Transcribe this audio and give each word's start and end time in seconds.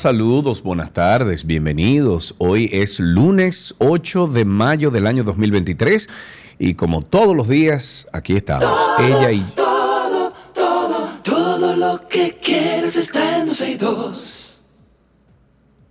Saludos, 0.00 0.62
buenas 0.62 0.94
tardes, 0.94 1.44
bienvenidos. 1.44 2.34
Hoy 2.38 2.70
es 2.72 3.00
lunes 3.00 3.74
8 3.76 4.28
de 4.28 4.46
mayo 4.46 4.90
del 4.90 5.06
año 5.06 5.24
2023 5.24 6.08
y 6.58 6.72
como 6.72 7.02
todos 7.02 7.36
los 7.36 7.48
días, 7.48 8.08
aquí 8.10 8.34
estamos, 8.34 8.80
ella 8.98 9.30
y... 9.30 9.40
Todo, 9.54 10.32
todo, 10.54 11.06
todo 11.22 11.76
lo 11.76 12.08
que 12.08 12.34
quieres 12.42 12.96
está 12.96 13.40
en 13.40 13.48
262. 13.48 14.64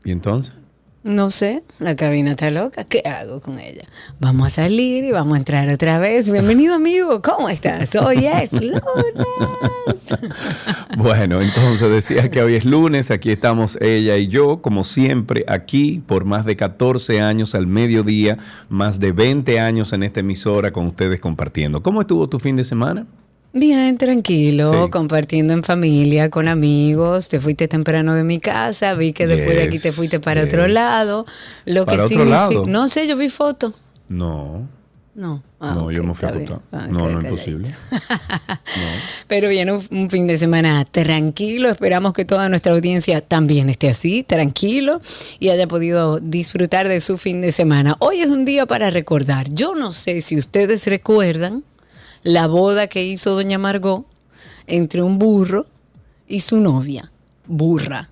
¿Y 0.05 0.11
entonces? 0.11 0.58
No 1.01 1.29
sé, 1.29 1.63
la 1.79 1.95
cabina 1.95 2.31
está 2.31 2.51
loca. 2.51 2.83
¿Qué 2.83 3.01
hago 3.05 3.39
con 3.39 3.57
ella? 3.57 3.83
Vamos 4.19 4.47
a 4.47 4.49
salir 4.49 5.05
y 5.05 5.11
vamos 5.11 5.35
a 5.35 5.37
entrar 5.37 5.69
otra 5.69 5.97
vez. 5.97 6.29
Bienvenido, 6.29 6.75
amigo. 6.75 7.21
¿Cómo 7.21 7.47
estás? 7.47 7.95
Hoy 7.95 8.25
es 8.25 8.53
lunes. 8.53 8.79
Bueno, 10.97 11.39
entonces 11.39 11.89
decía 11.89 12.29
que 12.29 12.41
hoy 12.41 12.55
es 12.55 12.65
lunes. 12.65 13.11
Aquí 13.11 13.31
estamos 13.31 13.77
ella 13.79 14.17
y 14.17 14.27
yo, 14.27 14.61
como 14.61 14.83
siempre, 14.83 15.45
aquí 15.47 16.03
por 16.05 16.25
más 16.25 16.45
de 16.45 16.57
14 16.57 17.21
años 17.21 17.55
al 17.55 17.67
mediodía, 17.67 18.37
más 18.67 18.99
de 18.99 19.13
20 19.13 19.59
años 19.59 19.93
en 19.93 20.03
esta 20.03 20.19
emisora 20.19 20.71
con 20.73 20.87
ustedes 20.87 21.21
compartiendo. 21.21 21.81
¿Cómo 21.81 22.01
estuvo 22.01 22.27
tu 22.27 22.39
fin 22.39 22.55
de 22.55 22.63
semana? 22.65 23.07
Bien, 23.51 23.97
tranquilo, 23.97 24.85
Sí. 24.85 24.89
compartiendo 24.91 25.53
en 25.53 25.63
familia, 25.63 26.29
con 26.29 26.47
amigos. 26.47 27.29
Te 27.29 27.39
fuiste 27.39 27.67
temprano 27.67 28.13
de 28.13 28.23
mi 28.23 28.39
casa, 28.39 28.93
vi 28.93 29.11
que 29.11 29.25
después 29.25 29.55
de 29.57 29.63
aquí 29.63 29.79
te 29.79 29.91
fuiste 29.91 30.19
para 30.19 30.43
otro 30.43 30.67
lado. 30.67 31.25
Lo 31.65 31.85
¿Para 31.85 31.97
que 31.97 32.03
otro 32.03 32.09
significa- 32.17 32.37
lado? 32.49 32.65
No 32.67 32.87
sé, 32.87 33.07
yo 33.07 33.17
vi 33.17 33.29
foto. 33.29 33.73
No, 34.07 34.67
No, 35.15 35.43
Ah, 35.59 35.73
no, 35.75 35.91
yo 35.91 36.01
me 36.01 36.15
fui 36.15 36.27
a 36.29 36.31
acostar. 36.31 36.59
Ah, 36.71 36.87
No, 36.89 37.09
no 37.09 37.19
es 37.19 37.25
posible. 37.25 37.69
Pero 39.27 39.49
bien, 39.49 39.69
un, 39.69 39.85
un 39.91 40.09
fin 40.09 40.27
de 40.27 40.37
semana 40.37 40.85
tranquilo. 40.85 41.67
Esperamos 41.69 42.13
que 42.13 42.23
toda 42.23 42.47
nuestra 42.47 42.73
audiencia 42.73 43.19
también 43.19 43.69
esté 43.69 43.89
así, 43.89 44.23
tranquilo, 44.23 45.01
y 45.39 45.49
haya 45.49 45.67
podido 45.67 46.19
disfrutar 46.19 46.87
de 46.87 47.01
su 47.01 47.17
fin 47.17 47.41
de 47.41 47.51
semana. 47.51 47.97
Hoy 47.99 48.21
es 48.21 48.27
un 48.29 48.45
día 48.45 48.65
para 48.65 48.91
recordar. 48.91 49.49
Yo 49.51 49.75
no 49.75 49.91
sé 49.91 50.21
si 50.21 50.37
ustedes 50.37 50.87
recuerdan 50.87 51.63
la 52.23 52.47
boda 52.47 52.87
que 52.87 53.03
hizo 53.03 53.35
doña 53.35 53.57
Margot 53.57 54.05
entre 54.67 55.01
un 55.01 55.19
burro 55.19 55.65
y 56.27 56.41
su 56.41 56.57
novia, 56.57 57.11
burra. 57.47 58.09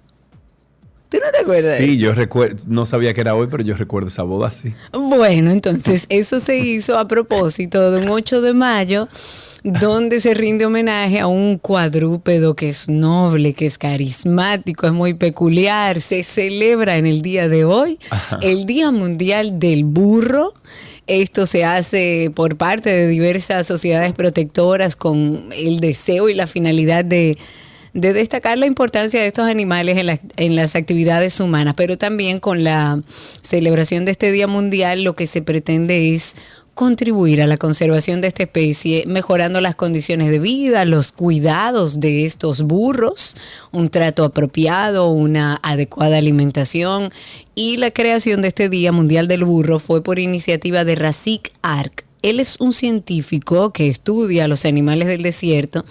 ¿Tú 1.10 1.18
no 1.24 1.32
te 1.32 1.38
acuerdas? 1.40 1.78
Sí, 1.78 1.98
yo 1.98 2.14
recuerdo, 2.14 2.64
no 2.68 2.86
sabía 2.86 3.14
que 3.14 3.22
era 3.22 3.34
hoy, 3.34 3.48
pero 3.50 3.64
yo 3.64 3.76
recuerdo 3.76 4.10
esa 4.10 4.24
boda, 4.24 4.52
sí. 4.52 4.74
Bueno, 4.92 5.52
entonces 5.52 6.06
eso 6.10 6.40
se 6.40 6.58
hizo 6.58 6.98
a 7.00 7.08
propósito 7.08 7.92
de 7.92 8.02
un 8.02 8.10
8 8.10 8.42
de 8.42 8.54
mayo 8.54 9.08
donde 9.64 10.22
se 10.22 10.34
rinde 10.34 10.66
homenaje 10.66 11.20
a 11.20 11.28
un 11.28 11.58
cuadrúpedo 11.58 12.56
que 12.56 12.70
es 12.70 12.88
noble, 12.88 13.54
que 13.54 13.66
es 13.66 13.78
carismático, 13.78 14.88
es 14.88 14.94
muy 14.94 15.14
peculiar. 15.14 16.00
Se 16.00 16.24
celebra 16.24 16.98
en 16.98 17.06
el 17.06 17.22
día 17.22 17.50
de 17.50 17.66
hoy 17.66 18.00
el 18.42 18.66
Día 18.66 18.92
Mundial 18.92 19.60
del 19.60 19.84
Burro. 19.84 20.54
Esto 21.08 21.46
se 21.46 21.64
hace 21.64 22.32
por 22.36 22.58
parte 22.58 22.90
de 22.90 23.08
diversas 23.08 23.66
sociedades 23.66 24.14
protectoras 24.14 24.96
con 24.96 25.50
el 25.56 25.80
deseo 25.80 26.30
y 26.30 26.34
la 26.34 26.48
finalidad 26.48 27.06
de 27.06 27.38
de 27.98 28.14
destacar 28.14 28.60
la 28.60 28.68
importancia 28.68 29.20
de 29.20 29.26
estos 29.26 29.48
animales 29.48 29.98
en 30.38 30.56
las 30.56 30.76
actividades 30.76 31.40
humanas, 31.40 31.74
pero 31.76 31.98
también 31.98 32.40
con 32.40 32.64
la 32.64 33.02
celebración 33.42 34.06
de 34.06 34.12
este 34.12 34.32
Día 34.32 34.46
Mundial 34.46 35.04
lo 35.04 35.16
que 35.16 35.26
se 35.26 35.42
pretende 35.42 36.14
es 36.14 36.36
contribuir 36.78 37.42
a 37.42 37.48
la 37.48 37.58
conservación 37.58 38.22
de 38.22 38.28
esta 38.28 38.44
especie, 38.44 39.04
mejorando 39.08 39.60
las 39.60 39.76
condiciones 39.76 40.30
de 40.30 40.40
vida, 40.40 40.86
los 40.86 41.12
cuidados 41.12 42.00
de 42.00 42.24
estos 42.24 42.62
burros, 42.62 43.36
un 43.72 43.90
trato 43.90 44.24
apropiado, 44.24 45.10
una 45.10 45.60
adecuada 45.64 46.20
alimentación 46.20 47.10
y 47.56 47.78
la 47.78 47.92
creación 47.92 48.42
de 48.42 48.50
este 48.50 48.70
Día 48.70 48.92
Mundial 48.92 49.28
del 49.28 49.44
Burro 49.44 49.80
fue 49.80 50.04
por 50.04 50.20
iniciativa 50.20 50.86
de 50.86 50.96
Rafik 50.96 51.52
Ark. 51.64 52.06
Él 52.22 52.40
es 52.40 52.60
un 52.60 52.72
científico 52.72 53.74
que 53.74 53.90
estudia 53.90 54.48
los 54.48 54.64
animales 54.64 55.08
del 55.08 55.24
desierto 55.24 55.84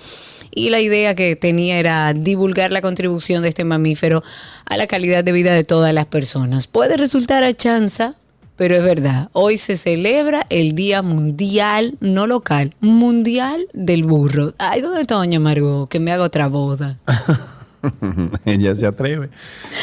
y 0.55 0.71
la 0.71 0.81
idea 0.81 1.17
que 1.17 1.35
tenía 1.35 1.79
era 1.79 2.15
divulgar 2.15 2.71
la 2.71 2.81
contribución 2.81 3.43
de 3.43 3.49
este 3.49 3.65
mamífero 3.65 4.23
a 4.65 4.77
la 4.77 4.87
calidad 4.87 5.25
de 5.25 5.33
vida 5.33 5.53
de 5.53 5.65
todas 5.65 5.93
las 5.93 6.07
personas. 6.07 6.69
Puede 6.69 6.97
resultar 6.97 7.43
a 7.43 7.53
chanza, 7.53 8.15
pero 8.57 8.77
es 8.77 8.83
verdad. 8.83 9.29
Hoy 9.33 9.59
se 9.59 9.77
celebra 9.77 10.47
el 10.49 10.75
Día 10.75 11.03
Mundial, 11.03 11.97
no 12.01 12.27
local, 12.27 12.75
Mundial 12.81 13.69
del 13.73 14.05
Burro. 14.05 14.55
Ay, 14.59 14.81
¿dónde 14.81 15.03
está 15.03 15.17
Doña 15.17 15.41
Margot? 15.41 15.89
Que 15.89 16.01
me 16.01 16.13
haga 16.13 16.25
otra 16.25 16.49
boda. 16.49 16.99
Ella 18.45 18.75
se 18.75 18.87
atreve. 18.87 19.31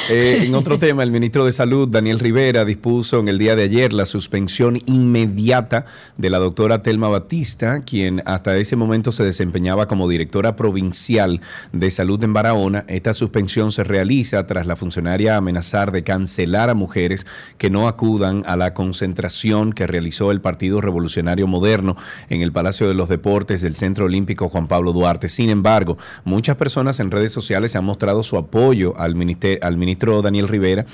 Eh, 0.09 0.43
en 0.43 0.55
otro 0.55 0.77
tema, 0.77 1.03
el 1.03 1.11
ministro 1.11 1.45
de 1.45 1.51
Salud, 1.51 1.87
Daniel 1.87 2.19
Rivera, 2.19 2.65
dispuso 2.65 3.19
en 3.19 3.27
el 3.27 3.37
día 3.37 3.55
de 3.55 3.63
ayer 3.63 3.93
la 3.93 4.05
suspensión 4.05 4.79
inmediata 4.85 5.85
de 6.17 6.29
la 6.29 6.39
doctora 6.39 6.81
Telma 6.83 7.07
Batista, 7.07 7.83
quien 7.83 8.21
hasta 8.25 8.57
ese 8.57 8.75
momento 8.75 9.11
se 9.11 9.23
desempeñaba 9.23 9.87
como 9.87 10.09
directora 10.09 10.55
provincial 10.55 11.41
de 11.71 11.91
salud 11.91 12.23
en 12.23 12.33
Barahona. 12.33 12.85
Esta 12.87 13.13
suspensión 13.13 13.71
se 13.71 13.83
realiza 13.83 14.45
tras 14.47 14.67
la 14.67 14.75
funcionaria 14.75 15.37
amenazar 15.37 15.91
de 15.91 16.03
cancelar 16.03 16.69
a 16.69 16.73
mujeres 16.73 17.25
que 17.57 17.69
no 17.69 17.87
acudan 17.87 18.43
a 18.45 18.55
la 18.55 18.73
concentración 18.73 19.73
que 19.73 19.87
realizó 19.87 20.31
el 20.31 20.41
Partido 20.41 20.81
Revolucionario 20.81 21.47
Moderno 21.47 21.95
en 22.29 22.41
el 22.41 22.51
Palacio 22.51 22.87
de 22.87 22.93
los 22.93 23.09
Deportes 23.09 23.61
del 23.61 23.75
Centro 23.75 24.05
Olímpico 24.05 24.49
Juan 24.49 24.67
Pablo 24.67 24.93
Duarte. 24.93 25.29
Sin 25.29 25.49
embargo, 25.49 25.97
muchas 26.23 26.55
personas 26.55 26.99
en 26.99 27.11
redes 27.11 27.31
sociales 27.31 27.71
se 27.71 27.77
han 27.77 27.85
mostrado 27.93 28.23
su 28.23 28.37
apoyo 28.37 28.95
al, 28.97 29.15
al 29.61 29.77
ministro 29.77 30.21
Daniel 30.23 30.47
Rivera, 30.47 30.85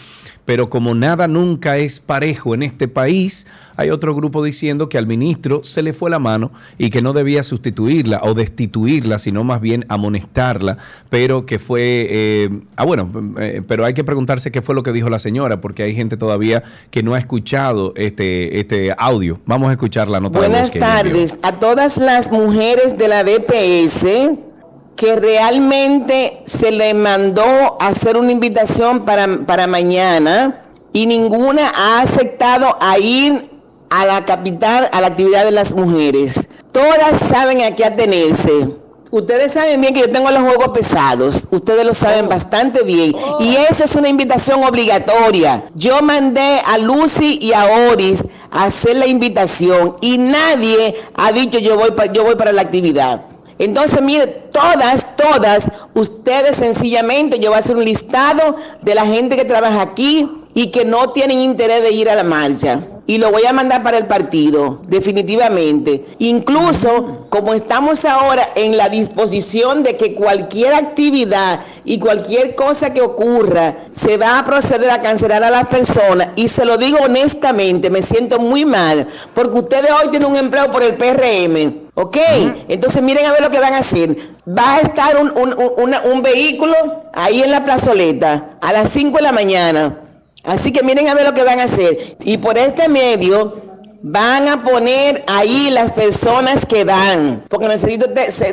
pero 0.43 0.69
como 0.69 0.93
nada 0.95 1.27
nunca 1.29 1.77
es 1.77 2.01
parejo 2.01 2.53
en 2.53 2.63
este 2.63 2.89
país, 2.89 3.47
hay 3.77 3.89
otro 3.89 4.13
grupo 4.13 4.43
diciendo 4.43 4.89
que 4.89 4.97
al 4.97 5.07
ministro 5.07 5.63
se 5.63 5.81
le 5.81 5.93
fue 5.93 6.09
la 6.09 6.19
mano 6.19 6.51
y 6.77 6.89
que 6.89 7.01
no 7.01 7.13
debía 7.13 7.41
sustituirla 7.43 8.19
o 8.23 8.33
destituirla, 8.33 9.17
sino 9.17 9.45
más 9.45 9.61
bien 9.61 9.85
amonestarla, 9.87 10.77
pero 11.09 11.45
que 11.45 11.57
fue... 11.57 12.07
eh, 12.09 12.49
ah, 12.75 12.83
bueno, 12.83 13.09
eh, 13.39 13.61
pero 13.65 13.85
hay 13.85 13.93
que 13.93 14.03
preguntarse 14.03 14.51
qué 14.51 14.61
fue 14.61 14.75
lo 14.75 14.83
que 14.83 14.91
dijo 14.91 15.09
la 15.09 15.19
señora, 15.19 15.61
porque 15.61 15.83
hay 15.83 15.95
gente 15.95 16.17
todavía 16.17 16.63
que 16.91 17.01
no 17.01 17.13
ha 17.13 17.19
escuchado 17.19 17.93
este, 17.95 18.59
este 18.59 18.93
audio. 18.97 19.39
Vamos 19.45 19.69
a 19.69 19.73
escuchar 19.73 20.09
la 20.09 20.19
nota 20.19 20.41
de 20.41 20.47
Buenas 20.49 20.69
envió. 20.75 20.81
tardes 20.81 21.37
a 21.43 21.53
todas 21.53 21.97
las 21.97 22.31
mujeres 22.31 22.97
de 22.97 23.07
la 23.07 23.23
DPS 23.23 24.48
que 24.99 25.15
realmente 25.15 26.41
se 26.43 26.71
le 26.73 26.93
mandó 26.93 27.77
hacer 27.79 28.17
una 28.17 28.33
invitación 28.33 29.05
para, 29.05 29.27
para 29.47 29.65
mañana 29.65 30.65
y 30.91 31.05
ninguna 31.05 31.71
ha 31.73 32.01
aceptado 32.01 32.75
a 32.81 32.99
ir 32.99 33.49
a 33.89 34.05
la 34.05 34.25
capital 34.25 34.89
a 34.91 34.99
la 34.99 35.07
actividad 35.07 35.45
de 35.45 35.51
las 35.51 35.73
mujeres. 35.73 36.49
Todas 36.73 37.17
saben 37.29 37.61
a 37.61 37.73
qué 37.77 37.85
atenerse. 37.85 38.75
Ustedes 39.09 39.53
saben 39.53 39.79
bien 39.79 39.93
que 39.93 40.01
yo 40.01 40.09
tengo 40.09 40.29
los 40.31 40.41
juegos 40.43 40.67
pesados, 40.69 41.47
ustedes 41.49 41.85
lo 41.85 41.93
saben 41.93 42.27
bastante 42.27 42.83
bien. 42.83 43.15
Y 43.39 43.55
esa 43.55 43.85
es 43.85 43.95
una 43.95 44.09
invitación 44.09 44.65
obligatoria. 44.65 45.63
Yo 45.75 46.01
mandé 46.01 46.61
a 46.65 46.77
Lucy 46.77 47.39
y 47.41 47.53
a 47.53 47.89
Oris 47.89 48.25
a 48.51 48.65
hacer 48.65 48.97
la 48.97 49.07
invitación 49.07 49.95
y 50.01 50.17
nadie 50.17 50.95
ha 51.15 51.31
dicho 51.31 51.57
yo 51.57 51.77
voy, 51.77 51.91
pa- 51.91 52.07
yo 52.07 52.25
voy 52.25 52.35
para 52.35 52.51
la 52.51 52.63
actividad. 52.63 53.21
Entonces, 53.59 54.01
mire, 54.01 54.25
todas, 54.25 55.17
todas, 55.17 55.69
ustedes 55.93 56.55
sencillamente, 56.55 57.39
yo 57.39 57.49
voy 57.49 57.57
a 57.57 57.59
hacer 57.59 57.75
un 57.75 57.83
listado 57.83 58.55
de 58.81 58.95
la 58.95 59.05
gente 59.05 59.35
que 59.35 59.43
trabaja 59.43 59.81
aquí 59.81 60.29
y 60.53 60.71
que 60.71 60.85
no 60.85 61.11
tienen 61.11 61.39
interés 61.39 61.83
de 61.83 61.91
ir 61.91 62.09
a 62.09 62.15
la 62.15 62.23
marcha. 62.23 62.79
Y 63.05 63.17
lo 63.17 63.31
voy 63.31 63.45
a 63.45 63.53
mandar 63.53 63.81
para 63.81 63.97
el 63.97 64.05
partido, 64.05 64.81
definitivamente. 64.87 66.05
Incluso, 66.19 67.25
como 67.29 67.53
estamos 67.53 68.05
ahora 68.05 68.49
en 68.55 68.77
la 68.77 68.87
disposición 68.87 69.81
de 69.81 69.97
que 69.97 70.13
cualquier 70.13 70.75
actividad 70.75 71.61
y 71.83 71.97
cualquier 71.97 72.53
cosa 72.53 72.93
que 72.93 73.01
ocurra, 73.01 73.77
se 73.89 74.17
va 74.17 74.37
a 74.37 74.45
proceder 74.45 74.91
a 74.91 75.01
cancelar 75.01 75.43
a 75.43 75.49
las 75.49 75.67
personas. 75.67 76.29
Y 76.35 76.49
se 76.49 76.65
lo 76.65 76.77
digo 76.77 76.99
honestamente, 77.03 77.89
me 77.89 78.03
siento 78.03 78.39
muy 78.39 78.63
mal, 78.63 79.07
porque 79.33 79.57
ustedes 79.57 79.89
hoy 79.89 80.09
tienen 80.11 80.29
un 80.29 80.37
empleo 80.37 80.71
por 80.71 80.83
el 80.83 80.95
PRM. 80.95 81.88
¿Ok? 82.01 82.17
Entonces 82.69 83.01
miren 83.03 83.25
a 83.25 83.33
ver 83.33 83.41
lo 83.41 83.51
que 83.51 83.59
van 83.59 83.73
a 83.73 83.79
hacer. 83.79 84.15
Va 84.47 84.75
a 84.75 84.79
estar 84.79 85.17
un, 85.17 85.31
un- 85.37 85.53
un- 85.53 86.11
un 86.13 86.21
vehículo 86.21 86.73
ahí 87.13 87.41
en 87.43 87.51
la 87.51 87.65
plazoleta 87.65 88.51
a 88.61 88.71
las 88.71 88.89
5 88.91 89.17
de 89.17 89.23
la 89.23 89.33
mañana. 89.33 89.99
Así 90.45 90.71
que 90.71 90.81
miren 90.81 91.09
a 91.09 91.13
ver 91.13 91.25
lo 91.25 91.33
que 91.33 91.43
van 91.43 91.59
a 91.59 91.63
hacer. 91.63 92.15
Y 92.23 92.37
por 92.37 92.57
este 92.57 92.87
medio 92.87 93.61
van 94.01 94.47
a 94.47 94.63
poner 94.63 95.25
ahí 95.27 95.69
las 95.71 95.91
personas 95.91 96.65
que 96.65 96.85
van, 96.85 97.43
porque 97.49 97.67
necesito 97.67 98.05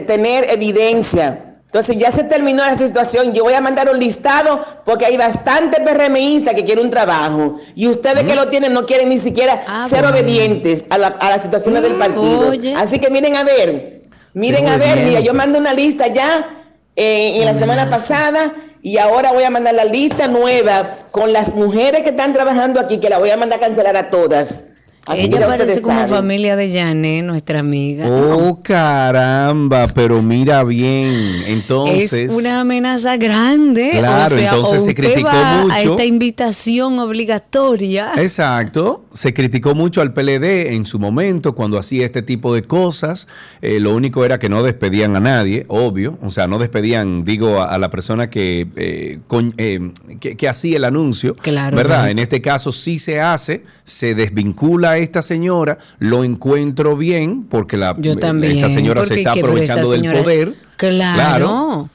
tener 0.08 0.50
evidencia. 0.50 1.45
Entonces 1.76 1.98
ya 1.98 2.10
se 2.10 2.24
terminó 2.24 2.64
la 2.64 2.78
situación. 2.78 3.34
Yo 3.34 3.44
voy 3.44 3.52
a 3.52 3.60
mandar 3.60 3.90
un 3.90 3.98
listado 3.98 4.64
porque 4.86 5.04
hay 5.04 5.18
bastante 5.18 5.78
PRMistas 5.82 6.54
que 6.54 6.64
quieren 6.64 6.86
un 6.86 6.90
trabajo. 6.90 7.56
Y 7.74 7.86
ustedes 7.86 8.24
que 8.24 8.34
lo 8.34 8.48
tienen 8.48 8.72
no 8.72 8.86
quieren 8.86 9.10
ni 9.10 9.18
siquiera 9.18 9.62
Ah, 9.68 9.86
ser 9.86 10.00
bueno. 10.00 10.16
obedientes 10.16 10.86
a, 10.88 10.96
la- 10.96 11.08
a 11.08 11.28
las 11.28 11.42
situaciones 11.42 11.82
del 11.82 11.96
partido. 11.96 12.48
Oye. 12.48 12.74
Así 12.74 12.98
que 12.98 13.10
miren 13.10 13.36
a 13.36 13.44
ver, 13.44 14.04
miren 14.32 14.66
a 14.68 14.78
ver, 14.78 15.00
mira, 15.04 15.20
yo 15.20 15.34
mando 15.34 15.58
una 15.58 15.74
lista 15.74 16.06
ya 16.06 16.48
eh, 16.96 17.32
en 17.40 17.44
la 17.44 17.52
semana 17.52 17.90
pasada 17.90 18.52
y 18.80 18.96
ahora 18.96 19.32
voy 19.32 19.44
a 19.44 19.50
mandar 19.50 19.74
la 19.74 19.84
lista 19.84 20.28
nueva 20.28 20.96
con 21.10 21.30
las 21.34 21.54
mujeres 21.54 22.04
que 22.04 22.08
están 22.08 22.32
trabajando 22.32 22.80
aquí, 22.80 22.96
que 23.00 23.10
la 23.10 23.18
voy 23.18 23.28
a 23.28 23.36
mandar 23.36 23.58
a 23.58 23.60
cancelar 23.66 23.98
a 23.98 24.08
todas. 24.08 24.64
Así 25.06 25.22
Ella 25.22 25.40
ya 25.40 25.46
parece 25.46 25.82
como 25.82 25.94
saben. 25.94 26.10
familia 26.10 26.56
de 26.56 26.72
Janet, 26.72 27.24
nuestra 27.24 27.60
amiga. 27.60 28.08
Oh, 28.08 28.60
caramba, 28.60 29.86
pero 29.94 30.20
mira 30.22 30.64
bien. 30.64 31.44
Entonces. 31.46 32.12
es 32.12 32.32
una 32.32 32.60
amenaza 32.60 33.16
grande. 33.16 33.90
Claro, 33.98 34.34
o 34.34 34.38
sea, 34.38 34.50
entonces 34.54 34.82
o 34.82 34.84
se 34.84 34.94
criticó 34.94 35.26
va 35.28 35.60
a 35.60 35.62
mucho. 35.62 35.90
esta 35.92 36.04
invitación 36.04 36.98
obligatoria. 36.98 38.12
Exacto. 38.16 39.04
Se 39.12 39.32
criticó 39.32 39.74
mucho 39.74 40.00
al 40.00 40.12
PLD 40.12 40.72
en 40.74 40.84
su 40.84 40.98
momento 40.98 41.54
cuando 41.54 41.78
hacía 41.78 42.04
este 42.04 42.22
tipo 42.22 42.52
de 42.54 42.62
cosas. 42.62 43.28
Eh, 43.62 43.78
lo 43.80 43.94
único 43.94 44.24
era 44.24 44.38
que 44.38 44.48
no 44.48 44.62
despedían 44.62 45.14
a 45.16 45.20
nadie, 45.20 45.64
obvio. 45.68 46.18
O 46.22 46.30
sea, 46.30 46.46
no 46.48 46.58
despedían, 46.58 47.24
digo, 47.24 47.60
a, 47.60 47.66
a 47.74 47.78
la 47.78 47.90
persona 47.90 48.28
que, 48.28 48.66
eh, 48.76 49.18
con- 49.26 49.54
eh, 49.56 49.92
que, 50.20 50.36
que 50.36 50.48
hacía 50.48 50.76
el 50.78 50.84
anuncio. 50.84 51.34
Claro, 51.36 51.76
¿Verdad? 51.76 51.96
claro. 51.96 52.10
En 52.10 52.18
este 52.18 52.42
caso 52.42 52.72
sí 52.72 52.98
se 52.98 53.20
hace, 53.20 53.62
se 53.84 54.14
desvincula 54.14 54.95
a 54.96 54.98
esta 54.98 55.22
señora. 55.22 55.78
Lo 55.98 56.24
encuentro 56.24 56.96
bien 56.96 57.44
porque 57.44 57.76
la, 57.76 57.94
Yo 57.98 58.16
también. 58.16 58.56
esa 58.56 58.68
señora 58.68 59.04
se 59.04 59.14
está 59.18 59.32
aprovechando 59.32 59.90
del 59.90 60.00
señora- 60.00 60.22
poder. 60.22 60.54
Claro. 60.76 61.88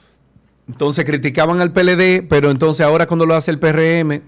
Entonces 0.69 1.03
criticaban 1.03 1.59
al 1.59 1.73
PLD, 1.73 2.23
pero 2.29 2.49
entonces 2.49 2.85
ahora 2.85 3.05
cuando 3.05 3.25
lo 3.25 3.35
hace 3.35 3.51
el 3.51 3.59
PRM, 3.59 4.11
eh, 4.13 4.21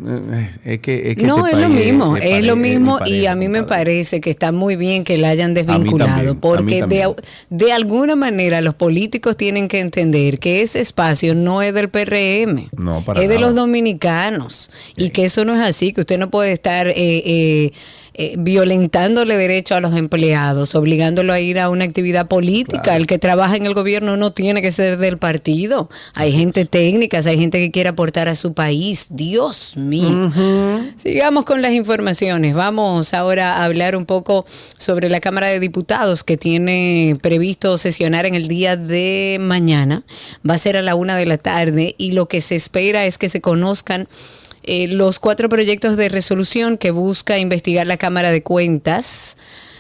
es 0.65 0.79
que, 0.81 1.11
es 1.11 1.15
que 1.15 1.23
No, 1.23 1.45
este 1.47 1.55
es 1.57 1.61
lo 1.61 1.69
mismo, 1.69 2.17
es, 2.17 2.43
lo 2.43 2.57
mismo 2.57 2.99
y 3.05 3.27
a 3.27 3.35
mí 3.35 3.47
me 3.47 3.63
parece 3.63 4.19
que 4.19 4.29
está 4.29 4.51
muy 4.51 4.75
bien 4.75 5.05
que 5.05 5.17
la 5.17 5.29
hayan 5.29 5.53
desvinculado, 5.53 6.11
también, 6.11 6.39
porque 6.41 6.83
de, 6.85 7.15
de 7.49 7.71
alguna 7.71 8.17
manera 8.17 8.59
los 8.59 8.73
políticos 8.75 9.37
tienen 9.37 9.69
que 9.69 9.79
entender 9.79 10.37
que 10.37 10.61
ese 10.61 10.81
espacio 10.81 11.33
no 11.33 11.61
es 11.61 11.73
del 11.73 11.87
PRM, 11.89 12.67
No, 12.75 13.05
para 13.05 13.21
es 13.21 13.29
de 13.29 13.39
los 13.39 13.55
dominicanos 13.55 14.69
y 14.97 15.11
que 15.11 15.25
eso 15.25 15.45
no 15.45 15.53
es 15.55 15.61
así, 15.61 15.93
que 15.93 16.01
usted 16.01 16.17
no 16.19 16.29
puede 16.29 16.51
estar... 16.51 16.87
eh, 16.89 16.93
eh, 16.97 17.71
eh, 18.15 18.35
violentándole 18.37 19.35
derecho 19.37 19.73
a 19.73 19.79
los 19.79 19.95
empleados, 19.95 20.75
obligándolo 20.75 21.33
a 21.33 21.39
ir 21.39 21.59
a 21.59 21.69
una 21.69 21.85
actividad 21.85 22.27
política. 22.27 22.95
El 22.95 23.07
que 23.07 23.17
trabaja 23.17 23.55
en 23.55 23.65
el 23.65 23.73
gobierno 23.73 24.17
no 24.17 24.31
tiene 24.31 24.61
que 24.61 24.71
ser 24.71 24.97
del 24.97 25.17
partido. 25.17 25.89
Hay 26.13 26.31
gente 26.31 26.65
técnica, 26.65 27.21
hay 27.25 27.39
gente 27.39 27.57
que 27.57 27.71
quiere 27.71 27.89
aportar 27.89 28.27
a 28.27 28.35
su 28.35 28.53
país. 28.53 29.07
Dios 29.09 29.75
mío. 29.77 30.31
Sigamos 30.95 31.45
con 31.45 31.63
las 31.63 31.71
informaciones. 31.71 32.53
Vamos 32.53 33.15
ahora 33.15 33.55
a 33.55 33.63
hablar 33.63 33.95
un 33.95 34.05
poco 34.05 34.45
sobre 34.77 35.09
la 35.09 35.19
Cámara 35.19 35.47
de 35.47 35.59
Diputados 35.59 36.23
que 36.23 36.37
tiene 36.37 37.17
previsto 37.21 37.79
sesionar 37.79 38.27
en 38.27 38.35
el 38.35 38.47
día 38.47 38.75
de 38.75 39.37
mañana. 39.41 40.03
Va 40.47 40.53
a 40.53 40.59
ser 40.59 40.77
a 40.77 40.83
la 40.83 40.93
una 40.93 41.15
de 41.15 41.25
la 41.25 41.39
tarde 41.39 41.95
y 41.97 42.11
lo 42.11 42.27
que 42.27 42.41
se 42.41 42.55
espera 42.55 43.05
es 43.05 43.17
que 43.17 43.29
se 43.29 43.41
conozcan 43.41 44.07
eh, 44.63 44.87
los 44.87 45.19
cuatro 45.19 45.49
proyectos 45.49 45.97
de 45.97 46.09
resolución 46.09 46.77
que 46.77 46.91
busca 46.91 47.37
investigar 47.39 47.87
la 47.87 47.97
Cámara 47.97 48.31
de 48.31 48.43
Cuentas 48.43 49.37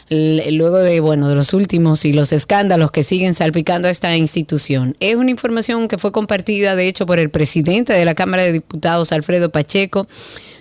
luego 0.09 0.77
de 0.77 0.99
bueno 0.99 1.29
de 1.29 1.35
los 1.35 1.53
últimos 1.53 2.05
y 2.05 2.13
los 2.13 2.31
escándalos 2.33 2.91
que 2.91 3.03
siguen 3.03 3.33
salpicando 3.33 3.87
a 3.87 3.91
esta 3.91 4.15
institución. 4.15 4.95
Es 4.99 5.15
una 5.15 5.31
información 5.31 5.87
que 5.87 5.97
fue 5.97 6.11
compartida 6.11 6.75
de 6.75 6.87
hecho 6.87 7.05
por 7.05 7.19
el 7.19 7.29
presidente 7.29 7.93
de 7.93 8.05
la 8.05 8.15
Cámara 8.15 8.43
de 8.43 8.53
Diputados 8.53 9.11
Alfredo 9.11 9.49
Pacheco. 9.49 10.07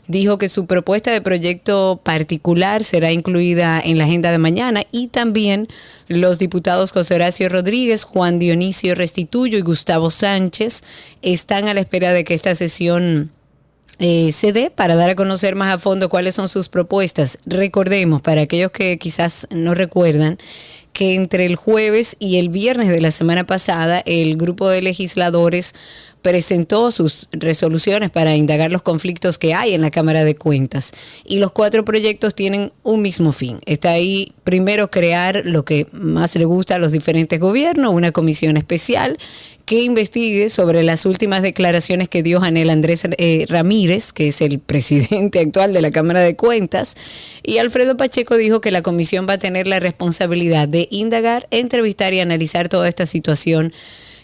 Dijo 0.09 0.37
que 0.37 0.49
su 0.49 0.67
propuesta 0.67 1.13
de 1.13 1.21
proyecto 1.21 2.01
particular 2.03 2.83
será 2.83 3.13
incluida 3.13 3.81
en 3.81 3.99
la 3.99 4.05
agenda 4.05 4.33
de 4.33 4.39
mañana 4.39 4.83
y 4.91 5.09
también 5.09 5.69
los 6.09 6.39
diputados 6.39 6.93
José 6.93 7.15
Horacio 7.15 7.49
Rodríguez, 7.49 8.05
Juan 8.05 8.39
Dionisio 8.39 8.95
Restituyo 8.95 9.59
y 9.59 9.63
Gustavo 9.63 10.11
Sánchez 10.11 10.83
están 11.23 11.69
a 11.69 11.75
la 11.75 11.81
espera 11.81 12.13
de 12.13 12.25
que 12.25 12.35
esta 12.35 12.55
sesión 12.55 13.31
eh, 13.99 14.33
dé 14.53 14.71
para 14.71 14.97
dar 14.97 15.11
a 15.11 15.15
conocer 15.15 15.55
más 15.55 15.75
a 15.75 15.79
fondo 15.79 16.09
cuáles 16.09 16.35
son 16.35 16.49
sus 16.49 16.69
propuestas. 16.69 17.39
Recordemos, 17.47 18.23
para 18.23 18.43
aquellos 18.43 18.73
que 18.73 18.99
quizás 18.99 19.47
no 19.51 19.75
recuerdan, 19.75 20.39
que 20.93 21.15
entre 21.15 21.47
el 21.47 21.57
jueves 21.57 22.17
y 22.19 22.39
el 22.39 22.49
viernes 22.49 22.89
de 22.89 23.01
la 23.01 23.11
semana 23.11 23.45
pasada, 23.45 24.03
el 24.05 24.37
grupo 24.37 24.69
de 24.69 24.83
legisladores 24.83 25.75
presentó 26.21 26.91
sus 26.93 27.29
resoluciones 27.33 28.11
para 28.11 28.37
indagar 28.37 28.71
los 28.71 28.83
conflictos 28.83 29.39
que 29.39 29.55
hay 29.55 29.75
en 29.75 29.81
la 29.81 29.91
Cámara 29.91 30.25
de 30.25 30.37
Cuentas. 30.37 30.93
Y 31.25 31.39
los 31.39 31.51
cuatro 31.51 31.85
proyectos 31.85 32.35
tienen 32.35 32.73
un 32.85 33.03
mismo 33.03 33.33
fin. 33.33 33.59
Está 33.67 33.91
ahí 33.91 34.33
primero 34.45 34.91
crear 34.91 35.43
lo 35.45 35.65
que 35.65 35.89
más 35.91 36.37
le 36.37 36.45
gusta 36.45 36.77
a 36.77 36.79
los 36.79 36.93
diferentes 36.93 37.41
gobiernos, 37.41 37.93
una 37.93 38.13
comisión 38.13 38.57
especial 38.57 39.19
que 39.65 39.83
investigue 39.83 40.51
sobre 40.51 40.83
las 40.83 41.07
últimas 41.07 41.43
declaraciones 41.43 42.09
que 42.09 42.23
dio 42.23 42.41
Janel 42.41 42.71
Andrés 42.71 43.07
eh, 43.19 43.47
Ramírez, 43.49 44.13
que 44.13 44.29
es 44.29 44.41
el 44.41 44.59
presidente 44.61 45.41
actual 45.41 45.73
de 45.73 45.83
la 45.83 45.91
Cámara 45.91 46.21
de 46.21 46.37
Cuentas, 46.37 46.97
y 47.43 47.59
Alfredo 47.59 47.97
Pacheco 47.97 48.37
dijo 48.37 48.61
que 48.61 48.71
la 48.71 48.83
comisión 48.83 49.27
va 49.29 49.35
a 49.35 49.39
tener 49.39 49.67
la 49.67 49.81
responsabilidad 49.81 50.69
de 50.69 50.89
indagar, 50.91 51.47
entrevistar 51.51 52.15
y 52.15 52.21
analizar 52.21 52.69
toda 52.69 52.89
esta 52.89 53.07
situación 53.07 53.73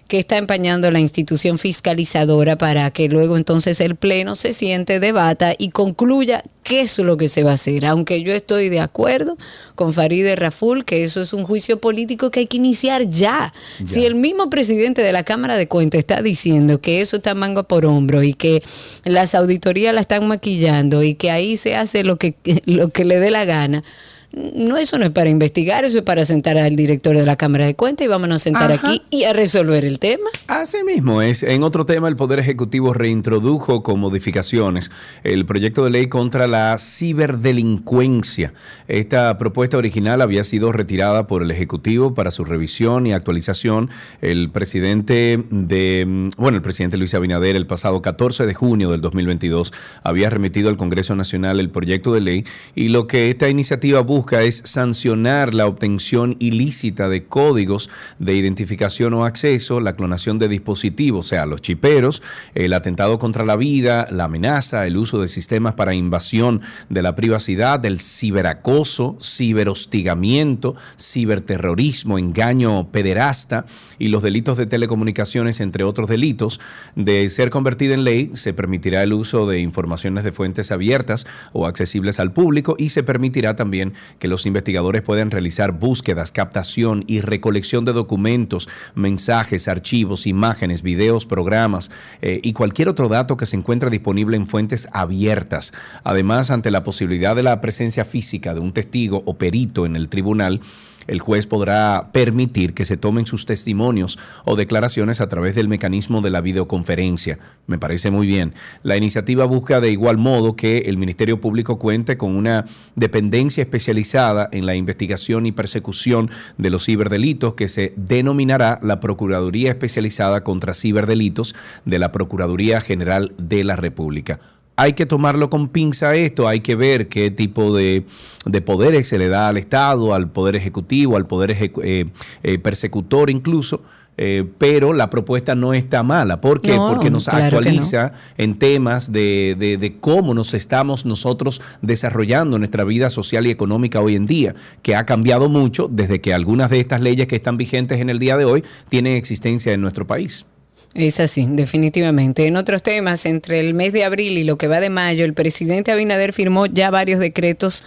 que 0.09 0.19
está 0.19 0.39
empañando 0.39 0.91
la 0.91 1.01
institución 1.01 1.59
fiscalizadora 1.59 2.57
para 2.57 2.91
que 2.91 3.09
luego 3.09 3.37
entonces 3.37 3.79
el 3.81 3.95
Pleno 3.95 4.37
se 4.37 4.55
siente, 4.55 5.01
debata 5.01 5.55
y 5.57 5.69
concluya 5.69 6.43
qué 6.63 6.81
es 6.81 6.99
lo 6.99 7.19
que 7.19 7.29
se 7.29 7.45
va 7.45 7.53
a 7.53 7.55
hacer. 7.55 7.85
Aunque 7.85 8.23
yo 8.23 8.33
estoy 8.33 8.71
de 8.71 8.81
acuerdo 8.81 9.37
con 9.75 9.93
Farideh 9.93 10.35
Raful 10.35 10.87
que 10.87 11.05
eso 11.05 11.21
es 11.21 11.35
un 11.35 11.45
juicio 11.45 11.79
político 11.79 12.31
que 12.31 12.41
hay 12.41 12.47
que 12.47 12.57
iniciar 12.57 13.07
ya. 13.07 13.53
Si 13.85 14.07
el 14.07 14.15
mismo 14.15 14.49
presidente 14.49 15.03
de 15.03 15.13
la 15.13 15.25
Cámara 15.25 15.59
de 15.59 15.69
Cuentas 15.69 15.99
está 15.99 16.23
diciendo 16.23 16.81
que 16.81 17.03
eso 17.03 17.19
está 17.19 17.35
mango 17.35 17.65
por 17.65 17.85
hombro 17.85 18.23
y 18.23 18.33
que 18.33 18.63
las 19.05 19.35
auditorías 19.35 19.95
la 19.95 20.01
están 20.01 20.27
maquillando 20.27 21.03
y 21.03 21.15
que 21.15 21.31
ahí 21.31 21.59
se 21.59 21.77
hace 21.77 22.03
lo 22.03 22.17
que, 22.17 22.35
lo 22.65 22.89
que 22.89 23.05
le 23.05 23.21
dé 23.21 23.31
la 23.31 23.45
gana. 23.45 23.85
No, 24.31 24.77
eso 24.77 24.99
no 24.99 25.07
es 25.07 25.11
para 25.11 25.31
investigar, 25.31 25.87
eso 25.87 25.99
es 25.99 26.05
para 26.05 26.27
sentar 26.27 26.59
al 26.59 26.77
director 26.77 27.17
de 27.17 27.25
la 27.25 27.37
Cámara 27.37 27.65
de 27.65 27.75
Cuentas 27.75 28.05
y 28.05 28.09
vámonos 28.09 28.37
a 28.37 28.39
sentar 28.39 28.71
Ajá. 28.71 28.87
aquí 28.87 29.03
y 29.09 29.25
a 29.25 29.33
resolver 29.33 29.87
el 29.87 29.99
tema. 29.99 30.29
Así 30.47 30.85
mismo 30.85 31.23
es. 31.23 31.43
En 31.43 31.63
otro 31.63 31.87
tema, 31.87 32.09
el 32.09 32.17
Poder 32.17 32.39
Ejecutivo 32.39 32.93
reintrodujo 32.93 33.83
con 33.83 33.99
modificaciones 34.01 34.91
el 35.25 35.47
proyecto 35.47 35.83
de 35.83 35.91
ley 35.91 36.09
contra 36.09 36.47
la 36.47 36.77
ciberdelincuencia. 36.79 38.53
Esta 38.87 39.39
propuesta 39.39 39.79
original 39.79 40.21
había 40.21 40.45
sido 40.45 40.73
retirada 40.73 41.27
por 41.27 41.43
el 41.43 41.51
Ejecutivo 41.51 42.13
para 42.13 42.31
su 42.31 42.45
revisión 42.45 43.07
y 43.07 43.15
actualización. 43.15 43.89
El 44.21 44.51
presidente 44.51 45.43
de, 45.51 46.31
bueno, 46.37 46.57
el 46.57 46.63
presidente 46.63 46.99
Luis 46.99 47.15
Abinader 47.15 47.57
el 47.57 47.67
pasado 47.67 48.03
14 48.03 48.45
de 48.45 48.53
junio 48.53 48.91
del 48.91 49.01
2022 49.01 49.73
había 50.03 50.29
remitido 50.29 50.69
al 50.69 50.77
Congreso 50.77 51.17
Nacional 51.17 51.61
el 51.61 51.71
proyecto 51.71 52.13
de 52.13 52.21
ley 52.21 52.45
y 52.75 52.91
lo 52.91 53.07
que 53.07 53.31
esta 53.31 53.49
iniciativa 53.49 54.03
busca 54.03 54.18
es 54.27 54.63
sancionar 54.65 55.55
la 55.55 55.67
obtención 55.67 56.37
ilícita 56.41 57.09
de 57.09 57.25
códigos 57.25 57.89
de 58.19 58.35
identificación 58.35 59.15
o 59.15 59.25
acceso, 59.25 59.81
la 59.81 59.93
clonación 59.93 60.39
de 60.39 60.49
dispositivos, 60.49 61.27
o 61.27 61.29
sea, 61.29 61.47
los 61.47 61.63
chiperos, 61.63 62.23
el 62.55 62.73
atentado 62.73 63.19
contra 63.19 63.45
la 63.45 63.57
vida, 63.57 64.09
la 64.11 64.25
amenaza, 64.25 64.87
el 64.87 64.97
uso 64.97 65.21
de 65.21 65.29
sistemas 65.29 65.75
para 65.75 65.95
invasión 65.95 66.63
de 66.89 67.03
la 67.03 67.15
privacidad, 67.15 67.85
el 67.85 68.01
ciberacoso, 68.01 69.17
ciberhostigamiento, 69.23 70.75
ciberterrorismo, 70.99 72.19
engaño 72.19 72.91
pederasta 72.91 73.67
y 73.99 74.09
los 74.09 74.23
delitos 74.23 74.57
de 74.59 74.67
telecomunicaciones, 74.67 75.61
entre 75.61 75.85
otros 75.85 76.09
delitos. 76.09 76.61
De 76.97 77.29
ser 77.29 77.51
convertida 77.51 77.95
en 77.95 78.05
ley, 78.05 78.31
se 78.35 78.53
permitirá 78.53 79.03
el 79.03 79.13
uso 79.13 79.47
de 79.47 79.61
informaciones 79.61 80.25
de 80.25 80.33
fuentes 80.33 80.73
abiertas 80.73 81.27
o 81.53 81.67
accesibles 81.67 82.19
al 82.21 82.33
público 82.33 82.75
y 82.79 82.89
se 82.89 83.03
permitirá 83.03 83.55
también 83.57 83.95
que 84.19 84.29
los 84.29 84.47
investigadores 84.47 85.03
puedan 85.03 85.31
realizar 85.31 85.73
búsquedas, 85.73 86.33
captación 86.33 87.05
y 87.07 87.21
recolección 87.21 87.85
de 87.85 87.93
documentos, 87.93 88.69
mensajes, 88.95 89.69
archivos, 89.69 90.27
imágenes, 90.27 90.83
videos, 90.83 91.27
programas 91.27 91.91
eh, 92.23 92.41
y 92.43 92.53
cualquier 92.53 92.89
otro 92.89 93.09
dato 93.09 93.37
que 93.37 93.47
se 93.47 93.57
encuentre 93.57 93.91
disponible 93.91 94.37
en 94.37 94.47
fuentes 94.47 94.89
abiertas. 94.93 95.73
Además, 96.05 96.51
ante 96.51 96.71
la 96.71 96.83
posibilidad 96.83 97.37
de 97.37 97.43
la 97.43 97.61
presencia 97.61 98.05
física 98.05 98.55
de 98.55 98.61
un 98.61 98.73
testigo 98.73 99.23
o 99.27 99.39
perito 99.39 99.87
en 99.87 99.97
el 99.97 100.09
tribunal, 100.09 100.61
el 101.09 101.21
juez 101.21 101.47
podrá 101.47 102.11
permitir 102.13 102.75
que 102.75 102.85
se 102.85 102.97
tomen 102.97 103.27
sus 103.27 103.47
testimonios 103.47 104.19
o 104.45 104.55
declaraciones 104.55 105.21
a 105.21 105.29
través 105.29 105.57
del 105.57 105.67
mecanismo 105.67 106.21
de 106.21 106.31
la 106.31 106.41
videoconferencia. 106.41 107.39
Me 107.67 107.79
parece 107.79 108.11
muy 108.11 108.27
bien. 108.27 108.55
La 108.83 108.97
iniciativa 108.97 109.45
busca 109.45 109.81
de 109.81 109.91
igual 109.91 110.19
modo 110.19 110.55
que 110.55 110.79
el 110.87 110.97
Ministerio 110.97 111.41
Público 111.41 111.79
cuente 111.79 112.17
con 112.17 112.37
una 112.37 112.65
dependencia 112.95 113.63
especializada 113.63 114.49
en 114.53 114.67
la 114.67 114.77
investigación 114.77 115.47
y 115.47 115.53
persecución 115.53 116.31
de 116.59 116.71
los 116.71 116.85
ciberdelitos 116.85 117.55
que 117.55 117.69
se 117.69 117.93
denominará 117.97 118.79
la 118.83 119.01
Procuraduría 119.01 119.71
Especializada 119.71 120.45
contra 120.45 120.75
Ciberdelitos 120.75 121.55
de 121.85 121.99
la 121.99 122.13
Procuraduría 122.13 122.81
General 122.81 123.33
de 123.39 123.65
la 123.65 123.77
República 123.77 124.41
hay 124.79 124.93
que 124.93 125.07
tomarlo 125.07 125.51
con 125.51 125.69
pinza 125.69 126.15
esto, 126.15 126.47
hay 126.47 126.61
que 126.61 126.77
ver 126.77 127.09
qué 127.09 127.33
tipo 127.33 127.75
de, 127.77 128.05
de 128.47 128.63
poderes 128.63 129.09
se 129.09 129.19
le 129.19 129.29
da 129.29 129.49
al 129.49 129.57
Estado, 129.57 130.15
al 130.15 130.31
Poder 130.31 130.55
Ejecutivo, 130.55 131.17
al 131.17 131.27
Poder 131.27 131.51
ejecu- 131.51 131.83
eh, 131.85 132.07
eh, 132.45 132.59
Persecutor 132.61 133.29
incluso, 133.29 133.83
eh, 134.17 134.45
pero 134.59 134.93
la 134.93 135.11
propuesta 135.11 135.57
no 135.57 135.75
está 135.75 136.05
mala. 136.05 136.41
¿Por 136.41 136.61
qué? 136.61 136.77
No, 136.77 136.91
Porque 136.91 137.11
nos 137.11 137.25
claro 137.25 137.45
actualiza 137.57 138.13
en 138.37 138.57
temas 138.61 139.11
de, 139.11 139.57
de- 139.59 139.79
de 139.79 139.97
cómo 139.97 140.33
nos 140.33 140.55
estamos 140.55 141.05
nosotros 141.07 141.61
desarrollando 141.83 142.57
nuestra 142.59 142.85
vida 142.85 143.11
social 143.11 143.49
y 143.49 143.51
económica 143.51 144.01
hoy 144.01 144.15
en 144.15 144.27
día, 144.27 144.55
que 144.83 144.95
ha 144.95 145.05
cambiado 145.07 145.49
mucho 145.49 145.89
desde 145.91 146.21
que 146.21 146.33
algunas 146.35 146.71
de 146.71 146.79
estas 146.79 147.01
leyes 147.01 147.27
que 147.27 147.35
están 147.35 147.57
vigentes 147.57 148.01
en 148.01 148.11
el 148.11 148.21
día 148.21 148.37
de 148.37 148.45
hoy 148.45 148.63
tienen 148.89 149.17
existencia 149.17 149.73
en 149.73 149.81
nuestro 149.81 150.07
país. 150.07 150.47
Es 150.95 151.21
así, 151.21 151.47
definitivamente. 151.49 152.47
En 152.47 152.57
otros 152.57 152.83
temas, 152.83 153.27
entre 153.27 153.61
el 153.61 153.75
mes 153.75 153.93
de 153.93 154.05
abril 154.05 154.39
y 154.39 154.45
lo 154.45 154.57
que 154.57 154.69
va 154.69 154.81
de 154.81 154.91
mayo, 154.91 155.25
el 155.25 155.35
presidente 155.35 155.93
Abinader 155.93 156.33
firmó 156.33 156.67
ya 156.67 156.91
varios 156.91 157.21
decretos 157.21 157.85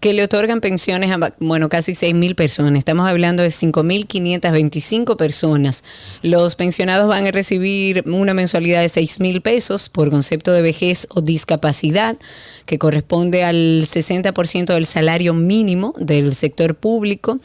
que 0.00 0.12
le 0.12 0.22
otorgan 0.22 0.60
pensiones 0.60 1.10
a, 1.10 1.34
bueno, 1.40 1.68
casi 1.68 1.94
6 1.94 2.14
mil 2.14 2.34
personas. 2.34 2.78
Estamos 2.78 3.08
hablando 3.08 3.42
de 3.42 3.48
5.525 3.48 5.16
personas. 5.16 5.82
Los 6.22 6.54
pensionados 6.54 7.08
van 7.08 7.26
a 7.26 7.30
recibir 7.30 8.04
una 8.06 8.34
mensualidad 8.34 8.80
de 8.80 8.88
6 8.88 9.20
mil 9.20 9.40
pesos 9.40 9.88
por 9.88 10.10
concepto 10.10 10.52
de 10.52 10.62
vejez 10.62 11.06
o 11.10 11.20
discapacidad, 11.20 12.16
que 12.64 12.78
corresponde 12.78 13.44
al 13.44 13.86
60% 13.86 14.66
del 14.66 14.86
salario 14.86 15.34
mínimo 15.34 15.94
del 15.98 16.34
sector 16.34 16.76
público. 16.76 17.40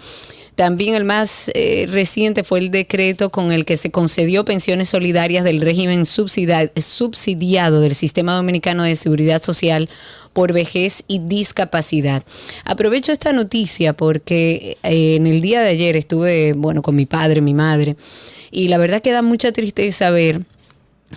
También 0.56 0.94
el 0.94 1.04
más 1.04 1.50
eh, 1.56 1.88
reciente 1.90 2.44
fue 2.44 2.60
el 2.60 2.70
decreto 2.70 3.32
con 3.32 3.52
el 3.52 3.66
que 3.66 3.78
se 3.78 3.90
concedió 3.90 4.46
pensiones 4.46 4.90
solidarias 4.90 5.44
del 5.44 5.62
régimen 5.62 6.06
subsidiado 6.06 7.82
del 7.82 7.96
Sistema 7.96 8.36
Dominicano 8.36 8.84
de 8.84 8.96
Seguridad 8.96 9.42
Social 9.42 9.90
por 10.32 10.54
vejez 10.54 11.04
y 11.08 11.20
discapacidad. 11.20 12.24
Aprovecho 12.66 13.12
esta 13.12 13.34
noticia 13.34 13.94
porque 13.94 14.78
eh, 14.84 15.16
en 15.16 15.28
el 15.28 15.42
día 15.42 15.62
de 15.62 15.70
ayer 15.70 15.96
estuve, 15.96 16.54
bueno, 16.54 16.82
con 16.82 16.96
mi 16.96 17.06
padre, 17.06 17.42
mi 17.42 17.54
madre, 17.54 17.96
y 18.52 18.68
la 18.68 18.78
verdad 18.78 19.02
que 19.02 19.12
da 19.12 19.22
mucha 19.22 19.52
tristeza 19.52 20.12
ver 20.12 20.42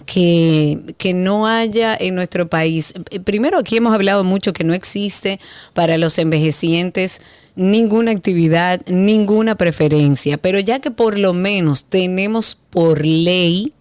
que, 0.04 0.78
que 0.98 1.14
no 1.14 1.46
haya 1.46 1.96
en 1.98 2.14
nuestro 2.14 2.48
país. 2.48 2.94
eh, 3.10 3.20
Primero, 3.20 3.58
aquí 3.58 3.76
hemos 3.76 3.94
hablado 3.94 4.24
mucho 4.24 4.52
que 4.52 4.64
no 4.64 4.74
existe 4.74 5.40
para 5.72 5.96
los 5.98 6.18
envejecientes 6.18 7.20
ninguna 7.56 8.12
actividad, 8.12 8.80
ninguna 8.86 9.56
preferencia, 9.56 10.36
pero 10.36 10.60
ya 10.60 10.78
que 10.78 10.90
por 10.90 11.18
lo 11.18 11.32
menos 11.32 11.86
tenemos 11.86 12.54
por 12.70 13.04
ley 13.04 13.72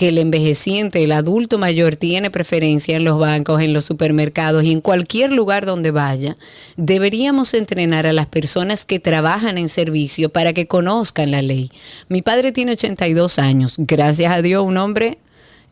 que 0.00 0.08
el 0.08 0.18
envejeciente, 0.18 1.04
el 1.04 1.12
adulto 1.12 1.58
mayor 1.58 1.94
tiene 1.94 2.30
preferencia 2.30 2.96
en 2.96 3.04
los 3.04 3.18
bancos, 3.18 3.60
en 3.60 3.74
los 3.74 3.84
supermercados 3.84 4.64
y 4.64 4.72
en 4.72 4.80
cualquier 4.80 5.30
lugar 5.30 5.66
donde 5.66 5.90
vaya, 5.90 6.38
deberíamos 6.78 7.52
entrenar 7.52 8.06
a 8.06 8.14
las 8.14 8.26
personas 8.26 8.86
que 8.86 8.98
trabajan 8.98 9.58
en 9.58 9.68
servicio 9.68 10.30
para 10.30 10.54
que 10.54 10.66
conozcan 10.66 11.30
la 11.30 11.42
ley. 11.42 11.70
Mi 12.08 12.22
padre 12.22 12.50
tiene 12.50 12.72
82 12.72 13.38
años, 13.38 13.74
gracias 13.76 14.34
a 14.34 14.40
Dios, 14.40 14.64
un 14.64 14.78
hombre 14.78 15.18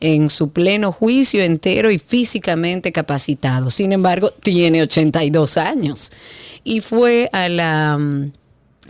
en 0.01 0.31
su 0.31 0.53
pleno 0.53 0.93
juicio 0.93 1.43
entero 1.43 1.91
y 1.91 1.99
físicamente 1.99 2.93
capacitado. 2.93 3.71
Sin 3.71 3.93
embargo, 3.93 4.31
tiene 4.31 4.83
82 4.83 5.57
años 5.57 6.13
y 6.65 6.81
fue 6.81 7.29
a 7.33 7.49
la 7.49 7.99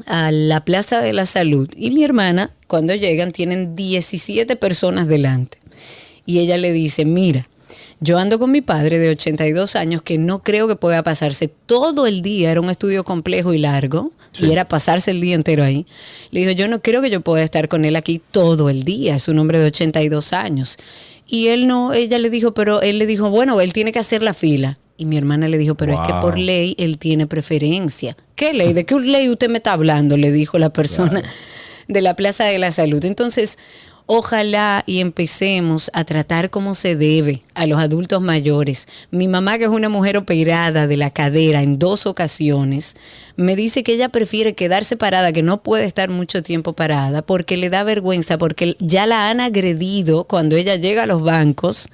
a 0.06 0.30
la 0.30 0.64
Plaza 0.64 1.00
de 1.00 1.12
la 1.12 1.26
Salud 1.26 1.68
y 1.76 1.90
mi 1.90 2.04
hermana, 2.04 2.54
cuando 2.66 2.94
llegan, 2.94 3.32
tienen 3.32 3.74
17 3.74 4.54
personas 4.56 5.08
delante. 5.08 5.58
Y 6.24 6.38
ella 6.40 6.56
le 6.58 6.72
dice, 6.72 7.04
mira, 7.04 7.48
yo 8.00 8.18
ando 8.18 8.38
con 8.38 8.50
mi 8.50 8.60
padre 8.60 8.98
de 8.98 9.10
82 9.10 9.76
años 9.76 10.02
que 10.02 10.18
no 10.18 10.42
creo 10.42 10.68
que 10.68 10.76
pueda 10.76 11.02
pasarse 11.02 11.48
todo 11.48 12.06
el 12.06 12.22
día, 12.22 12.50
era 12.50 12.60
un 12.60 12.70
estudio 12.70 13.04
complejo 13.04 13.54
y 13.54 13.58
largo, 13.58 14.12
y 14.38 14.52
era 14.52 14.66
pasarse 14.66 15.10
el 15.10 15.20
día 15.20 15.34
entero 15.34 15.64
ahí. 15.64 15.86
Le 16.30 16.40
dijo, 16.40 16.52
yo 16.52 16.68
no 16.68 16.80
creo 16.80 17.02
que 17.02 17.10
yo 17.10 17.20
pueda 17.20 17.42
estar 17.42 17.68
con 17.68 17.84
él 17.84 17.96
aquí 17.96 18.20
todo 18.30 18.70
el 18.70 18.84
día, 18.84 19.16
es 19.16 19.26
un 19.28 19.38
hombre 19.38 19.58
de 19.58 19.66
82 19.66 20.32
años. 20.32 20.78
Y 21.26 21.48
él 21.48 21.66
no, 21.66 21.92
ella 21.92 22.18
le 22.18 22.30
dijo, 22.30 22.54
pero 22.54 22.80
él 22.80 22.98
le 22.98 23.06
dijo, 23.06 23.30
bueno, 23.30 23.60
él 23.60 23.72
tiene 23.72 23.92
que 23.92 23.98
hacer 23.98 24.22
la 24.22 24.32
fila. 24.32 24.78
Y 24.96 25.04
mi 25.04 25.16
hermana 25.16 25.46
le 25.46 25.58
dijo, 25.58 25.74
pero 25.74 25.92
es 25.92 26.00
que 26.00 26.12
por 26.20 26.38
ley 26.38 26.74
él 26.78 26.98
tiene 26.98 27.26
preferencia. 27.26 28.16
¿Qué 28.34 28.52
ley? 28.52 28.72
¿De 28.72 28.84
qué 28.84 28.98
ley 28.98 29.28
usted 29.28 29.48
me 29.48 29.58
está 29.58 29.72
hablando? 29.72 30.16
Le 30.16 30.32
dijo 30.32 30.58
la 30.58 30.72
persona 30.72 31.22
de 31.86 32.02
la 32.02 32.14
Plaza 32.14 32.44
de 32.44 32.58
la 32.58 32.72
Salud. 32.72 33.04
Entonces, 33.04 33.58
ojalá 34.10 34.84
y 34.86 35.00
empecemos 35.00 35.90
a 35.92 36.02
tratar 36.04 36.48
como 36.48 36.74
se 36.74 36.96
debe 36.96 37.42
a 37.54 37.66
los 37.66 37.78
adultos 37.78 38.22
mayores. 38.22 38.88
Mi 39.10 39.28
mamá, 39.28 39.58
que 39.58 39.64
es 39.64 39.70
una 39.70 39.90
mujer 39.90 40.16
operada 40.16 40.86
de 40.86 40.96
la 40.96 41.10
cadera 41.10 41.62
en 41.62 41.78
dos 41.78 42.06
ocasiones, 42.06 42.96
me 43.36 43.54
dice 43.54 43.82
que 43.82 43.92
ella 43.92 44.08
prefiere 44.08 44.54
quedarse 44.54 44.96
parada, 44.96 45.30
que 45.30 45.42
no 45.42 45.62
puede 45.62 45.84
estar 45.84 46.08
mucho 46.08 46.42
tiempo 46.42 46.72
parada, 46.72 47.20
porque 47.20 47.58
le 47.58 47.68
da 47.68 47.84
vergüenza, 47.84 48.38
porque 48.38 48.76
ya 48.80 49.06
la 49.06 49.28
han 49.28 49.40
agredido 49.40 50.24
cuando 50.24 50.56
ella 50.56 50.76
llega 50.76 51.02
a 51.02 51.06
los 51.06 51.22
bancos 51.22 51.90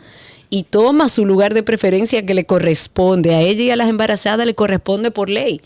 y 0.51 0.63
toma 0.63 1.09
su 1.09 1.27
lugar 1.27 1.53
de 1.53 1.65
preferencia 1.65 2.25
que 2.25 2.35
le 2.35 2.45
corresponde 2.45 3.35
a 3.35 3.41
ella 3.41 3.63
y 3.65 3.71
a 3.71 3.77
las 3.77 3.89
embarazadas 3.89 4.47
le 4.47 4.55
corresponde 4.55 5.11
por 5.11 5.29
ley. 5.29 5.61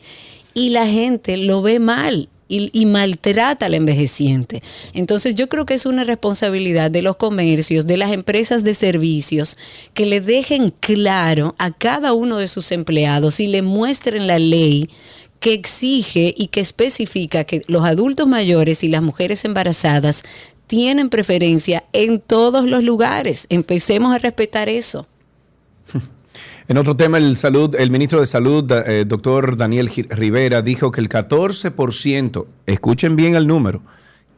Y 0.54 0.70
la 0.70 0.86
gente 0.86 1.36
lo 1.36 1.60
ve 1.60 1.78
mal 1.78 2.30
y, 2.48 2.70
y 2.72 2.86
maltrata 2.86 3.66
al 3.66 3.74
envejeciente. 3.74 4.62
Entonces 4.94 5.34
yo 5.34 5.48
creo 5.48 5.66
que 5.66 5.74
es 5.74 5.86
una 5.86 6.04
responsabilidad 6.04 6.90
de 6.90 7.02
los 7.02 7.16
comercios, 7.16 7.86
de 7.86 7.96
las 7.96 8.12
empresas 8.12 8.64
de 8.64 8.74
servicios, 8.74 9.56
que 9.94 10.06
le 10.06 10.20
dejen 10.20 10.72
claro 10.80 11.54
a 11.58 11.70
cada 11.70 12.14
uno 12.14 12.38
de 12.38 12.48
sus 12.48 12.72
empleados 12.72 13.40
y 13.40 13.46
le 13.46 13.62
muestren 13.62 14.26
la 14.26 14.38
ley 14.38 14.88
que 15.40 15.52
exige 15.52 16.34
y 16.36 16.48
que 16.48 16.60
especifica 16.60 17.44
que 17.44 17.62
los 17.68 17.84
adultos 17.84 18.26
mayores 18.26 18.82
y 18.82 18.88
las 18.88 19.02
mujeres 19.02 19.44
embarazadas 19.44 20.22
tienen 20.66 21.08
preferencia 21.08 21.84
en 21.92 22.20
todos 22.20 22.68
los 22.68 22.84
lugares. 22.84 23.46
Empecemos 23.48 24.14
a 24.14 24.18
respetar 24.18 24.68
eso. 24.68 25.06
En 26.68 26.76
otro 26.76 26.94
tema, 26.94 27.16
el, 27.16 27.38
salud, 27.38 27.74
el 27.76 27.90
ministro 27.90 28.20
de 28.20 28.26
Salud, 28.26 28.70
eh, 28.70 29.06
doctor 29.06 29.56
Daniel 29.56 29.88
Rivera, 30.10 30.60
dijo 30.60 30.90
que 30.90 31.00
el 31.00 31.08
14%, 31.08 32.46
escuchen 32.66 33.16
bien 33.16 33.36
el 33.36 33.46
número, 33.46 33.80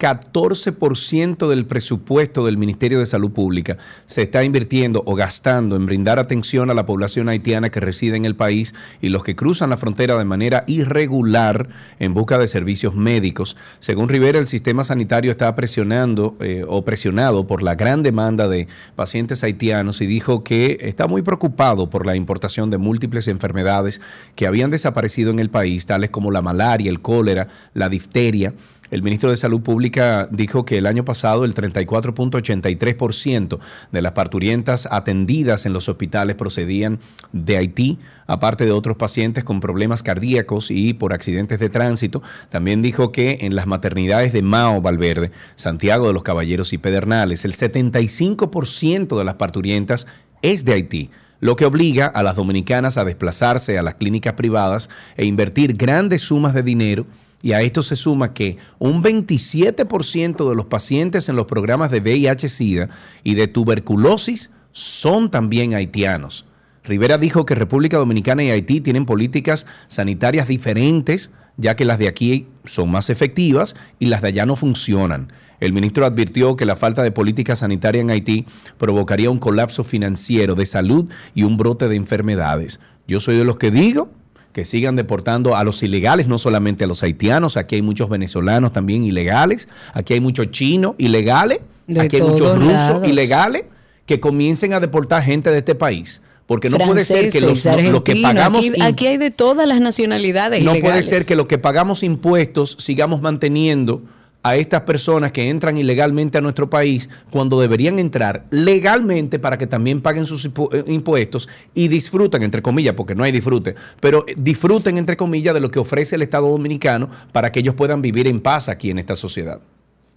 14% 0.00 1.49
del 1.49 1.66
presupuesto 1.66 2.47
del 2.47 2.57
Ministerio 2.57 3.00
de 3.00 3.07
Salud 3.07 3.30
Pública 3.30 3.76
se 4.07 4.23
está 4.23 4.42
invirtiendo 4.42 5.02
o 5.07 5.14
gastando 5.14 5.76
en 5.76 5.85
brindar 5.85 6.19
atención 6.19 6.71
a 6.71 6.75
la 6.75 6.87
población 6.87 7.28
haitiana 7.28 7.71
que 7.71 7.80
reside 7.80 8.16
en 8.16 8.25
el 8.25 8.35
país 8.35 8.75
y 9.02 9.11
los 9.11 9.23
que 9.23 9.37
cruzan 9.37 9.71
la 9.71 9.76
frontera 9.76 10.16
de 10.16 10.25
manera 10.25 10.64
irregular 10.66 11.69
en 11.99 12.14
busca 12.14 12.38
de 12.38 12.49
servicios 12.49 12.95
médicos. 12.95 13.59
Según 13.78 14.09
Rivera, 14.09 14.38
el 14.38 14.49
sistema 14.49 14.85
sanitario 14.85 15.30
está 15.30 15.54
presionando 15.54 16.37
eh, 16.40 16.64
o 16.66 16.83
presionado 16.83 17.47
por 17.47 17.62
la 17.62 17.75
gran 17.75 18.02
demanda 18.02 18.49
de 18.49 18.69
pacientes 18.97 19.45
haitianos 19.45 20.00
y 20.00 20.07
dijo 20.07 20.42
que 20.42 20.78
está 20.80 21.09
muy 21.09 21.21
preocupado 21.21 21.90
por 21.90 22.07
la 22.07 22.16
importación 22.16 22.71
de 22.71 22.78
múltiples 22.78 23.28
enfermedades 23.28 24.00
que 24.35 24.47
habían 24.47 24.71
desaparecido 24.71 25.30
en 25.30 25.40
el 25.40 25.50
país, 25.50 25.85
tales 25.85 26.09
como 26.09 26.30
la 26.30 26.40
malaria, 26.40 26.90
el 26.90 27.02
cólera, 27.02 27.49
la 27.75 27.90
difteria. 27.90 28.54
El 28.91 29.03
ministro 29.03 29.31
de 29.31 29.37
Salud 29.37 29.61
Pública 29.61 30.29
dijo 30.31 30.65
que 30.65 30.79
el 30.79 30.87
año 30.87 31.05
pasado 31.05 31.45
el 31.45 31.55
34.83% 31.55 33.59
de 33.93 34.03
las 34.03 34.13
parturientas 34.13 34.89
atendidas 34.91 35.67
en 35.67 35.73
los 35.73 35.89
hospitales 35.89 36.37
procedían 36.37 36.99
de 37.33 37.57
Haití, 37.57 37.99
aparte 38.27 38.65
de 38.65 38.73
otros 38.73 38.97
pacientes 38.97 39.45
con 39.45 39.61
problemas 39.61 40.03
cardíacos 40.03 40.71
y 40.71 40.95
por 40.95 41.13
accidentes 41.13 41.61
de 41.61 41.69
tránsito. 41.69 42.23
También 42.49 42.83
dijo 42.83 43.13
que 43.13 43.39
en 43.43 43.55
las 43.55 43.67
maternidades 43.67 44.33
de 44.33 44.43
Mao 44.43 44.81
Valverde, 44.81 45.31
Santiago 45.55 46.09
de 46.09 46.15
los 46.15 46.25
Caballeros 46.25 46.73
y 46.73 46.79
Pedernales, 46.79 47.45
el 47.45 47.55
75% 47.55 49.17
de 49.17 49.25
las 49.25 49.35
parturientas 49.35 50.09
es 50.43 50.65
de 50.65 50.73
Haití 50.73 51.11
lo 51.41 51.57
que 51.57 51.65
obliga 51.65 52.07
a 52.07 52.23
las 52.23 52.37
dominicanas 52.37 52.99
a 52.99 53.05
desplazarse 53.05 53.79
a 53.79 53.83
las 53.83 53.95
clínicas 53.95 54.35
privadas 54.35 54.91
e 55.17 55.25
invertir 55.25 55.75
grandes 55.75 56.21
sumas 56.21 56.55
de 56.55 56.63
dinero. 56.63 57.07
Y 57.43 57.53
a 57.53 57.63
esto 57.63 57.83
se 57.83 57.97
suma 57.97 58.35
que 58.35 58.59
un 58.79 59.03
27% 59.03 60.49
de 60.49 60.55
los 60.55 60.67
pacientes 60.67 61.29
en 61.29 61.37
los 61.37 61.47
programas 61.47 61.91
de 61.91 62.03
VIH-Sida 62.03 62.91
y 63.25 63.35
de 63.35 63.49
tuberculosis 63.49 64.51
son 64.73 65.31
también 65.31 65.75
haitianos. 65.75 66.47
Rivera 66.85 67.19
dijo 67.19 67.45
que 67.45 67.55
República 67.55 67.99
Dominicana 67.99 68.43
y 68.43 68.51
Haití 68.51 68.81
tienen 68.81 69.07
políticas 69.07 69.67
sanitarias 69.89 70.49
diferentes, 70.49 71.31
ya 71.57 71.77
que 71.77 71.85
las 71.85 71.99
de 71.99 72.09
aquí 72.09 72.47
son 72.65 72.91
más 72.91 73.11
efectivas 73.11 73.77
y 73.99 74.07
las 74.07 74.23
de 74.23 74.29
allá 74.29 74.47
no 74.47 74.57
funcionan. 74.57 75.33
El 75.61 75.75
ministro 75.75 76.07
advirtió 76.07 76.57
que 76.57 76.65
la 76.65 76.77
falta 76.77 77.03
de 77.03 77.13
política 77.13 77.55
sanitaria 77.55 78.01
en 78.01 78.11
Haití 78.11 78.47
provocaría 78.79 79.31
un 79.31 79.39
colapso 79.39 79.85
financiero 79.85 80.55
de 80.55 80.65
salud 80.65 81.11
y 81.35 81.43
un 81.43 81.59
brote 81.59 81.89
de 81.89 81.97
enfermedades. 81.97 82.81
Yo 83.07 83.21
soy 83.21 83.37
de 83.37 83.45
los 83.45 83.57
que 83.57 83.71
digo 83.71 84.11
que 84.52 84.64
sigan 84.64 84.97
deportando 84.97 85.57
a 85.57 85.64
los 85.64 85.83
ilegales, 85.83 86.26
no 86.26 86.38
solamente 86.38 86.85
a 86.85 86.87
los 86.87 87.02
haitianos, 87.02 87.57
aquí 87.57 87.76
hay 87.76 87.83
muchos 87.83 88.09
venezolanos 88.09 88.73
también 88.73 89.04
ilegales, 89.04 89.69
aquí 89.92 90.14
hay 90.14 90.21
muchos 90.21 90.50
chinos 90.50 90.95
ilegales, 90.99 91.61
De 91.87 92.00
aquí 92.00 92.16
hay 92.16 92.23
muchos 92.23 92.57
rusos 92.57 92.73
lados. 92.73 93.09
ilegales 93.09 93.64
que 94.07 94.19
comiencen 94.19 94.75
a 94.75 94.80
deportar 94.80 95.23
gente 95.23 95.50
de 95.50 95.59
este 95.59 95.75
país. 95.75 96.23
Porque 96.47 96.69
no 96.69 96.78
puede 96.78 97.04
ser 97.04 97.30
que 97.30 97.40
los, 97.40 97.64
lo 97.64 98.02
que 98.02 98.16
pagamos 98.16 98.69
Aquí, 98.69 98.83
aquí 98.83 99.07
hay 99.07 99.19
de 99.19 99.30
todas 99.30 99.69
las 99.69 99.78
nacionalidades. 99.78 100.64
no 100.64 100.75
puede 100.75 101.04
ser 101.04 101.25
que 101.25 101.37
lo 101.37 101.47
que 101.47 101.59
pagamos 101.59 102.02
impuestos 102.02 102.76
sigamos 102.80 103.23
manteniendo 103.23 104.02
a 104.43 104.57
estas 104.57 104.83
personas 104.83 105.33
que 105.33 105.49
entran 105.49 105.77
ilegalmente 105.77 106.39
a 106.39 106.41
nuestro 106.41 106.71
país 106.71 107.09
cuando 107.31 107.61
deberían 107.61 107.99
entrar 107.99 108.47
legalmente 108.51 109.39
para 109.39 109.59
que 109.59 109.67
también 109.67 110.01
paguen 110.01 110.27
sus 110.27 110.47
eh, 110.47 110.51
impuestos 110.87 111.49
y 111.75 111.89
disfruten, 111.89 112.43
entre 112.43 112.63
comillas, 112.63 112.95
porque 112.95 113.15
no 113.15 113.25
hay 113.25 113.33
disfrute, 113.33 113.75
pero 114.01 114.25
eh, 114.27 114.35
disfruten, 114.37 114.97
entre 114.97 115.17
comillas, 115.17 115.55
de 115.55 115.61
lo 115.61 115.71
que 115.71 115.79
ofrece 115.79 116.17
el 116.17 116.23
Estado 116.23 116.49
Dominicano 116.49 117.11
para 117.33 117.53
que 117.53 117.61
ellos 117.61 117.75
puedan 117.75 118.03
vivir 118.03 118.27
en 118.27 118.41
paz 118.41 118.69
aquí 118.69 118.91
en 118.91 118.99
esta 118.99 119.17
sociedad. 119.17 119.61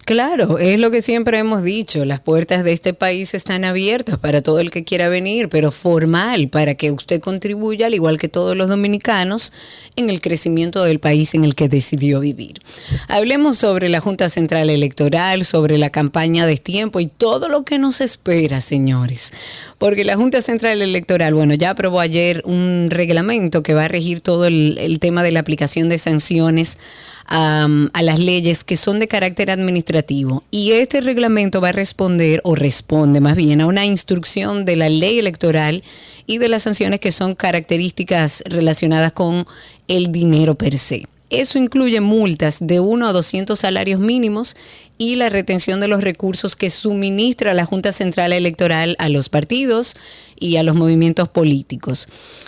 Claro, 0.05 0.59
es 0.59 0.79
lo 0.79 0.91
que 0.91 1.01
siempre 1.01 1.37
hemos 1.37 1.63
dicho, 1.63 2.03
las 2.03 2.19
puertas 2.19 2.65
de 2.65 2.73
este 2.73 2.93
país 2.93 3.33
están 3.33 3.63
abiertas 3.63 4.19
para 4.19 4.41
todo 4.41 4.59
el 4.59 4.69
que 4.69 4.83
quiera 4.83 5.07
venir, 5.07 5.47
pero 5.47 5.71
formal, 5.71 6.49
para 6.49 6.75
que 6.75 6.91
usted 6.91 7.21
contribuya, 7.21 7.85
al 7.85 7.93
igual 7.93 8.17
que 8.17 8.27
todos 8.27 8.57
los 8.57 8.67
dominicanos, 8.67 9.53
en 9.95 10.09
el 10.09 10.19
crecimiento 10.19 10.83
del 10.83 10.99
país 10.99 11.33
en 11.35 11.45
el 11.45 11.55
que 11.55 11.69
decidió 11.69 12.19
vivir. 12.19 12.61
Hablemos 13.07 13.57
sobre 13.57 13.87
la 13.87 14.01
Junta 14.01 14.29
Central 14.29 14.69
Electoral, 14.69 15.45
sobre 15.45 15.77
la 15.77 15.89
campaña 15.89 16.45
de 16.45 16.57
tiempo 16.57 16.99
y 16.99 17.07
todo 17.07 17.47
lo 17.47 17.63
que 17.63 17.79
nos 17.79 18.01
espera, 18.01 18.59
señores. 18.59 19.31
Porque 19.77 20.03
la 20.03 20.17
Junta 20.17 20.41
Central 20.41 20.81
Electoral, 20.81 21.33
bueno, 21.33 21.53
ya 21.53 21.69
aprobó 21.69 22.01
ayer 22.01 22.41
un 22.45 22.87
reglamento 22.89 23.63
que 23.63 23.73
va 23.73 23.85
a 23.85 23.87
regir 23.87 24.19
todo 24.19 24.45
el, 24.45 24.77
el 24.79 24.99
tema 24.99 25.23
de 25.23 25.31
la 25.31 25.39
aplicación 25.39 25.87
de 25.87 25.97
sanciones 25.97 26.77
a, 27.25 27.67
las 28.01 28.19
leyes 28.19 28.63
que 28.63 28.77
son 28.77 28.99
de 28.99 29.07
carácter 29.07 29.49
administrativo. 29.49 30.43
Y 30.51 30.71
este 30.71 31.01
reglamento 31.01 31.61
va 31.61 31.69
a 31.69 31.73
responder, 31.73 32.41
o 32.43 32.55
responde 32.55 33.21
más 33.21 33.35
bien, 33.35 33.61
a 33.61 33.67
una 33.67 33.85
instrucción 33.85 34.65
de 34.65 34.75
la 34.75 34.89
ley 34.89 35.19
electoral 35.19 35.83
y 36.25 36.37
de 36.37 36.49
las 36.49 36.63
sanciones 36.63 36.99
que 36.99 37.11
son 37.11 37.35
características 37.35 38.43
relacionadas 38.45 39.11
con 39.11 39.45
el 39.87 40.11
dinero 40.11 40.55
per 40.55 40.77
se. 40.77 41.07
Eso 41.29 41.57
incluye 41.57 41.99
multas 41.99 42.59
de 42.61 42.79
1 42.79 43.07
a 43.07 43.11
200 43.11 43.59
salarios 43.59 43.99
mínimos 43.99 44.55
y 44.99 45.15
la 45.15 45.29
retención 45.29 45.79
de 45.79 45.87
los 45.87 46.01
recursos 46.01 46.55
que 46.55 46.69
suministra 46.69 47.55
la 47.55 47.65
Junta 47.65 47.91
Central 47.91 48.33
Electoral 48.33 48.95
a 48.99 49.09
los 49.09 49.29
partidos 49.29 49.95
y 50.39 50.57
a 50.57 50.63
los 50.63 50.75
movimientos 50.75 51.29
políticos. 51.29 52.07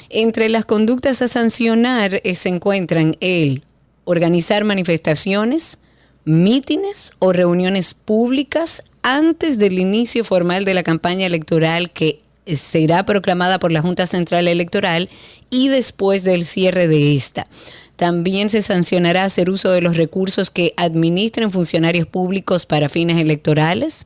Entre 0.10 0.50
las 0.50 0.65
conductas 0.65 1.24
a 1.24 1.27
sancionar 1.27 2.22
eh, 2.24 2.36
se 2.36 2.50
encuentran 2.50 3.18
el 3.22 3.64
organizar 4.05 4.63
manifestaciones, 4.63 5.77
mítines 6.24 7.11
o 7.20 7.33
reuniones 7.33 7.94
públicas 7.94 8.83
antes 9.03 9.59
del 9.59 9.77
inicio 9.77 10.24
formal 10.24 10.65
de 10.65 10.74
la 10.74 10.83
campaña 10.83 11.27
electoral 11.27 11.91
que 11.91 12.22
será 12.48 13.05
proclamada 13.05 13.59
por 13.59 13.72
la 13.72 13.81
Junta 13.81 14.07
Central 14.07 14.48
Electoral 14.48 15.09
y 15.50 15.68
después 15.68 16.24
del 16.24 16.46
cierre 16.46 16.87
de 16.87 17.15
esta. 17.15 17.48
También 17.96 18.50
se 18.50 18.61
sancionará 18.61 19.24
hacer 19.24 19.50
uso 19.50 19.72
de 19.72 19.81
los 19.81 19.96
recursos 19.96 20.51
que 20.51 20.74
administren 20.75 21.51
funcionarios 21.51 22.07
públicos 22.07 22.65
para 22.65 22.89
fines 22.89 23.18
electorales. 23.18 24.05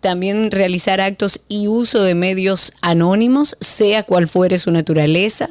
También 0.00 0.50
realizar 0.50 1.00
actos 1.00 1.40
y 1.48 1.66
uso 1.66 2.02
de 2.02 2.14
medios 2.14 2.72
anónimos, 2.82 3.56
sea 3.60 4.02
cual 4.02 4.28
fuere 4.28 4.58
su 4.58 4.70
naturaleza, 4.70 5.50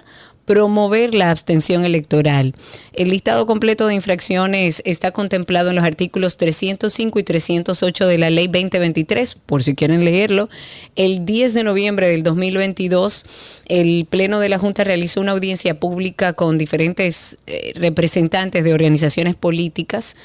promover 0.51 1.15
la 1.15 1.31
abstención 1.31 1.85
electoral. 1.85 2.53
El 2.91 3.07
listado 3.07 3.45
completo 3.45 3.87
de 3.87 3.93
infracciones 3.93 4.81
está 4.83 5.11
contemplado 5.11 5.69
en 5.69 5.77
los 5.77 5.85
artículos 5.85 6.35
305 6.35 7.19
y 7.19 7.23
308 7.23 8.05
de 8.05 8.17
la 8.17 8.29
Ley 8.29 8.47
2023, 8.47 9.35
por 9.45 9.63
si 9.63 9.75
quieren 9.75 10.03
leerlo. 10.03 10.49
El 10.97 11.25
10 11.25 11.53
de 11.53 11.63
noviembre 11.63 12.09
del 12.09 12.23
2022, 12.23 13.25
el 13.69 14.05
Pleno 14.09 14.41
de 14.41 14.49
la 14.49 14.57
Junta 14.57 14.83
realizó 14.83 15.21
una 15.21 15.31
audiencia 15.31 15.79
pública 15.79 16.33
con 16.33 16.57
diferentes 16.57 17.37
eh, 17.47 17.71
representantes 17.75 18.65
de 18.65 18.73
organizaciones 18.73 19.35
políticas 19.35 20.17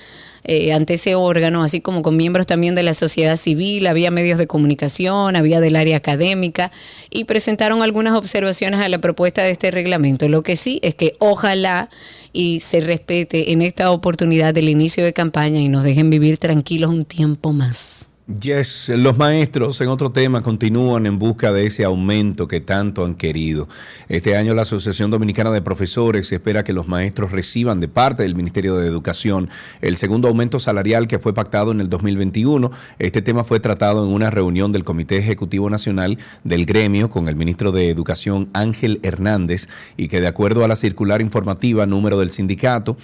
eh, 0.47 0.73
ante 0.73 0.95
ese 0.95 1.15
órgano, 1.15 1.63
así 1.63 1.81
como 1.81 2.03
con 2.03 2.17
miembros 2.17 2.47
también 2.47 2.75
de 2.75 2.83
la 2.83 2.95
sociedad 2.95 3.37
civil, 3.37 3.87
había 3.87 4.11
medios 4.11 4.39
de 4.39 4.47
comunicación, 4.47 5.37
había 5.37 5.61
del 5.61 5.77
área 5.77 5.97
académica 5.97 6.71
y 7.11 7.25
presentaron 7.25 7.83
algunas 7.83 8.15
observaciones 8.15 8.81
a 8.81 8.89
la 8.89 8.99
propuesta 8.99 9.43
de 9.43 9.51
este 9.51 9.71
reglamento. 9.71 10.29
Lo 10.29 10.43
que 10.43 10.57
sí 10.57 10.81
es 10.83 10.95
que 10.95 11.15
ojalá 11.19 11.91
y 12.33 12.61
se 12.61 12.81
respete 12.81 13.53
en 13.53 13.63
esta 13.63 13.91
oportunidad 13.91 14.55
del 14.55 14.69
inicio 14.69 15.05
de 15.05 15.13
campaña 15.13 15.61
y 15.61 15.69
nos 15.69 15.85
dejen 15.85 16.11
vivir 16.11 16.39
tranquilos 16.39 16.91
un 16.91 17.05
tiempo 17.05 17.53
más. 17.53 18.09
Yes, 18.27 18.89
los 18.89 19.17
maestros 19.17 19.81
en 19.81 19.89
otro 19.89 20.11
tema 20.11 20.43
continúan 20.43 21.07
en 21.07 21.17
busca 21.17 21.53
de 21.53 21.65
ese 21.65 21.85
aumento 21.85 22.49
que 22.49 22.61
tanto 22.61 23.05
han 23.05 23.15
querido. 23.15 23.69
Este 24.09 24.37
año 24.37 24.53
la 24.53 24.63
Asociación 24.63 25.13
Dominicana 25.13 25.53
de 25.53 25.63
Profesores 25.63 26.33
espera 26.33 26.65
que 26.65 26.73
los 26.73 26.89
maestros 26.89 27.31
reciban 27.31 27.79
de 27.79 27.87
parte 27.87 28.25
del 28.25 28.35
Ministerio 28.35 28.75
de 28.75 28.89
Educación 28.89 29.49
el 29.81 29.97
segundo 29.97 30.27
aumento 30.27 30.59
salarial 30.59 31.07
que 31.07 31.21
fue 31.21 31.35
pactado 31.35 31.71
en 31.71 31.81
el 31.81 31.89
2021. 31.89 32.73
Este 32.99 33.23
tema 33.23 33.45
fue 33.45 33.61
tratado 33.61 34.05
en 34.05 34.13
una 34.13 34.29
reunión 34.29 34.73
del 34.73 34.83
Comité 34.83 35.19
Ejecutivo 35.19 35.71
Nacional 35.71 36.19
del 36.43 36.67
gremio 36.67 37.09
con 37.09 37.29
el 37.29 37.37
ministro 37.37 37.71
de 37.71 37.91
Educación 37.91 38.49
Ángel 38.55 38.99
Hernández 39.05 39.69
y 39.97 40.09
que 40.09 40.21
de 40.21 40.27
acuerdo 40.27 40.65
a 40.65 40.69
la 40.69 40.75
circular 40.75 41.23
informativa 41.23 41.87
número 41.87 42.19
del 42.19 42.33
sindicato, 42.33 42.97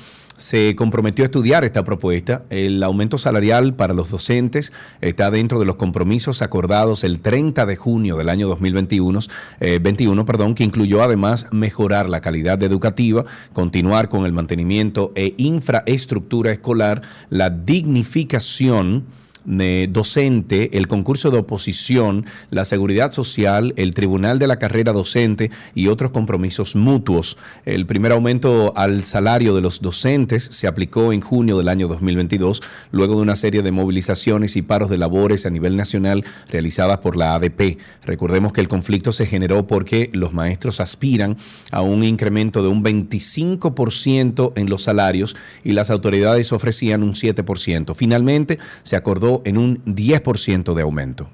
se 0.42 0.74
comprometió 0.74 1.24
a 1.24 1.26
estudiar 1.26 1.64
esta 1.64 1.84
propuesta. 1.84 2.42
El 2.50 2.82
aumento 2.82 3.16
salarial 3.16 3.74
para 3.74 3.94
los 3.94 4.10
docentes 4.10 4.72
está 5.00 5.30
dentro 5.30 5.60
de 5.60 5.64
los 5.64 5.76
compromisos 5.76 6.42
acordados 6.42 7.04
el 7.04 7.20
30 7.20 7.64
de 7.64 7.76
junio 7.76 8.16
del 8.16 8.28
año 8.28 8.48
2021, 8.48 9.20
eh, 9.60 9.78
21, 9.80 10.24
perdón, 10.24 10.54
que 10.54 10.64
incluyó 10.64 11.02
además 11.02 11.46
mejorar 11.52 12.08
la 12.08 12.20
calidad 12.20 12.62
educativa, 12.62 13.24
continuar 13.52 14.08
con 14.08 14.26
el 14.26 14.32
mantenimiento 14.32 15.12
e 15.14 15.34
infraestructura 15.38 16.50
escolar, 16.50 17.02
la 17.30 17.50
dignificación 17.50 19.04
docente, 19.44 20.76
el 20.76 20.88
concurso 20.88 21.30
de 21.30 21.38
oposición, 21.38 22.26
la 22.50 22.64
seguridad 22.64 23.12
social, 23.12 23.74
el 23.76 23.94
tribunal 23.94 24.38
de 24.38 24.46
la 24.46 24.58
carrera 24.58 24.92
docente 24.92 25.50
y 25.74 25.88
otros 25.88 26.10
compromisos 26.10 26.76
mutuos. 26.76 27.36
El 27.64 27.86
primer 27.86 28.12
aumento 28.12 28.72
al 28.76 29.04
salario 29.04 29.54
de 29.54 29.60
los 29.60 29.80
docentes 29.80 30.44
se 30.44 30.66
aplicó 30.66 31.12
en 31.12 31.20
junio 31.20 31.58
del 31.58 31.68
año 31.68 31.88
2022, 31.88 32.62
luego 32.90 33.16
de 33.16 33.22
una 33.22 33.36
serie 33.36 33.62
de 33.62 33.72
movilizaciones 33.72 34.56
y 34.56 34.62
paros 34.62 34.90
de 34.90 34.98
labores 34.98 35.46
a 35.46 35.50
nivel 35.50 35.76
nacional 35.76 36.24
realizadas 36.50 36.98
por 36.98 37.16
la 37.16 37.34
ADP. 37.34 37.78
Recordemos 38.04 38.52
que 38.52 38.60
el 38.60 38.68
conflicto 38.68 39.12
se 39.12 39.26
generó 39.26 39.66
porque 39.66 40.10
los 40.12 40.32
maestros 40.32 40.80
aspiran 40.80 41.36
a 41.70 41.82
un 41.82 42.04
incremento 42.04 42.62
de 42.62 42.68
un 42.68 42.84
25% 42.84 44.52
en 44.56 44.68
los 44.68 44.82
salarios 44.82 45.36
y 45.64 45.72
las 45.72 45.90
autoridades 45.90 46.52
ofrecían 46.52 47.02
un 47.02 47.14
7%. 47.14 47.94
Finalmente 47.94 48.58
se 48.82 48.96
acordó 48.96 49.31
en 49.46 49.56
un 49.56 49.82
10% 49.86 50.74
de 50.74 50.82
aumento. 50.82 51.30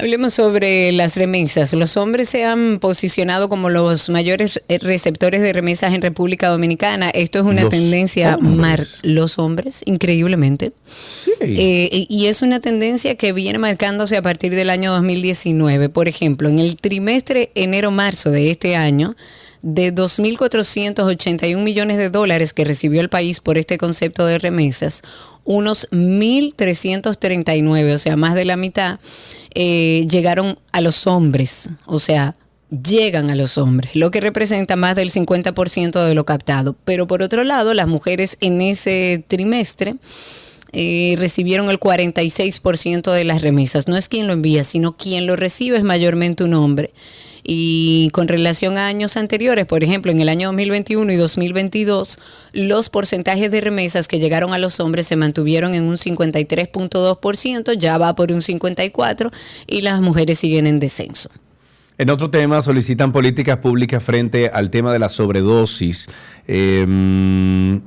Hablemos 0.00 0.32
sobre 0.34 0.92
las 0.92 1.16
remesas. 1.16 1.72
Los 1.72 1.96
hombres 1.96 2.28
se 2.28 2.44
han 2.44 2.78
posicionado 2.78 3.48
como 3.48 3.68
los 3.68 4.10
mayores 4.10 4.62
receptores 4.68 5.42
de 5.42 5.52
remesas 5.52 5.92
en 5.92 6.02
República 6.02 6.48
Dominicana. 6.50 7.10
Esto 7.10 7.40
es 7.40 7.44
una 7.44 7.62
Los 7.62 7.70
tendencia 7.70 8.36
hombres. 8.36 8.56
mar 8.56 8.86
los 9.02 9.40
hombres, 9.40 9.82
increíblemente. 9.86 10.70
Sí. 10.86 11.32
Eh, 11.40 12.06
y 12.08 12.26
es 12.26 12.42
una 12.42 12.60
tendencia 12.60 13.16
que 13.16 13.32
viene 13.32 13.58
marcándose 13.58 14.16
a 14.16 14.22
partir 14.22 14.54
del 14.54 14.70
año 14.70 14.92
2019. 14.92 15.88
Por 15.88 16.06
ejemplo, 16.06 16.48
en 16.48 16.60
el 16.60 16.76
trimestre 16.76 17.50
enero-marzo 17.56 18.30
de 18.30 18.52
este 18.52 18.76
año, 18.76 19.16
de 19.62 19.94
2.481 19.94 21.58
millones 21.58 21.98
de 21.98 22.10
dólares 22.10 22.52
que 22.52 22.64
recibió 22.64 23.00
el 23.00 23.08
país 23.08 23.40
por 23.40 23.58
este 23.58 23.78
concepto 23.78 24.26
de 24.26 24.38
remesas, 24.38 25.02
unos 25.44 25.88
1.339, 25.90 27.94
o 27.94 27.98
sea, 27.98 28.16
más 28.16 28.34
de 28.34 28.44
la 28.44 28.56
mitad, 28.56 29.00
eh, 29.54 30.06
llegaron 30.10 30.58
a 30.72 30.80
los 30.80 31.06
hombres, 31.06 31.70
o 31.86 31.98
sea, 31.98 32.36
llegan 32.70 33.30
a 33.30 33.34
los 33.34 33.56
hombres, 33.56 33.96
lo 33.96 34.10
que 34.10 34.20
representa 34.20 34.76
más 34.76 34.94
del 34.94 35.10
50% 35.10 36.04
de 36.04 36.14
lo 36.14 36.24
captado. 36.24 36.76
Pero 36.84 37.06
por 37.06 37.22
otro 37.22 37.44
lado, 37.44 37.74
las 37.74 37.88
mujeres 37.88 38.36
en 38.40 38.60
ese 38.60 39.24
trimestre 39.26 39.96
eh, 40.72 41.14
recibieron 41.18 41.70
el 41.70 41.80
46% 41.80 43.12
de 43.12 43.24
las 43.24 43.40
remesas. 43.40 43.88
No 43.88 43.96
es 43.96 44.08
quien 44.08 44.26
lo 44.26 44.34
envía, 44.34 44.64
sino 44.64 44.96
quien 44.96 45.26
lo 45.26 45.36
recibe 45.36 45.78
es 45.78 45.84
mayormente 45.84 46.44
un 46.44 46.54
hombre. 46.54 46.92
Y 47.50 48.10
con 48.12 48.28
relación 48.28 48.76
a 48.76 48.88
años 48.88 49.16
anteriores, 49.16 49.64
por 49.64 49.82
ejemplo, 49.82 50.12
en 50.12 50.20
el 50.20 50.28
año 50.28 50.48
2021 50.48 51.10
y 51.10 51.16
2022, 51.16 52.18
los 52.52 52.90
porcentajes 52.90 53.50
de 53.50 53.62
remesas 53.62 54.06
que 54.06 54.18
llegaron 54.18 54.52
a 54.52 54.58
los 54.58 54.80
hombres 54.80 55.06
se 55.06 55.16
mantuvieron 55.16 55.72
en 55.72 55.84
un 55.84 55.96
53.2%, 55.96 57.72
ya 57.72 57.96
va 57.96 58.14
por 58.14 58.32
un 58.32 58.42
54% 58.42 59.32
y 59.66 59.80
las 59.80 60.02
mujeres 60.02 60.40
siguen 60.40 60.66
en 60.66 60.78
descenso. 60.78 61.30
En 61.96 62.10
otro 62.10 62.28
tema, 62.28 62.60
solicitan 62.60 63.12
políticas 63.12 63.56
públicas 63.56 64.02
frente 64.02 64.50
al 64.50 64.68
tema 64.68 64.92
de 64.92 64.98
la 64.98 65.08
sobredosis. 65.08 66.06
Eh, 66.46 67.80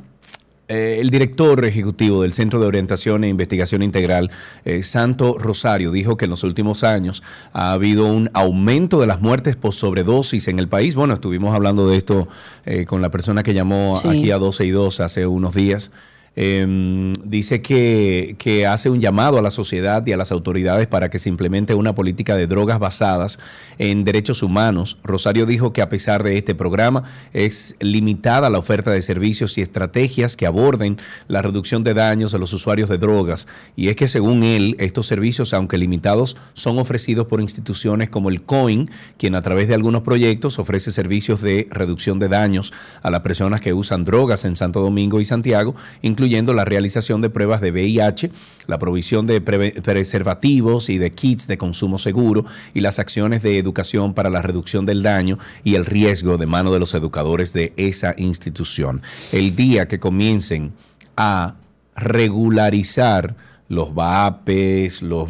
eh, 0.72 1.00
el 1.02 1.10
director 1.10 1.66
ejecutivo 1.66 2.22
del 2.22 2.32
Centro 2.34 2.60
de 2.62 2.66
Orientación 2.68 3.24
e 3.24 3.28
Investigación 3.28 3.84
Integral, 3.84 4.32
eh, 4.64 4.84
Santo 4.84 5.38
Rosario, 5.38 5.92
dijo 5.92 6.16
que 6.16 6.26
en 6.26 6.32
los 6.32 6.44
últimos 6.44 6.84
años 6.84 7.24
ha 7.52 7.74
habido 7.74 8.06
un 8.08 8.30
aumento 8.34 9.00
de 9.02 9.08
las 9.08 9.20
muertes 9.22 9.56
por 9.58 9.74
sobredosis 9.74 10.48
en 10.48 10.60
el 10.60 10.68
país. 10.68 10.96
Bueno, 10.96 11.14
estuvimos 11.14 11.54
hablando 11.54 11.88
de 11.90 11.98
esto 11.98 12.28
eh, 12.66 12.86
con 12.86 13.02
la 13.02 13.10
persona 13.10 13.44
que 13.44 13.54
llamó 13.54 13.98
Sí. 13.98 14.08
aquí 14.08 14.32
a 14.32 14.38
12 14.38 14.66
y 14.66 14.70
2 14.70 15.00
hace 15.02 15.28
unos 15.28 15.54
días. 15.54 15.92
Eh, 16.38 17.12
dice 17.26 17.62
que, 17.62 18.38
que, 18.40 18.66
hace 18.66 18.90
un 18.90 19.02
llamado 19.02 19.38
a 19.38 19.42
la 19.42 19.52
sociedad 19.52 20.06
y 20.08 20.14
a 20.14 20.18
las 20.18 20.32
autoridades 20.32 20.88
para 20.88 21.10
que 21.10 21.20
se 21.20 21.28
implemente 21.28 21.74
una 21.74 21.94
política 21.94 22.38
de 22.38 22.48
drogas 22.48 22.80
basadas 22.80 23.38
en 23.78 24.06
derechos 24.06 24.42
humanos. 24.42 24.98
Rosario 25.04 25.46
dijo 25.46 25.74
que 25.74 25.82
a 25.82 25.90
pesar 25.90 26.24
de 26.24 26.38
este 26.38 26.56
programa 26.56 27.04
es 27.34 27.76
limitada 27.82 28.50
la 28.50 28.60
oferta 28.60 28.92
de 28.92 29.02
servicios 29.02 29.58
y 29.58 29.62
estrategias 29.62 30.38
que 30.38 30.46
aborden 30.46 30.98
la 31.28 31.42
reducción 31.42 31.84
de 31.84 31.94
daños 31.94 32.34
a 32.34 32.38
los 32.38 32.54
usuarios 32.54 32.88
de 32.88 32.98
drogas. 32.98 33.46
Y 33.76 33.90
es 33.90 33.98
que 33.98 34.08
según 34.08 34.44
él, 34.44 34.78
estos 34.80 35.08
servicios, 35.08 35.54
aunque 35.54 35.78
limitados, 35.78 36.38
son 36.54 36.80
ofrecidos 36.80 37.28
por 37.28 37.42
instituciones 37.42 38.10
como 38.10 38.30
el 38.30 38.42
COIN, 38.42 38.86
quien 39.18 39.36
a 39.36 39.42
través 39.42 39.68
de 39.68 39.74
algunos 39.74 40.04
proyectos 40.04 40.60
ofrece 40.60 40.92
servicios 40.92 41.42
de 41.42 41.68
reducción 41.72 42.20
de 42.20 42.30
daños 42.30 42.72
a 43.02 43.12
las 43.12 43.20
personas 43.20 43.60
que 43.60 43.74
usan 43.74 44.06
drogas 44.06 44.46
en 44.46 44.56
Santo 44.56 44.80
Domingo 44.80 45.20
y 45.20 45.26
Santiago, 45.26 45.76
incluyendo 46.22 46.54
la 46.54 46.66
realización 46.66 47.20
de 47.24 47.32
pruebas 47.32 47.62
de 47.62 47.72
VIH, 47.72 48.30
la 48.68 48.78
provisión 48.78 49.26
de 49.26 49.42
preservativos 49.42 50.90
y 50.90 51.00
de 51.00 51.10
kits 51.10 51.48
de 51.48 51.58
consumo 51.58 51.98
seguro 51.98 52.46
y 52.76 52.82
las 52.82 53.00
acciones 53.00 53.42
de 53.42 53.58
educación 53.58 54.14
para 54.14 54.30
la 54.30 54.44
reducción 54.44 54.86
del 54.86 55.02
daño 55.02 55.40
y 55.64 55.74
el 55.74 55.84
riesgo 55.84 56.38
de 56.38 56.46
mano 56.46 56.72
de 56.72 56.78
los 56.78 56.94
educadores 56.94 57.54
de 57.54 57.74
esa 57.76 58.14
institución. 58.18 59.02
El 59.32 59.56
día 59.56 59.88
que 59.88 60.00
comiencen 60.00 60.74
a 61.18 61.56
regularizar 61.96 63.36
los 63.68 63.96
vapes, 63.96 65.02
los, 65.02 65.30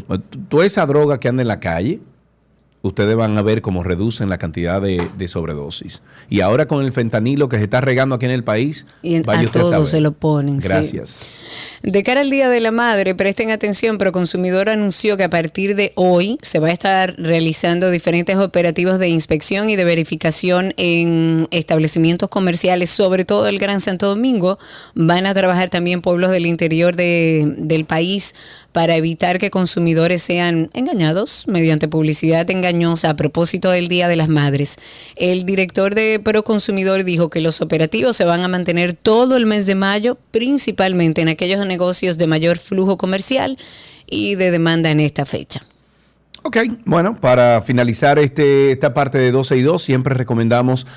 toda 0.49 0.65
esa 0.65 0.85
droga 0.85 1.21
que 1.21 1.29
anda 1.29 1.41
en 1.41 1.47
la 1.47 1.61
calle, 1.61 2.01
ustedes 2.81 3.15
van 3.15 3.37
a 3.37 3.41
ver 3.41 3.61
cómo 3.61 3.83
reducen 3.83 4.29
la 4.29 4.37
cantidad 4.37 4.81
de, 4.81 5.07
de, 5.17 5.27
sobredosis. 5.27 6.01
Y 6.29 6.41
ahora 6.41 6.67
con 6.67 6.83
el 6.83 6.91
fentanilo 6.91 7.49
que 7.49 7.57
se 7.57 7.63
está 7.63 7.81
regando 7.81 8.15
aquí 8.15 8.25
en 8.25 8.31
el 8.31 8.43
país, 8.43 8.85
y 9.01 9.15
en, 9.15 9.29
a 9.29 9.45
todos 9.45 9.89
se 9.89 10.01
lo 10.01 10.11
ponen. 10.13 10.57
Gracias. 10.59 11.09
Sí. 11.09 11.45
De 11.83 12.03
cara 12.03 12.21
al 12.21 12.29
Día 12.29 12.47
de 12.47 12.59
la 12.59 12.69
Madre, 12.69 13.15
presten 13.15 13.49
atención, 13.49 13.97
Proconsumidor 13.97 14.69
anunció 14.69 15.17
que 15.17 15.23
a 15.23 15.31
partir 15.31 15.75
de 15.75 15.93
hoy 15.95 16.37
se 16.43 16.59
va 16.59 16.67
a 16.67 16.71
estar 16.71 17.15
realizando 17.17 17.89
diferentes 17.89 18.35
operativos 18.37 18.99
de 18.99 19.09
inspección 19.09 19.67
y 19.67 19.75
de 19.75 19.83
verificación 19.83 20.75
en 20.77 21.47
establecimientos 21.49 22.29
comerciales, 22.29 22.91
sobre 22.91 23.25
todo 23.25 23.47
el 23.47 23.57
Gran 23.57 23.81
Santo 23.81 24.07
Domingo. 24.07 24.59
Van 24.93 25.25
a 25.25 25.33
trabajar 25.33 25.71
también 25.71 26.03
pueblos 26.03 26.29
del 26.29 26.45
interior 26.45 26.95
de, 26.95 27.51
del 27.57 27.85
país 27.85 28.35
para 28.71 28.95
evitar 28.95 29.39
que 29.39 29.49
consumidores 29.49 30.21
sean 30.21 30.69
engañados 30.73 31.45
mediante 31.47 31.87
publicidad 31.87 32.49
engañosa 32.49 33.09
a 33.09 33.15
propósito 33.15 33.71
del 33.71 33.87
Día 33.87 34.07
de 34.07 34.15
las 34.15 34.29
Madres. 34.29 34.77
El 35.15 35.45
director 35.45 35.93
de 35.93 36.21
Proconsumidor 36.23 37.03
dijo 37.03 37.29
que 37.29 37.41
los 37.41 37.61
operativos 37.61 38.15
se 38.15 38.25
van 38.25 38.43
a 38.43 38.47
mantener 38.47 38.93
todo 38.93 39.35
el 39.35 39.45
mes 39.45 39.65
de 39.65 39.75
mayo, 39.75 40.17
principalmente 40.31 41.21
en 41.21 41.29
aquellos 41.29 41.59
negocios 41.71 42.17
de 42.17 42.27
mayor 42.27 42.57
flujo 42.57 42.97
comercial 42.97 43.57
y 44.05 44.35
de 44.35 44.51
demanda 44.51 44.91
en 44.91 44.99
esta 44.99 45.25
fecha. 45.25 45.61
Ok, 46.43 46.57
bueno, 46.85 47.19
para 47.19 47.61
finalizar 47.61 48.17
este, 48.17 48.71
esta 48.71 48.95
parte 48.95 49.19
de 49.19 49.31
12 49.31 49.57
y 49.57 49.61
2, 49.61 49.79
siempre 49.79 50.15
recomendamos, 50.15 50.87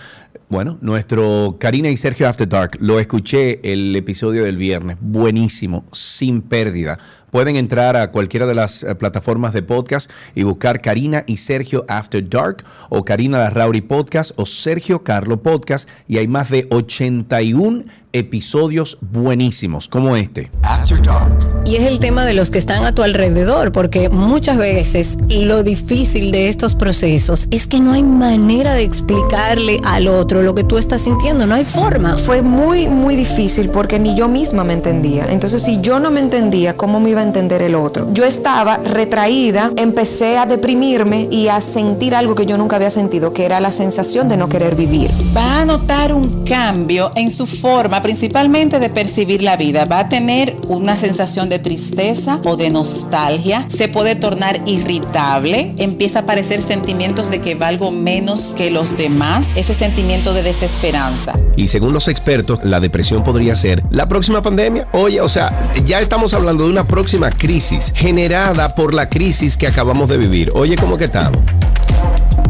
bueno, 0.49 0.79
nuestro 0.81 1.59
Karina 1.61 1.91
y 1.91 1.99
Sergio 1.99 2.27
After 2.27 2.49
Dark. 2.49 2.79
Lo 2.81 2.99
escuché 2.99 3.61
el 3.63 3.95
episodio 3.95 4.45
del 4.45 4.57
viernes, 4.57 4.97
buenísimo, 5.01 5.85
sin 5.93 6.41
pérdida. 6.41 6.99
Pueden 7.31 7.57
entrar 7.57 7.95
a 7.97 8.11
cualquiera 8.11 8.47
de 8.47 8.55
las 8.55 8.87
plataformas 8.99 9.53
de 9.53 9.63
podcast 9.63 10.11
y 10.35 10.45
buscar 10.45 10.81
Karina 10.81 11.25
y 11.27 11.37
Sergio 11.37 11.85
After 11.89 12.27
Dark 12.27 12.65
o 12.89 13.05
Karina 13.05 13.39
Larrauri 13.39 13.83
Podcast 13.83 14.31
o 14.37 14.47
Sergio 14.47 15.03
Carlo 15.03 15.43
Podcast 15.43 15.91
y 16.09 16.19
hay 16.19 16.29
más 16.29 16.49
de 16.49 16.69
81 16.71 17.85
episodios 18.15 18.97
buenísimos 19.01 19.89
como 19.89 20.17
este. 20.17 20.51
After 20.63 21.03
Dark. 21.03 21.65
Y 21.67 21.77
es 21.77 21.85
el 21.85 21.99
tema 21.99 22.25
de 22.25 22.35
los 22.35 22.51
que 22.51 22.59
están 22.59 22.85
a 22.85 22.95
tu 22.95 23.03
alrededor, 23.03 23.73
porque 23.73 24.09
muchas 24.09 24.57
veces 24.57 25.19
lo 25.29 25.63
difícil 25.63 26.31
de 26.31 26.49
estos 26.49 26.77
procesos 26.77 27.49
es 27.51 27.67
que 27.67 27.81
no 27.81 27.93
hay 27.93 28.03
manera 28.03 28.75
de 28.75 28.83
explicarle 28.83 29.81
al 29.83 30.07
otro 30.07 30.43
lo 30.43 30.55
que 30.55 30.63
tú 30.63 30.79
estás 30.79 31.01
sintiendo, 31.01 31.47
no 31.47 31.55
hay 31.55 31.65
forma. 31.65 32.17
Fue 32.19 32.43
muy, 32.43 32.87
muy 32.89 33.17
difícil 33.17 33.71
porque 33.71 33.99
ni 33.99 34.15
yo 34.15 34.29
misma 34.29 34.63
me 34.63 34.75
entendía. 34.75 35.27
Entonces, 35.31 35.63
si 35.63 35.81
yo 35.81 35.99
no 35.99 36.11
me 36.11 36.21
entendía, 36.21 36.77
¿cómo 36.77 37.01
me 37.01 37.11
iba 37.11 37.21
a 37.21 37.25
entender 37.25 37.63
el 37.63 37.75
otro? 37.75 38.07
Yo 38.13 38.25
estaba 38.25 38.77
retraída, 38.77 39.73
empecé 39.77 40.37
a 40.37 40.47
deprimirme 40.47 41.29
y 41.31 41.49
a 41.49 41.61
sentir 41.61 42.15
algo 42.15 42.35
que 42.35 42.47
yo 42.47 42.57
nunca 42.59 42.77
había 42.77 42.91
sentido, 42.91 43.33
que 43.33 43.45
era 43.47 43.59
la 43.59 43.73
sensación 43.73 44.29
de 44.29 44.37
no 44.37 44.49
querer 44.49 44.77
vivir. 44.77 45.11
Va 45.37 45.63
a 45.63 45.65
notar 45.65 46.13
un 46.13 46.45
cambio 46.45 47.11
en 47.17 47.31
su 47.31 47.47
forma 47.47 48.03
principalmente 48.05 48.81
de 48.81 48.91
percibir 48.91 49.41
la 49.41 49.57
vida. 49.57 49.87
Va 49.87 50.01
a 50.01 50.09
tener 50.11 50.55
una 50.69 50.95
sensación 50.95 51.49
de 51.49 51.59
tristeza 51.59 52.39
o 52.45 52.55
de 52.55 52.69
nostalgia, 52.69 53.65
se 53.71 53.89
puede 53.89 54.15
tornar 54.15 54.61
irritable, 54.67 55.75
empieza 55.79 56.19
a 56.19 56.23
aparecer 56.23 56.61
sentimientos 56.61 57.31
de 57.31 57.41
que 57.41 57.55
valgo 57.55 57.93
menos 57.93 58.53
que 58.59 58.71
los 58.71 58.99
demás, 58.99 59.53
ese 59.57 59.73
sentimiento 59.73 60.35
de 60.35 60.43
desesperanza. 60.43 61.33
Y 61.57 61.69
según 61.69 61.95
los 61.95 62.09
expertos, 62.09 62.63
la 62.63 62.79
depresión 62.79 63.25
podría 63.25 63.57
ser 63.57 63.83
la 63.89 64.07
próxima 64.07 64.43
pandemia. 64.43 64.87
Oye, 64.93 65.23
o 65.23 65.29
sea, 65.31 65.71
ya 65.87 66.03
estamos 66.03 66.35
hablando 66.35 66.65
de 66.65 66.73
una 66.73 66.87
próxima 66.87 67.31
crisis 67.31 67.95
generada 67.97 68.75
por 68.75 68.93
la 68.93 69.09
crisis 69.09 69.57
que 69.57 69.67
acabamos 69.67 70.11
de 70.11 70.19
vivir. 70.19 70.51
Oye, 70.53 70.77
¿cómo 70.77 70.99
que 70.99 71.05
estamos? 71.05 71.39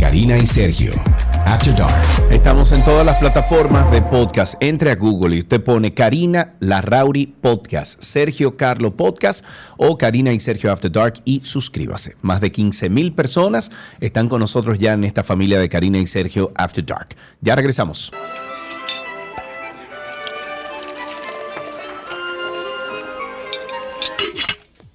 Karina 0.01 0.37
y 0.37 0.47
Sergio. 0.49 0.91
After 1.47 1.75
Dark. 1.75 2.33
Estamos 2.33 2.73
en 2.73 2.83
todas 2.85 3.05
las 3.05 3.19
plataformas 3.19 3.91
de 3.91 4.01
podcast. 4.01 4.55
Entre 4.61 4.91
a 4.91 4.97
Google 4.97 5.37
y 5.37 5.41
usted 5.41 5.63
pone 5.63 5.93
Karina 5.93 6.55
Larrauri 6.61 7.27
Podcast, 7.27 8.03
Sergio 8.03 8.57
Carlo 8.57 8.97
Podcast 8.97 9.45
o 9.77 9.99
Karina 9.99 10.33
y 10.33 10.41
Sergio 10.41 10.73
After 10.73 10.91
Dark 10.91 11.15
y 11.25 11.41
suscríbase. 11.45 12.17
Más 12.23 12.41
de 12.41 12.51
15 12.51 12.89
mil 12.89 13.13
personas 13.13 13.71
están 14.01 14.29
con 14.29 14.41
nosotros 14.41 14.79
ya 14.79 14.95
en 14.95 15.05
esta 15.05 15.23
familia 15.23 15.59
de 15.59 15.69
Karina 15.69 15.99
y 15.99 16.07
Sergio 16.07 16.53
After 16.57 16.85
Dark. 16.85 17.17
Ya 17.41 17.55
regresamos. 17.55 18.11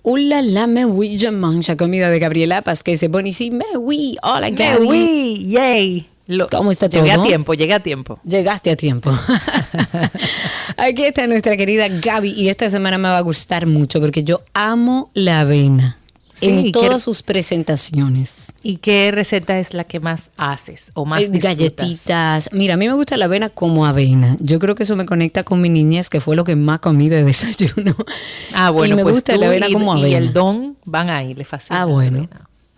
Hola, 0.01 0.41
la 0.41 0.65
me 0.65 0.85
oui, 0.85 1.17
je 1.19 1.29
mange 1.29 1.77
comida 1.77 2.09
de 2.09 2.17
Gabriela 2.17 2.63
Paz, 2.63 2.81
que 2.81 2.97
se 2.97 3.09
pone 3.09 3.29
así, 3.29 3.51
me 3.51 3.77
oui, 3.77 4.17
hola, 4.23 4.49
Gaby. 4.49 4.79
Me 4.79 4.87
oui, 4.87 5.47
yay. 5.51 6.09
Lo, 6.29 6.47
¿Cómo 6.47 6.69
está 6.69 6.87
todo? 6.89 7.01
Llegué 7.01 7.13
a 7.13 7.23
tiempo, 7.23 7.55
llegué 7.55 7.73
a 7.73 7.79
tiempo. 7.79 8.19
Llegaste 8.23 8.69
a 8.69 8.75
tiempo. 8.75 9.09
Aquí 10.77 11.03
está 11.03 11.25
nuestra 11.25 11.57
querida 11.57 11.87
Gaby 11.87 12.33
y 12.37 12.49
esta 12.49 12.69
semana 12.69 12.99
me 12.99 13.09
va 13.09 13.17
a 13.17 13.21
gustar 13.21 13.65
mucho 13.65 13.99
porque 13.99 14.23
yo 14.23 14.43
amo 14.53 15.09
la 15.15 15.39
avena. 15.39 15.97
Sí, 16.35 16.49
en 16.67 16.71
todas 16.71 16.93
¿qué, 16.93 16.99
sus 16.99 17.23
presentaciones. 17.23 18.53
¿Y 18.61 18.77
qué 18.77 19.09
receta 19.09 19.57
es 19.57 19.73
la 19.73 19.85
que 19.85 19.99
más 19.99 20.29
haces 20.37 20.91
o 20.93 21.03
más 21.03 21.21
es 21.21 21.31
Galletitas. 21.31 22.51
Mira, 22.53 22.75
a 22.75 22.77
mí 22.77 22.87
me 22.87 22.93
gusta 22.93 23.17
la 23.17 23.25
avena 23.25 23.49
como 23.49 23.87
avena. 23.87 24.37
Yo 24.39 24.59
creo 24.59 24.75
que 24.75 24.83
eso 24.83 24.95
me 24.95 25.07
conecta 25.07 25.43
con 25.43 25.59
mi 25.59 25.69
niñez, 25.69 26.11
que 26.11 26.21
fue 26.21 26.35
lo 26.35 26.43
que 26.43 26.55
más 26.55 26.77
comí 26.77 27.09
de 27.09 27.23
desayuno. 27.25 27.95
Ah, 28.53 28.69
bueno, 28.69 28.93
y 28.93 28.97
me 28.97 29.01
pues 29.01 29.15
gusta 29.15 29.35
la 29.35 29.47
avena 29.47 29.67
y, 29.67 29.73
como 29.73 29.93
avena. 29.93 30.07
Y 30.07 30.13
el 30.13 30.31
don 30.31 30.77
van 30.85 31.09
ahí, 31.09 31.33
le 31.33 31.43
fascina. 31.43 31.81
Ah, 31.81 31.85
bueno. 31.85 32.29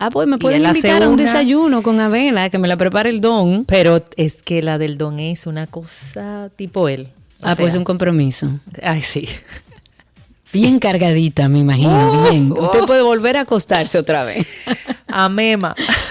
Ah, 0.04 0.10
pues 0.10 0.26
me 0.26 0.36
pueden 0.36 0.64
invitar 0.64 1.04
a 1.04 1.08
un 1.08 1.14
desayuno 1.14 1.80
con 1.84 2.00
avena, 2.00 2.50
que 2.50 2.58
me 2.58 2.66
la 2.66 2.76
prepare 2.76 3.08
el 3.08 3.20
don. 3.20 3.64
Pero 3.66 4.02
es 4.16 4.42
que 4.42 4.60
la 4.60 4.76
del 4.76 4.98
don 4.98 5.20
es 5.20 5.46
una 5.46 5.68
cosa 5.68 6.50
tipo 6.56 6.88
él. 6.88 7.06
ah, 7.40 7.54
sea, 7.54 7.62
pues 7.62 7.76
un 7.76 7.84
compromiso. 7.84 8.48
Ay, 8.82 9.00
sí. 9.02 9.28
Bien 10.52 10.80
cargadita, 10.80 11.48
me 11.48 11.60
imagino, 11.60 12.10
oh, 12.10 12.30
bien. 12.30 12.50
Usted 12.50 12.80
puede 12.80 13.02
volver 13.02 13.36
a 13.36 13.42
acostarse 13.42 13.96
otra 13.96 14.24
vez. 14.24 14.44
A 15.06 15.28
mema. 15.28 15.70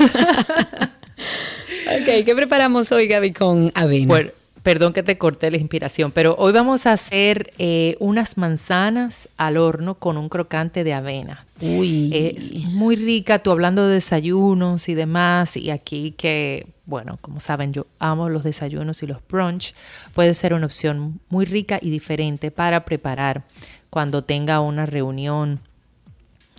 ok, 2.00 2.06
¿qué 2.26 2.34
preparamos 2.34 2.94
hoy, 2.94 3.08
Gaby, 3.08 3.34
con 3.34 3.74
avena? 3.76 4.08
Bueno, 4.08 4.32
perdón 4.64 4.94
que 4.94 5.04
te 5.04 5.18
corté 5.18 5.50
la 5.50 5.58
inspiración, 5.58 6.12
pero 6.12 6.36
hoy 6.38 6.52
vamos 6.54 6.86
a 6.86 6.94
hacer 6.94 7.54
eh, 7.58 7.96
unas 8.00 8.38
manzanas 8.38 9.28
al 9.38 9.58
horno 9.58 9.96
con 9.96 10.18
un 10.18 10.30
crocante 10.30 10.84
de 10.84 10.94
avena. 10.94 11.46
Uy. 11.62 12.12
Es 12.14 12.54
muy 12.54 12.96
rica, 12.96 13.40
tú 13.40 13.52
hablando 13.52 13.88
de 13.88 13.96
desayunos 13.96 14.88
y 14.90 14.94
demás, 14.94 15.58
y 15.58 15.72
aquí 15.72 16.12
que, 16.12 16.68
bueno, 16.86 17.18
como 17.22 17.40
saben, 17.40 17.74
yo 17.74 17.88
amo 18.00 18.30
los 18.30 18.44
desayunos 18.44 19.02
y 19.04 19.08
los 19.08 19.18
brunch, 19.28 19.74
puede 20.14 20.34
ser 20.34 20.54
una 20.54 20.66
opción 20.66 21.20
muy 21.30 21.46
rica 21.46 21.80
y 21.82 21.90
diferente 21.90 22.52
para 22.52 22.86
preparar 22.86 23.44
cuando 23.90 24.24
tenga 24.24 24.60
una 24.62 24.86
reunión 24.86 25.60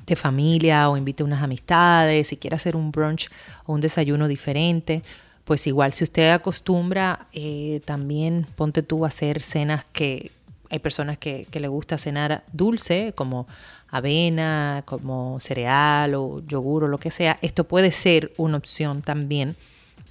de 0.06 0.16
familia 0.16 0.90
o 0.90 0.96
invite 0.96 1.22
unas 1.22 1.42
amistades, 1.42 2.28
si 2.28 2.36
quiere 2.36 2.56
hacer 2.56 2.74
un 2.74 2.90
brunch 2.90 3.30
o 3.64 3.72
un 3.72 3.80
desayuno 3.80 4.26
diferente, 4.26 5.02
pues 5.44 5.66
igual 5.66 5.92
si 5.92 6.04
usted 6.04 6.30
acostumbra, 6.30 7.26
eh, 7.32 7.80
también 7.84 8.46
ponte 8.56 8.82
tú 8.82 9.04
a 9.04 9.08
hacer 9.08 9.42
cenas 9.42 9.84
que 9.92 10.30
hay 10.70 10.78
personas 10.78 11.18
que, 11.18 11.46
que 11.50 11.60
le 11.60 11.68
gusta 11.68 11.98
cenar 11.98 12.44
dulce, 12.52 13.12
como 13.14 13.46
avena, 13.88 14.82
como 14.86 15.38
cereal 15.38 16.14
o 16.14 16.40
yogur 16.46 16.84
o 16.84 16.88
lo 16.88 16.98
que 16.98 17.10
sea. 17.10 17.38
Esto 17.42 17.64
puede 17.64 17.92
ser 17.92 18.32
una 18.38 18.56
opción 18.56 19.02
también 19.02 19.54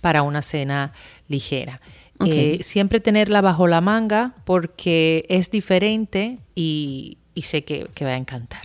para 0.02 0.22
una 0.22 0.41
cena 0.41 0.94
ligera. 1.28 1.82
Eh, 2.24 2.60
siempre 2.62 3.00
tenerla 3.00 3.41
bajo 3.41 3.65
la 3.65 3.82
manga 3.82 4.36
porque 4.46 5.26
es 5.28 5.50
diferente 5.50 6.38
y, 6.54 7.17
y 7.34 7.41
sé 7.41 7.63
que, 7.63 7.89
que 7.96 8.06
va 8.06 8.12
a 8.12 8.17
encantar. 8.17 8.62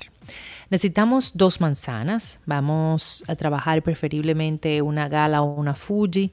Necesitamos 0.68 1.32
dos 1.34 1.62
manzanas. 1.62 2.38
Vamos 2.44 3.24
a 3.26 3.36
trabajar 3.36 3.82
preferiblemente 3.82 4.82
una 4.82 5.08
gala 5.08 5.40
o 5.40 5.46
una 5.46 5.74
Fuji, 5.74 6.32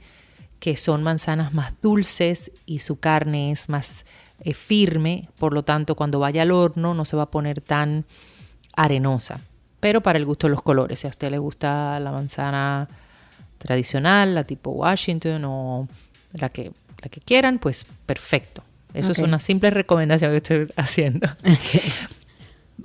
que 0.64 0.78
son 0.78 1.04
manzanas 1.04 1.54
más 1.54 1.74
dulces 1.82 2.50
y 2.66 2.80
su 2.80 2.98
carne 2.98 3.52
es 3.52 3.68
más 3.68 4.06
eh, 4.40 4.54
firme. 4.54 5.28
Por 5.38 5.52
lo 5.54 5.64
tanto, 5.64 5.94
cuando 5.94 6.20
vaya 6.20 6.44
al 6.44 6.52
horno 6.52 6.94
no 6.94 7.04
se 7.04 7.18
va 7.18 7.24
a 7.24 7.30
poner 7.30 7.60
tan 7.60 8.06
arenosa. 8.74 9.42
Pero 9.82 10.00
para 10.00 10.18
el 10.18 10.26
gusto 10.26 10.48
de 10.48 10.52
los 10.52 10.62
colores. 10.62 11.02
Si 11.02 11.08
a 11.08 11.10
usted 11.10 11.32
le 11.32 11.38
gusta 11.38 12.00
la 12.00 12.14
manzana 12.14 12.88
tradicional, 13.58 14.36
la 14.36 14.46
tipo 14.46 14.72
Washington 14.72 15.44
o 15.44 15.90
la 16.32 16.48
que, 16.48 16.72
la 17.02 17.10
que 17.10 17.20
quieran, 17.20 17.60
pues 17.60 17.86
perfecto. 18.06 18.64
Eso 18.94 19.12
es 19.12 19.20
una 19.20 19.42
simple 19.42 19.70
recomendación 19.70 20.32
que 20.32 20.38
estoy 20.38 20.74
haciendo. 20.78 21.28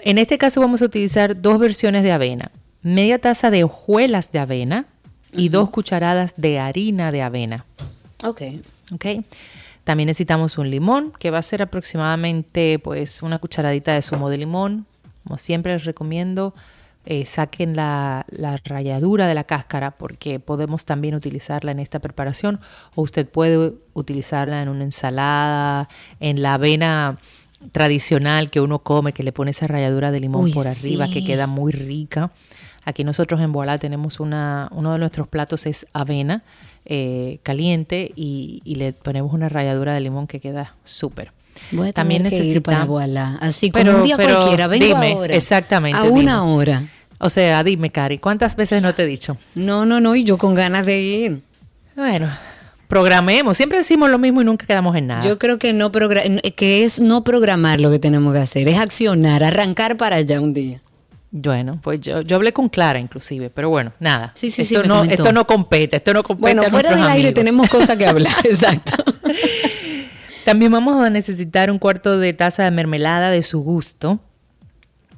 En 0.00 0.18
este 0.18 0.36
caso 0.36 0.60
vamos 0.60 0.82
a 0.82 0.84
utilizar 0.84 1.40
dos 1.40 1.58
versiones 1.58 2.02
de 2.02 2.12
avena. 2.12 2.50
Media 2.82 3.18
taza 3.18 3.50
de 3.50 3.64
hojuelas 3.64 4.30
de 4.32 4.38
avena 4.38 4.86
y 5.32 5.48
dos 5.48 5.70
cucharadas 5.70 6.34
de 6.36 6.58
harina 6.58 7.12
de 7.12 7.22
avena. 7.22 7.64
Ok. 8.22 8.42
¿ok? 8.92 9.06
También 9.84 10.08
necesitamos 10.08 10.58
un 10.58 10.70
limón, 10.70 11.12
que 11.18 11.30
va 11.30 11.38
a 11.38 11.42
ser 11.42 11.62
aproximadamente 11.62 12.78
pues 12.78 13.22
una 13.22 13.38
cucharadita 13.38 13.94
de 13.94 14.02
zumo 14.02 14.28
de 14.28 14.38
limón. 14.38 14.86
Como 15.24 15.38
siempre 15.38 15.72
les 15.72 15.84
recomiendo, 15.84 16.54
eh, 17.06 17.24
saquen 17.24 17.74
la, 17.74 18.26
la 18.28 18.58
ralladura 18.64 19.26
de 19.26 19.34
la 19.34 19.44
cáscara 19.44 19.92
porque 19.92 20.40
podemos 20.40 20.84
también 20.84 21.14
utilizarla 21.14 21.72
en 21.72 21.78
esta 21.78 22.00
preparación 22.00 22.60
o 22.94 23.02
usted 23.02 23.28
puede 23.28 23.72
utilizarla 23.94 24.62
en 24.62 24.68
una 24.68 24.84
ensalada, 24.84 25.88
en 26.20 26.42
la 26.42 26.54
avena 26.54 27.18
tradicional 27.72 28.50
que 28.50 28.60
uno 28.60 28.80
come, 28.80 29.12
que 29.12 29.22
le 29.22 29.32
pone 29.32 29.50
esa 29.50 29.66
ralladura 29.66 30.10
de 30.10 30.20
limón 30.20 30.44
Uy, 30.44 30.52
por 30.52 30.66
arriba, 30.66 31.08
que 31.08 31.24
queda 31.24 31.46
muy 31.46 31.72
rica. 31.72 32.30
Aquí 32.88 33.04
nosotros 33.04 33.40
en 33.42 33.52
Boalá 33.52 33.76
tenemos 33.76 34.18
una, 34.18 34.68
uno 34.72 34.94
de 34.94 34.98
nuestros 34.98 35.28
platos 35.28 35.66
es 35.66 35.84
avena 35.92 36.42
eh, 36.86 37.38
caliente 37.42 38.12
y, 38.16 38.62
y 38.64 38.76
le 38.76 38.94
ponemos 38.94 39.34
una 39.34 39.50
ralladura 39.50 39.92
de 39.92 40.00
limón 40.00 40.26
que 40.26 40.40
queda 40.40 40.74
súper. 40.84 41.32
Voy 41.70 41.88
a 41.88 41.92
También 41.92 42.22
tener 42.22 42.40
que 42.40 42.46
ir 42.46 42.62
para 42.62 42.84
Voilà. 42.86 43.36
Así 43.42 43.70
como 43.70 43.84
Pero- 43.84 43.96
un 43.98 44.02
día 44.04 44.16
pero 44.16 44.36
cualquiera. 44.36 44.68
Vengo 44.68 44.86
dime, 44.86 45.12
ahora. 45.12 45.34
exactamente, 45.34 45.98
A 45.98 46.04
dime. 46.04 46.14
una 46.20 46.44
hora. 46.44 46.88
O 47.18 47.28
sea, 47.28 47.62
dime, 47.62 47.90
Cari, 47.90 48.16
¿cuántas 48.18 48.56
veces 48.56 48.80
no 48.80 48.94
te 48.94 49.02
he 49.02 49.06
dicho? 49.06 49.36
No, 49.54 49.84
no, 49.84 50.00
no. 50.00 50.14
Y 50.16 50.24
yo 50.24 50.38
con 50.38 50.54
ganas 50.54 50.86
de 50.86 51.00
ir. 51.02 51.42
Bueno, 51.94 52.30
programemos. 52.86 53.56
Siempre 53.56 53.76
decimos 53.78 54.08
lo 54.08 54.18
mismo 54.18 54.40
y 54.40 54.44
nunca 54.44 54.64
quedamos 54.66 54.96
en 54.96 55.08
nada. 55.08 55.20
Yo 55.22 55.38
creo 55.38 55.58
que 55.58 55.72
no 55.72 55.92
progra- 55.92 56.22
que 56.54 56.84
es 56.84 57.00
no 57.00 57.22
programar 57.24 57.80
lo 57.80 57.90
que 57.90 57.98
tenemos 57.98 58.32
que 58.32 58.40
hacer, 58.40 58.66
es 58.68 58.78
accionar, 58.78 59.42
arrancar 59.44 59.96
para 59.96 60.16
allá 60.16 60.40
un 60.40 60.54
día. 60.54 60.80
Bueno, 61.30 61.78
pues 61.82 62.00
yo, 62.00 62.22
yo 62.22 62.36
hablé 62.36 62.52
con 62.52 62.68
Clara 62.68 62.98
inclusive, 62.98 63.50
pero 63.50 63.68
bueno, 63.68 63.92
nada. 64.00 64.32
Sí, 64.34 64.50
sí, 64.50 64.64
sí, 64.64 64.74
esto, 64.74 64.82
me 64.82 64.88
no, 64.88 65.04
esto 65.04 65.32
no 65.32 65.46
compete, 65.46 65.96
esto 65.96 66.14
no 66.14 66.22
compete. 66.22 66.40
Bueno, 66.40 66.62
a 66.62 66.70
fuera 66.70 66.96
del 66.96 67.06
aire 67.06 67.32
tenemos 67.32 67.68
cosas 67.68 67.96
que 67.96 68.06
hablar, 68.06 68.34
exacto. 68.44 68.94
También 70.44 70.72
vamos 70.72 71.04
a 71.04 71.10
necesitar 71.10 71.70
un 71.70 71.78
cuarto 71.78 72.18
de 72.18 72.32
taza 72.32 72.64
de 72.64 72.70
mermelada 72.70 73.30
de 73.30 73.42
su 73.42 73.60
gusto. 73.60 74.20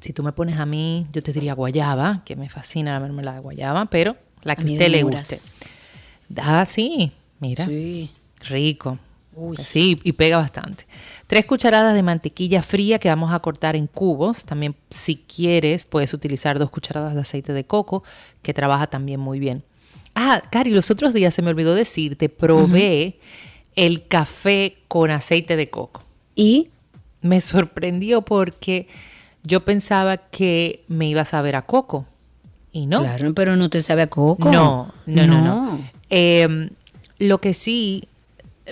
Si 0.01 0.12
tú 0.12 0.25
me 0.25 0.33
pones 0.33 0.59
a 0.59 0.66
mí, 0.66 1.07
yo 1.12 1.23
te 1.23 1.33
diría 1.33 1.55
guayaba, 1.55 2.23
que 2.25 2.35
me 2.35 2.49
fascina 2.49 2.92
la 2.92 3.01
mermelada 3.01 3.37
de 3.37 3.42
guayaba, 3.42 3.87
pero 3.87 4.16
la 4.42 4.57
que 4.57 4.62
a 4.62 4.73
usted 4.73 4.88
le 4.88 5.03
guste. 5.05 5.38
Ah, 6.38 6.66
sí, 6.66 7.12
mira. 7.38 7.66
Sí. 7.66 8.11
Rico. 8.49 8.99
Uy. 9.42 9.57
Sí, 9.57 9.98
y 10.05 10.12
pega 10.12 10.37
bastante. 10.37 10.87
Tres 11.26 11.46
cucharadas 11.46 11.94
de 11.94 12.03
mantequilla 12.03 12.62
fría 12.62 12.98
que 12.98 13.09
vamos 13.09 13.33
a 13.33 13.38
cortar 13.40 13.74
en 13.74 13.87
cubos. 13.87 14.44
También, 14.44 14.76
si 14.90 15.16
quieres, 15.16 15.87
puedes 15.87 16.12
utilizar 16.12 16.59
dos 16.59 16.70
cucharadas 16.70 17.14
de 17.14 17.22
aceite 17.22 17.55
de 17.55 17.64
coco, 17.64 18.05
que 18.42 18.53
trabaja 18.53 18.88
también 18.88 19.18
muy 19.18 19.38
bien. 19.38 19.64
Ah, 20.14 20.42
Cari, 20.50 20.72
los 20.72 20.90
otros 20.90 21.14
días 21.14 21.33
se 21.33 21.40
me 21.40 21.48
olvidó 21.48 21.74
decirte, 21.74 22.29
probé 22.29 23.18
el 23.76 24.07
café 24.07 24.76
con 24.88 25.11
aceite 25.11 25.57
de 25.57 25.70
coco. 25.70 26.03
Y 26.35 26.68
Me 27.22 27.40
sorprendió 27.40 28.22
porque 28.22 28.88
yo 29.42 29.64
pensaba 29.64 30.18
que 30.18 30.85
me 30.88 31.09
iba 31.09 31.22
a 31.22 31.26
saber 31.26 31.57
a 31.57 31.62
coco. 31.62 32.07
Y 32.72 32.87
no. 32.87 33.00
claro, 33.00 33.33
pero 33.35 33.57
no 33.57 33.70
te 33.70 33.81
sabe 33.81 34.03
a 34.03 34.07
coco. 34.09 34.50
No, 34.50 34.92
no, 35.07 35.26
no, 35.26 35.44
no. 35.44 35.81
Eh, 36.11 36.70
lo 37.18 37.40
que 37.40 37.55
sí, 37.55 38.09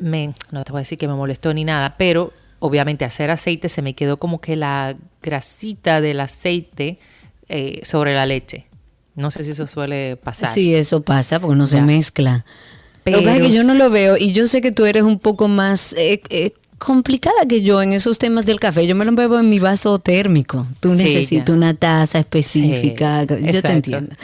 me, 0.01 0.35
no 0.51 0.65
te 0.65 0.73
voy 0.73 0.81
a 0.81 0.83
decir 0.83 0.99
que 0.99 1.09
me 1.09 1.15
molestó 1.15 1.53
ni 1.55 1.65
nada, 1.65 1.97
pero 1.97 2.33
obviamente 2.59 3.05
hacer 3.05 3.31
aceite 3.31 3.69
se 3.69 3.83
me 3.83 3.95
quedó 3.95 4.19
como 4.19 4.41
que 4.41 4.57
la 4.57 4.97
grasita 5.23 6.01
del 6.01 6.21
aceite 6.21 6.99
eh, 7.49 7.81
sobre 7.85 8.15
la 8.15 8.27
leche. 8.27 8.67
No 9.15 9.31
sé 9.31 9.43
si 9.45 9.51
eso 9.51 9.67
suele 9.67 10.17
pasar. 10.17 10.53
Sí, 10.53 10.75
eso 10.75 11.03
pasa 11.03 11.41
porque 11.41 11.57
no 11.57 11.67
se 11.67 11.81
mezcla. 11.81 12.45
Pero, 13.03 13.19
Pero 13.23 13.47
que 13.47 13.51
yo 13.51 13.65
no 13.65 13.75
lo 13.75 13.91
veo 13.91 14.17
y 14.17 14.33
yo 14.33 14.47
sé 14.47 14.61
que 14.61 14.71
tú 14.71 14.87
eres 14.87 15.03
un 15.03 15.19
poco 15.19 15.49
más 15.49 15.93
eh, 15.95 16.21
eh, 16.31 16.53
complicada 16.79 17.47
que 17.49 17.63
yo 17.63 17.83
en 17.83 17.93
esos 17.93 18.19
temas 18.19 18.47
del 18.47 18.59
café. 18.61 18.87
Yo 18.87 18.95
me 18.95 19.05
lo 19.05 19.13
bebo 19.13 19.39
en 19.39 19.49
mi 19.51 19.59
vaso 19.59 19.99
térmico. 19.99 20.67
Tú 20.81 20.91
Sí, 20.93 20.97
necesitas 21.03 21.51
una 21.55 21.75
taza 21.75 22.19
específica. 22.21 23.27
Sí, 23.29 23.53
yo 23.53 23.63
te 23.63 23.69
entiendo. 23.73 24.17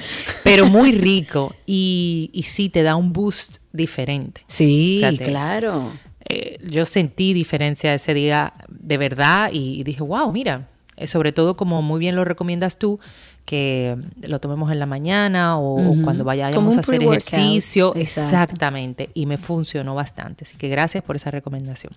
Pero 0.42 0.66
muy 0.66 0.92
rico 0.92 1.54
y, 1.66 2.30
y 2.32 2.44
sí 2.44 2.68
te 2.68 2.82
da 2.82 2.96
un 2.96 3.12
boost 3.12 3.56
diferente. 3.72 4.40
Sí, 4.46 4.96
O 4.96 5.00
sea, 5.00 5.10
te- 5.16 5.24
claro. 5.24 5.92
eh, 6.28 6.58
yo 6.68 6.84
sentí 6.84 7.32
diferencia 7.34 7.92
ese 7.94 8.14
día 8.14 8.52
de 8.68 8.96
verdad 8.98 9.50
y, 9.52 9.80
y 9.80 9.84
dije, 9.84 10.02
wow, 10.02 10.32
mira, 10.32 10.68
eh, 10.96 11.06
sobre 11.06 11.32
todo 11.32 11.56
como 11.56 11.82
muy 11.82 11.98
bien 11.98 12.14
lo 12.16 12.24
recomiendas 12.24 12.78
tú, 12.78 13.00
que 13.44 13.96
lo 14.22 14.38
tomemos 14.38 14.72
en 14.72 14.78
la 14.78 14.86
mañana 14.86 15.58
o, 15.58 15.76
cuando 16.02 16.24
vayamos 16.24 16.76
a 16.76 16.80
hacer 16.80 17.00
ejercicio. 17.42 17.92
Exacto. 17.94 18.20
Exactamente. 18.30 19.10
Y 19.12 19.26
me 19.26 19.36
funcionó 19.36 19.94
bastante. 19.94 20.44
Así 20.44 20.56
que 20.56 20.68
gracias 20.68 21.04
por 21.04 21.16
esa 21.16 21.30
recomendación. 21.30 21.92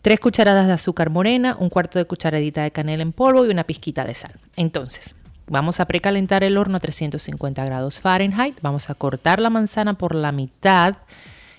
Tres 0.00 0.20
cucharadas 0.20 0.66
de 0.66 0.72
azúcar 0.72 1.10
morena, 1.10 1.56
un 1.60 1.68
cuarto 1.68 1.98
de 1.98 2.06
cucharadita 2.06 2.62
de 2.62 2.70
canela 2.70 3.02
en 3.02 3.12
polvo 3.12 3.44
y 3.44 3.50
una 3.50 3.64
pizquita 3.64 4.04
de 4.04 4.14
sal. 4.14 4.32
Entonces, 4.56 5.14
vamos 5.46 5.80
a 5.80 5.84
precalentar 5.84 6.42
el 6.44 6.56
horno 6.56 6.78
a 6.78 6.80
350 6.80 7.62
grados 7.64 8.00
Fahrenheit. 8.00 8.56
Vamos 8.62 8.88
a 8.88 8.94
cortar 8.94 9.40
la 9.40 9.50
manzana 9.50 9.94
por 9.94 10.14
la 10.14 10.32
mitad, 10.32 10.96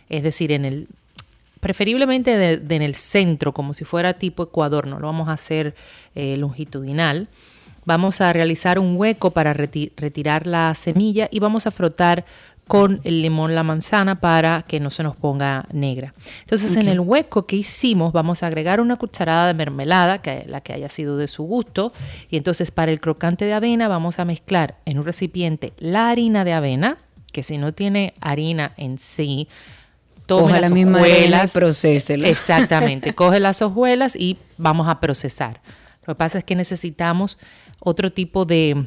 es 0.10 0.24
decir, 0.24 0.52
en 0.52 0.66
el 0.66 0.88
preferiblemente 1.60 2.38
de- 2.38 2.58
de 2.58 2.76
en 2.76 2.82
el 2.82 2.96
centro, 2.96 3.52
como 3.54 3.74
si 3.74 3.86
fuera 3.86 4.14
tipo 4.14 4.44
ecuador, 4.44 4.88
no 4.88 5.00
lo 5.00 5.08
vamos 5.08 5.30
a 5.30 5.34
hacer 5.34 5.76
eh, 6.16 6.38
longitudinal. 6.38 7.28
Vamos 7.86 8.20
a 8.22 8.34
realizar 8.34 8.80
un 8.80 8.96
hueco 8.98 9.32
para 9.32 9.54
reti- 9.54 9.92
retirar 9.96 10.48
la 10.48 10.74
semilla 10.76 11.28
y 11.32 11.40
vamos 11.40 11.68
a 11.68 11.72
frotar 11.72 12.26
con 12.68 13.00
el 13.04 13.22
limón 13.22 13.54
la 13.54 13.62
manzana 13.62 14.20
para 14.20 14.64
que 14.64 14.80
no 14.80 14.90
se 14.90 15.04
nos 15.04 15.16
ponga 15.16 15.66
negra. 15.72 16.16
Entonces 16.42 16.76
en 16.76 16.88
el 16.88 17.00
hueco 17.00 17.46
que 17.46 17.58
hicimos 17.58 18.12
vamos 18.12 18.42
a 18.42 18.48
agregar 18.48 18.82
una 18.82 18.96
cucharada 18.96 19.46
de 19.46 19.54
mermelada, 19.54 20.18
que 20.24 20.46
la 20.48 20.62
que 20.62 20.74
haya 20.74 20.90
sido 20.90 21.16
de 21.18 21.28
su 21.28 21.44
gusto, 21.44 21.94
y 22.32 22.38
entonces 22.38 22.72
para 22.72 22.92
el 22.92 23.00
crocante 23.00 23.46
de 23.46 23.54
avena 23.54 23.88
vamos 23.88 24.18
a 24.18 24.26
mezclar 24.26 24.78
en 24.86 24.98
un 24.98 25.06
recipiente 25.06 25.74
la 25.78 26.10
harina 26.10 26.44
de 26.44 26.54
avena, 26.54 26.98
que 27.32 27.44
si 27.44 27.60
no 27.60 27.72
tiene 27.76 28.16
harina 28.20 28.72
en 28.78 28.98
sí, 28.98 29.48
tome 30.26 30.46
Coja 30.46 30.60
las 30.62 30.70
la 30.72 30.74
misma 30.74 30.98
hojuelas. 30.98 31.54
procésela. 31.54 32.28
Exactamente, 32.30 33.14
coge 33.14 33.40
las 33.42 33.62
hojuelas 33.62 34.16
y 34.16 34.38
vamos 34.58 34.88
a 34.88 35.00
procesar. 35.00 35.62
Lo 36.08 36.16
que 36.16 36.18
pasa 36.18 36.40
es 36.40 36.44
que 36.44 36.56
necesitamos 36.56 37.38
otro 37.86 38.12
tipo 38.12 38.44
de, 38.44 38.86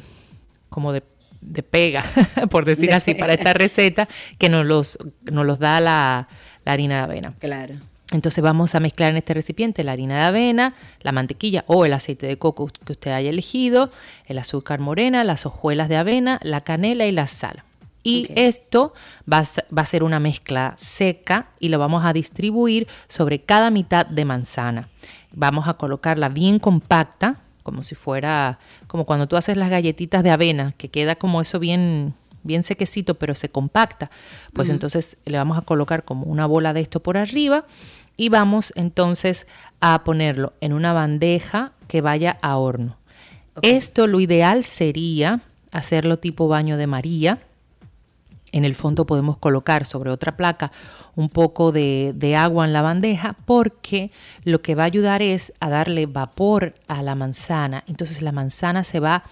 como 0.69 0.93
de, 0.93 1.01
de 1.41 1.63
pega, 1.63 2.03
por 2.51 2.65
decir 2.65 2.89
De 2.89 2.95
así, 2.95 3.15
para 3.15 3.33
esta 3.33 3.53
receta, 3.53 4.07
que 4.37 4.49
nos 4.49 4.65
los, 4.65 4.99
nos 5.31 5.45
los 5.45 5.57
da 5.57 5.79
la, 5.79 6.27
la 6.65 6.71
harina 6.71 6.97
de 6.97 7.01
avena. 7.01 7.33
Claro. 7.39 7.75
Entonces 8.11 8.43
vamos 8.43 8.73
a 8.73 8.79
mezclar 8.79 9.11
en 9.11 9.17
este 9.17 9.33
recipiente 9.33 9.83
la 9.83 9.91
harina 9.91 10.17
de 10.17 10.23
avena, 10.25 10.73
la 11.01 11.11
mantequilla 11.11 11.63
o 11.67 11.85
el 11.85 11.93
aceite 11.93 12.25
de 12.27 12.37
coco 12.37 12.67
que 12.67 12.91
usted 12.91 13.11
haya 13.11 13.29
elegido, 13.29 13.91
el 14.25 14.39
azúcar 14.39 14.79
morena, 14.79 15.23
las 15.23 15.45
hojuelas 15.45 15.89
de 15.89 15.97
avena, 15.97 16.39
la 16.43 16.61
canela 16.61 17.05
y 17.05 17.11
la 17.11 17.27
sal. 17.27 17.63
Y 18.01 18.31
esto 18.35 18.93
va 19.31 19.39
a, 19.39 19.43
va 19.75 19.81
a 19.83 19.85
ser 19.85 20.03
una 20.03 20.19
mezcla 20.19 20.73
seca 20.77 21.49
y 21.59 21.69
lo 21.69 21.77
vamos 21.77 22.03
a 22.03 22.13
distribuir 22.13 22.87
sobre 23.07 23.41
cada 23.41 23.69
mitad 23.69 24.05
de 24.05 24.25
manzana. 24.25 24.89
Vamos 25.31 25.67
a 25.67 25.75
colocarla 25.75 26.29
bien 26.29 26.57
compacta, 26.57 27.41
como 27.69 27.83
si 27.83 27.93
fuera, 27.93 28.57
como 28.87 29.05
cuando 29.05 29.27
tú 29.27 29.37
haces 29.37 29.55
las 29.55 29.69
galletitas 29.69 30.23
de 30.23 30.31
avena, 30.31 30.71
que 30.71 30.89
queda 30.89 31.15
como 31.15 31.39
eso 31.39 31.59
bien, 31.59 32.15
bien 32.41 32.63
sequecito, 32.63 33.13
pero 33.13 33.35
se 33.35 33.49
compacta. 33.49 34.09
Pues 34.53 34.69
entonces 34.69 35.17
le 35.25 35.37
vamos 35.37 35.55
a 35.55 35.61
colocar 35.61 36.03
como 36.03 36.23
una 36.23 36.47
bola 36.47 36.73
de 36.73 36.81
esto 36.81 36.99
por 37.03 37.15
arriba 37.15 37.65
y 38.17 38.29
vamos 38.29 38.73
entonces 38.75 39.45
a 39.81 40.03
ponerlo 40.03 40.53
en 40.61 40.73
una 40.73 40.93
bandeja 40.93 41.73
que 41.87 42.01
vaya 42.01 42.39
a 42.41 42.57
horno. 42.57 42.97
Esto 43.61 44.07
lo 44.07 44.19
ideal 44.19 44.63
sería 44.63 45.41
hacerlo 45.71 46.17
tipo 46.17 46.47
baño 46.47 46.75
de 46.75 46.87
María. 46.87 47.37
En 48.51 48.65
el 48.65 48.73
fondo 48.73 49.05
podemos 49.05 49.37
colocar 49.37 49.85
sobre 49.85 50.09
otra 50.09 50.35
placa 50.37 50.71
un 51.15 51.29
poco 51.29 51.71
de, 51.71 52.35
agua 52.37 52.65
en 52.65 52.73
la 52.73 52.81
bandeja 52.81 53.35
porque 53.45 54.11
lo 54.43 54.61
que 54.61 54.75
va 54.75 54.83
a 54.83 54.87
ayudar 54.87 55.21
es 55.21 55.53
a 55.59 55.69
darle 55.69 56.05
vapor 56.05 56.75
a 56.87 57.03
la 57.03 57.15
manzana. 57.15 57.83
Entonces 57.87 58.21
la 58.21 58.31
manzana 58.31 58.83
se 58.83 58.99
va, 58.99 59.23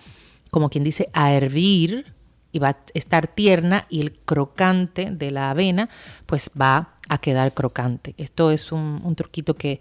como 0.51 0.69
quien 0.69 0.83
dice, 0.83 1.09
a 1.13 1.33
hervir 1.33 2.13
y 2.51 2.59
va 2.59 2.69
a 2.69 2.77
estar 2.93 3.27
tierna 3.27 3.85
y 3.89 4.01
el 4.01 4.13
crocante 4.13 5.09
de 5.11 5.31
la 5.31 5.51
avena 5.51 5.89
pues 6.25 6.49
va 6.59 6.93
a 7.09 7.17
quedar 7.19 7.53
crocante. 7.53 8.15
Esto 8.17 8.51
es 8.51 8.71
un, 8.71 9.15
truquito 9.15 9.55
que, 9.55 9.79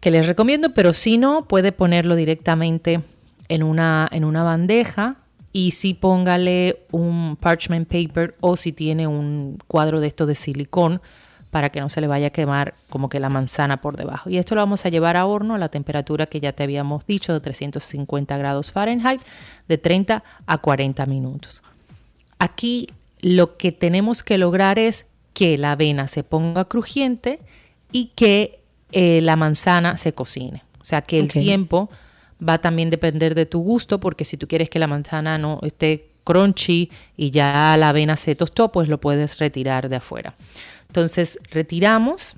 que, 0.00 0.10
les 0.10 0.26
recomiendo, 0.26 0.72
pero 0.74 0.92
si 0.92 1.18
no, 1.18 1.46
puede 1.46 1.72
ponerlo 1.72 2.16
directamente 2.16 3.02
en 3.48 3.62
una, 3.62 4.08
en 4.10 4.24
una 4.24 4.42
bandeja 4.42 5.19
y 5.52 5.72
si 5.72 5.94
póngale 5.94 6.84
un 6.92 7.36
parchment 7.40 7.88
paper 7.88 8.36
o 8.40 8.56
si 8.56 8.72
tiene 8.72 9.06
un 9.06 9.58
cuadro 9.66 10.00
de 10.00 10.06
esto 10.06 10.26
de 10.26 10.34
silicón 10.34 11.00
para 11.50 11.70
que 11.70 11.80
no 11.80 11.88
se 11.88 12.00
le 12.00 12.06
vaya 12.06 12.28
a 12.28 12.30
quemar 12.30 12.74
como 12.88 13.08
que 13.08 13.18
la 13.18 13.28
manzana 13.28 13.80
por 13.80 13.96
debajo. 13.96 14.30
Y 14.30 14.38
esto 14.38 14.54
lo 14.54 14.60
vamos 14.60 14.86
a 14.86 14.88
llevar 14.88 15.16
a 15.16 15.26
horno 15.26 15.56
a 15.56 15.58
la 15.58 15.68
temperatura 15.68 16.26
que 16.26 16.40
ya 16.40 16.52
te 16.52 16.62
habíamos 16.62 17.04
dicho 17.06 17.32
de 17.32 17.40
350 17.40 18.36
grados 18.38 18.70
Fahrenheit 18.70 19.20
de 19.66 19.78
30 19.78 20.22
a 20.46 20.58
40 20.58 21.06
minutos. 21.06 21.62
Aquí 22.38 22.88
lo 23.20 23.56
que 23.56 23.72
tenemos 23.72 24.22
que 24.22 24.38
lograr 24.38 24.78
es 24.78 25.06
que 25.34 25.58
la 25.58 25.72
avena 25.72 26.06
se 26.06 26.22
ponga 26.22 26.66
crujiente 26.66 27.40
y 27.90 28.06
que 28.14 28.60
eh, 28.92 29.20
la 29.20 29.36
manzana 29.36 29.96
se 29.96 30.12
cocine. 30.12 30.62
O 30.80 30.84
sea, 30.84 31.02
que 31.02 31.18
el 31.18 31.28
tiempo 31.28 31.90
va 32.46 32.54
a 32.54 32.60
también 32.60 32.90
depender 32.90 33.34
de 33.34 33.46
tu 33.46 33.60
gusto, 33.60 34.00
porque 34.00 34.24
si 34.24 34.36
tú 34.36 34.46
quieres 34.48 34.70
que 34.70 34.78
la 34.78 34.86
manzana 34.86 35.38
no 35.38 35.60
esté 35.62 36.10
crunchy 36.24 36.90
y 37.16 37.30
ya 37.30 37.76
la 37.76 37.90
avena 37.90 38.16
se 38.16 38.34
tostó, 38.34 38.70
pues 38.72 38.88
lo 38.88 39.00
puedes 39.00 39.38
retirar 39.38 39.88
de 39.88 39.96
afuera. 39.96 40.34
Entonces, 40.88 41.38
retiramos 41.50 42.34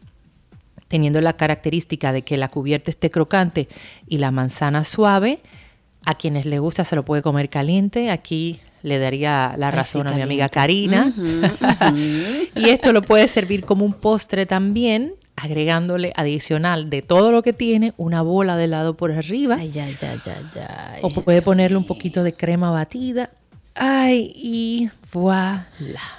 teniendo 0.88 1.22
la 1.22 1.32
característica 1.32 2.12
de 2.12 2.20
que 2.20 2.36
la 2.36 2.48
cubierta 2.48 2.90
esté 2.90 3.10
crocante 3.10 3.66
y 4.06 4.18
la 4.18 4.30
manzana 4.30 4.84
suave. 4.84 5.40
A 6.04 6.14
quienes 6.14 6.44
les 6.44 6.60
gusta 6.60 6.84
se 6.84 6.96
lo 6.96 7.04
puede 7.04 7.22
comer 7.22 7.48
caliente. 7.48 8.10
Aquí 8.10 8.60
le 8.82 8.98
daría 8.98 9.54
la 9.56 9.70
razón 9.70 10.06
a 10.06 10.12
mi 10.12 10.20
amiga 10.20 10.48
Karina. 10.48 11.12
y 11.96 12.68
esto 12.68 12.92
lo 12.92 13.02
puede 13.02 13.26
servir 13.28 13.64
como 13.64 13.84
un 13.84 13.94
postre 13.94 14.44
también, 14.44 15.14
agregándole 15.42 16.12
adicional 16.16 16.88
de 16.88 17.02
todo 17.02 17.32
lo 17.32 17.42
que 17.42 17.52
tiene 17.52 17.92
una 17.96 18.22
bola 18.22 18.56
de 18.56 18.64
helado 18.64 18.96
por 18.96 19.10
arriba. 19.10 19.56
Ay, 19.58 19.72
ay, 19.78 19.96
ay, 20.00 21.00
o 21.02 21.10
puede 21.10 21.42
ponerle 21.42 21.76
un 21.76 21.86
poquito 21.86 22.22
de 22.22 22.32
crema 22.32 22.70
batida 22.70 23.30
Ay, 23.74 24.30
y 24.34 24.90
voilà. 25.12 25.66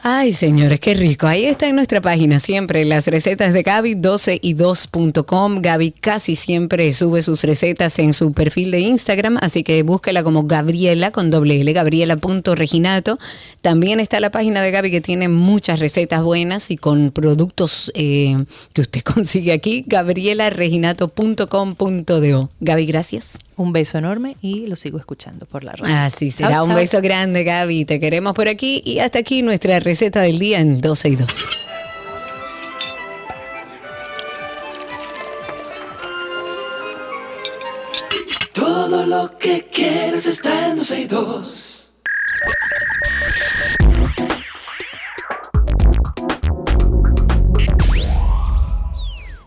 Ay, 0.02 0.34
señores, 0.34 0.80
qué 0.80 0.96
rico. 0.96 1.28
Ahí 1.28 1.46
está 1.46 1.68
en 1.68 1.76
nuestra 1.76 2.02
página 2.02 2.40
siempre 2.40 2.84
las 2.86 3.06
recetas 3.08 3.54
de 3.54 3.62
Gaby, 3.62 3.94
12 3.96 4.40
y 4.42 4.56
2.com. 4.56 5.62
Gaby 5.62 5.92
casi 5.92 6.36
siempre 6.36 6.92
sube 6.94 7.22
sus 7.22 7.44
recetas 7.44 8.00
en 8.00 8.14
su 8.14 8.34
perfil 8.34 8.72
de 8.72 8.80
Instagram, 8.82 9.38
así 9.42 9.64
que 9.64 9.84
búsquela 9.84 10.24
como 10.24 10.46
Gabriela 10.46 11.12
con 11.12 11.30
doble 11.30 11.62
L, 11.62 11.72
gabriela.reginato. 11.74 13.20
También 13.62 14.00
está 14.00 14.20
la 14.20 14.32
página 14.32 14.62
de 14.62 14.72
Gaby 14.72 14.90
que 14.90 15.02
tiene 15.02 15.28
muchas 15.28 15.80
recetas 15.80 16.24
buenas 16.24 16.72
y 16.72 16.78
con 16.78 17.12
productos 17.12 17.92
eh, 17.96 18.46
que 18.74 18.82
usted 18.82 19.02
consigue 19.04 19.54
aquí, 19.54 19.86
gabrielareginato.com.do. 19.88 22.50
Gaby, 22.60 22.86
gracias. 22.88 23.38
Un 23.56 23.72
beso 23.74 23.98
enorme 23.98 24.36
y 24.42 24.68
lo 24.68 24.76
sigo 24.76 24.98
escuchando 24.98 25.46
por 25.46 25.64
la 25.64 25.74
radio. 25.74 25.96
Así 25.96 26.32
será. 26.32 26.64
un 26.64 26.74
beso 26.74 27.02
grande, 27.02 27.44
Gaby. 27.44 27.86
Te 27.86 28.00
queremos 28.00 28.34
por 28.34 28.48
aquí. 28.48 28.82
Y 28.86 29.00
hasta 29.00 29.20
aquí 29.20 29.42
nuestra 29.42 29.80
receta 29.80 30.22
del 30.22 30.40
día 30.40 30.60
en 30.60 30.82
12 30.82 31.10
y 31.10 31.16
2. 31.16 31.28
Todo 38.54 39.06
lo 39.06 39.38
que 39.38 39.68
quieres 39.72 40.26
está 40.26 40.70
en 40.70 40.78
12 40.78 41.02
y 41.02 41.06
2. 41.06 41.94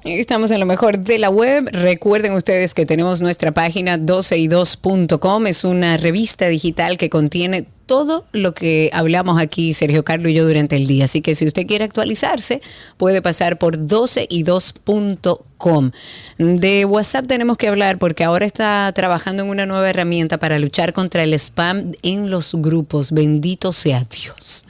Estamos 0.06 0.52
en 0.52 0.60
lo 0.60 0.66
mejor 0.66 1.00
de 1.00 1.18
la 1.18 1.30
web. 1.30 1.68
Recuerden 1.72 2.34
ustedes 2.34 2.74
que 2.74 2.86
tenemos 2.86 3.20
nuestra 3.20 3.52
página 3.52 3.98
12y2.com. 3.98 5.48
Es 5.48 5.64
una 5.64 5.96
revista 5.96 6.46
digital 6.46 6.96
que 6.96 7.10
contiene 7.10 7.66
todo 7.86 8.24
lo 8.30 8.54
que 8.54 8.88
hablamos 8.92 9.40
aquí, 9.40 9.74
Sergio 9.74 10.04
Carlos 10.04 10.30
y 10.30 10.34
yo, 10.34 10.46
durante 10.46 10.76
el 10.76 10.86
día. 10.86 11.06
Así 11.06 11.22
que 11.22 11.34
si 11.34 11.44
usted 11.44 11.66
quiere 11.66 11.84
actualizarse, 11.84 12.62
puede 12.98 13.20
pasar 13.20 13.58
por 13.58 13.78
12y2.com. 13.78 15.90
De 16.38 16.84
WhatsApp 16.84 17.26
tenemos 17.26 17.56
que 17.56 17.66
hablar 17.66 17.98
porque 17.98 18.22
ahora 18.22 18.46
está 18.46 18.92
trabajando 18.94 19.42
en 19.42 19.48
una 19.48 19.66
nueva 19.66 19.90
herramienta 19.90 20.38
para 20.38 20.60
luchar 20.60 20.92
contra 20.92 21.24
el 21.24 21.34
spam 21.34 21.90
en 22.02 22.30
los 22.30 22.54
grupos. 22.54 23.10
Bendito 23.10 23.72
sea 23.72 24.04
Dios. 24.04 24.66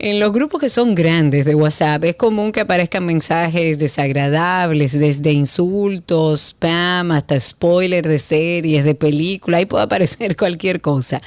En 0.00 0.20
los 0.20 0.32
grupos 0.32 0.60
que 0.60 0.68
son 0.68 0.94
grandes 0.94 1.44
de 1.44 1.56
WhatsApp 1.56 2.04
es 2.04 2.14
común 2.14 2.52
que 2.52 2.60
aparezcan 2.60 3.04
mensajes 3.04 3.80
desagradables, 3.80 4.96
desde 4.96 5.32
insultos, 5.32 6.40
spam, 6.50 7.10
hasta 7.10 7.40
spoiler 7.40 8.06
de 8.06 8.20
series, 8.20 8.84
de 8.84 8.94
películas, 8.94 9.58
ahí 9.58 9.66
puede 9.66 9.82
aparecer 9.82 10.36
cualquier 10.36 10.80
cosa 10.80 11.20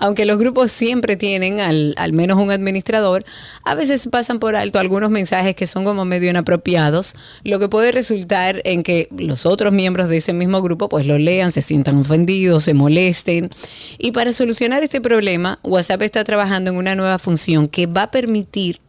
aunque 0.00 0.26
los 0.26 0.38
grupos 0.38 0.72
siempre 0.72 1.16
tienen 1.16 1.60
al, 1.60 1.94
al 1.96 2.12
menos 2.12 2.42
un 2.42 2.50
administrador, 2.50 3.24
a 3.64 3.74
veces 3.74 4.08
pasan 4.10 4.38
por 4.38 4.56
alto 4.56 4.78
algunos 4.78 5.10
mensajes 5.10 5.54
que 5.54 5.66
son 5.66 5.84
como 5.84 6.04
medio 6.04 6.30
inapropiados, 6.30 7.14
lo 7.44 7.58
que 7.58 7.68
puede 7.68 7.92
resultar 7.92 8.62
en 8.64 8.82
que 8.82 9.08
los 9.16 9.46
otros 9.46 9.72
miembros 9.72 10.08
de 10.08 10.16
ese 10.16 10.32
mismo 10.32 10.62
grupo 10.62 10.88
pues 10.88 11.06
lo 11.06 11.18
lean, 11.18 11.52
se 11.52 11.62
sientan 11.62 11.98
ofendidos, 11.98 12.64
se 12.64 12.74
molesten. 12.74 13.50
Y 13.98 14.12
para 14.12 14.32
solucionar 14.32 14.82
este 14.82 15.00
problema, 15.00 15.58
WhatsApp 15.62 16.02
está 16.02 16.24
trabajando 16.24 16.70
en 16.70 16.76
una 16.78 16.94
nueva 16.94 17.18
función 17.18 17.68
que 17.68 17.86
va 17.86 18.04
a 18.04 18.10
permitir 18.10 18.80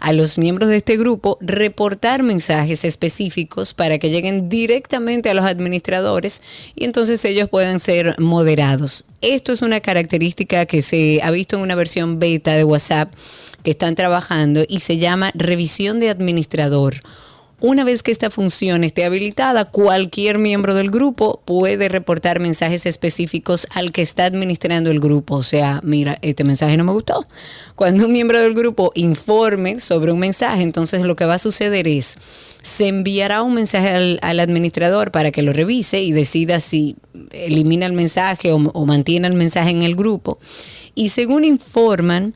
a 0.00 0.12
los 0.12 0.38
miembros 0.38 0.68
de 0.68 0.76
este 0.76 0.96
grupo 0.96 1.38
reportar 1.40 2.22
mensajes 2.22 2.84
específicos 2.84 3.74
para 3.74 3.98
que 3.98 4.10
lleguen 4.10 4.48
directamente 4.48 5.30
a 5.30 5.34
los 5.34 5.44
administradores 5.44 6.42
y 6.74 6.84
entonces 6.84 7.24
ellos 7.24 7.48
puedan 7.48 7.80
ser 7.80 8.14
moderados. 8.18 9.04
Esto 9.20 9.52
es 9.52 9.62
una 9.62 9.80
característica 9.80 10.66
que 10.66 10.82
se 10.82 11.20
ha 11.22 11.30
visto 11.30 11.56
en 11.56 11.62
una 11.62 11.74
versión 11.74 12.18
beta 12.18 12.52
de 12.54 12.64
WhatsApp 12.64 13.12
que 13.62 13.72
están 13.72 13.94
trabajando 13.94 14.64
y 14.68 14.80
se 14.80 14.98
llama 14.98 15.32
revisión 15.34 16.00
de 16.00 16.10
administrador 16.10 17.02
una 17.60 17.82
vez 17.82 18.04
que 18.04 18.12
esta 18.12 18.30
función 18.30 18.84
esté 18.84 19.04
habilitada, 19.04 19.64
cualquier 19.64 20.38
miembro 20.38 20.74
del 20.74 20.90
grupo 20.90 21.42
puede 21.44 21.88
reportar 21.88 22.38
mensajes 22.38 22.86
específicos 22.86 23.66
al 23.74 23.90
que 23.90 24.02
está 24.02 24.26
administrando 24.26 24.90
el 24.90 25.00
grupo. 25.00 25.34
O 25.34 25.42
sea, 25.42 25.80
mira, 25.82 26.18
este 26.22 26.44
mensaje 26.44 26.76
no 26.76 26.84
me 26.84 26.92
gustó. 26.92 27.26
Cuando 27.74 28.06
un 28.06 28.12
miembro 28.12 28.40
del 28.40 28.54
grupo 28.54 28.92
informe 28.94 29.80
sobre 29.80 30.12
un 30.12 30.20
mensaje, 30.20 30.62
entonces 30.62 31.02
lo 31.02 31.16
que 31.16 31.26
va 31.26 31.34
a 31.34 31.38
suceder 31.38 31.88
es, 31.88 32.16
se 32.62 32.86
enviará 32.86 33.42
un 33.42 33.54
mensaje 33.54 34.18
al, 34.20 34.40
administrador 34.40 35.10
para 35.10 35.32
que 35.32 35.42
lo 35.42 35.52
revise 35.52 36.00
y 36.00 36.12
decida 36.12 36.60
si 36.60 36.94
elimina 37.32 37.86
el 37.86 37.92
mensaje 37.92 38.52
o, 38.52 38.56
o 38.56 38.86
mantiene 38.86 39.26
el 39.26 39.34
mensaje 39.34 39.70
en 39.70 39.82
el 39.82 39.96
grupo. 39.96 40.38
Y 40.94 41.08
según 41.08 41.44
informan, 41.44 42.34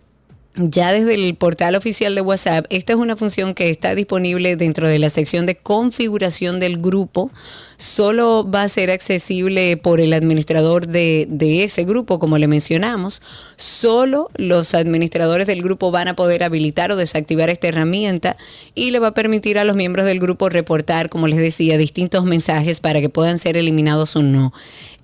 ya 0.54 0.92
desde 0.92 1.14
el 1.14 1.34
portal 1.34 1.74
oficial 1.76 2.14
de 2.14 2.20
WhatsApp, 2.20 2.66
esta 2.68 2.92
es 2.92 2.98
una 2.98 3.16
función 3.16 3.54
que 3.54 3.70
está 3.70 3.94
disponible 3.94 4.56
dentro 4.56 4.86
de 4.86 4.98
la 4.98 5.08
sección 5.08 5.46
de 5.46 5.56
configuración 5.56 6.60
del 6.60 6.76
grupo. 6.76 7.30
Solo 7.78 8.48
va 8.48 8.64
a 8.64 8.68
ser 8.68 8.90
accesible 8.90 9.78
por 9.78 10.02
el 10.02 10.12
administrador 10.12 10.86
de, 10.86 11.26
ese 11.64 11.84
grupo, 11.84 12.18
como 12.18 12.36
le 12.36 12.48
mencionamos. 12.48 13.22
Solo 13.56 14.28
los 14.34 14.74
administradores 14.74 15.46
del 15.46 15.62
grupo 15.62 15.90
van 15.90 16.08
a 16.08 16.16
poder 16.16 16.44
habilitar 16.44 16.92
o 16.92 16.96
desactivar 16.96 17.48
esta 17.48 17.68
herramienta 17.68 18.36
y 18.74 18.90
le 18.90 18.98
va 18.98 19.08
a 19.08 19.14
permitir 19.14 19.58
a 19.58 19.64
los 19.64 19.74
miembros 19.74 20.04
del 20.04 20.20
grupo 20.20 20.50
reportar, 20.50 21.08
como 21.08 21.28
les 21.28 21.38
decía, 21.38 21.78
distintos 21.78 22.24
mensajes 22.24 22.80
para 22.80 23.00
que 23.00 23.08
puedan 23.08 23.38
ser 23.38 23.56
eliminados 23.56 24.16
o 24.16 24.22
no. 24.22 24.52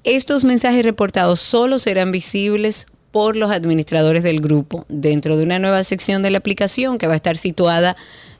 Estos 0.04 0.44
mensajes 0.44 0.84
reportados 0.84 1.40
solo 1.40 1.78
serán 1.78 2.12
visibles 2.12 2.86
por 3.10 3.36
los 3.36 3.50
administradores 3.50 4.22
del 4.22 4.40
grupo 4.40 4.84
dentro 4.88 5.36
de 5.36 5.44
una 5.44 5.58
nueva 5.58 5.84
sección 5.84 6.22
de 6.22 6.30
la 6.30 6.38
aplicación 6.38 6.98
que 6.98 7.06
va 7.06 7.14
a 7.14 7.16
estar 7.16 7.36
situada 7.36 7.96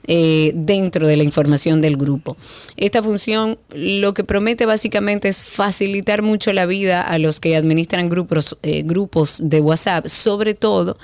eh, 0.07 0.53
dentro 0.55 1.05
de 1.07 1.17
la 1.17 1.23
información 1.23 1.81
del 1.81 1.97
grupo. 1.97 2.35
Esta 2.77 3.03
función 3.03 3.59
lo 3.71 4.13
que 4.13 4.23
promete 4.23 4.65
básicamente 4.65 5.27
es 5.27 5.43
facilitar 5.43 6.21
mucho 6.21 6.51
la 6.53 6.65
vida 6.65 7.01
a 7.01 7.19
los 7.19 7.39
que 7.39 7.55
administran 7.55 8.09
grupos, 8.09 8.57
eh, 8.63 8.81
grupos 8.83 9.39
de 9.43 9.61
WhatsApp, 9.61 10.07
sobre 10.07 10.53
todo 10.53 10.97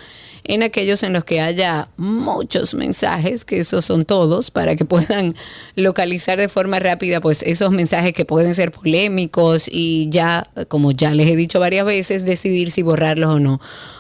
en 0.48 0.64
aquellos 0.64 1.04
en 1.04 1.14
los 1.14 1.26
que 1.26 1.42
haya 1.42 1.90
muchos 1.98 2.74
mensajes, 2.76 3.46
que 3.46 3.60
esos 3.60 3.86
son 3.86 4.06
todos, 4.06 4.52
para 4.52 4.76
que 4.76 4.86
puedan 4.86 5.36
localizar 5.76 6.40
de 6.40 6.50
forma 6.50 6.80
rápida 6.80 7.20
pues 7.20 7.44
esos 7.44 7.72
mensajes 7.72 8.14
que 8.14 8.26
pueden 8.26 8.56
ser 8.56 8.72
polémicos 8.72 9.68
y 9.72 10.08
ya, 10.10 10.50
como 10.68 10.92
ya 10.92 11.12
les 11.12 11.30
he 11.30 11.36
dicho 11.36 11.60
varias 11.60 11.86
veces, 11.86 12.26
decidir 12.26 12.72
si 12.72 12.82
borrarlos 12.84 13.36
o 13.36 13.40
no. 13.40 13.60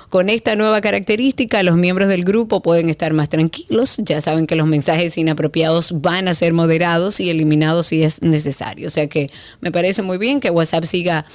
Con 0.09 0.29
esta 0.29 0.55
nueva 0.55 0.79
característica, 0.81 1.61
los 1.63 1.75
miembros 1.75 2.07
del 2.07 2.23
grupo 2.23 2.61
pueden 2.61 2.89
estar 2.89 3.11
más 3.11 3.27
tranquilos. 3.27 3.97
Ya 3.97 4.21
saben 4.21 4.47
que 4.47 4.55
los 4.55 4.67
mensajes 4.67 5.17
inapropiados 5.17 5.99
van 5.99 6.27
a 6.27 6.33
ser 6.33 6.53
moderados 6.53 7.19
y 7.19 7.29
eliminados 7.29 7.87
si 7.87 8.03
es 8.03 8.21
necesario. 8.21 8.87
O 8.87 8.89
sea 8.89 9.07
que 9.07 9.29
me 9.59 9.73
parece 9.73 10.03
muy 10.03 10.17
bien 10.17 10.39
que 10.39 10.51
WhatsApp 10.51 10.85
siga 10.85 11.25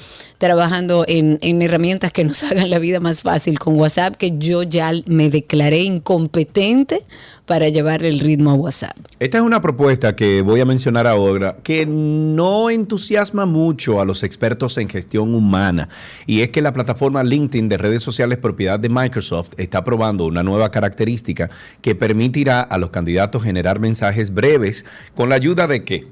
trabajando 0.40 1.04
en, 1.06 1.38
en 1.42 1.60
herramientas 1.60 2.12
que 2.12 2.24
nos 2.24 2.42
hagan 2.50 2.70
la 2.70 2.78
vida 2.78 2.98
más 2.98 3.22
fácil 3.22 3.58
con 3.58 3.78
WhatsApp, 3.78 4.16
que 4.16 4.38
yo 4.38 4.62
ya 4.62 4.90
me 5.06 5.28
declaré 5.28 5.80
incompetente 5.80 7.04
para 7.44 7.68
llevar 7.68 8.04
el 8.04 8.20
ritmo 8.20 8.50
a 8.50 8.54
WhatsApp. 8.54 8.96
Esta 9.18 9.38
es 9.38 9.44
una 9.44 9.60
propuesta 9.60 10.16
que 10.16 10.40
voy 10.40 10.60
a 10.60 10.64
mencionar 10.64 11.06
ahora 11.06 11.58
que 11.62 11.84
no 11.84 12.70
entusiasma 12.70 13.44
mucho 13.44 14.00
a 14.00 14.06
los 14.06 14.22
expertos 14.22 14.78
en 14.78 14.88
gestión 14.88 15.34
humana 15.34 15.90
y 16.26 16.40
es 16.40 16.48
que 16.48 16.62
la 16.62 16.72
plataforma 16.72 17.22
LinkedIn 17.22 17.68
de 17.68 17.76
redes 17.76 18.02
sociales 18.02 18.38
propiedad 18.38 18.80
de 18.80 18.88
Microsoft 18.88 19.50
está 19.58 19.84
probando 19.84 20.24
una 20.24 20.42
nueva 20.42 20.70
característica 20.70 21.50
que 21.82 21.94
permitirá 21.94 22.62
a 22.62 22.78
los 22.78 22.88
candidatos 22.88 23.42
generar 23.42 23.78
mensajes 23.78 24.32
breves 24.32 24.86
con 25.14 25.28
la 25.28 25.34
ayuda 25.34 25.66
de 25.66 25.84
qué? 25.84 26.06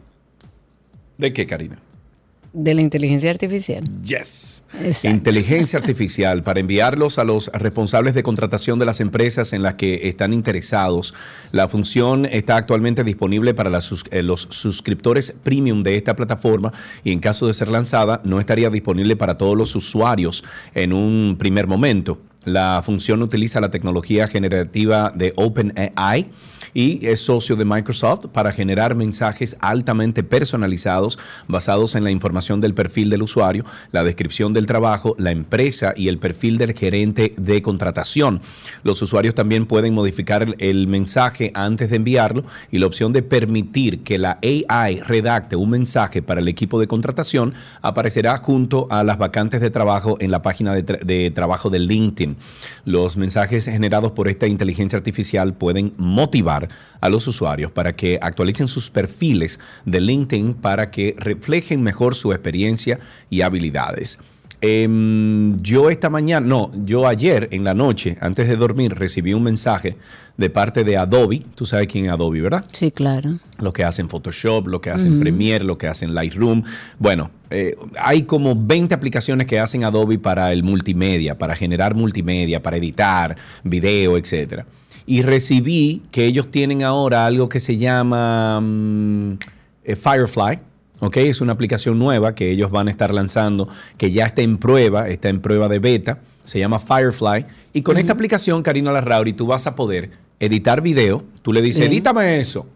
¿De 1.16 1.32
qué, 1.32 1.46
Karina? 1.46 1.87
De 2.52 2.74
la 2.74 2.80
inteligencia 2.80 3.30
artificial. 3.30 3.84
Yes. 4.02 4.64
Exacto. 4.82 5.08
Inteligencia 5.14 5.78
artificial 5.78 6.42
para 6.42 6.60
enviarlos 6.60 7.18
a 7.18 7.24
los 7.24 7.48
responsables 7.48 8.14
de 8.14 8.22
contratación 8.22 8.78
de 8.78 8.86
las 8.86 9.00
empresas 9.00 9.52
en 9.52 9.62
las 9.62 9.74
que 9.74 10.08
están 10.08 10.32
interesados. 10.32 11.14
La 11.52 11.68
función 11.68 12.24
está 12.26 12.56
actualmente 12.56 13.04
disponible 13.04 13.54
para 13.54 13.70
las 13.70 13.92
eh, 14.10 14.22
los 14.22 14.48
suscriptores 14.50 15.34
premium 15.42 15.82
de 15.82 15.96
esta 15.96 16.16
plataforma 16.16 16.72
y 17.04 17.12
en 17.12 17.20
caso 17.20 17.46
de 17.46 17.52
ser 17.52 17.68
lanzada 17.68 18.22
no 18.24 18.40
estaría 18.40 18.70
disponible 18.70 19.16
para 19.16 19.36
todos 19.36 19.56
los 19.56 19.76
usuarios 19.76 20.42
en 20.74 20.92
un 20.92 21.36
primer 21.38 21.66
momento. 21.66 22.18
La 22.44 22.82
función 22.84 23.22
utiliza 23.22 23.60
la 23.60 23.70
tecnología 23.70 24.26
generativa 24.26 25.12
de 25.14 25.32
OpenAI 25.36 26.30
y 26.74 27.06
es 27.06 27.20
socio 27.20 27.56
de 27.56 27.64
Microsoft 27.64 28.26
para 28.32 28.52
generar 28.52 28.94
mensajes 28.94 29.56
altamente 29.60 30.22
personalizados 30.22 31.18
basados 31.46 31.94
en 31.94 32.04
la 32.04 32.10
información 32.10 32.60
del 32.60 32.74
perfil 32.74 33.10
del 33.10 33.22
usuario, 33.22 33.64
la 33.92 34.04
descripción 34.04 34.52
del 34.52 34.66
trabajo, 34.66 35.14
la 35.18 35.30
empresa 35.30 35.94
y 35.96 36.08
el 36.08 36.18
perfil 36.18 36.58
del 36.58 36.74
gerente 36.74 37.34
de 37.36 37.62
contratación. 37.62 38.40
Los 38.82 39.02
usuarios 39.02 39.34
también 39.34 39.66
pueden 39.66 39.94
modificar 39.94 40.54
el, 40.58 40.88
mensaje 40.88 41.50
antes 41.54 41.90
de 41.90 41.96
enviarlo 41.96 42.44
y 42.70 42.78
la 42.78 42.86
opción 42.86 43.12
de 43.12 43.22
permitir 43.22 44.02
que 44.02 44.18
la 44.18 44.38
AI 44.42 45.00
redacte 45.00 45.56
un 45.56 45.70
mensaje 45.70 46.22
para 46.22 46.40
el 46.40 46.48
equipo 46.48 46.80
de 46.80 46.86
contratación 46.86 47.54
aparecerá 47.82 48.38
junto 48.38 48.86
a 48.90 49.04
las 49.04 49.18
vacantes 49.18 49.60
de 49.60 49.70
trabajo 49.70 50.16
en 50.20 50.30
la 50.30 50.40
página 50.40 50.74
de 50.74 51.30
trabajo 51.34 51.68
de 51.68 51.78
LinkedIn. 51.78 52.36
Los 52.84 53.16
mensajes 53.16 53.66
generados 53.66 54.12
por 54.12 54.28
esta 54.28 54.46
inteligencia 54.46 54.96
artificial 54.96 55.54
pueden 55.54 55.92
motivar 55.98 56.57
a 57.00 57.08
los 57.08 57.26
usuarios 57.26 57.70
para 57.70 57.94
que 57.94 58.18
actualicen 58.20 58.66
sus 58.66 58.90
perfiles 58.90 59.60
de 59.84 60.00
LinkedIn 60.00 60.54
para 60.54 60.90
que 60.90 61.14
reflejen 61.18 61.82
mejor 61.82 62.14
su 62.14 62.32
experiencia 62.32 62.98
y 63.28 63.42
habilidades. 63.42 64.18
Em, 64.60 65.56
yo 65.58 65.88
esta 65.88 66.10
mañana, 66.10 66.44
no, 66.44 66.72
yo 66.84 67.06
ayer 67.06 67.48
en 67.52 67.62
la 67.62 67.74
noche, 67.74 68.16
antes 68.20 68.48
de 68.48 68.56
dormir, 68.56 68.92
recibí 68.94 69.32
un 69.32 69.44
mensaje 69.44 69.96
de 70.36 70.50
parte 70.50 70.82
de 70.82 70.96
Adobe. 70.96 71.42
Tú 71.54 71.64
sabes 71.64 71.86
quién 71.86 72.06
es 72.06 72.10
Adobe, 72.10 72.40
¿verdad? 72.40 72.64
Sí, 72.72 72.90
claro. 72.90 73.38
lo 73.58 73.72
que 73.72 73.84
hacen 73.84 74.08
Photoshop, 74.08 74.66
lo 74.66 74.80
que 74.80 74.90
hacen 74.90 75.20
Premiere, 75.20 75.64
lo 75.64 75.78
que 75.78 75.86
hacen 75.86 76.14
Lightroom. 76.14 76.62
Bueno, 76.98 77.30
eh, 77.50 77.76
hay 78.00 78.22
como 78.22 78.54
20 78.56 78.94
aplicaciones 78.94 79.46
que 79.46 79.60
hacen 79.60 79.84
Adobe 79.84 80.18
para 80.18 80.52
el 80.52 80.62
multimedia, 80.64 81.38
para 81.38 81.54
generar 81.54 81.94
multimedia, 81.94 82.62
para 82.62 82.76
editar 82.76 83.36
video, 83.62 84.16
etcétera. 84.16 84.66
Y 85.10 85.22
recibí 85.22 86.02
que 86.10 86.26
ellos 86.26 86.50
tienen 86.50 86.82
ahora 86.82 87.24
algo 87.24 87.48
que 87.48 87.60
se 87.60 87.78
llama 87.78 88.62
eh, 89.82 89.96
Firefly. 89.96 90.58
¿ok? 91.00 91.16
Es 91.16 91.40
una 91.40 91.54
aplicación 91.54 91.98
nueva 91.98 92.34
que 92.34 92.50
ellos 92.50 92.70
van 92.70 92.88
a 92.88 92.90
estar 92.90 93.14
lanzando, 93.14 93.70
que 93.96 94.12
ya 94.12 94.26
está 94.26 94.42
en 94.42 94.58
prueba, 94.58 95.08
está 95.08 95.30
en 95.30 95.40
prueba 95.40 95.66
de 95.68 95.78
beta, 95.78 96.18
se 96.44 96.58
llama 96.58 96.78
Firefly. 96.78 97.46
Y 97.72 97.80
con 97.80 97.96
esta 97.96 98.12
aplicación, 98.12 98.62
Karina 98.62 98.92
Larrauri, 98.92 99.32
tú 99.32 99.46
vas 99.46 99.66
a 99.66 99.74
poder 99.74 100.10
editar 100.40 100.82
video. 100.82 101.24
Tú 101.40 101.54
le 101.54 101.62
dices, 101.62 101.86
edítame 101.86 102.38
eso. 102.38 102.66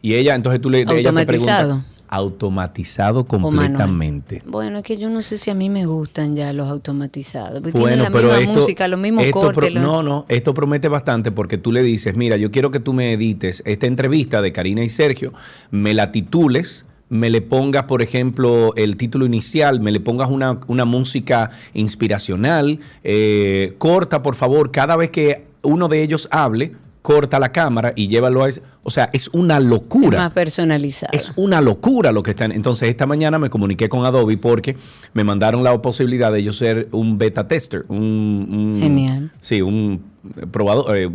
Y 0.00 0.14
ella, 0.14 0.36
entonces 0.36 0.60
tú 0.60 0.70
le 0.70 0.82
ella 0.82 0.90
te 0.90 0.96
Automatizado. 0.98 1.68
pregunta. 1.68 1.89
Automatizado 2.12 3.24
completamente. 3.24 4.42
Bueno, 4.44 4.78
es 4.78 4.82
que 4.84 4.98
yo 4.98 5.08
no 5.10 5.22
sé 5.22 5.38
si 5.38 5.48
a 5.50 5.54
mí 5.54 5.70
me 5.70 5.86
gustan 5.86 6.34
ya 6.34 6.52
los 6.52 6.68
automatizados. 6.68 7.60
porque 7.60 7.78
Bueno, 7.78 7.86
tienen 7.88 8.02
la 8.04 8.10
pero 8.10 8.28
misma 8.28 8.42
esto, 8.42 8.60
música, 8.60 8.88
los 8.88 8.98
mismos 8.98 9.24
esto 9.24 9.40
cortes. 9.40 9.70
pro- 9.70 9.70
los- 9.70 9.82
no, 9.82 10.02
no, 10.02 10.26
esto 10.28 10.52
promete 10.52 10.88
bastante 10.88 11.30
porque 11.30 11.56
tú 11.56 11.70
le 11.70 11.82
dices, 11.84 12.16
mira, 12.16 12.36
yo 12.36 12.50
quiero 12.50 12.72
que 12.72 12.80
tú 12.80 12.92
me 12.92 13.12
edites 13.12 13.62
esta 13.64 13.86
entrevista 13.86 14.42
de 14.42 14.52
Karina 14.52 14.82
y 14.82 14.88
Sergio, 14.88 15.32
me 15.70 15.94
la 15.94 16.10
titules, 16.10 16.84
me 17.08 17.30
le 17.30 17.42
pongas, 17.42 17.84
por 17.84 18.02
ejemplo, 18.02 18.72
el 18.76 18.96
título 18.96 19.24
inicial, 19.24 19.78
me 19.80 19.92
le 19.92 20.00
pongas 20.00 20.30
una, 20.30 20.58
una 20.66 20.84
música 20.84 21.50
inspiracional, 21.74 22.80
eh, 23.04 23.74
corta, 23.78 24.22
por 24.22 24.34
favor, 24.34 24.70
cada 24.72 24.96
vez 24.96 25.10
que 25.10 25.44
uno 25.62 25.88
de 25.88 26.02
ellos 26.02 26.28
hable, 26.32 26.72
corta 27.02 27.38
la 27.38 27.50
cámara 27.52 27.92
y 27.96 28.08
llévalo 28.08 28.44
a 28.44 28.48
ese. 28.48 28.62
O 28.82 28.90
sea, 28.90 29.10
es 29.12 29.28
una 29.32 29.58
es 29.58 29.64
locura. 29.64 30.18
más 30.18 30.32
personalizado. 30.32 31.12
Es 31.12 31.32
una 31.36 31.60
locura 31.60 32.12
lo 32.12 32.22
que 32.22 32.30
están. 32.30 32.52
Entonces, 32.52 32.88
esta 32.88 33.06
mañana 33.06 33.38
me 33.38 33.50
comuniqué 33.50 33.88
con 33.88 34.04
Adobe 34.04 34.36
porque 34.36 34.76
me 35.14 35.24
mandaron 35.24 35.62
la 35.64 35.80
posibilidad 35.82 36.30
de 36.32 36.42
yo 36.42 36.52
ser 36.52 36.88
un 36.92 37.18
beta 37.18 37.46
tester. 37.48 37.84
Un, 37.88 37.98
un- 37.98 38.78
Genial. 38.82 39.30
Sí, 39.40 39.62
un 39.62 40.02
probador, 40.50 40.96
eh, 40.96 41.06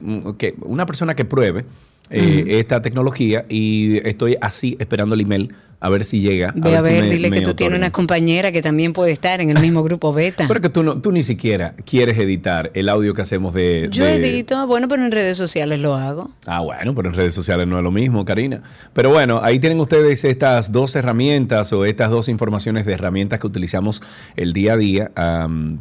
una 0.61 0.86
persona 0.86 1.15
que 1.15 1.25
pruebe 1.25 1.65
eh, 2.09 2.45
esta 2.59 2.81
tecnología 2.81 3.45
y 3.49 3.97
estoy 4.07 4.38
así 4.41 4.75
esperando 4.79 5.15
el 5.15 5.21
email 5.21 5.53
a 5.80 5.89
ver 5.89 6.05
si 6.05 6.21
llega. 6.21 6.51
Ve 6.55 6.76
a 6.76 6.82
ver, 6.82 7.03
me- 7.03 7.09
dile 7.09 7.30
me 7.30 7.38
que 7.39 7.45
tú 7.45 7.53
tienes 7.53 7.78
una 7.78 7.91
compañera 7.91 8.51
que 8.51 8.61
también 8.61 8.93
puede 8.93 9.11
estar 9.11 9.41
en 9.41 9.49
el 9.49 9.59
mismo 9.59 9.84
grupo 9.84 10.13
beta. 10.13 10.45
Pero 10.47 10.61
que 10.61 10.69
tú, 10.69 10.84
no, 10.84 10.97
tú 11.01 11.11
ni 11.11 11.21
siquiera 11.23 11.76
quieres 11.86 12.17
editar 12.17 12.71
el 12.73 12.89
audio 12.89 13.13
que 13.13 13.21
hacemos 13.21 13.53
de... 13.53 13.89
Yo 13.91 14.03
de- 14.05 14.15
edito, 14.15 14.65
bueno, 14.67 14.88
pero 14.88 15.03
en 15.05 15.11
redes 15.11 15.38
sociales 15.38 15.80
lo 15.80 15.95
hago. 15.95 16.32
Ah, 16.47 16.61
bueno, 16.61 16.95
pero 16.95 17.09
en 17.09 17.15
redes 17.15 17.34
sociales 17.34 17.67
no 17.67 17.78
es 17.78 17.84
lo 17.84 17.91
mismo, 17.91 18.23
Karina. 18.26 18.61
Pero 18.93 19.09
bueno, 19.09 19.39
ahí 19.43 19.59
tienen 19.59 19.80
ustedes 19.80 20.23
estas 20.23 20.71
dos 20.71 20.95
herramientas 20.95 21.71
o 21.73 21.86
estas 21.86 22.09
dos 22.09 22.30
informaciones 22.30 22.86
de 22.86 22.93
herramientas 22.93 23.39
que 23.39 23.47
utilizamos 23.47 24.01
el 24.36 24.53
día 24.53 24.73
a 24.73 24.78
día 24.78 25.11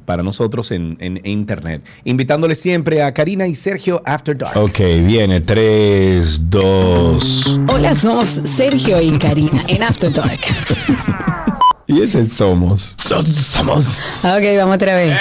para 0.04 0.22
nosotros 0.22 0.70
en, 0.72 0.96
en 1.00 1.20
Internet. 1.24 1.82
Invitándoles 2.04 2.60
siempre 2.60 3.02
a 3.02 3.14
Karina 3.14 3.46
y 3.46 3.54
Sergio 3.54 4.02
After 4.04 4.36
Dark. 4.36 4.56
Ok, 4.56 4.78
viene 5.06 5.40
3, 5.40 6.50
2. 6.50 7.60
Hola, 7.72 7.94
somos 7.94 8.28
Sergio 8.28 9.00
y 9.00 9.12
Karina 9.18 9.62
en 9.68 9.82
After 9.86 10.10
Dark. 10.10 10.40
Y 11.86 12.00
ese 12.00 12.26
somos. 12.26 12.94
somos. 12.98 14.00
Ok, 14.22 14.42
vamos 14.56 14.76
otra 14.76 14.96
vez. 14.96 15.20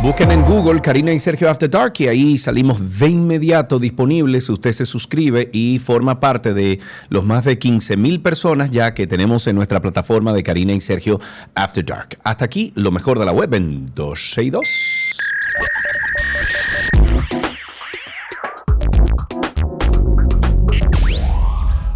Busquen 0.00 0.30
en 0.30 0.42
Google 0.44 0.80
Karina 0.80 1.12
y 1.12 1.18
Sergio 1.18 1.50
After 1.50 1.68
Dark 1.68 1.94
y 1.98 2.06
ahí 2.06 2.38
salimos 2.38 3.00
de 3.00 3.08
inmediato 3.08 3.80
disponibles. 3.80 4.48
Usted 4.48 4.70
se 4.72 4.84
suscribe 4.86 5.50
y 5.52 5.80
forma 5.80 6.20
parte 6.20 6.54
de 6.54 6.78
los 7.08 7.24
más 7.24 7.44
de 7.44 7.58
15 7.58 7.96
mil 7.96 8.20
personas 8.22 8.70
ya 8.70 8.94
que 8.94 9.08
tenemos 9.08 9.46
en 9.48 9.56
nuestra 9.56 9.80
plataforma 9.80 10.32
de 10.32 10.44
Karina 10.44 10.72
y 10.72 10.80
Sergio 10.80 11.18
After 11.56 11.84
Dark. 11.84 12.16
Hasta 12.22 12.44
aquí 12.44 12.72
lo 12.76 12.92
mejor 12.92 13.18
de 13.18 13.24
la 13.24 13.32
web 13.32 13.52
en 13.54 13.92
262. 13.94 14.68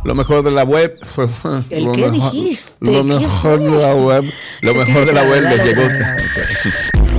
Lo 0.05 0.15
mejor 0.17 0.43
de 0.43 0.51
la 0.51 0.65
web. 0.65 0.91
¿El 1.71 1.85
lo 1.85 1.93
qué 1.93 2.09
mejor- 2.11 2.33
dijiste? 2.33 2.73
Lo 2.81 2.91
¿Qué 2.93 3.03
mejor 3.05 3.61
de 3.61 3.71
la 3.71 3.95
web. 3.95 4.25
Lo 4.61 4.75
mejor 4.75 5.07
de 5.07 5.13
la 5.13 5.23
web 5.23 5.43
les 5.45 5.65
llegó. 5.65 5.83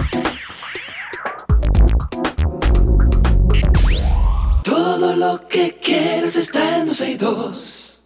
que 5.42 5.78
quieres 5.82 6.36
está 6.36 6.80
en 6.80 6.88
12 6.88 7.12
y 7.12 7.16
2. 7.18 8.04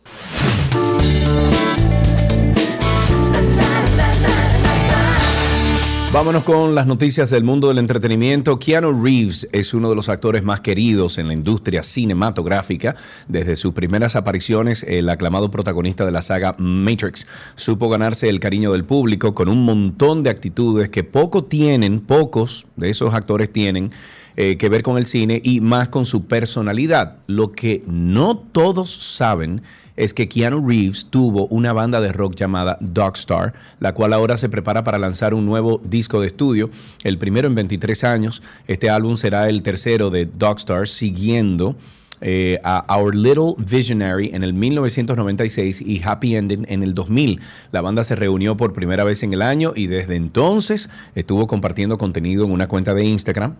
Vámonos 6.13 6.45
con 6.45 6.73
las 6.73 6.87
noticias 6.87 7.29
del 7.29 7.43
mundo 7.43 7.67
del 7.67 7.79
entretenimiento. 7.79 8.57
Keanu 8.57 9.03
Reeves 9.03 9.47
es 9.51 9.73
uno 9.73 9.89
de 9.89 9.95
los 9.95 10.07
actores 10.07 10.41
más 10.41 10.61
queridos 10.61 11.17
en 11.17 11.27
la 11.27 11.33
industria 11.33 11.83
cinematográfica. 11.83 12.95
Desde 13.27 13.57
sus 13.57 13.73
primeras 13.73 14.15
apariciones, 14.15 14.83
el 14.83 15.09
aclamado 15.09 15.51
protagonista 15.51 16.05
de 16.05 16.11
la 16.11 16.21
saga 16.21 16.55
Matrix 16.57 17.27
supo 17.55 17.89
ganarse 17.89 18.29
el 18.29 18.39
cariño 18.39 18.71
del 18.71 18.85
público 18.85 19.35
con 19.35 19.49
un 19.49 19.65
montón 19.65 20.23
de 20.23 20.29
actitudes 20.29 20.89
que 20.89 21.03
poco 21.03 21.43
tienen, 21.43 21.99
pocos 21.99 22.67
de 22.77 22.89
esos 22.89 23.13
actores 23.13 23.51
tienen 23.51 23.91
eh, 24.37 24.57
que 24.57 24.69
ver 24.69 24.83
con 24.83 24.97
el 24.97 25.07
cine 25.07 25.41
y 25.43 25.61
más 25.61 25.89
con 25.89 26.05
su 26.05 26.25
personalidad. 26.25 27.17
Lo 27.25 27.51
que 27.51 27.83
no 27.87 28.37
todos 28.37 28.93
saben 28.93 29.63
es 29.95 30.13
que 30.13 30.29
Keanu 30.29 30.65
Reeves 30.65 31.07
tuvo 31.09 31.47
una 31.47 31.73
banda 31.73 31.99
de 31.99 32.13
rock 32.13 32.35
llamada 32.35 32.77
Dogstar, 32.79 33.55
la 33.79 33.93
cual 33.93 34.13
ahora 34.13 34.37
se 34.37 34.47
prepara 34.47 34.83
para 34.83 34.99
lanzar 34.99 35.33
un 35.33 35.45
nuevo 35.47 35.81
disco 35.83 36.21
de 36.21 36.27
estudio, 36.27 36.69
el 37.03 37.17
primero 37.17 37.47
en 37.47 37.55
23 37.55 38.03
años. 38.03 38.43
Este 38.67 38.91
álbum 38.91 39.17
será 39.17 39.49
el 39.49 39.63
tercero 39.63 40.11
de 40.11 40.27
Dogstar, 40.27 40.87
siguiendo 40.87 41.75
eh, 42.21 42.59
a 42.63 42.95
Our 42.95 43.15
Little 43.15 43.55
Visionary 43.57 44.29
en 44.33 44.43
el 44.43 44.53
1996 44.53 45.81
y 45.81 46.01
Happy 46.03 46.35
Ending 46.35 46.65
en 46.69 46.83
el 46.83 46.93
2000. 46.93 47.39
La 47.71 47.81
banda 47.81 48.03
se 48.03 48.15
reunió 48.15 48.55
por 48.55 48.73
primera 48.73 49.03
vez 49.03 49.23
en 49.23 49.33
el 49.33 49.41
año 49.41 49.73
y 49.75 49.87
desde 49.87 50.15
entonces 50.15 50.89
estuvo 51.15 51.47
compartiendo 51.47 51.97
contenido 51.97 52.45
en 52.45 52.51
una 52.51 52.67
cuenta 52.67 52.93
de 52.93 53.03
Instagram 53.03 53.55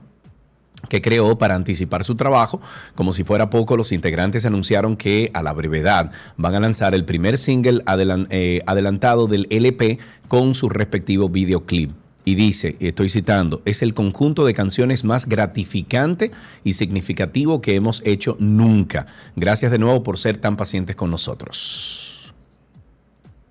que 0.90 1.02
creó 1.02 1.38
para 1.38 1.56
anticipar 1.56 2.04
su 2.04 2.16
trabajo. 2.16 2.62
Como 2.96 3.14
si 3.14 3.24
fuera 3.24 3.50
poco, 3.50 3.78
los 3.78 3.92
integrantes 3.92 4.46
anunciaron 4.46 4.96
que 4.96 5.32
a 5.34 5.44
la 5.44 5.54
brevedad 5.54 6.12
van 6.38 6.56
a 6.56 6.60
lanzar 6.60 6.94
el 6.94 7.06
primer 7.06 7.38
single 7.38 7.84
eh, 8.30 8.62
adelantado 8.66 9.28
del 9.28 9.48
LP 9.50 10.00
con 10.28 10.56
su 10.56 10.70
respectivo 10.70 11.30
videoclip. 11.30 11.92
Y 12.26 12.36
dice, 12.36 12.76
estoy 12.82 13.08
citando, 13.08 13.62
es 13.64 13.82
el 13.82 13.94
conjunto 13.94 14.46
de 14.46 14.54
canciones 14.54 15.06
más 15.06 15.28
gratificante 15.28 16.32
y 16.66 16.74
significativo 16.74 17.62
que 17.62 17.76
hemos 17.76 18.02
hecho 18.06 18.36
nunca. 18.40 19.08
Gracias 19.38 19.72
de 19.72 19.80
nuevo 19.80 20.04
por 20.04 20.18
ser 20.18 20.38
tan 20.38 20.58
pacientes 20.58 20.98
con 20.98 21.10
nosotros. 21.10 22.17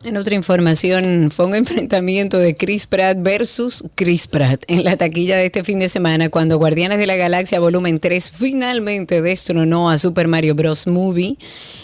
En 0.07 0.17
otra 0.17 0.37
información, 0.37 1.33
fue 1.33 1.47
un 1.47 1.57
enfrentamiento 1.57 2.39
de 2.39 2.57
Chris 2.57 2.87
Pratt 2.87 3.19
versus 3.21 3.83
Chris 3.97 4.29
Pratt 4.29 4.63
en 4.69 4.85
la 4.85 4.97
taquilla 4.97 5.37
de 5.37 5.47
este 5.47 5.65
fin 5.65 5.81
de 5.81 5.89
semana 5.89 6.29
cuando 6.29 6.59
Guardianes 6.59 6.99
de 6.99 7.09
la 7.09 7.17
Galaxia 7.17 7.59
Volumen 7.59 7.99
3 7.99 8.31
finalmente 8.31 9.21
destronó 9.21 9.91
a 9.91 9.99
Super 9.99 10.29
Mario 10.29 10.55
Bros. 10.55 10.87
Movie 10.87 11.37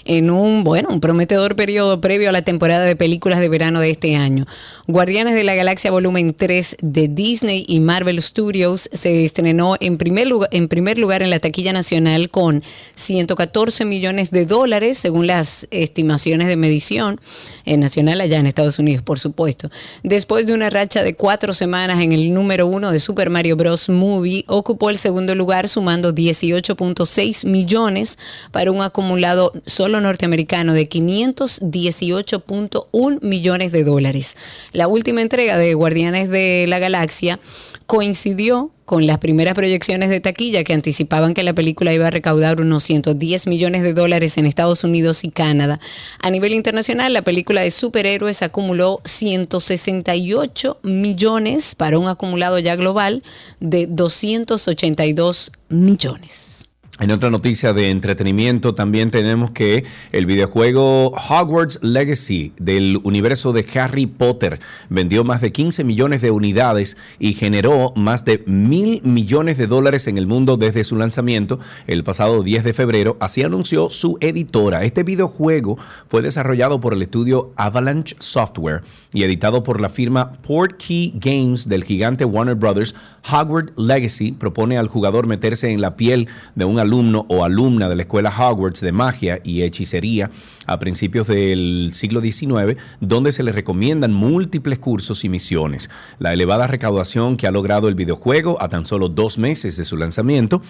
en 0.04 0.30
un, 0.30 0.62
bueno, 0.62 0.90
un 0.90 1.00
prometedor 1.00 1.56
periodo 1.56 2.00
previo 2.00 2.28
a 2.28 2.32
la 2.32 2.42
temporada 2.42 2.84
de 2.84 2.94
películas 2.94 3.40
de 3.40 3.48
verano 3.48 3.80
de 3.80 3.90
este 3.90 4.14
año. 4.14 4.46
Guardianes 4.86 5.34
de 5.34 5.42
la 5.42 5.56
Galaxia 5.56 5.90
Volumen 5.90 6.32
3 6.32 6.76
de 6.80 7.08
Disney 7.08 7.64
y 7.66 7.80
Marvel 7.80 8.22
Studios 8.22 8.88
se 8.92 9.24
estrenó 9.24 9.74
en 9.80 9.98
primer 9.98 10.28
lugar 10.28 10.48
en, 10.52 10.68
primer 10.68 10.96
lugar 10.96 11.22
en 11.22 11.30
la 11.30 11.40
taquilla 11.40 11.72
nacional 11.72 12.30
con 12.30 12.62
114 12.94 13.84
millones 13.84 14.30
de 14.30 14.46
dólares 14.46 14.98
según 14.98 15.26
las 15.26 15.66
estimaciones 15.72 16.46
de 16.46 16.56
medición 16.56 17.20
eh, 17.64 17.76
nacional 17.76 18.20
allá 18.20 18.38
en 18.38 18.46
Estados 18.46 18.78
Unidos, 18.78 19.02
por 19.02 19.18
supuesto. 19.18 19.70
Después 20.02 20.46
de 20.46 20.54
una 20.54 20.70
racha 20.70 21.02
de 21.02 21.14
cuatro 21.14 21.52
semanas 21.52 22.00
en 22.00 22.12
el 22.12 22.32
número 22.34 22.66
uno 22.66 22.90
de 22.90 22.98
Super 22.98 23.30
Mario 23.30 23.56
Bros. 23.56 23.88
Movie, 23.88 24.44
ocupó 24.48 24.90
el 24.90 24.98
segundo 24.98 25.34
lugar 25.34 25.68
sumando 25.68 26.12
18.6 26.12 27.46
millones 27.46 28.18
para 28.50 28.70
un 28.70 28.82
acumulado 28.82 29.54
solo 29.66 30.00
norteamericano 30.00 30.72
de 30.72 30.88
518.1 30.88 33.20
millones 33.22 33.72
de 33.72 33.84
dólares. 33.84 34.36
La 34.72 34.88
última 34.88 35.20
entrega 35.22 35.56
de 35.56 35.74
Guardianes 35.74 36.28
de 36.30 36.66
la 36.68 36.80
Galaxia 36.80 37.38
coincidió 37.86 38.71
con 38.84 39.06
las 39.06 39.18
primeras 39.18 39.54
proyecciones 39.54 40.10
de 40.10 40.20
taquilla 40.20 40.64
que 40.64 40.72
anticipaban 40.72 41.34
que 41.34 41.42
la 41.42 41.54
película 41.54 41.92
iba 41.92 42.06
a 42.06 42.10
recaudar 42.10 42.60
unos 42.60 42.84
110 42.84 43.46
millones 43.46 43.82
de 43.82 43.94
dólares 43.94 44.38
en 44.38 44.46
Estados 44.46 44.84
Unidos 44.84 45.24
y 45.24 45.30
Canadá. 45.30 45.80
A 46.20 46.30
nivel 46.30 46.52
internacional, 46.54 47.12
la 47.12 47.22
película 47.22 47.60
de 47.60 47.70
superhéroes 47.70 48.42
acumuló 48.42 49.00
168 49.04 50.78
millones 50.82 51.74
para 51.74 51.98
un 51.98 52.08
acumulado 52.08 52.58
ya 52.58 52.76
global 52.76 53.22
de 53.60 53.86
282 53.86 55.52
millones. 55.68 56.64
En 57.02 57.10
otra 57.10 57.30
noticia 57.30 57.72
de 57.72 57.90
entretenimiento 57.90 58.76
también 58.76 59.10
tenemos 59.10 59.50
que 59.50 59.84
el 60.12 60.24
videojuego 60.24 61.10
Hogwarts 61.10 61.80
Legacy 61.82 62.52
del 62.60 63.00
universo 63.02 63.52
de 63.52 63.66
Harry 63.74 64.06
Potter 64.06 64.60
vendió 64.88 65.24
más 65.24 65.40
de 65.40 65.50
15 65.50 65.82
millones 65.82 66.22
de 66.22 66.30
unidades 66.30 66.96
y 67.18 67.32
generó 67.32 67.92
más 67.96 68.24
de 68.24 68.44
mil 68.46 69.02
millones 69.02 69.58
de 69.58 69.66
dólares 69.66 70.06
en 70.06 70.16
el 70.16 70.28
mundo 70.28 70.56
desde 70.56 70.84
su 70.84 70.94
lanzamiento 70.94 71.58
el 71.88 72.04
pasado 72.04 72.44
10 72.44 72.62
de 72.62 72.72
febrero. 72.72 73.16
Así 73.18 73.42
anunció 73.42 73.90
su 73.90 74.16
editora. 74.20 74.84
Este 74.84 75.02
videojuego 75.02 75.78
fue 76.08 76.22
desarrollado 76.22 76.78
por 76.78 76.94
el 76.94 77.02
estudio 77.02 77.52
Avalanche 77.56 78.14
Software 78.20 78.82
y 79.12 79.24
editado 79.24 79.64
por 79.64 79.80
la 79.80 79.88
firma 79.88 80.34
Portkey 80.46 81.14
Games 81.16 81.68
del 81.68 81.82
gigante 81.82 82.24
Warner 82.24 82.54
Brothers. 82.54 82.94
Hogwarts 83.28 83.72
Legacy 83.76 84.30
propone 84.30 84.78
al 84.78 84.86
jugador 84.86 85.26
meterse 85.26 85.72
en 85.72 85.80
la 85.80 85.96
piel 85.96 86.28
de 86.54 86.64
un 86.64 86.78
alumno 86.78 86.91
alumno 86.92 87.24
o 87.28 87.42
alumna 87.42 87.88
de 87.88 87.96
la 87.96 88.02
escuela 88.02 88.30
Hogwarts 88.30 88.82
de 88.82 88.92
magia 88.92 89.40
y 89.42 89.62
hechicería 89.62 90.30
a 90.66 90.78
principios 90.78 91.26
del 91.26 91.92
siglo 91.94 92.20
XIX, 92.20 92.76
donde 93.00 93.32
se 93.32 93.42
le 93.42 93.50
recomiendan 93.50 94.12
múltiples 94.12 94.78
cursos 94.78 95.24
y 95.24 95.30
misiones. 95.30 95.88
La 96.18 96.34
elevada 96.34 96.66
recaudación 96.66 97.38
que 97.38 97.46
ha 97.46 97.50
logrado 97.50 97.88
el 97.88 97.94
videojuego 97.94 98.60
a 98.60 98.68
tan 98.68 98.84
solo 98.84 99.08
dos 99.08 99.38
meses 99.38 99.78
de 99.78 99.86
su 99.86 99.96
lanzamiento 99.96 100.60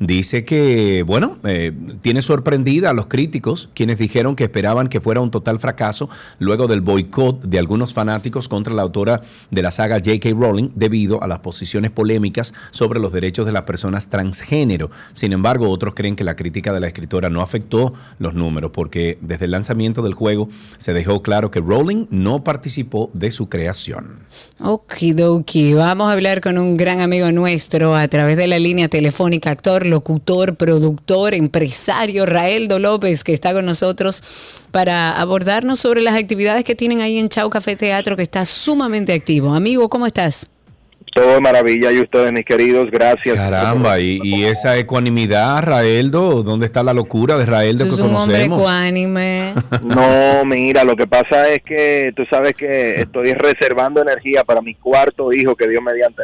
dice 0.00 0.44
que, 0.44 1.02
bueno, 1.02 1.38
eh, 1.44 1.72
tiene 2.00 2.22
sorprendida 2.22 2.90
a 2.90 2.92
los 2.92 3.06
críticos, 3.06 3.68
quienes 3.74 3.98
dijeron 3.98 4.36
que 4.36 4.44
esperaban 4.44 4.88
que 4.88 5.00
fuera 5.00 5.20
un 5.20 5.30
total 5.30 5.58
fracaso 5.58 6.08
luego 6.38 6.66
del 6.66 6.80
boicot 6.80 7.42
de 7.42 7.58
algunos 7.58 7.92
fanáticos 7.94 8.48
contra 8.48 8.74
la 8.74 8.82
autora 8.82 9.20
de 9.50 9.62
la 9.62 9.70
saga 9.70 9.96
J.K. 9.96 10.30
Rowling 10.30 10.70
debido 10.74 11.22
a 11.22 11.26
las 11.26 11.40
posiciones 11.40 11.90
polémicas 11.90 12.54
sobre 12.70 13.00
los 13.00 13.12
derechos 13.12 13.46
de 13.46 13.52
las 13.52 13.62
personas 13.62 14.08
transgénero. 14.08 14.90
Sin 15.12 15.32
embargo, 15.32 15.70
otros 15.70 15.94
creen 15.94 16.16
que 16.16 16.24
la 16.24 16.36
crítica 16.36 16.72
de 16.72 16.80
la 16.80 16.86
escritora 16.86 17.30
no 17.30 17.42
afectó 17.42 17.94
los 18.18 18.34
números 18.34 18.70
porque 18.72 19.18
desde 19.20 19.46
el 19.46 19.52
lanzamiento 19.52 20.02
del 20.02 20.14
juego 20.14 20.48
se 20.78 20.92
dejó 20.92 21.22
claro 21.22 21.50
que 21.50 21.60
Rowling 21.60 22.06
no 22.10 22.44
participó 22.44 23.10
de 23.14 23.30
su 23.30 23.48
creación. 23.48 24.20
Okidoki, 24.60 25.74
vamos 25.74 26.08
a 26.08 26.12
hablar 26.12 26.40
con 26.40 26.58
un 26.58 26.76
gran 26.76 27.00
amigo 27.00 27.30
nuestro 27.32 27.96
a 27.96 28.06
través 28.08 28.36
de 28.36 28.46
la 28.46 28.58
línea 28.58 28.88
telefónica, 28.88 29.50
actor 29.50 29.86
locutor, 29.88 30.56
productor, 30.56 31.34
empresario, 31.34 32.26
Raeldo 32.26 32.78
López, 32.78 33.24
que 33.24 33.32
está 33.32 33.52
con 33.52 33.66
nosotros 33.66 34.22
para 34.70 35.18
abordarnos 35.20 35.80
sobre 35.80 36.02
las 36.02 36.14
actividades 36.14 36.64
que 36.64 36.74
tienen 36.74 37.00
ahí 37.00 37.18
en 37.18 37.28
Chau 37.28 37.50
Café 37.50 37.76
Teatro, 37.76 38.16
que 38.16 38.22
está 38.22 38.44
sumamente 38.44 39.12
activo. 39.12 39.54
Amigo, 39.54 39.88
¿cómo 39.88 40.06
estás? 40.06 40.48
Todo 41.14 41.40
maravilla 41.40 41.90
y 41.92 42.00
ustedes, 42.00 42.32
mis 42.32 42.44
queridos, 42.44 42.90
gracias. 42.90 43.36
Caramba, 43.36 43.98
y, 44.00 44.44
esa 44.44 44.76
ecuanimidad, 44.78 45.62
Raeldo, 45.62 46.42
¿dónde 46.42 46.66
está 46.66 46.82
la 46.82 46.94
locura 46.94 47.36
de 47.36 47.46
Raeldo 47.46 47.84
que 47.84 47.90
es 47.90 47.98
un 47.98 48.14
hombre 48.14 48.44
ecuánime. 48.44 49.54
No, 49.82 50.44
mira, 50.44 50.84
lo 50.84 50.96
que 50.96 51.06
pasa 51.06 51.48
es 51.48 51.60
que 51.64 52.12
tú 52.14 52.24
sabes 52.30 52.54
que 52.54 53.00
estoy 53.00 53.32
reservando 53.32 54.02
energía 54.02 54.44
para 54.44 54.60
mi 54.60 54.74
cuarto 54.74 55.32
hijo 55.32 55.54
que 55.56 55.68
Dios 55.68 55.82
mediante 55.82 56.22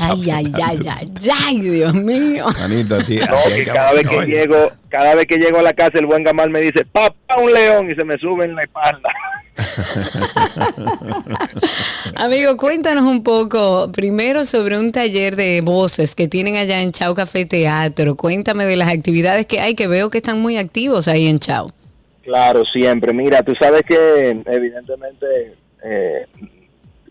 Ay, 0.00 0.30
ay, 0.30 0.52
ay, 0.62 0.78
ay, 0.90 1.12
ay, 1.46 1.60
Dios 1.60 1.94
mío. 1.94 2.46
Manito, 2.58 2.98
tío, 2.98 3.22
no, 3.26 3.54
que 3.54 3.64
cada 3.64 3.92
vez 3.92 4.08
que 4.08 4.20
llego, 4.26 4.72
cada 4.88 5.14
vez 5.14 5.26
que 5.26 5.36
llego 5.38 5.58
a 5.58 5.62
la 5.62 5.72
casa 5.72 5.98
el 5.98 6.06
buen 6.06 6.24
Gamal 6.24 6.50
me 6.50 6.60
dice, 6.60 6.84
"Papá, 6.84 7.36
un 7.40 7.52
león" 7.52 7.90
y 7.90 7.94
se 7.94 8.04
me 8.04 8.16
sube 8.18 8.44
en 8.44 8.54
la 8.54 8.62
espalda. 8.62 9.10
Amigo, 12.16 12.56
cuéntanos 12.56 13.04
un 13.04 13.22
poco 13.22 13.90
primero 13.92 14.44
sobre 14.44 14.78
un 14.78 14.92
taller 14.92 15.36
de 15.36 15.60
voces 15.60 16.14
que 16.14 16.28
tienen 16.28 16.56
allá 16.56 16.82
en 16.82 16.92
Chao 16.92 17.14
Café 17.14 17.46
Teatro. 17.46 18.16
Cuéntame 18.16 18.66
de 18.66 18.76
las 18.76 18.92
actividades 18.92 19.46
que 19.46 19.60
hay, 19.60 19.74
que 19.74 19.86
veo 19.86 20.10
que 20.10 20.18
están 20.18 20.40
muy 20.40 20.56
activos 20.56 21.08
ahí 21.08 21.26
en 21.26 21.38
Chao. 21.38 21.70
Claro, 22.22 22.64
siempre. 22.64 23.12
Mira, 23.12 23.42
tú 23.42 23.52
sabes 23.60 23.82
que 23.82 24.42
evidentemente 24.46 25.54
eh, 25.84 26.26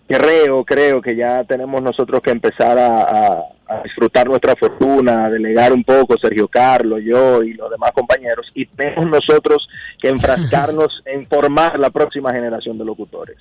creo, 0.07 0.65
creo 0.65 1.01
que 1.01 1.15
ya 1.15 1.43
tenemos 1.43 1.81
nosotros 1.81 2.21
que 2.21 2.31
empezar 2.31 2.77
a, 2.77 3.43
disfrutar 3.83 4.27
nuestra 4.27 4.55
fortuna, 4.55 5.25
a 5.25 5.29
delegar 5.29 5.73
un 5.73 5.83
poco, 5.83 6.17
Sergio 6.17 6.47
Carlos, 6.47 7.01
yo 7.03 7.43
y 7.43 7.53
los 7.53 7.69
demás 7.71 7.91
compañeros, 7.93 8.51
y 8.53 8.65
tenemos 8.65 9.05
nosotros 9.07 9.67
que 10.01 10.09
enfrascarnos 10.09 11.01
en 11.05 11.27
formar 11.27 11.79
la 11.79 11.89
próxima 11.89 12.31
generación 12.33 12.77
de 12.77 12.85
locutores. 12.85 13.37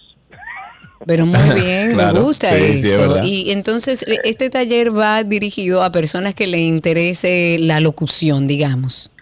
Pero 1.06 1.26
muy 1.26 1.54
bien, 1.54 1.96
me 1.96 2.12
gusta 2.12 2.54
eso. 2.54 3.18
y 3.22 3.50
entonces, 3.50 4.04
este 4.24 4.50
taller 4.50 4.96
va 4.96 5.24
dirigido 5.24 5.82
a 5.82 5.90
personas 5.90 6.34
que 6.34 6.46
le 6.46 6.58
interese 6.58 7.56
la 7.58 7.80
locución, 7.80 8.46
digamos. 8.46 9.12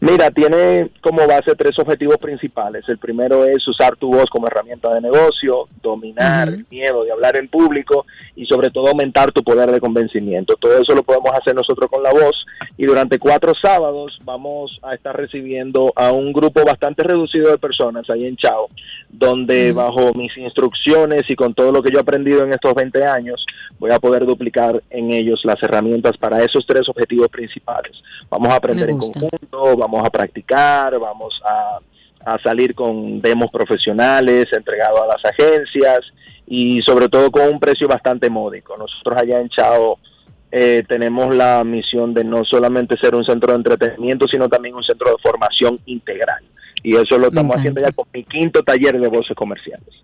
Mira, 0.00 0.30
tiene 0.30 0.90
como 1.02 1.26
base 1.26 1.54
tres 1.54 1.78
objetivos 1.78 2.16
principales. 2.16 2.88
El 2.88 2.96
primero 2.96 3.44
es 3.44 3.66
usar 3.68 3.96
tu 3.96 4.08
voz 4.08 4.24
como 4.30 4.46
herramienta 4.46 4.94
de 4.94 5.02
negocio, 5.02 5.68
dominar 5.82 6.48
el 6.48 6.66
miedo 6.70 7.04
de 7.04 7.12
hablar 7.12 7.36
en 7.36 7.48
público 7.48 8.06
y 8.40 8.46
sobre 8.46 8.70
todo 8.70 8.88
aumentar 8.88 9.32
tu 9.32 9.42
poder 9.42 9.70
de 9.70 9.80
convencimiento. 9.80 10.56
Todo 10.56 10.80
eso 10.80 10.94
lo 10.94 11.02
podemos 11.02 11.30
hacer 11.38 11.54
nosotros 11.54 11.90
con 11.90 12.02
la 12.02 12.10
voz 12.10 12.46
y 12.78 12.86
durante 12.86 13.18
cuatro 13.18 13.52
sábados 13.54 14.18
vamos 14.24 14.80
a 14.82 14.94
estar 14.94 15.14
recibiendo 15.14 15.92
a 15.94 16.10
un 16.10 16.32
grupo 16.32 16.64
bastante 16.64 17.02
reducido 17.02 17.50
de 17.50 17.58
personas 17.58 18.08
ahí 18.08 18.24
en 18.24 18.38
Chao, 18.38 18.68
donde 19.10 19.72
bajo 19.72 20.14
mis 20.14 20.34
instrucciones 20.38 21.24
y 21.28 21.36
con 21.36 21.52
todo 21.52 21.70
lo 21.70 21.82
que 21.82 21.92
yo 21.92 21.98
he 21.98 22.00
aprendido 22.00 22.42
en 22.42 22.54
estos 22.54 22.72
20 22.72 23.04
años, 23.04 23.44
voy 23.78 23.90
a 23.90 23.98
poder 23.98 24.24
duplicar 24.24 24.82
en 24.88 25.12
ellos 25.12 25.42
las 25.44 25.62
herramientas 25.62 26.16
para 26.16 26.42
esos 26.42 26.64
tres 26.66 26.88
objetivos 26.88 27.28
principales. 27.28 27.92
Vamos 28.30 28.48
a 28.48 28.56
aprender 28.56 28.88
en 28.88 29.00
conjunto, 29.00 29.76
vamos 29.76 30.02
a 30.02 30.08
practicar, 30.08 30.98
vamos 30.98 31.38
a, 31.44 31.78
salir 32.42 32.74
con 32.74 33.20
demos 33.20 33.50
profesionales 33.50 34.46
entregados 34.52 35.00
a 35.00 35.06
las 35.06 35.24
agencias 35.24 36.00
y 36.52 36.82
sobre 36.82 37.08
todo 37.08 37.30
con 37.30 37.48
un 37.48 37.60
precio 37.60 37.86
bastante 37.86 38.28
módico. 38.28 38.76
Nosotros 38.76 39.16
allá 39.16 39.40
en 39.40 39.48
Chao 39.50 40.00
eh, 40.50 40.82
tenemos 40.88 41.32
la 41.32 41.62
misión 41.62 42.12
de 42.12 42.24
no 42.24 42.44
solamente 42.44 42.98
ser 42.98 43.14
un 43.14 43.24
centro 43.24 43.52
de 43.52 43.58
entretenimiento, 43.58 44.26
sino 44.26 44.48
también 44.48 44.74
un 44.74 44.82
centro 44.82 45.10
de 45.10 45.16
formación 45.22 45.78
integral. 45.86 46.42
Y 46.82 46.96
eso 46.96 47.18
lo 47.18 47.28
estamos 47.28 47.54
haciendo 47.54 47.80
ya 47.80 47.92
con 47.92 48.06
mi 48.12 48.24
quinto 48.24 48.64
taller 48.64 48.98
de 48.98 49.06
voces 49.06 49.36
comerciales. 49.36 49.94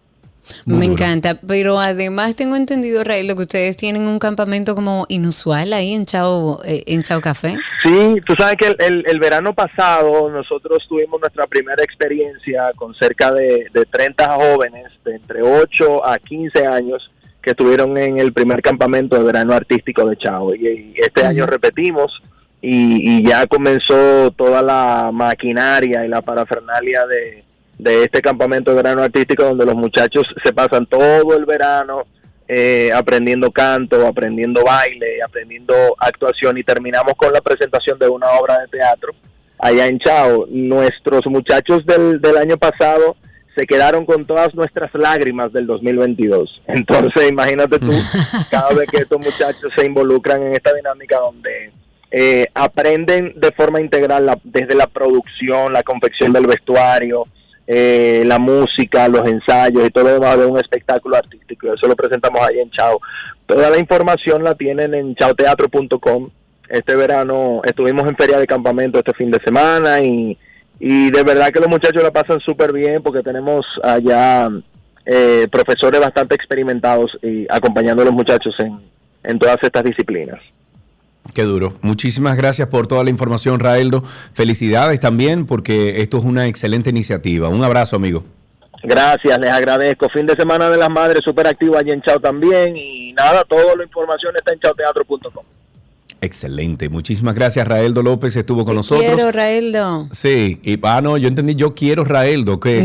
Me 0.65 0.85
encanta, 0.85 1.39
pero 1.47 1.79
además 1.79 2.37
tengo 2.37 2.57
entendido, 2.57 3.05
Rael, 3.05 3.29
que 3.29 3.43
ustedes 3.43 3.77
tienen 3.77 4.09
un 4.09 4.19
campamento 4.19 4.75
como 4.75 5.07
inusual 5.09 5.73
ahí 5.73 5.93
en 5.93 6.07
Chao, 6.07 6.61
eh, 6.65 6.83
en 6.87 7.03
Chao 7.03 7.21
Café. 7.21 7.57
Sí, 7.83 8.17
tú 8.27 8.35
sabes 8.39 8.57
que 8.57 8.77
el, 8.79 9.21
verano 9.21 9.55
pasado 9.55 10.29
nosotros 10.31 10.85
tuvimos 10.89 11.21
nuestra 11.21 11.47
primera 11.47 11.83
experiencia 11.83 12.65
con 12.77 12.95
cerca 12.95 13.33
de, 13.33 13.69
de 13.73 13.85
30 13.87 14.35
jóvenes 14.35 14.93
de 15.05 15.17
entre 15.17 15.43
8 15.43 16.07
a 16.07 16.19
15 16.19 16.67
años 16.67 17.11
que 17.41 17.51
estuvieron 17.51 17.97
en 17.97 18.19
el 18.19 18.33
primer 18.33 18.61
campamento 18.61 19.17
de 19.17 19.23
verano 19.23 19.55
artístico 19.55 20.05
de 20.09 20.17
Chao. 20.17 20.55
Y, 20.55 20.95
este 20.97 21.25
año 21.25 21.47
repetimos 21.47 22.13
y, 22.61 23.19
y 23.19 23.27
ya 23.27 23.47
comenzó 23.47 24.33
toda 24.33 24.63
la 24.63 25.11
maquinaria 25.13 26.05
y 26.05 26.09
la 26.09 26.23
parafernalia 26.23 27.07
de 27.07 27.46
de 27.79 28.05
este 28.05 28.23
campamento 28.23 28.71
de 28.71 28.77
verano 28.77 29.03
artístico 29.03 29.45
donde 29.45 29.67
los 29.67 29.75
muchachos 29.75 30.23
se 30.43 30.53
pasan 30.53 30.87
todo 30.87 31.37
el 31.37 31.45
verano 31.45 32.05
eh, 32.49 32.91
aprendiendo 32.95 33.51
canto, 33.51 34.07
aprendiendo 34.07 34.63
baile, 34.65 35.23
aprendiendo 35.23 35.75
actuación 35.99 36.57
y 36.59 36.63
terminamos 36.63 37.15
con 37.17 37.33
la 37.33 37.41
presentación 37.41 37.99
de 37.99 38.09
una 38.09 38.31
obra 38.31 38.59
de 38.61 38.69
teatro 38.69 39.13
allá 39.59 39.87
en 39.87 39.99
Chao. 39.99 40.47
Nuestros 40.49 41.27
muchachos 41.27 41.85
del, 41.87 42.21
del 42.21 42.37
año 42.37 42.57
pasado 42.57 43.17
se 43.57 43.67
quedaron 43.67 44.05
con 44.05 44.27
todas 44.27 44.55
nuestras 44.55 44.95
lágrimas 44.95 45.53
del 45.53 45.67
2022. 45.67 46.63
Entonces, 46.67 47.31
imagínate 47.31 47.79
tú, 47.79 47.93
cada 48.51 48.69
vez 48.75 48.89
que 48.91 48.99
estos 48.99 49.19
muchachos 49.19 49.73
se 49.77 49.87
involucran 49.87 50.43
en 50.43 50.53
esta 50.53 50.75
dinámica 50.75 51.19
donde 51.19 51.73
eh, 52.11 52.47
aprenden 52.55 53.33
de 53.37 53.51
forma 53.53 53.81
integral 53.81 54.39
desde 54.45 54.75
la 54.75 54.87
producción, 54.87 55.73
la 55.73 55.83
confección 55.83 56.33
del 56.33 56.47
vestuario, 56.47 57.27
eh, 57.67 58.23
la 58.27 58.39
música, 58.39 59.09
los 59.09 59.27
ensayos 59.27 59.87
y 59.87 59.91
todo 59.91 60.05
lo 60.05 60.15
demás 60.15 60.39
de 60.39 60.47
un 60.47 60.59
espectáculo 60.59 61.17
artístico. 61.17 61.73
Eso 61.73 61.87
lo 61.87 61.97
presentamos 61.97 62.41
ahí 62.47 62.61
en 62.61 62.71
Chao. 62.71 63.01
Toda 63.47 63.71
la 63.71 63.79
información 63.79 64.45
la 64.45 64.55
tienen 64.55 64.95
en 64.95 65.15
chaoteatro.com. 65.15 66.31
Este 66.69 66.97
verano 66.97 67.61
estuvimos 67.65 68.09
en 68.09 68.17
feria 68.17 68.39
de 68.39 68.47
campamento 68.47 68.99
este 68.99 69.15
fin 69.15 69.31
de 69.31 69.41
semana 69.45 70.01
y, 70.01 70.37
y 70.81 71.11
de 71.11 71.23
verdad 71.23 71.51
que 71.53 71.61
los 71.61 71.69
muchachos 71.69 72.03
la 72.03 72.11
pasan 72.11 72.41
súper 72.41 72.73
bien 72.73 73.03
porque 73.03 73.23
tenemos 73.23 73.65
allá 73.83 74.49
eh, 75.05 75.47
profesores 75.51 76.01
bastante 76.01 76.35
experimentados 76.35 77.17
y 77.23 77.47
acompañando 77.49 78.03
a 78.03 78.07
los 78.07 78.15
muchachos 78.15 78.55
en, 78.59 78.81
en 79.23 79.39
todas 79.39 79.59
estas 79.63 79.85
disciplinas. 79.85 80.41
Qué 81.35 81.43
duro. 81.43 81.75
Muchísimas 81.83 82.37
gracias 82.37 82.69
por 82.69 82.87
toda 82.87 83.05
la 83.05 83.11
información, 83.11 83.61
Raeldo. 83.61 84.03
Felicidades 84.33 85.01
también 85.01 85.47
porque 85.47 86.01
esto 86.01 86.19
es 86.19 86.25
una 86.25 86.47
excelente 86.47 86.91
iniciativa. 86.91 87.49
Un 87.49 87.63
abrazo, 87.65 87.97
amigo. 87.97 88.25
Gracias, 88.83 89.39
les 89.39 89.51
agradezco. 89.51 90.09
Fin 90.09 90.27
de 90.27 90.35
semana 90.35 90.71
de 90.71 90.77
las 90.77 90.91
madres 90.91 91.23
súper 91.25 91.47
activo 91.47 91.77
allí 91.77 91.91
en 91.91 92.03
Chao 92.03 92.21
también. 92.21 92.77
Y 92.77 93.13
nada, 93.13 93.43
toda 93.45 93.75
la 93.77 93.85
información 93.85 94.35
está 94.37 94.53
en 94.53 94.61
chaoteatro.com. 94.61 95.45
Excelente, 96.23 96.89
muchísimas 96.89 97.35
gracias. 97.35 97.69
Raeldo 97.69 98.03
López 98.03 98.35
estuvo 98.37 98.65
con 98.65 98.75
nosotros. 98.75 99.15
Quiero 99.15 99.31
Raeldo. 99.31 100.09
Sí, 100.13 100.59
y 100.63 100.79
ah, 100.83 101.01
no, 101.03 101.19
yo 101.19 101.29
entendí, 101.29 101.55
yo 101.55 101.75
quiero 101.75 102.05
Raeldo, 102.05 102.59
que, 102.59 102.79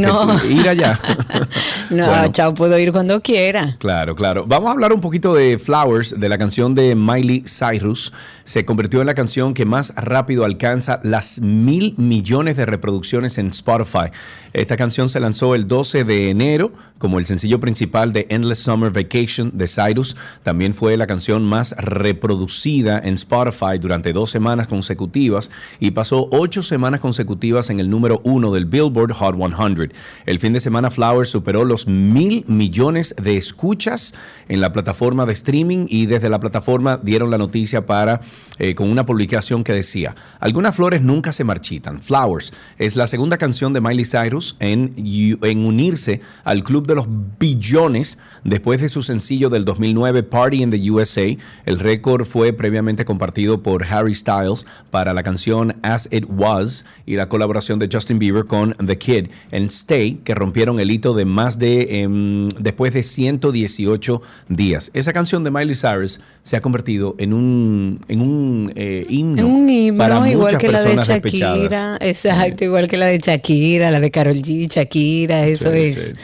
ir 0.49 0.67
allá. 0.67 0.99
no, 1.89 2.32
chao, 2.34 2.53
puedo 2.53 2.77
ir 2.77 2.91
cuando 2.91 3.21
quiera. 3.21 3.77
Claro, 3.79 4.15
claro. 4.15 4.45
Vamos 4.45 4.69
a 4.69 4.73
hablar 4.73 4.91
un 4.91 4.99
poquito 4.99 5.34
de 5.34 5.57
Flowers, 5.57 6.19
de 6.19 6.27
la 6.27 6.38
canción 6.38 6.75
de 6.75 6.93
Miley 6.93 7.43
Cyrus. 7.47 8.11
Se 8.43 8.65
convirtió 8.65 8.99
en 8.99 9.07
la 9.07 9.13
canción 9.13 9.53
que 9.53 9.65
más 9.65 9.93
rápido 9.95 10.43
alcanza 10.43 10.99
las 11.03 11.39
mil 11.39 11.95
millones 11.97 12.57
de 12.57 12.65
reproducciones 12.65 13.38
en 13.38 13.47
Spotify. 13.47 14.11
Esta 14.51 14.75
canción 14.75 15.07
se 15.07 15.21
lanzó 15.21 15.55
el 15.55 15.69
12 15.69 16.03
de 16.03 16.29
enero 16.29 16.73
como 17.01 17.17
el 17.17 17.25
sencillo 17.25 17.59
principal 17.59 18.13
de 18.13 18.27
Endless 18.29 18.59
Summer 18.59 18.91
Vacation 18.91 19.51
de 19.55 19.67
Cyrus. 19.67 20.15
También 20.43 20.75
fue 20.75 20.95
la 20.97 21.07
canción 21.07 21.43
más 21.43 21.75
reproducida 21.77 22.99
en 23.03 23.15
Spotify 23.22 23.78
durante 23.80 24.13
dos 24.13 24.30
semanas 24.30 24.67
consecutivas 24.67 25.49
y 25.80 25.91
pasó 25.91 26.28
ocho 26.32 26.63
semanas 26.63 26.99
consecutivas 26.99 27.69
en 27.69 27.80
el 27.80 27.89
número 27.89 28.22
uno 28.24 28.51
del 28.51 28.65
Billboard 28.65 29.13
Hot 29.13 29.36
100. 29.36 29.93
El 30.26 30.39
fin 30.39 30.53
de 30.53 30.59
semana 30.59 30.89
Flowers 30.89 31.30
superó 31.30 31.65
los 31.65 31.88
mil 31.88 32.43
millones 32.47 33.15
de 33.22 33.38
escuchas 33.38 34.13
en 34.47 34.61
la 34.61 34.74
plataforma 34.74 35.26
de 35.26 35.34
streaming 35.34 35.86
y 35.89 36.05
desde 36.05 36.30
la 36.30 36.39
plataforma 36.39 36.99
dieron 37.01 37.32
la 37.32 37.38
noticia 37.38 37.86
para 37.86 38.22
eh, 38.59 38.76
con 38.76 38.89
una 38.89 39.05
publicación 39.05 39.63
que 39.63 39.74
decía, 39.74 40.15
algunas 40.39 40.76
flores 40.76 41.01
nunca 41.01 41.32
se 41.32 41.43
marchitan. 41.43 42.01
Flowers 42.01 42.53
es 42.78 42.95
la 42.95 43.07
segunda 43.07 43.38
canción 43.38 43.74
de 43.74 43.82
Miley 43.82 44.05
Cyrus 44.05 44.55
en, 44.59 44.93
en 44.97 45.65
unirse 45.65 46.22
al 46.43 46.63
club 46.63 46.88
de 46.88 46.95
los 46.95 47.07
billones 47.39 48.17
después 48.43 48.82
de 48.82 48.89
su 48.89 49.01
sencillo 49.01 49.49
del 49.49 49.65
2009 49.65 50.24
Party 50.24 50.63
in 50.63 50.72
the 50.72 50.91
USA. 50.91 51.36
El 51.65 51.80
récord 51.80 52.26
fue 52.26 52.53
previamente 52.53 53.05
compartido 53.12 53.62
por 53.62 53.84
Harry 53.84 54.16
Styles 54.16 54.66
para 54.89 55.14
la 55.14 55.22
canción 55.22 55.76
As 55.82 56.07
It 56.14 56.24
Was 56.30 56.86
y 57.05 57.18
la 57.18 57.28
colaboración 57.28 57.78
de 57.78 57.89
Justin 57.91 58.20
Bieber 58.20 58.45
con 58.45 58.74
The 58.76 58.97
Kid 58.97 59.28
en 59.51 59.66
Stay, 59.66 60.22
que 60.24 60.34
rompieron 60.34 60.80
el 60.80 60.89
hito 60.91 61.14
de 61.14 61.26
más 61.26 61.59
de 61.59 62.03
em, 62.03 62.47
después 62.57 62.93
de 62.93 63.03
118 63.03 64.22
días. 64.47 64.91
Esa 64.93 65.12
canción 65.12 65.43
de 65.43 65.51
Miley 65.51 65.76
Cyrus 65.76 66.22
se 66.41 66.55
ha 66.55 66.62
convertido 66.62 67.16
en 67.18 67.34
un, 67.34 67.99
en 68.07 68.22
un 68.22 68.72
eh, 68.78 69.05
himno. 69.09 69.45
Un 69.45 69.68
himno, 69.68 70.28
igual 70.28 70.57
que 70.57 70.70
la 70.70 70.82
de 70.82 70.95
Shakira. 70.95 71.97
Exacto, 71.99 72.64
igual 72.64 72.88
que 72.88 72.95
la 72.95 73.07
de 73.07 73.20
Shakira, 73.20 73.91
la 73.91 73.99
de 73.99 74.09
Carol 74.09 74.38
G, 74.38 74.70
Shakira, 74.70 75.47
eso 75.47 75.74
es. 75.74 76.16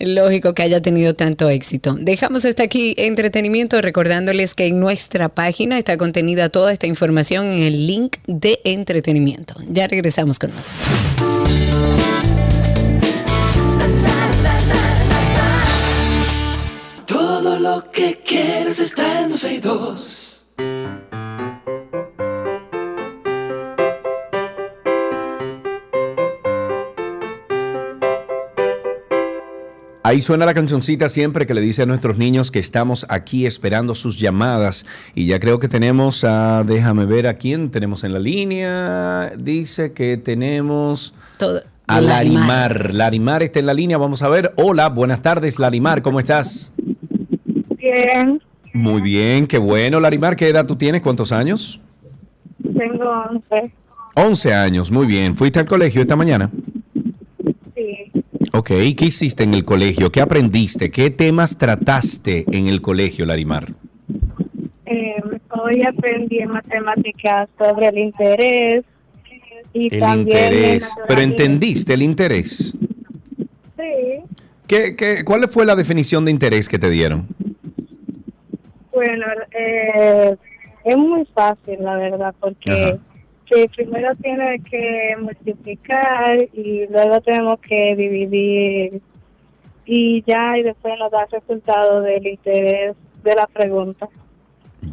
Lógico 0.00 0.54
que 0.54 0.62
haya 0.62 0.80
tenido 0.80 1.14
tanto 1.14 1.50
éxito. 1.50 1.94
Dejamos 2.00 2.46
hasta 2.46 2.62
aquí 2.62 2.94
entretenimiento 2.96 3.80
recordándoles 3.82 4.54
que 4.54 4.66
en 4.66 4.80
nuestra 4.80 5.28
página 5.28 5.78
está 5.78 5.98
contenida 5.98 6.48
toda 6.48 6.72
esta 6.72 6.86
información 6.86 7.52
en 7.52 7.62
el 7.62 7.86
link 7.86 8.16
de 8.26 8.60
entretenimiento. 8.64 9.54
Ya 9.68 9.86
regresamos 9.86 10.38
con 10.38 10.52
más. 10.54 10.66
Todo 17.04 17.58
lo 17.58 17.90
que 17.90 18.20
quieres 18.24 18.80
está 18.80 19.20
en 19.20 19.30
Ahí 30.10 30.20
suena 30.20 30.44
la 30.44 30.54
cancioncita 30.54 31.08
siempre 31.08 31.46
que 31.46 31.54
le 31.54 31.60
dice 31.60 31.82
a 31.82 31.86
nuestros 31.86 32.18
niños 32.18 32.50
que 32.50 32.58
estamos 32.58 33.06
aquí 33.08 33.46
esperando 33.46 33.94
sus 33.94 34.18
llamadas. 34.18 34.84
Y 35.14 35.26
ya 35.26 35.38
creo 35.38 35.60
que 35.60 35.68
tenemos 35.68 36.24
a, 36.24 36.64
déjame 36.64 37.06
ver 37.06 37.28
a 37.28 37.34
quién 37.34 37.70
tenemos 37.70 38.02
en 38.02 38.14
la 38.14 38.18
línea. 38.18 39.30
Dice 39.38 39.92
que 39.92 40.16
tenemos 40.16 41.14
a 41.86 42.00
Larimar. 42.00 42.92
Larimar 42.92 43.44
está 43.44 43.60
en 43.60 43.66
la 43.66 43.72
línea, 43.72 43.98
vamos 43.98 44.24
a 44.24 44.28
ver. 44.28 44.52
Hola, 44.56 44.88
buenas 44.88 45.22
tardes, 45.22 45.60
Larimar, 45.60 46.02
¿cómo 46.02 46.18
estás? 46.18 46.72
Bien. 47.78 48.42
Muy 48.72 49.02
bien, 49.02 49.46
qué 49.46 49.58
bueno, 49.58 50.00
Larimar. 50.00 50.34
¿Qué 50.34 50.48
edad 50.48 50.66
tú 50.66 50.74
tienes? 50.74 51.02
¿Cuántos 51.02 51.30
años? 51.30 51.80
Tengo 52.60 53.08
11. 53.30 53.72
11 54.16 54.54
años, 54.54 54.90
muy 54.90 55.06
bien. 55.06 55.36
¿Fuiste 55.36 55.60
al 55.60 55.66
colegio 55.66 56.00
esta 56.00 56.16
mañana? 56.16 56.50
Ok, 58.52 58.68
¿qué 58.68 59.04
hiciste 59.06 59.44
en 59.44 59.54
el 59.54 59.64
colegio? 59.64 60.10
¿Qué 60.10 60.20
aprendiste? 60.20 60.90
¿Qué 60.90 61.10
temas 61.10 61.56
trataste 61.56 62.44
en 62.50 62.66
el 62.66 62.80
colegio, 62.80 63.24
Larimar? 63.24 63.68
Eh, 64.86 65.22
hoy 65.50 65.82
aprendí 65.86 66.38
en 66.38 66.50
matemáticas 66.50 67.48
sobre 67.58 67.88
el 67.88 67.98
interés, 67.98 68.84
Y 69.72 69.94
El 69.94 70.00
también 70.00 70.52
interés. 70.52 70.94
Pero 71.06 71.20
entendiste 71.20 71.94
el 71.94 72.02
interés. 72.02 72.74
Sí, 73.76 74.20
¿Qué, 74.66 74.96
qué, 74.96 75.24
cuál 75.24 75.48
fue 75.48 75.64
la 75.64 75.76
definición 75.76 76.24
de 76.24 76.32
interés 76.32 76.68
que 76.68 76.78
te 76.78 76.90
dieron? 76.90 77.28
bueno, 78.92 79.24
eh, 79.58 80.36
es 80.84 80.96
muy 80.96 81.24
fácil, 81.34 81.76
la 81.80 81.96
verdad, 81.96 82.34
porque 82.40 82.70
Ajá. 82.70 82.98
Que 83.50 83.68
primero 83.74 84.14
tiene 84.16 84.60
que 84.70 85.16
multiplicar 85.20 86.38
y 86.52 86.86
luego 86.90 87.20
tenemos 87.20 87.58
que 87.60 87.94
dividir 87.96 89.00
y 89.86 90.22
ya, 90.26 90.56
y 90.58 90.62
después 90.62 90.94
nos 90.98 91.10
da 91.10 91.24
el 91.24 91.30
resultado 91.40 92.00
del 92.02 92.26
interés 92.26 92.94
de 93.24 93.34
la 93.34 93.46
pregunta. 93.48 94.08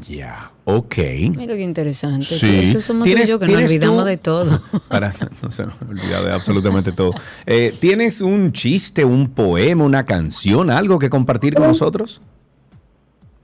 Ya, 0.02 0.52
ok. 0.66 0.96
Mira 1.38 1.56
qué 1.56 1.62
interesante. 1.62 2.26
Sí. 2.26 2.60
Eso 2.64 2.82
somos 2.82 3.04
tú 3.06 3.10
y 3.10 3.14
¿Tienes- 3.14 3.30
yo 3.30 3.40
que 3.40 3.48
nos 3.48 3.64
olvidamos 3.64 4.00
tú- 4.04 4.06
de 4.10 4.18
todo. 4.18 4.62
Para, 4.90 5.14
no 5.42 5.50
se 5.50 5.66
me 5.66 5.72
ha 5.72 5.90
olvidado 5.90 6.26
de 6.26 6.34
absolutamente 6.34 6.92
todo. 6.92 7.12
Eh, 7.46 7.74
¿Tienes 7.80 8.20
un 8.20 8.52
chiste, 8.52 9.06
un 9.06 9.30
poema, 9.30 9.86
una 9.86 10.06
canción, 10.06 10.70
algo 10.72 11.00
que 11.00 11.10
compartir 11.10 11.54
con 11.56 11.68
nosotros? 11.68 12.22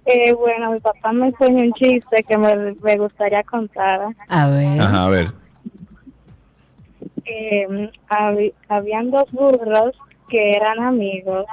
Eh, 0.06 0.34
bueno, 0.34 0.72
mi 0.74 0.80
papá 0.80 1.12
me 1.14 1.28
enseñó 1.28 1.64
un 1.64 1.74
chiste 1.74 2.24
que 2.24 2.38
me, 2.38 2.74
me 2.82 2.97
gustaría 2.97 3.43
contar. 3.43 4.01
A 4.30 4.49
ver. 4.49 4.82
Ajá, 4.82 5.06
a 5.06 5.10
ver. 5.10 5.28
Eh, 7.26 7.91
habían 8.70 9.12
dos 9.12 9.32
burros 9.32 9.95
que 10.30 10.51
eran 10.51 10.80
amigos. 10.82 11.45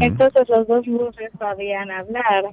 Entonces 0.00 0.48
los 0.48 0.66
dos 0.66 0.86
burros 0.86 1.14
sabían 1.38 1.90
hablar. 1.90 2.44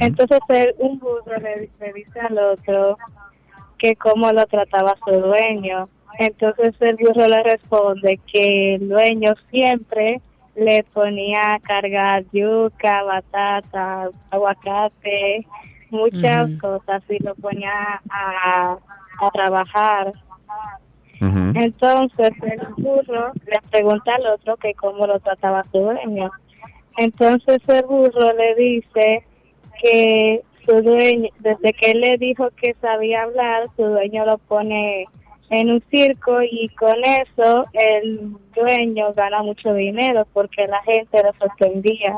Entonces 0.00 0.38
el- 0.48 0.74
un 0.78 0.98
burro 0.98 1.36
le, 1.40 1.70
le 1.78 1.92
dice 1.92 2.20
al 2.20 2.38
otro 2.38 2.96
que 3.78 3.94
cómo 3.96 4.32
lo 4.32 4.44
trataba 4.46 4.94
su 5.04 5.12
dueño. 5.20 5.88
Entonces 6.18 6.74
el 6.80 6.96
burro 6.96 7.28
le 7.28 7.42
responde 7.42 8.18
que 8.32 8.74
el 8.76 8.88
dueño 8.88 9.34
siempre 9.50 10.20
le 10.54 10.84
ponía 10.92 11.54
a 11.54 11.60
cargar 11.60 12.24
yuca, 12.32 13.02
batata, 13.02 14.10
aguacate, 14.30 15.46
muchas 15.90 16.50
cosas 16.60 17.02
y 17.08 17.22
lo 17.22 17.34
ponía 17.36 18.00
a, 18.10 18.76
a 19.20 19.30
trabajar. 19.32 20.12
Entonces 21.20 22.30
el 22.42 22.60
burro 22.78 23.30
le 23.46 23.60
pregunta 23.70 24.16
al 24.16 24.26
otro 24.26 24.56
que 24.56 24.74
cómo 24.74 25.06
lo 25.06 25.20
trataba 25.20 25.62
su 25.70 25.78
dueño. 25.78 26.30
Entonces 26.96 27.60
el 27.68 27.84
burro 27.84 28.32
le 28.32 28.54
dice 28.56 29.24
que 29.80 30.42
su 30.66 30.82
dueño, 30.82 31.28
desde 31.38 31.72
que 31.74 31.92
él 31.92 32.00
le 32.00 32.18
dijo 32.18 32.48
que 32.60 32.74
sabía 32.80 33.22
hablar, 33.22 33.68
su 33.76 33.84
dueño 33.84 34.26
lo 34.26 34.38
pone 34.38 35.06
en 35.52 35.70
un 35.70 35.82
circo 35.90 36.40
y 36.42 36.70
con 36.70 36.96
eso 37.04 37.66
el 37.74 38.32
dueño 38.56 39.12
gana 39.12 39.42
mucho 39.42 39.74
dinero 39.74 40.26
porque 40.32 40.66
la 40.66 40.82
gente 40.82 41.22
lo 41.22 41.32
sorprendía. 41.34 42.16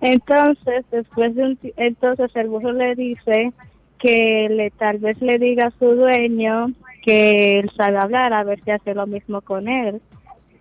Entonces, 0.00 0.86
después 0.90 1.34
de 1.34 1.42
un 1.42 1.58
entonces 1.76 2.34
el 2.34 2.48
burro 2.48 2.72
le 2.72 2.94
dice 2.94 3.52
que 3.98 4.48
le 4.50 4.70
tal 4.70 4.96
vez 4.96 5.20
le 5.20 5.38
diga 5.38 5.66
a 5.66 5.78
su 5.78 5.94
dueño 5.94 6.72
que 7.04 7.60
él 7.60 7.70
sabe 7.76 7.98
hablar, 7.98 8.32
a 8.32 8.44
ver 8.44 8.62
si 8.64 8.70
hace 8.70 8.94
lo 8.94 9.06
mismo 9.06 9.42
con 9.42 9.68
él. 9.68 10.00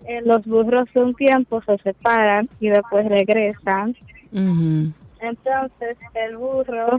Eh, 0.08 0.22
los 0.26 0.46
burros 0.46 0.90
un 0.96 1.16
tiempo 1.16 1.62
se 1.62 1.78
separan 1.78 2.50
y 2.60 2.68
después 2.68 3.08
regresan. 3.08 3.96
Entonces 4.34 5.98
el 6.16 6.36
burro 6.36 6.98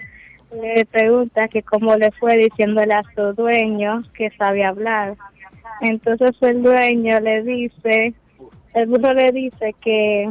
le 0.52 0.84
pregunta 0.86 1.48
que 1.48 1.62
cómo 1.62 1.96
le 1.96 2.10
fue 2.12 2.36
diciéndole 2.36 2.94
a 2.94 3.02
su 3.14 3.32
dueño 3.34 4.02
que 4.14 4.30
sabe 4.38 4.64
hablar. 4.64 5.16
Entonces 5.80 6.32
el 6.40 6.62
dueño 6.62 7.20
le 7.20 7.42
dice, 7.42 8.14
el 8.74 8.86
burro 8.86 9.12
le 9.14 9.32
dice 9.32 9.74
que 9.80 10.30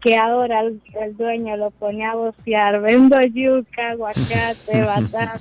que 0.00 0.16
ahora 0.16 0.60
el, 0.60 0.80
el 1.00 1.16
dueño 1.16 1.56
lo 1.56 1.72
pone 1.72 2.04
a 2.04 2.14
vocear, 2.14 2.80
vendo 2.80 3.20
yuca, 3.22 3.90
aguacate, 3.90 4.82
batata. 4.86 5.40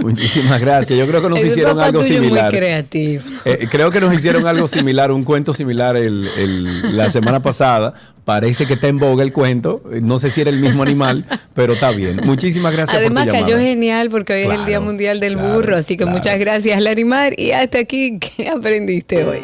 Muchísimas 0.00 0.60
gracias. 0.60 0.98
Yo 0.98 1.06
creo 1.06 1.22
que 1.22 1.28
nos 1.28 1.44
hicieron 1.44 1.78
algo 1.80 2.00
similar. 2.00 2.50
muy 2.50 2.58
creativo. 2.58 3.22
Eh, 3.44 3.66
creo 3.70 3.90
que 3.90 4.00
nos 4.00 4.12
hicieron 4.14 4.46
algo 4.46 4.66
similar, 4.66 5.10
un 5.12 5.24
cuento 5.24 5.52
similar 5.54 5.96
el, 5.96 6.28
el- 6.36 6.96
la 6.96 7.10
semana 7.10 7.40
pasada. 7.40 7.94
Parece 8.24 8.66
que 8.66 8.74
está 8.74 8.88
en 8.88 8.98
boga 8.98 9.22
el 9.22 9.32
cuento. 9.32 9.82
No 10.00 10.18
sé 10.18 10.30
si 10.30 10.40
era 10.40 10.50
el 10.50 10.58
mismo 10.58 10.82
animal, 10.82 11.24
pero 11.54 11.74
está 11.74 11.90
bien. 11.90 12.20
Muchísimas 12.24 12.72
gracias 12.72 12.96
Además 12.96 13.24
por 13.26 13.34
tu 13.34 13.40
cayó 13.40 13.48
llamada. 13.56 13.68
genial 13.68 14.08
porque 14.10 14.32
hoy 14.32 14.40
es 14.42 14.46
el 14.48 14.56
Día 14.56 14.64
Claro, 14.66 14.82
Mundial 14.82 15.20
del 15.20 15.34
claro, 15.34 15.54
Burro, 15.54 15.76
así 15.76 15.96
que 15.96 16.04
claro. 16.04 16.18
muchas 16.18 16.38
gracias 16.38 16.82
Larimar 16.82 17.38
y 17.38 17.50
hasta 17.52 17.78
aquí, 17.80 18.18
¿qué 18.18 18.48
aprendiste 18.48 19.24
hoy? 19.24 19.40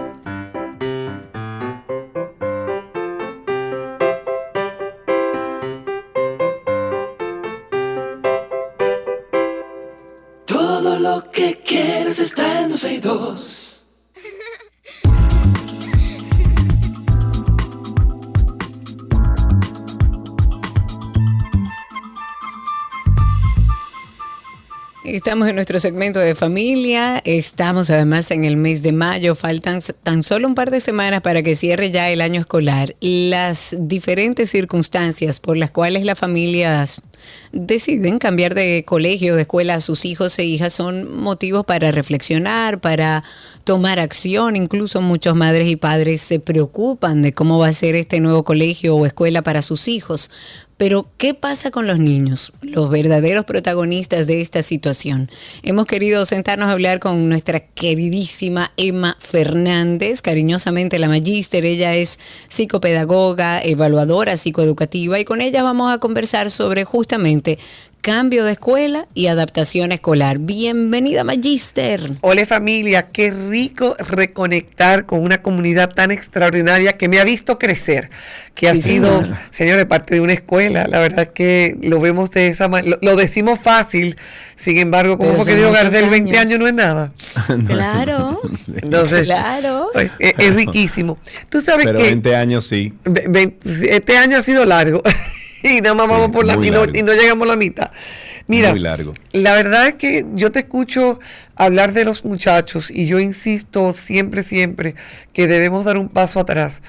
Quieres 12.10 12.32
está 12.32 12.62
en 12.62 12.70
12 12.70 13.59
Estamos 25.12 25.48
en 25.48 25.56
nuestro 25.56 25.80
segmento 25.80 26.20
de 26.20 26.36
familia, 26.36 27.20
estamos 27.24 27.90
además 27.90 28.30
en 28.30 28.44
el 28.44 28.56
mes 28.56 28.84
de 28.84 28.92
mayo, 28.92 29.34
faltan 29.34 29.80
tan 30.04 30.22
solo 30.22 30.46
un 30.46 30.54
par 30.54 30.70
de 30.70 30.78
semanas 30.78 31.20
para 31.20 31.42
que 31.42 31.56
cierre 31.56 31.90
ya 31.90 32.10
el 32.10 32.20
año 32.20 32.40
escolar. 32.40 32.94
Las 33.00 33.74
diferentes 33.76 34.50
circunstancias 34.50 35.40
por 35.40 35.56
las 35.56 35.72
cuales 35.72 36.04
las 36.04 36.16
familias 36.16 37.02
deciden 37.50 38.20
cambiar 38.20 38.54
de 38.54 38.84
colegio, 38.86 39.34
de 39.34 39.42
escuela 39.42 39.74
a 39.74 39.80
sus 39.80 40.04
hijos 40.04 40.38
e 40.38 40.44
hijas 40.44 40.74
son 40.74 41.12
motivos 41.12 41.64
para 41.64 41.90
reflexionar, 41.90 42.80
para 42.80 43.24
tomar 43.64 43.98
acción. 43.98 44.54
Incluso 44.54 45.02
muchos 45.02 45.34
madres 45.34 45.68
y 45.68 45.74
padres 45.74 46.20
se 46.20 46.38
preocupan 46.38 47.20
de 47.22 47.32
cómo 47.32 47.58
va 47.58 47.66
a 47.66 47.72
ser 47.72 47.96
este 47.96 48.20
nuevo 48.20 48.44
colegio 48.44 48.94
o 48.94 49.06
escuela 49.06 49.42
para 49.42 49.60
sus 49.60 49.88
hijos. 49.88 50.30
Pero, 50.80 51.10
¿qué 51.18 51.34
pasa 51.34 51.70
con 51.70 51.86
los 51.86 51.98
niños, 51.98 52.54
los 52.62 52.88
verdaderos 52.88 53.44
protagonistas 53.44 54.26
de 54.26 54.40
esta 54.40 54.62
situación? 54.62 55.30
Hemos 55.62 55.84
querido 55.84 56.24
sentarnos 56.24 56.68
a 56.68 56.72
hablar 56.72 57.00
con 57.00 57.28
nuestra 57.28 57.60
queridísima 57.60 58.72
Emma 58.78 59.18
Fernández, 59.20 60.22
cariñosamente 60.22 60.98
la 60.98 61.08
magíster. 61.08 61.66
Ella 61.66 61.94
es 61.96 62.18
psicopedagoga, 62.48 63.60
evaluadora 63.60 64.38
psicoeducativa 64.38 65.20
y 65.20 65.26
con 65.26 65.42
ella 65.42 65.62
vamos 65.62 65.92
a 65.92 65.98
conversar 65.98 66.50
sobre 66.50 66.84
justamente 66.84 67.58
cambio 68.00 68.44
de 68.44 68.52
escuela 68.52 69.06
y 69.14 69.26
adaptación 69.26 69.92
escolar. 69.92 70.38
Bienvenida, 70.38 71.22
magíster. 71.22 72.00
Hola 72.22 72.46
familia, 72.46 73.08
qué 73.12 73.30
rico 73.30 73.94
reconectar 73.98 75.04
con 75.04 75.20
una 75.22 75.42
comunidad 75.42 75.90
tan 75.90 76.10
extraordinaria 76.10 76.94
que 76.94 77.08
me 77.08 77.20
ha 77.20 77.24
visto 77.24 77.58
crecer, 77.58 78.10
que 78.54 78.68
ha 78.68 78.72
Sí, 78.72 78.80
sido, 78.82 79.20
señor. 79.22 79.36
señores, 79.50 79.84
parte 79.84 80.14
de 80.14 80.20
una 80.22 80.32
escuela. 80.32 80.86
La 80.88 81.00
verdad 81.00 81.28
que 81.34 81.76
lo 81.82 82.00
vemos 82.00 82.30
de 82.30 82.48
esa 82.48 82.68
manera, 82.68 82.96
lo, 83.02 83.10
lo 83.10 83.16
decimos 83.16 83.58
fácil, 83.60 84.16
sin 84.56 84.78
embargo, 84.78 85.18
como 85.18 85.30
Pero 85.32 85.42
fue 85.42 85.44
son 85.46 85.54
que 85.54 85.60
digo, 85.60 85.72
Gardel, 85.72 86.08
20 86.10 86.38
años. 86.38 86.60
no 86.60 86.66
es 86.68 86.74
nada. 86.74 87.12
Claro. 87.66 88.40
Entonces, 88.80 89.24
Claro. 89.24 89.90
pues, 89.92 90.10
es, 90.18 90.32
es 90.38 90.54
riquísimo. 90.54 91.18
Tú 91.50 91.60
sabes 91.60 91.84
Pero 91.86 91.98
que 91.98 92.04
20 92.04 92.34
años 92.36 92.66
sí. 92.66 92.94
ve- 93.04 93.58
este 93.64 94.16
año 94.16 94.38
ha 94.38 94.42
sido 94.42 94.64
largo 94.64 95.02
y 95.76 95.80
nada 95.80 95.94
más 95.94 96.08
Sí, 96.08 96.12
vamos 96.12 96.30
por 96.30 96.44
la 96.46 96.56
no, 96.56 96.84
y 96.92 97.02
no 97.02 97.12
llegamos 97.12 97.46
a 97.46 97.50
la 97.50 97.56
mitad. 97.56 97.90
Mira, 98.46 98.70
Muy 98.70 98.80
largo. 98.80 99.12
la 99.32 99.54
verdad 99.54 99.88
es 99.88 99.94
que 99.94 100.26
yo 100.34 100.50
te 100.50 100.60
escucho 100.60 101.20
hablar 101.54 101.92
de 101.92 102.04
los 102.04 102.24
muchachos 102.24 102.90
y 102.90 103.06
yo 103.06 103.20
insisto 103.20 103.94
siempre, 103.94 104.42
siempre 104.42 104.96
que 105.32 105.46
debemos 105.46 105.84
dar 105.84 105.98
un 105.98 106.08
paso 106.08 106.40
atrás 106.40 106.82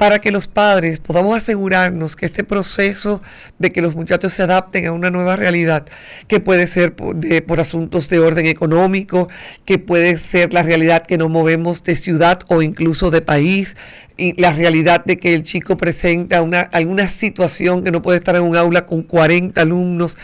para 0.00 0.18
que 0.18 0.30
los 0.30 0.48
padres 0.48 0.98
podamos 0.98 1.36
asegurarnos 1.36 2.16
que 2.16 2.24
este 2.24 2.42
proceso 2.42 3.20
de 3.58 3.68
que 3.68 3.82
los 3.82 3.94
muchachos 3.94 4.32
se 4.32 4.42
adapten 4.42 4.86
a 4.86 4.92
una 4.92 5.10
nueva 5.10 5.36
realidad, 5.36 5.84
que 6.26 6.40
puede 6.40 6.66
ser 6.68 6.94
por, 6.94 7.16
de- 7.16 7.42
por 7.42 7.60
asuntos 7.60 8.08
de 8.08 8.18
orden 8.18 8.46
económico, 8.46 9.28
que 9.66 9.78
puede 9.78 10.16
ser 10.18 10.54
la 10.54 10.62
realidad 10.62 11.04
que 11.06 11.18
nos 11.18 11.28
movemos 11.28 11.82
de 11.84 11.96
ciudad 11.96 12.38
o 12.48 12.62
incluso 12.62 13.10
de 13.10 13.20
país, 13.20 13.76
y 14.16 14.40
la 14.40 14.54
realidad 14.54 15.04
de 15.04 15.18
que 15.18 15.34
el 15.34 15.42
chico 15.42 15.76
presenta 15.76 16.40
una, 16.40 16.62
alguna 16.62 17.06
situación 17.10 17.84
que 17.84 17.90
no 17.90 18.00
puede 18.00 18.16
estar 18.20 18.34
en 18.36 18.42
un 18.44 18.56
aula 18.56 18.86
con 18.86 19.02
40 19.02 19.60
alumnos, 19.60 20.16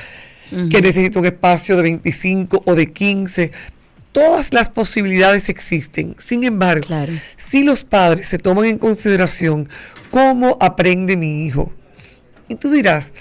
que 0.70 0.80
necesita 0.80 1.18
un 1.18 1.26
espacio 1.26 1.76
de 1.76 1.82
25 1.82 2.62
o 2.64 2.74
de 2.74 2.90
15. 2.92 3.50
Todas 4.12 4.54
las 4.54 4.70
posibilidades 4.70 5.50
existen. 5.50 6.16
Sin 6.18 6.44
embargo, 6.44 6.86
Claro. 6.86 7.12
Si 7.48 7.64
los 7.64 7.84
padres 7.84 8.28
se 8.28 8.38
toman 8.38 8.66
en 8.66 8.78
consideración 8.78 9.68
cómo 10.10 10.56
aprende 10.60 11.16
mi 11.16 11.44
hijo, 11.44 11.72
y 12.48 12.54
tú 12.56 12.70
dirás, 12.70 13.12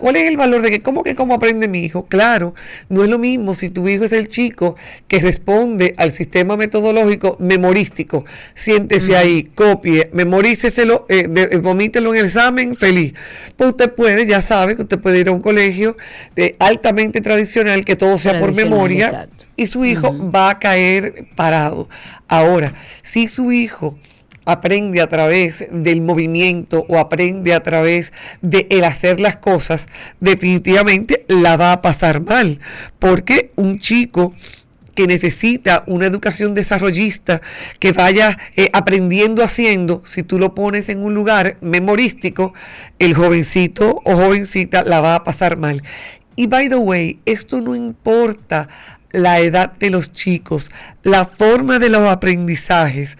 ¿Cuál 0.00 0.16
es 0.16 0.26
el 0.28 0.36
valor 0.36 0.62
de 0.62 0.70
que 0.70 0.80
cómo 0.80 1.02
que 1.04 1.14
cómo 1.14 1.34
aprende 1.34 1.68
mi 1.68 1.80
hijo? 1.84 2.06
Claro, 2.06 2.54
no 2.88 3.04
es 3.04 3.10
lo 3.10 3.18
mismo 3.18 3.54
si 3.54 3.68
tu 3.70 3.86
hijo 3.88 4.02
es 4.04 4.12
el 4.12 4.28
chico 4.28 4.74
que 5.06 5.18
responde 5.20 5.94
al 5.98 6.12
sistema 6.12 6.56
metodológico 6.56 7.36
memorístico. 7.38 8.24
Siéntese 8.54 9.14
ahí, 9.16 9.44
copie, 9.54 10.08
memoríceselo, 10.12 11.06
eh, 11.08 11.26
de- 11.28 11.48
eh, 11.52 11.56
vomítelo 11.58 12.14
en 12.14 12.20
el 12.20 12.26
examen, 12.26 12.74
feliz. 12.76 13.12
Pues 13.56 13.70
usted 13.70 13.92
puede, 13.92 14.26
ya 14.26 14.40
sabe 14.42 14.74
que 14.74 14.82
usted 14.82 14.98
puede 14.98 15.20
ir 15.20 15.28
a 15.28 15.32
un 15.32 15.40
colegio 15.42 15.96
de 16.34 16.56
altamente 16.58 17.20
tradicional, 17.20 17.84
que 17.84 17.94
todo 17.96 18.16
sea 18.16 18.40
por 18.40 18.54
memoria, 18.56 19.06
exacto. 19.08 19.44
y 19.56 19.66
su 19.66 19.84
hijo 19.84 20.30
va 20.30 20.50
a 20.50 20.58
caer 20.58 21.26
parado. 21.36 21.88
Ahora, 22.26 22.72
si 23.02 23.28
su 23.28 23.52
hijo 23.52 23.98
aprende 24.44 25.00
a 25.00 25.08
través 25.08 25.66
del 25.70 26.00
movimiento 26.00 26.84
o 26.88 26.98
aprende 26.98 27.54
a 27.54 27.62
través 27.62 28.12
de 28.42 28.66
el 28.70 28.84
hacer 28.84 29.20
las 29.20 29.36
cosas, 29.36 29.86
definitivamente 30.20 31.24
la 31.28 31.56
va 31.56 31.72
a 31.72 31.82
pasar 31.82 32.20
mal, 32.20 32.60
porque 32.98 33.52
un 33.56 33.78
chico 33.78 34.34
que 34.94 35.06
necesita 35.06 35.84
una 35.86 36.06
educación 36.06 36.54
desarrollista, 36.54 37.40
que 37.78 37.92
vaya 37.92 38.38
eh, 38.56 38.68
aprendiendo 38.72 39.42
haciendo, 39.42 40.02
si 40.04 40.22
tú 40.22 40.38
lo 40.38 40.54
pones 40.54 40.88
en 40.88 41.02
un 41.02 41.14
lugar 41.14 41.56
memorístico, 41.60 42.54
el 42.98 43.14
jovencito 43.14 44.02
o 44.04 44.16
jovencita 44.16 44.84
la 44.84 45.00
va 45.00 45.14
a 45.14 45.24
pasar 45.24 45.56
mal. 45.56 45.82
Y 46.36 46.48
by 46.48 46.68
the 46.68 46.76
way, 46.76 47.20
esto 47.24 47.60
no 47.60 47.74
importa 47.74 48.68
la 49.12 49.40
edad 49.40 49.72
de 49.72 49.90
los 49.90 50.12
chicos, 50.12 50.70
la 51.02 51.26
forma 51.26 51.78
de 51.78 51.88
los 51.88 52.08
aprendizajes 52.08 53.18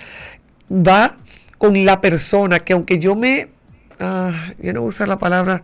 va 0.70 1.16
con 1.58 1.84
la 1.84 2.00
persona 2.00 2.60
que 2.60 2.72
aunque 2.72 2.98
yo 2.98 3.16
me, 3.16 3.48
ah, 3.98 4.52
yo 4.62 4.72
no 4.72 4.80
voy 4.80 4.88
a 4.88 4.90
usar 4.90 5.08
la 5.08 5.18
palabra 5.18 5.62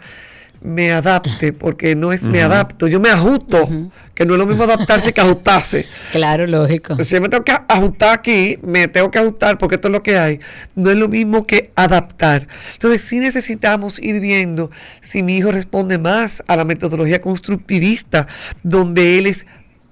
me 0.62 0.90
adapte, 0.90 1.52
porque 1.52 1.94
no 1.94 2.12
es 2.12 2.22
me 2.22 2.42
adapto, 2.42 2.86
yo 2.88 2.98
me 2.98 3.09
ajusto, 3.11 3.68
que 4.14 4.24
no 4.24 4.34
es 4.34 4.38
lo 4.38 4.46
mismo 4.46 4.64
adaptarse 4.64 5.12
que 5.12 5.20
ajustarse. 5.20 5.86
Claro, 6.12 6.46
lógico. 6.46 7.02
Si 7.02 7.14
yo 7.14 7.20
me 7.20 7.28
tengo 7.28 7.44
que 7.44 7.52
ajustar 7.68 8.18
aquí, 8.18 8.59
me 8.62 8.88
tengo 8.88 9.11
que 9.11 9.18
ajustar 9.18 9.59
porque 9.59 9.74
esto 9.74 9.88
es 9.88 9.92
lo 9.92 10.02
que 10.02 10.18
hay. 10.18 10.40
No 10.74 10.90
es 10.90 10.96
lo 10.96 11.09
mismo 11.09 11.46
que 11.46 11.72
adaptar. 11.76 12.48
Entonces, 12.72 13.02
sí 13.02 13.18
necesitamos 13.18 13.98
ir 13.98 14.20
viendo 14.20 14.70
si 15.02 15.22
mi 15.22 15.36
hijo 15.36 15.52
responde 15.52 15.98
más 15.98 16.42
a 16.46 16.57
la 16.57 16.64
metodología 16.64 17.20
constructivista, 17.20 18.26
donde 18.62 19.18
él 19.18 19.26
es 19.26 19.46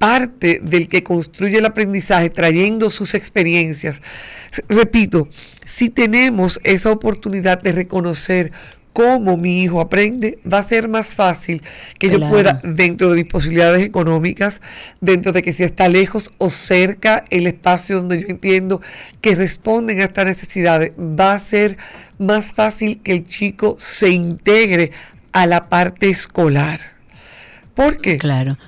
parte 0.05 0.61
del 0.63 0.87
que 0.91 1.03
construye 1.03 1.57
el 1.57 1.65
aprendizaje, 1.65 2.29
trayendo 2.29 2.91
sus 2.91 3.15
experiencias. 3.15 4.03
Repito, 4.69 5.29
si 5.65 5.89
tenemos 5.89 6.61
esa 6.63 6.91
oportunidad 6.91 7.63
de 7.63 7.73
reconocer 7.73 8.53
cómo 8.93 9.39
mi 9.39 9.63
hijo 9.63 9.81
aprende, 9.81 10.41
va 10.45 10.59
a 10.59 10.69
ser 10.69 10.89
más 10.89 11.15
fácil 11.15 11.63
que 11.99 12.11
yo 12.11 12.21
pueda 12.29 12.61
dentro 12.63 13.09
de 13.09 13.23
mis 13.23 13.33
posibilidades 13.33 13.83
económicas, 13.83 14.61
dentro 15.01 15.33
de 15.33 15.41
que 15.41 15.55
si 15.55 15.63
está 15.63 15.89
lejos 15.89 16.31
o 16.37 16.51
cerca 16.51 17.25
el 17.31 17.47
espacio 17.47 17.97
donde 17.97 18.21
yo 18.21 18.27
entiendo 18.29 18.83
que 19.23 19.35
responden 19.35 20.01
a 20.01 20.05
estas 20.05 20.27
necesidades, 20.27 20.93
va 20.99 21.33
a 21.33 21.39
ser 21.39 21.79
más 22.19 22.53
fácil 22.53 23.01
que 23.03 23.13
el 23.13 23.27
chico 23.27 23.79
se 23.81 24.11
integre 24.11 24.93
a 25.33 25.47
la 25.47 25.71
parte 25.71 26.11
escolar. 26.11 26.93
¿Por 27.75 28.03
qué? 28.03 28.19
Claro. 28.19 28.59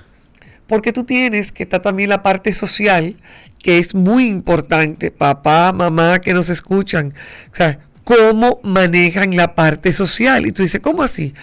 Porque 0.66 0.92
tú 0.92 1.04
tienes 1.04 1.52
que 1.52 1.62
está 1.62 1.80
también 1.80 2.08
la 2.08 2.22
parte 2.22 2.52
social, 2.52 3.16
que 3.62 3.78
es 3.78 3.94
muy 3.94 4.28
importante, 4.28 5.10
papá, 5.10 5.72
mamá 5.72 6.20
que 6.20 6.34
nos 6.34 6.48
escuchan. 6.48 7.14
O 7.52 7.56
sea, 7.56 7.78
cómo 8.04 8.60
manejan 8.62 9.36
la 9.36 9.54
parte 9.54 9.92
social. 9.92 10.46
Y 10.46 10.52
tú 10.52 10.62
dices, 10.62 10.80
¿cómo 10.80 11.02
así? 11.02 11.34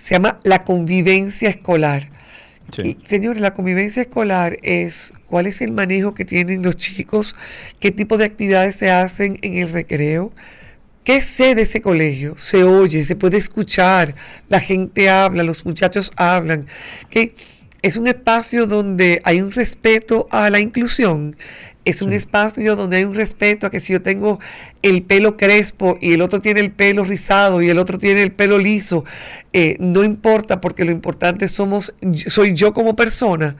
Se 0.00 0.14
llama 0.14 0.38
la 0.44 0.64
convivencia 0.64 1.48
escolar. 1.48 2.10
Y, 2.82 2.96
señores, 3.06 3.42
la 3.42 3.52
convivencia 3.52 4.02
escolar 4.02 4.56
es 4.62 5.12
cuál 5.26 5.46
es 5.46 5.60
el 5.60 5.72
manejo 5.72 6.14
que 6.14 6.24
tienen 6.24 6.62
los 6.62 6.76
chicos, 6.76 7.34
qué 7.80 7.90
tipo 7.90 8.16
de 8.16 8.24
actividades 8.24 8.76
se 8.76 8.90
hacen 8.90 9.38
en 9.42 9.56
el 9.56 9.70
recreo, 9.70 10.32
qué 11.04 11.20
sé 11.20 11.54
de 11.54 11.62
ese 11.62 11.82
colegio, 11.82 12.36
se 12.38 12.64
oye, 12.64 13.04
se 13.04 13.16
puede 13.16 13.36
escuchar, 13.36 14.14
la 14.48 14.60
gente 14.60 15.10
habla, 15.10 15.42
los 15.42 15.66
muchachos 15.66 16.12
hablan, 16.16 16.66
que 17.10 17.34
es 17.82 17.96
un 17.96 18.06
espacio 18.06 18.66
donde 18.66 19.20
hay 19.24 19.42
un 19.42 19.50
respeto 19.50 20.28
a 20.30 20.48
la 20.50 20.60
inclusión, 20.60 21.36
es 21.84 22.00
un 22.00 22.12
espacio 22.12 22.76
donde 22.76 22.98
hay 22.98 23.04
un 23.04 23.14
respeto 23.14 23.66
a 23.66 23.70
que 23.70 23.80
si 23.80 23.92
yo 23.92 24.02
tengo 24.02 24.38
el 24.82 25.02
pelo 25.02 25.36
crespo 25.36 25.98
y 26.00 26.12
el 26.12 26.22
otro 26.22 26.40
tiene 26.40 26.60
el 26.60 26.70
pelo 26.70 27.02
rizado 27.02 27.60
y 27.60 27.68
el 27.68 27.78
otro 27.78 27.98
tiene 27.98 28.22
el 28.22 28.30
pelo 28.30 28.58
liso, 28.58 29.04
eh, 29.52 29.76
no 29.80 30.04
importa 30.04 30.60
porque 30.60 30.84
lo 30.84 30.92
importante 30.92 31.48
somos, 31.48 31.92
soy 32.28 32.54
yo 32.54 32.72
como 32.72 32.94
persona 32.94 33.56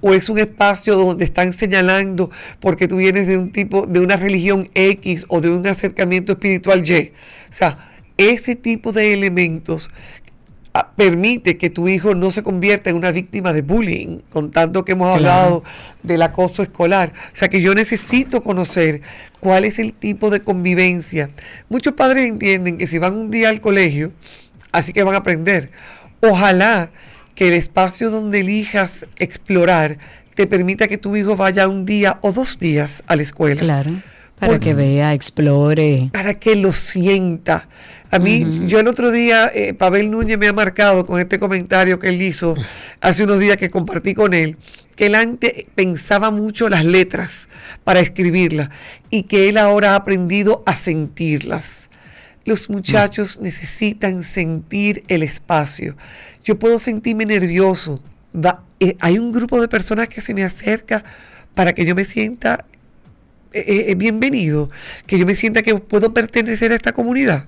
o 0.00 0.14
es 0.14 0.30
un 0.30 0.38
espacio 0.38 0.96
donde 0.96 1.24
están 1.24 1.52
señalando 1.52 2.30
porque 2.60 2.88
tú 2.88 2.96
vienes 2.96 3.26
de 3.26 3.36
un 3.36 3.52
tipo, 3.52 3.86
de 3.86 4.00
una 4.00 4.16
religión 4.16 4.70
X 4.74 5.26
o 5.28 5.42
de 5.42 5.50
un 5.50 5.66
acercamiento 5.66 6.32
espiritual 6.32 6.88
Y. 6.88 7.12
O 7.50 7.52
sea, 7.52 7.78
ese 8.16 8.56
tipo 8.56 8.92
de 8.92 9.12
elementos 9.12 9.90
permite 10.96 11.56
que 11.56 11.70
tu 11.70 11.88
hijo 11.88 12.14
no 12.14 12.30
se 12.30 12.42
convierta 12.42 12.90
en 12.90 12.96
una 12.96 13.10
víctima 13.12 13.52
de 13.52 13.62
bullying, 13.62 14.18
con 14.30 14.50
tanto 14.50 14.84
que 14.84 14.92
hemos 14.92 15.16
Claro. 15.18 15.32
hablado 15.32 15.64
del 16.02 16.22
acoso 16.22 16.62
escolar. 16.62 17.12
O 17.32 17.36
sea 17.36 17.48
que 17.48 17.60
yo 17.60 17.74
necesito 17.74 18.42
conocer 18.42 19.00
cuál 19.40 19.64
es 19.64 19.78
el 19.78 19.92
tipo 19.92 20.30
de 20.30 20.40
convivencia. 20.40 21.30
Muchos 21.68 21.94
padres 21.94 22.28
entienden 22.28 22.78
que 22.78 22.86
si 22.86 22.98
van 22.98 23.14
un 23.14 23.30
día 23.30 23.48
al 23.48 23.60
colegio, 23.60 24.12
así 24.72 24.92
que 24.92 25.02
van 25.02 25.14
a 25.14 25.18
aprender. 25.18 25.70
Ojalá 26.20 26.90
que 27.34 27.48
el 27.48 27.54
espacio 27.54 28.10
donde 28.10 28.40
elijas 28.40 29.06
explorar 29.18 29.98
te 30.34 30.46
permita 30.46 30.88
que 30.88 30.98
tu 30.98 31.14
hijo 31.16 31.36
vaya 31.36 31.68
un 31.68 31.84
día 31.84 32.18
o 32.22 32.32
dos 32.32 32.58
días 32.58 33.02
a 33.06 33.16
la 33.16 33.22
escuela. 33.22 33.60
Claro. 33.60 33.90
Para 34.38 34.58
que 34.60 34.74
vea, 34.74 35.14
explore. 35.14 36.10
para 36.12 36.34
que 36.34 36.56
lo 36.56 36.72
sienta. 36.72 37.68
A 38.10 38.18
mí, 38.18 38.64
yo 38.68 38.80
el 38.80 38.86
otro 38.88 39.10
día, 39.10 39.50
eh, 39.54 39.74
Pavel 39.74 40.10
Núñez 40.10 40.38
me 40.38 40.48
ha 40.48 40.52
marcado 40.52 41.04
con 41.04 41.20
este 41.20 41.38
comentario 41.38 41.98
que 41.98 42.08
él 42.08 42.22
hizo 42.22 42.54
hace 43.00 43.24
unos 43.24 43.38
días 43.38 43.56
que 43.58 43.68
compartí 43.70 44.14
con 44.14 44.32
él, 44.32 44.56
que 44.96 45.06
él 45.06 45.14
antes 45.14 45.66
pensaba 45.74 46.30
mucho 46.30 46.68
las 46.70 46.84
letras 46.86 47.48
para 47.84 48.00
escribirlas 48.00 48.70
y 49.10 49.24
que 49.24 49.48
él 49.50 49.58
ahora 49.58 49.92
ha 49.92 49.96
aprendido 49.96 50.62
a 50.64 50.74
sentirlas. 50.74 51.88
Los 52.46 52.70
muchachos 52.70 53.40
necesitan 53.42 54.22
sentir 54.22 55.04
el 55.08 55.22
espacio. 55.22 55.94
Yo 56.42 56.58
puedo 56.58 56.78
sentirme 56.78 57.26
nervioso. 57.26 58.02
Va- 58.34 58.62
eh, 58.80 58.96
hay 59.00 59.18
un 59.18 59.32
grupo 59.32 59.60
de 59.60 59.68
personas 59.68 60.08
que 60.08 60.22
se 60.22 60.32
me 60.32 60.44
acerca 60.44 61.04
para 61.54 61.74
que 61.74 61.84
yo 61.84 61.94
me 61.94 62.06
sienta 62.06 62.64
eh, 63.52 63.86
eh, 63.88 63.94
bienvenido, 63.94 64.70
que 65.06 65.18
yo 65.18 65.26
me 65.26 65.34
sienta 65.34 65.62
que 65.62 65.74
puedo 65.76 66.12
pertenecer 66.12 66.72
a 66.72 66.76
esta 66.76 66.92
comunidad. 66.92 67.46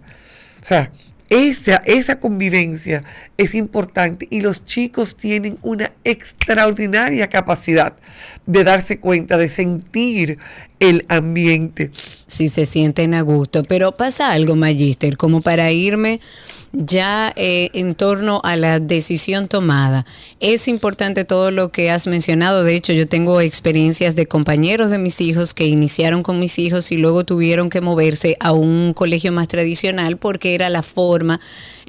O 0.60 0.64
sea, 0.64 0.90
esa, 1.30 1.76
esa 1.86 2.18
convivencia 2.18 3.04
es 3.36 3.54
importante 3.54 4.26
y 4.30 4.40
los 4.40 4.64
chicos 4.64 5.16
tienen 5.16 5.58
una 5.62 5.92
extraordinaria 6.02 7.28
capacidad 7.28 7.94
de 8.46 8.64
darse 8.64 8.98
cuenta, 8.98 9.36
de 9.36 9.48
sentir 9.48 10.38
el 10.80 11.06
ambiente. 11.08 11.92
si 12.26 12.48
se 12.48 12.66
sienten 12.66 13.14
a 13.14 13.20
gusto. 13.20 13.62
Pero 13.62 13.92
pasa 13.92 14.32
algo, 14.32 14.56
Magister, 14.56 15.16
como 15.16 15.40
para 15.40 15.70
irme 15.70 16.20
ya 16.72 17.32
eh, 17.36 17.70
en 17.72 17.94
torno 17.94 18.40
a 18.44 18.56
la 18.56 18.78
decisión 18.78 19.48
tomada. 19.48 20.06
Es 20.38 20.68
importante 20.68 21.24
todo 21.24 21.50
lo 21.50 21.70
que 21.70 21.90
has 21.90 22.06
mencionado. 22.06 22.64
De 22.64 22.76
hecho, 22.76 22.92
yo 22.92 23.08
tengo 23.08 23.40
experiencias 23.40 24.16
de 24.16 24.26
compañeros 24.26 24.90
de 24.90 24.98
mis 24.98 25.20
hijos 25.20 25.54
que 25.54 25.66
iniciaron 25.66 26.22
con 26.22 26.38
mis 26.38 26.58
hijos 26.58 26.92
y 26.92 26.96
luego 26.96 27.24
tuvieron 27.24 27.70
que 27.70 27.80
moverse 27.80 28.36
a 28.40 28.52
un 28.52 28.94
colegio 28.94 29.32
más 29.32 29.48
tradicional 29.48 30.16
porque 30.16 30.54
era 30.54 30.68
la 30.70 30.82
forma 30.82 31.40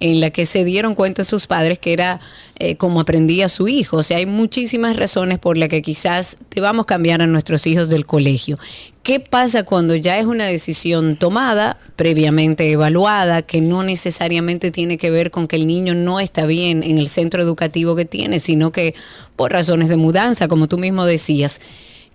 en 0.01 0.19
la 0.19 0.31
que 0.31 0.45
se 0.45 0.65
dieron 0.65 0.95
cuenta 0.95 1.23
sus 1.23 1.47
padres 1.47 1.79
que 1.79 1.93
era 1.93 2.19
eh, 2.59 2.75
como 2.75 2.99
aprendía 2.99 3.47
su 3.47 3.67
hijo. 3.67 3.97
O 3.97 4.03
sea, 4.03 4.17
hay 4.17 4.25
muchísimas 4.25 4.97
razones 4.97 5.39
por 5.39 5.57
las 5.57 5.69
que 5.69 5.81
quizás 5.81 6.37
debamos 6.53 6.85
cambiar 6.85 7.21
a 7.21 7.27
nuestros 7.27 7.65
hijos 7.67 7.87
del 7.87 8.05
colegio. 8.05 8.59
¿Qué 9.03 9.19
pasa 9.19 9.63
cuando 9.63 9.95
ya 9.95 10.17
es 10.19 10.25
una 10.25 10.45
decisión 10.45 11.15
tomada, 11.15 11.79
previamente 11.95 12.71
evaluada, 12.71 13.43
que 13.43 13.61
no 13.61 13.83
necesariamente 13.83 14.71
tiene 14.71 14.97
que 14.97 15.11
ver 15.11 15.31
con 15.31 15.47
que 15.47 15.55
el 15.55 15.67
niño 15.67 15.95
no 15.95 16.19
está 16.19 16.45
bien 16.45 16.83
en 16.83 16.97
el 16.97 17.07
centro 17.07 17.41
educativo 17.41 17.95
que 17.95 18.05
tiene, 18.05 18.39
sino 18.39 18.71
que 18.71 18.95
por 19.35 19.51
razones 19.51 19.89
de 19.89 19.97
mudanza, 19.97 20.47
como 20.47 20.67
tú 20.67 20.77
mismo 20.77 21.05
decías? 21.05 21.61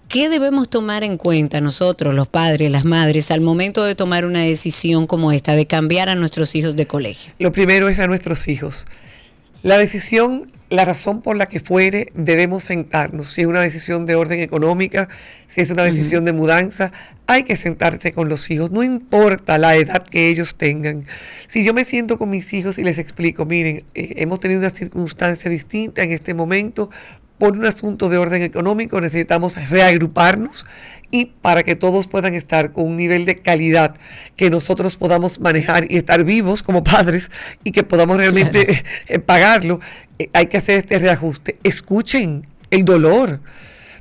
¿Qué 0.08 0.28
debemos 0.28 0.68
tomar 0.68 1.02
en 1.02 1.16
cuenta 1.16 1.60
nosotros, 1.60 2.14
los 2.14 2.28
padres, 2.28 2.70
las 2.70 2.84
madres, 2.84 3.32
al 3.32 3.40
momento 3.40 3.84
de 3.84 3.96
tomar 3.96 4.24
una 4.24 4.38
decisión 4.40 5.08
como 5.08 5.32
esta, 5.32 5.56
de 5.56 5.66
cambiar 5.66 6.08
a 6.08 6.14
nuestros 6.14 6.54
hijos 6.54 6.76
de 6.76 6.86
colegio? 6.86 7.32
Lo 7.40 7.50
primero 7.50 7.88
es 7.88 7.98
a 7.98 8.06
nuestros 8.06 8.46
hijos. 8.46 8.86
La 9.64 9.78
decisión, 9.78 10.46
la 10.70 10.84
razón 10.84 11.22
por 11.22 11.36
la 11.36 11.46
que 11.46 11.58
fuere, 11.58 12.12
debemos 12.14 12.62
sentarnos. 12.62 13.30
Si 13.30 13.40
es 13.40 13.46
una 13.48 13.60
decisión 13.62 14.06
de 14.06 14.14
orden 14.14 14.38
económica, 14.38 15.08
si 15.48 15.60
es 15.60 15.72
una 15.72 15.82
decisión 15.82 16.24
de 16.24 16.32
mudanza, 16.32 16.92
hay 17.26 17.42
que 17.42 17.56
sentarte 17.56 18.12
con 18.12 18.28
los 18.28 18.48
hijos, 18.48 18.70
no 18.70 18.84
importa 18.84 19.58
la 19.58 19.74
edad 19.74 20.06
que 20.06 20.28
ellos 20.28 20.54
tengan. 20.54 21.04
Si 21.48 21.64
yo 21.64 21.74
me 21.74 21.84
siento 21.84 22.16
con 22.16 22.30
mis 22.30 22.52
hijos 22.52 22.78
y 22.78 22.84
les 22.84 22.98
explico, 22.98 23.44
miren, 23.44 23.84
eh, 23.96 24.14
hemos 24.18 24.38
tenido 24.38 24.60
una 24.60 24.70
circunstancia 24.70 25.50
distinta 25.50 26.04
en 26.04 26.12
este 26.12 26.32
momento, 26.32 26.90
por 27.38 27.52
un 27.52 27.66
asunto 27.66 28.08
de 28.08 28.18
orden 28.18 28.42
económico 28.42 29.00
necesitamos 29.00 29.56
reagruparnos 29.68 30.64
y 31.10 31.26
para 31.26 31.62
que 31.62 31.76
todos 31.76 32.08
puedan 32.08 32.34
estar 32.34 32.72
con 32.72 32.84
un 32.84 32.96
nivel 32.96 33.24
de 33.26 33.36
calidad 33.36 33.96
que 34.36 34.50
nosotros 34.50 34.96
podamos 34.96 35.40
manejar 35.40 35.90
y 35.90 35.96
estar 35.96 36.24
vivos 36.24 36.62
como 36.62 36.82
padres 36.82 37.30
y 37.64 37.72
que 37.72 37.82
podamos 37.82 38.16
realmente 38.16 38.84
eh, 39.08 39.18
pagarlo, 39.18 39.80
eh, 40.18 40.30
hay 40.32 40.46
que 40.46 40.58
hacer 40.58 40.78
este 40.78 40.98
reajuste. 40.98 41.58
Escuchen 41.62 42.46
el 42.70 42.84
dolor. 42.84 43.40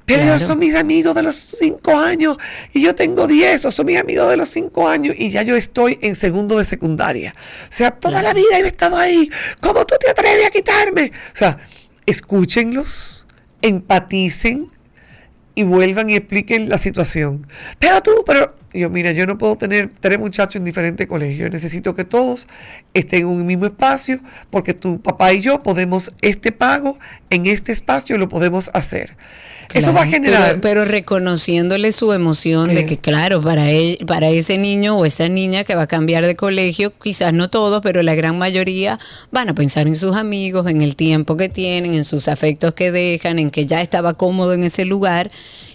Pero 0.06 0.22
ellos 0.22 0.44
son 0.44 0.60
mis 0.60 0.76
amigos 0.76 1.16
de 1.16 1.24
los 1.24 1.36
cinco 1.36 1.98
años 1.98 2.38
y 2.72 2.82
yo 2.82 2.94
tengo 2.94 3.26
diez, 3.26 3.66
o 3.66 3.72
son 3.72 3.88
mis 3.88 3.98
amigos 3.98 4.30
de 4.30 4.38
los 4.38 4.50
cinco 4.50 4.88
años 4.88 5.16
y 5.18 5.32
ya 5.32 5.42
yo 5.42 5.56
estoy 5.56 5.98
en 6.00 6.16
segundo 6.16 6.60
de 6.60 6.66
secundaria. 6.66 7.34
O 7.64 7.72
sea, 7.74 7.90
toda 7.90 8.22
la 8.22 8.36
vida 8.36 8.60
he 8.60 8.68
estado 8.68 8.98
ahí. 8.98 9.32
¿Cómo 9.62 9.84
tú 9.84 9.96
te 10.00 10.12
atreves 10.12 10.46
a 10.46 10.52
quitarme? 10.52 11.12
O 11.34 11.36
sea, 11.36 11.58
escúchenlos, 12.06 13.15
empaticen 13.62 14.70
y 15.56 15.64
vuelvan 15.64 16.10
y 16.10 16.16
expliquen 16.16 16.70
la 16.70 16.78
situación. 16.78 17.48
Pero 17.80 18.02
tú, 18.02 18.12
pero 18.26 18.56
yo, 18.74 18.90
mira, 18.90 19.14
yo 19.14 19.26
no 19.26 19.38
puedo 19.38 19.56
tener 19.58 19.90
tres 20.00 20.20
muchachos 20.20 20.58
en 20.58 20.66
diferentes 20.66 21.08
colegios. 21.08 21.50
Necesito 21.50 21.96
que 21.96 22.04
todos 22.04 22.48
estén 22.94 23.22
en 23.22 23.28
un 23.28 23.46
mismo 23.46 23.66
espacio 23.66 24.20
porque 24.50 24.74
tu 24.74 25.02
papá 25.02 25.34
y 25.34 25.42
yo 25.42 25.64
podemos 25.64 26.12
este 26.22 26.52
pago 26.52 27.00
en 27.30 27.46
este 27.46 27.72
espacio 27.72 28.18
lo 28.18 28.28
podemos 28.28 28.70
hacer. 28.74 29.16
Eso 29.74 29.94
va 29.94 30.04
a 30.04 30.08
generar. 30.08 30.60
Pero, 30.62 30.86
reconociéndole 30.86 31.92
su 31.92 32.14
emoción 32.14 32.74
de 32.74 32.86
que, 32.86 32.98
claro, 32.98 33.42
para, 33.42 33.70
él, 33.72 33.98
para 34.08 34.30
ese 34.30 34.58
niño 34.58 34.98
o 34.98 35.06
esa 35.06 35.28
niña 35.30 35.64
que 35.64 35.76
va 35.76 35.84
a 35.84 35.88
cambiar 35.88 36.26
de 36.26 36.36
colegio, 36.36 36.94
quizás 36.98 37.34
no 37.34 37.50
todos, 37.50 37.82
pero 37.82 38.04
la 38.04 38.16
gran 38.16 38.38
mayoría 38.38 39.00
van 39.32 39.50
a 39.50 39.56
pensar 39.56 39.88
en 39.88 39.96
sus 39.96 40.16
amigos, 40.16 40.70
en 40.70 40.82
el 40.82 40.96
tiempo 40.96 41.38
que 41.38 41.50
tienen, 41.50 41.94
en 41.94 42.06
sus 42.06 42.28
afectos 42.28 42.74
que 42.74 42.92
dejan, 42.92 43.40
en 43.40 43.52
que 43.52 43.66
ya 43.66 43.82
estaba 43.82 44.14
cómodo 44.14 44.54
en 44.54 44.64
ese 44.64 44.86
lugar. 44.86 45.32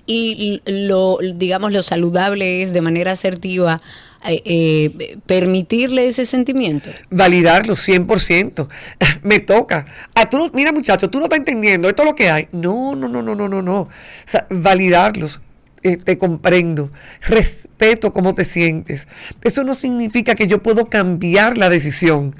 Y 0.07 0.61
lo, 0.66 1.18
digamos, 1.34 1.72
lo 1.72 1.82
saludable 1.82 2.62
es 2.62 2.72
de 2.72 2.80
manera 2.80 3.12
asertiva 3.12 3.80
eh, 4.26 4.42
eh, 4.44 5.18
permitirle 5.26 6.06
ese 6.06 6.26
sentimiento. 6.26 6.90
Validarlo 7.10 7.74
100%. 7.74 8.68
Me 9.22 9.38
toca. 9.40 9.86
Ah, 10.14 10.28
tú 10.28 10.50
mira 10.52 10.72
muchacho, 10.72 11.08
tú 11.08 11.18
no 11.18 11.24
estás 11.24 11.38
entendiendo, 11.38 11.88
esto 11.88 12.02
es 12.02 12.08
lo 12.08 12.14
que 12.14 12.30
hay. 12.30 12.48
No, 12.52 12.94
no, 12.94 13.08
no, 13.08 13.22
no, 13.22 13.34
no, 13.34 13.48
no, 13.48 13.62
no. 13.62 13.80
O 13.80 13.88
sea, 14.26 14.46
validarlos. 14.50 15.40
Eh, 15.83 15.97
te 15.97 16.18
comprendo, 16.18 16.93
respeto 17.22 18.12
cómo 18.12 18.35
te 18.35 18.45
sientes. 18.45 19.09
Eso 19.43 19.64
no 19.64 19.74
significa 19.74 20.35
que 20.35 20.47
yo 20.47 20.62
puedo 20.62 20.91
cambiar 20.91 21.57
la 21.57 21.70
decisión. 21.70 22.37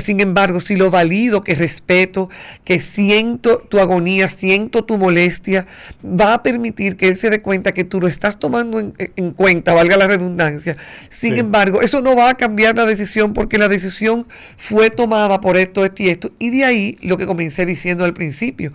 Sin 0.00 0.20
embargo, 0.20 0.60
si 0.60 0.76
lo 0.76 0.92
valido, 0.92 1.42
que 1.42 1.56
respeto, 1.56 2.30
que 2.62 2.78
siento 2.78 3.58
tu 3.58 3.80
agonía, 3.80 4.28
siento 4.28 4.84
tu 4.84 4.96
molestia, 4.96 5.66
va 6.04 6.34
a 6.34 6.42
permitir 6.44 6.96
que 6.96 7.08
él 7.08 7.18
se 7.18 7.30
dé 7.30 7.42
cuenta 7.42 7.74
que 7.74 7.82
tú 7.82 8.00
lo 8.00 8.06
estás 8.06 8.38
tomando 8.38 8.78
en, 8.78 9.30
cuenta, 9.32 9.74
valga 9.74 9.96
la 9.96 10.06
redundancia. 10.06 10.76
Sin 11.10 11.36
embargo, 11.36 11.82
eso 11.82 12.00
no 12.00 12.14
va 12.14 12.30
a 12.30 12.34
cambiar 12.34 12.76
la 12.76 12.86
decisión 12.86 13.32
porque 13.32 13.58
la 13.58 13.66
decisión 13.66 14.24
fue 14.56 14.90
tomada 14.90 15.40
por 15.40 15.56
esto, 15.56 15.84
esto 15.84 16.04
y 16.04 16.10
esto. 16.10 16.30
Y 16.38 16.50
de 16.50 16.64
ahí 16.64 16.98
lo 17.02 17.16
que 17.16 17.26
comencé 17.26 17.66
diciendo 17.66 18.04
al 18.04 18.14
principio 18.14 18.72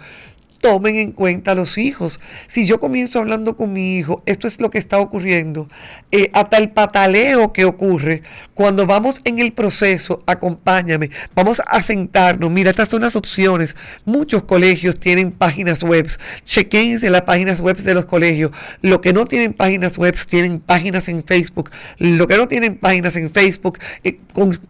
tomen 0.60 0.98
en 0.98 1.12
cuenta 1.12 1.52
a 1.52 1.56
los 1.56 1.78
hijos. 1.78 2.20
Si 2.48 2.66
yo 2.66 2.80
comienzo 2.80 3.20
hablando 3.20 3.56
con 3.56 3.74
mi 3.74 3.98
hijo, 3.98 4.22
esto 4.26 4.48
es 4.48 4.60
lo 4.60 4.70
que 4.70 4.78
está 4.78 5.00
ocurriendo, 5.00 5.68
eh, 6.12 6.30
hasta 6.34 6.58
el 6.58 6.70
pataleo 6.72 7.54
que 7.54 7.66
ocurre, 7.66 8.22
cuando 8.54 8.86
vamos 8.86 9.22
en 9.24 9.40
el 9.40 9.54
proceso, 9.54 10.22
acompáñame, 10.26 11.10
vamos 11.34 11.62
a 11.66 11.82
sentarnos, 11.82 12.52
mira, 12.52 12.72
estas 12.72 12.90
son 12.90 13.02
las 13.02 13.16
opciones. 13.16 13.76
Muchos 14.06 14.44
colegios 14.44 15.00
tienen 15.00 15.32
páginas 15.32 15.84
web, 15.84 16.08
chequense 16.44 17.10
las 17.10 17.24
páginas 17.24 17.62
web 17.62 17.78
de 17.78 17.94
los 17.94 18.06
colegios. 18.06 18.52
Lo 18.82 19.02
que 19.02 19.14
no 19.14 19.26
tienen 19.26 19.54
páginas 19.54 19.98
web 19.98 20.16
tienen 20.30 20.60
páginas 20.60 21.08
en 21.08 21.24
Facebook. 21.24 21.72
Lo 21.98 22.28
que 22.28 22.38
no 22.38 22.48
tienen 22.48 22.78
páginas 22.78 23.16
en 23.16 23.32
Facebook, 23.32 23.80
eh, 24.04 24.20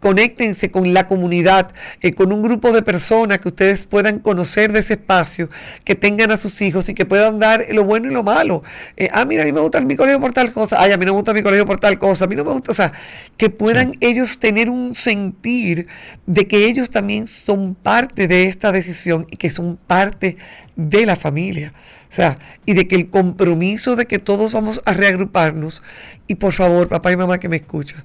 conéctense 0.00 0.70
con 0.70 0.94
la 0.94 1.06
comunidad, 1.06 1.72
eh, 2.00 2.14
con 2.14 2.32
un 2.32 2.42
grupo 2.42 2.72
de 2.72 2.82
personas 2.82 3.38
que 3.38 3.48
ustedes 3.48 3.86
puedan 3.86 4.18
conocer 4.18 4.72
de 4.72 4.80
ese 4.80 4.94
espacio 4.94 5.48
que 5.84 5.94
tengan 5.94 6.30
a 6.30 6.36
sus 6.36 6.60
hijos 6.60 6.88
y 6.88 6.94
que 6.94 7.06
puedan 7.06 7.38
dar 7.38 7.66
lo 7.70 7.84
bueno 7.84 8.10
y 8.10 8.12
lo 8.12 8.22
malo. 8.22 8.62
Eh, 8.96 9.08
ah, 9.12 9.24
mira, 9.24 9.42
a 9.42 9.46
mí 9.46 9.52
me 9.52 9.60
gusta 9.60 9.80
mi 9.80 9.96
colegio 9.96 10.20
por 10.20 10.32
tal 10.32 10.52
cosa, 10.52 10.76
ay, 10.80 10.92
a 10.92 10.96
mí 10.96 11.04
no 11.04 11.12
me 11.12 11.16
gusta 11.16 11.32
mi 11.32 11.42
colegio 11.42 11.66
por 11.66 11.78
tal 11.78 11.98
cosa, 11.98 12.24
a 12.24 12.28
mí 12.28 12.36
no 12.36 12.44
me 12.44 12.52
gusta, 12.52 12.72
o 12.72 12.74
sea, 12.74 12.92
que 13.36 13.50
puedan 13.50 13.96
ellos 14.00 14.38
tener 14.38 14.68
un 14.68 14.94
sentir 14.94 15.86
de 16.26 16.46
que 16.46 16.66
ellos 16.66 16.90
también 16.90 17.28
son 17.28 17.74
parte 17.74 18.28
de 18.28 18.44
esta 18.44 18.72
decisión 18.72 19.26
y 19.30 19.36
que 19.36 19.50
son 19.50 19.76
parte 19.86 20.36
de 20.76 21.06
la 21.06 21.16
familia. 21.16 21.72
O 22.10 22.12
sea, 22.12 22.38
y 22.66 22.72
de 22.72 22.88
que 22.88 22.96
el 22.96 23.08
compromiso 23.08 23.94
de 23.94 24.06
que 24.06 24.18
todos 24.18 24.52
vamos 24.52 24.82
a 24.84 24.92
reagruparnos, 24.94 25.82
y 26.26 26.34
por 26.34 26.52
favor, 26.52 26.88
papá 26.88 27.12
y 27.12 27.16
mamá 27.16 27.38
que 27.38 27.48
me 27.48 27.56
escuchan, 27.56 28.02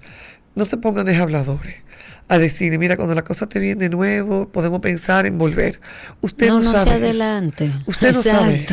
no 0.54 0.66
se 0.66 0.78
pongan 0.78 1.06
de 1.06 1.16
habladores 1.16 1.85
a 2.28 2.40
decirle, 2.40 2.80
mira, 2.80 2.96
cuando 2.96 3.14
la 3.14 3.24
cosa 3.24 3.48
te 3.48 3.60
viene 3.60 3.84
de 3.84 3.90
nuevo, 3.90 4.48
podemos 4.48 4.82
pensar 4.82 5.28
en 5.28 5.38
volver. 5.38 5.80
Usted 6.22 6.48
no, 6.48 6.60
no, 6.60 6.72
sabe. 6.72 6.94
adelante. 6.94 7.72
Usted 7.86 8.14
no 8.14 8.24
sabe. 8.24 8.66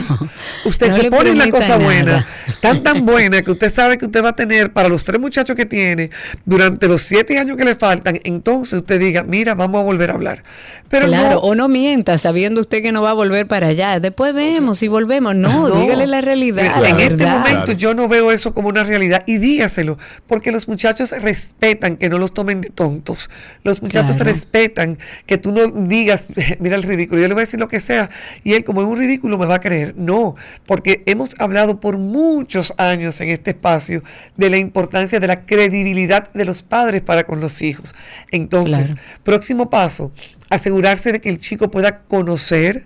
Usted 0.65 0.97
se 0.97 1.11
pone 1.11 1.33
una 1.33 1.51
cosa 1.51 1.77
buena, 1.77 2.27
tan 2.61 2.83
tan 2.83 3.05
buena 3.05 3.43
que 3.43 3.51
usted 3.51 3.73
sabe 3.75 3.99
que 3.99 4.07
usted 4.07 4.25
va 4.25 4.31
a 4.31 4.37
tener 4.37 4.73
para 4.73 4.89
los 4.89 5.05
tres 5.05 5.21
muchachos 5.21 5.55
que 5.55 5.67
tiene 5.67 6.11
durante 6.47 6.89
los 6.89 7.03
siete 7.03 7.39
años 7.39 7.59
que 7.59 7.65
le 7.65 7.75
faltan. 7.75 8.21
Entonces 8.25 8.81
usted 8.81 8.99
diga, 8.99 9.23
mira, 9.23 9.55
vamos 9.55 9.81
a 9.81 9.85
volver 9.85 10.11
a 10.11 10.15
hablar. 10.15 10.43
Pero 10.89 11.07
claro, 11.09 11.41
o 11.41 11.55
no 11.55 11.69
mienta, 11.69 12.17
sabiendo 12.17 12.63
usted 12.63 12.83
que 12.83 12.91
no 12.91 13.03
va 13.03 13.11
a 13.11 13.15
volver 13.15 13.47
para 13.47 13.69
allá. 13.69 14.01
Después 14.01 14.33
vemos 14.33 14.79
si 14.79 14.89
volvemos. 14.89 15.35
No, 15.35 15.71
dígale 15.71 16.07
la 16.07 16.23
realidad. 16.23 16.83
en 16.87 17.01
este 17.01 17.27
momento 17.27 17.73
yo 17.73 17.93
no 17.93 18.09
veo 18.09 18.33
eso 18.33 18.55
como 18.55 18.69
una 18.69 18.83
realidad 18.83 19.25
y 19.27 19.37
dígaselo, 19.37 19.99
porque 20.27 20.53
los 20.53 20.69
muchachos 20.69 21.11
respetan 21.11 21.97
que 21.97 22.09
no 22.09 22.17
los 22.17 22.33
tomen 22.33 22.63
de 22.63 22.71
tontos. 22.71 23.29
Los 23.65 23.83
muchachos 23.83 24.19
respetan 24.19 24.99
que 25.27 25.39
tú 25.39 25.53
no 25.53 25.67
digas, 25.67 26.29
mira 26.59 26.77
el 26.77 26.83
ridículo, 26.83 27.21
yo 27.21 27.29
le 27.29 27.35
voy 27.35 27.43
a 27.43 27.47
decir 27.47 27.61
lo 27.61 27.69
que 27.69 27.81
sea, 27.81 28.11
y 28.45 28.55
él 28.55 28.65
como 28.65 28.83
es 28.83 28.89
un 28.89 28.99
ridículo 28.99 29.39
me 29.39 29.47
va 29.47 29.57
a 29.57 29.61
creer. 29.61 29.95
No, 29.97 30.35
porque 30.67 31.03
hemos 31.07 31.35
hablado 31.39 31.81
por 31.81 31.99
muchos 31.99 32.75
años 32.77 33.21
en 33.21 33.29
este 33.29 33.51
espacio 33.51 34.03
de 34.37 34.51
la 34.51 34.57
importancia 34.57 35.21
de 35.21 35.27
la 35.27 35.45
credibilidad 35.45 36.33
de 36.33 36.45
los 36.45 36.63
padres 36.63 37.03
para 37.03 37.25
con 37.25 37.41
los 37.41 37.63
hijos. 37.63 37.95
Entonces, 38.31 38.95
próximo 39.23 39.71
paso, 39.71 40.13
asegurarse 40.51 41.13
de 41.13 41.21
que 41.21 41.29
el 41.29 41.39
chico 41.39 41.71
pueda 41.71 42.01
conocer 42.03 42.85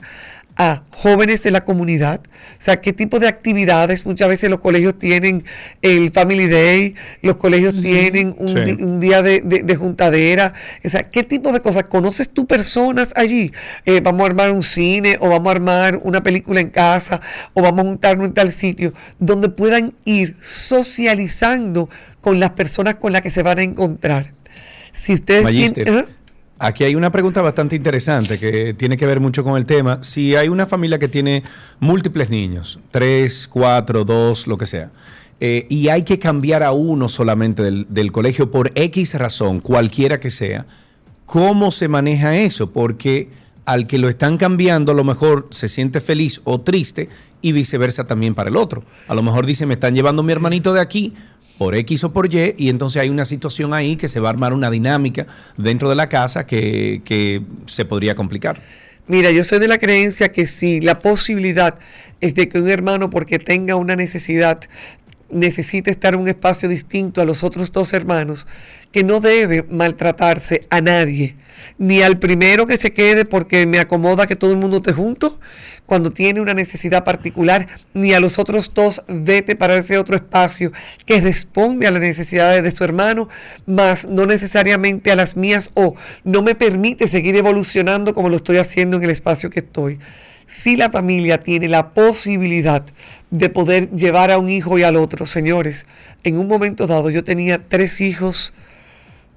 a 0.56 0.82
jóvenes 0.90 1.42
de 1.42 1.50
la 1.50 1.64
comunidad. 1.64 2.20
O 2.58 2.62
sea, 2.62 2.80
qué 2.80 2.92
tipo 2.92 3.18
de 3.20 3.28
actividades. 3.28 4.06
Muchas 4.06 4.28
veces 4.28 4.48
los 4.48 4.60
colegios 4.60 4.98
tienen 4.98 5.44
el 5.82 6.10
Family 6.10 6.48
Day, 6.48 6.94
los 7.22 7.36
colegios 7.36 7.78
tienen 7.80 8.34
un, 8.38 9.00
día 9.00 9.22
de, 9.22 9.76
juntadera. 9.76 10.54
O 10.84 10.88
sea, 10.88 11.10
qué 11.10 11.22
tipo 11.22 11.52
de 11.52 11.60
cosas. 11.60 11.84
¿Conoces 11.84 12.30
tú 12.30 12.46
personas 12.46 13.10
allí? 13.14 13.52
Eh, 13.84 14.00
vamos 14.00 14.22
a 14.22 14.26
armar 14.26 14.50
un 14.50 14.62
cine 14.62 15.18
o 15.20 15.28
vamos 15.28 15.48
a 15.48 15.52
armar 15.52 16.00
una 16.02 16.22
película 16.22 16.60
en 16.60 16.70
casa 16.70 17.20
o 17.52 17.62
vamos 17.62 17.84
a 17.84 17.88
juntarnos 17.88 18.26
en 18.26 18.34
tal 18.34 18.52
sitio 18.52 18.94
donde 19.18 19.50
puedan 19.50 19.94
ir 20.04 20.36
socializando 20.42 21.90
con 22.20 22.40
las 22.40 22.50
personas 22.50 22.96
con 22.96 23.12
las 23.12 23.22
que 23.22 23.30
se 23.30 23.42
van 23.42 23.58
a 23.58 23.62
encontrar. 23.62 24.32
Si 25.00 25.14
ustedes 25.14 25.74
tienen, 25.74 26.06
Aquí 26.58 26.84
hay 26.84 26.94
una 26.94 27.12
pregunta 27.12 27.42
bastante 27.42 27.76
interesante 27.76 28.38
que 28.38 28.72
tiene 28.72 28.96
que 28.96 29.04
ver 29.04 29.20
mucho 29.20 29.44
con 29.44 29.58
el 29.58 29.66
tema. 29.66 30.02
Si 30.02 30.34
hay 30.36 30.48
una 30.48 30.66
familia 30.66 30.98
que 30.98 31.08
tiene 31.08 31.42
múltiples 31.80 32.30
niños, 32.30 32.80
tres, 32.90 33.46
cuatro, 33.46 34.06
dos, 34.06 34.46
lo 34.46 34.56
que 34.56 34.64
sea, 34.64 34.90
eh, 35.38 35.66
y 35.68 35.88
hay 35.88 36.02
que 36.02 36.18
cambiar 36.18 36.62
a 36.62 36.72
uno 36.72 37.08
solamente 37.08 37.62
del, 37.62 37.86
del, 37.90 38.10
colegio 38.10 38.50
por 38.50 38.72
X 38.74 39.14
razón, 39.16 39.60
cualquiera 39.60 40.18
que 40.18 40.30
sea, 40.30 40.64
¿cómo 41.26 41.70
se 41.70 41.88
maneja 41.88 42.34
eso? 42.36 42.72
Porque 42.72 43.28
al 43.66 43.86
que 43.86 43.98
lo 43.98 44.08
están 44.08 44.38
cambiando 44.38 44.92
a 44.92 44.94
lo 44.94 45.04
mejor 45.04 45.48
se 45.50 45.68
siente 45.68 46.00
feliz 46.00 46.40
o 46.44 46.62
triste 46.62 47.10
y 47.42 47.52
viceversa 47.52 48.04
también 48.04 48.34
para 48.34 48.48
el 48.48 48.56
otro. 48.56 48.82
A 49.08 49.14
lo 49.14 49.22
mejor 49.22 49.44
dice, 49.44 49.66
me 49.66 49.74
están 49.74 49.94
llevando 49.94 50.22
mi 50.22 50.32
hermanito 50.32 50.72
de 50.72 50.80
aquí 50.80 51.12
por 51.58 51.74
X 51.74 52.04
o 52.04 52.12
por 52.12 52.32
Y, 52.32 52.54
y 52.58 52.68
entonces 52.68 53.00
hay 53.02 53.08
una 53.08 53.24
situación 53.24 53.74
ahí 53.74 53.96
que 53.96 54.08
se 54.08 54.20
va 54.20 54.28
a 54.28 54.32
armar 54.32 54.52
una 54.52 54.70
dinámica 54.70 55.26
dentro 55.56 55.88
de 55.88 55.94
la 55.94 56.08
casa 56.08 56.46
que, 56.46 57.02
que 57.04 57.42
se 57.66 57.84
podría 57.84 58.14
complicar. 58.14 58.60
Mira, 59.08 59.30
yo 59.30 59.44
soy 59.44 59.60
de 59.60 59.68
la 59.68 59.78
creencia 59.78 60.32
que 60.32 60.46
si 60.46 60.80
la 60.80 60.98
posibilidad 60.98 61.78
es 62.20 62.34
de 62.34 62.48
que 62.48 62.58
un 62.58 62.68
hermano, 62.68 63.08
porque 63.08 63.38
tenga 63.38 63.76
una 63.76 63.94
necesidad, 63.94 64.60
necesita 65.30 65.90
estar 65.90 66.14
en 66.14 66.20
un 66.20 66.28
espacio 66.28 66.68
distinto 66.68 67.20
a 67.20 67.24
los 67.24 67.42
otros 67.42 67.72
dos 67.72 67.92
hermanos, 67.92 68.46
que 68.92 69.04
no 69.04 69.20
debe 69.20 69.64
maltratarse 69.68 70.66
a 70.70 70.80
nadie, 70.80 71.36
ni 71.78 72.02
al 72.02 72.18
primero 72.18 72.66
que 72.66 72.78
se 72.78 72.92
quede 72.92 73.24
porque 73.24 73.66
me 73.66 73.78
acomoda 73.78 74.26
que 74.26 74.36
todo 74.36 74.52
el 74.52 74.56
mundo 74.56 74.78
esté 74.78 74.92
junto, 74.92 75.38
cuando 75.84 76.10
tiene 76.10 76.40
una 76.40 76.54
necesidad 76.54 77.04
particular, 77.04 77.66
ni 77.94 78.12
a 78.12 78.20
los 78.20 78.38
otros 78.38 78.72
dos 78.74 79.02
vete 79.08 79.54
para 79.54 79.76
ese 79.76 79.98
otro 79.98 80.16
espacio 80.16 80.72
que 81.04 81.20
responde 81.20 81.86
a 81.86 81.90
las 81.90 82.00
necesidades 82.00 82.62
de 82.62 82.70
su 82.70 82.84
hermano, 82.84 83.28
más 83.66 84.06
no 84.06 84.26
necesariamente 84.26 85.12
a 85.12 85.16
las 85.16 85.36
mías 85.36 85.70
o 85.74 85.94
no 86.24 86.42
me 86.42 86.54
permite 86.54 87.08
seguir 87.08 87.36
evolucionando 87.36 88.14
como 88.14 88.28
lo 88.28 88.36
estoy 88.36 88.56
haciendo 88.56 88.96
en 88.96 89.04
el 89.04 89.10
espacio 89.10 89.50
que 89.50 89.60
estoy. 89.60 89.98
Si 90.46 90.76
la 90.76 90.90
familia 90.90 91.42
tiene 91.42 91.68
la 91.68 91.90
posibilidad 91.90 92.84
de 93.30 93.48
poder 93.48 93.90
llevar 93.90 94.30
a 94.30 94.38
un 94.38 94.48
hijo 94.48 94.78
y 94.78 94.82
al 94.84 94.96
otro, 94.96 95.26
señores, 95.26 95.86
en 96.24 96.38
un 96.38 96.46
momento 96.48 96.86
dado 96.86 97.10
yo 97.10 97.24
tenía 97.24 97.66
tres 97.68 98.00
hijos, 98.00 98.52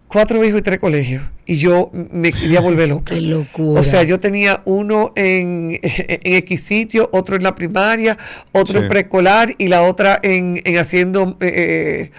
cuatro 0.08 0.44
hijos 0.44 0.60
y 0.60 0.64
tres 0.64 0.80
colegios. 0.80 1.24
Y 1.46 1.58
yo 1.58 1.90
me 1.94 2.32
quería 2.32 2.60
volver 2.62 2.90
loca. 2.90 3.16
Qué 3.16 3.22
locura. 3.22 3.82
O 3.82 3.84
sea, 3.84 4.04
yo 4.04 4.20
tenía 4.20 4.62
uno 4.66 5.12
en, 5.16 5.80
en 5.82 6.34
X 6.36 6.62
sitio, 6.62 7.10
otro 7.12 7.36
en 7.36 7.44
la 7.44 7.56
primaria, 7.56 8.18
otro 8.52 8.80
Sí. 8.80 8.84
en 8.84 8.90
preescolar 8.90 9.56
y 9.58 9.68
la 9.68 9.82
otra 9.82 10.20
en, 10.22 10.62
en 10.64 10.78
haciendo 10.78 11.38
eh, 11.42 12.12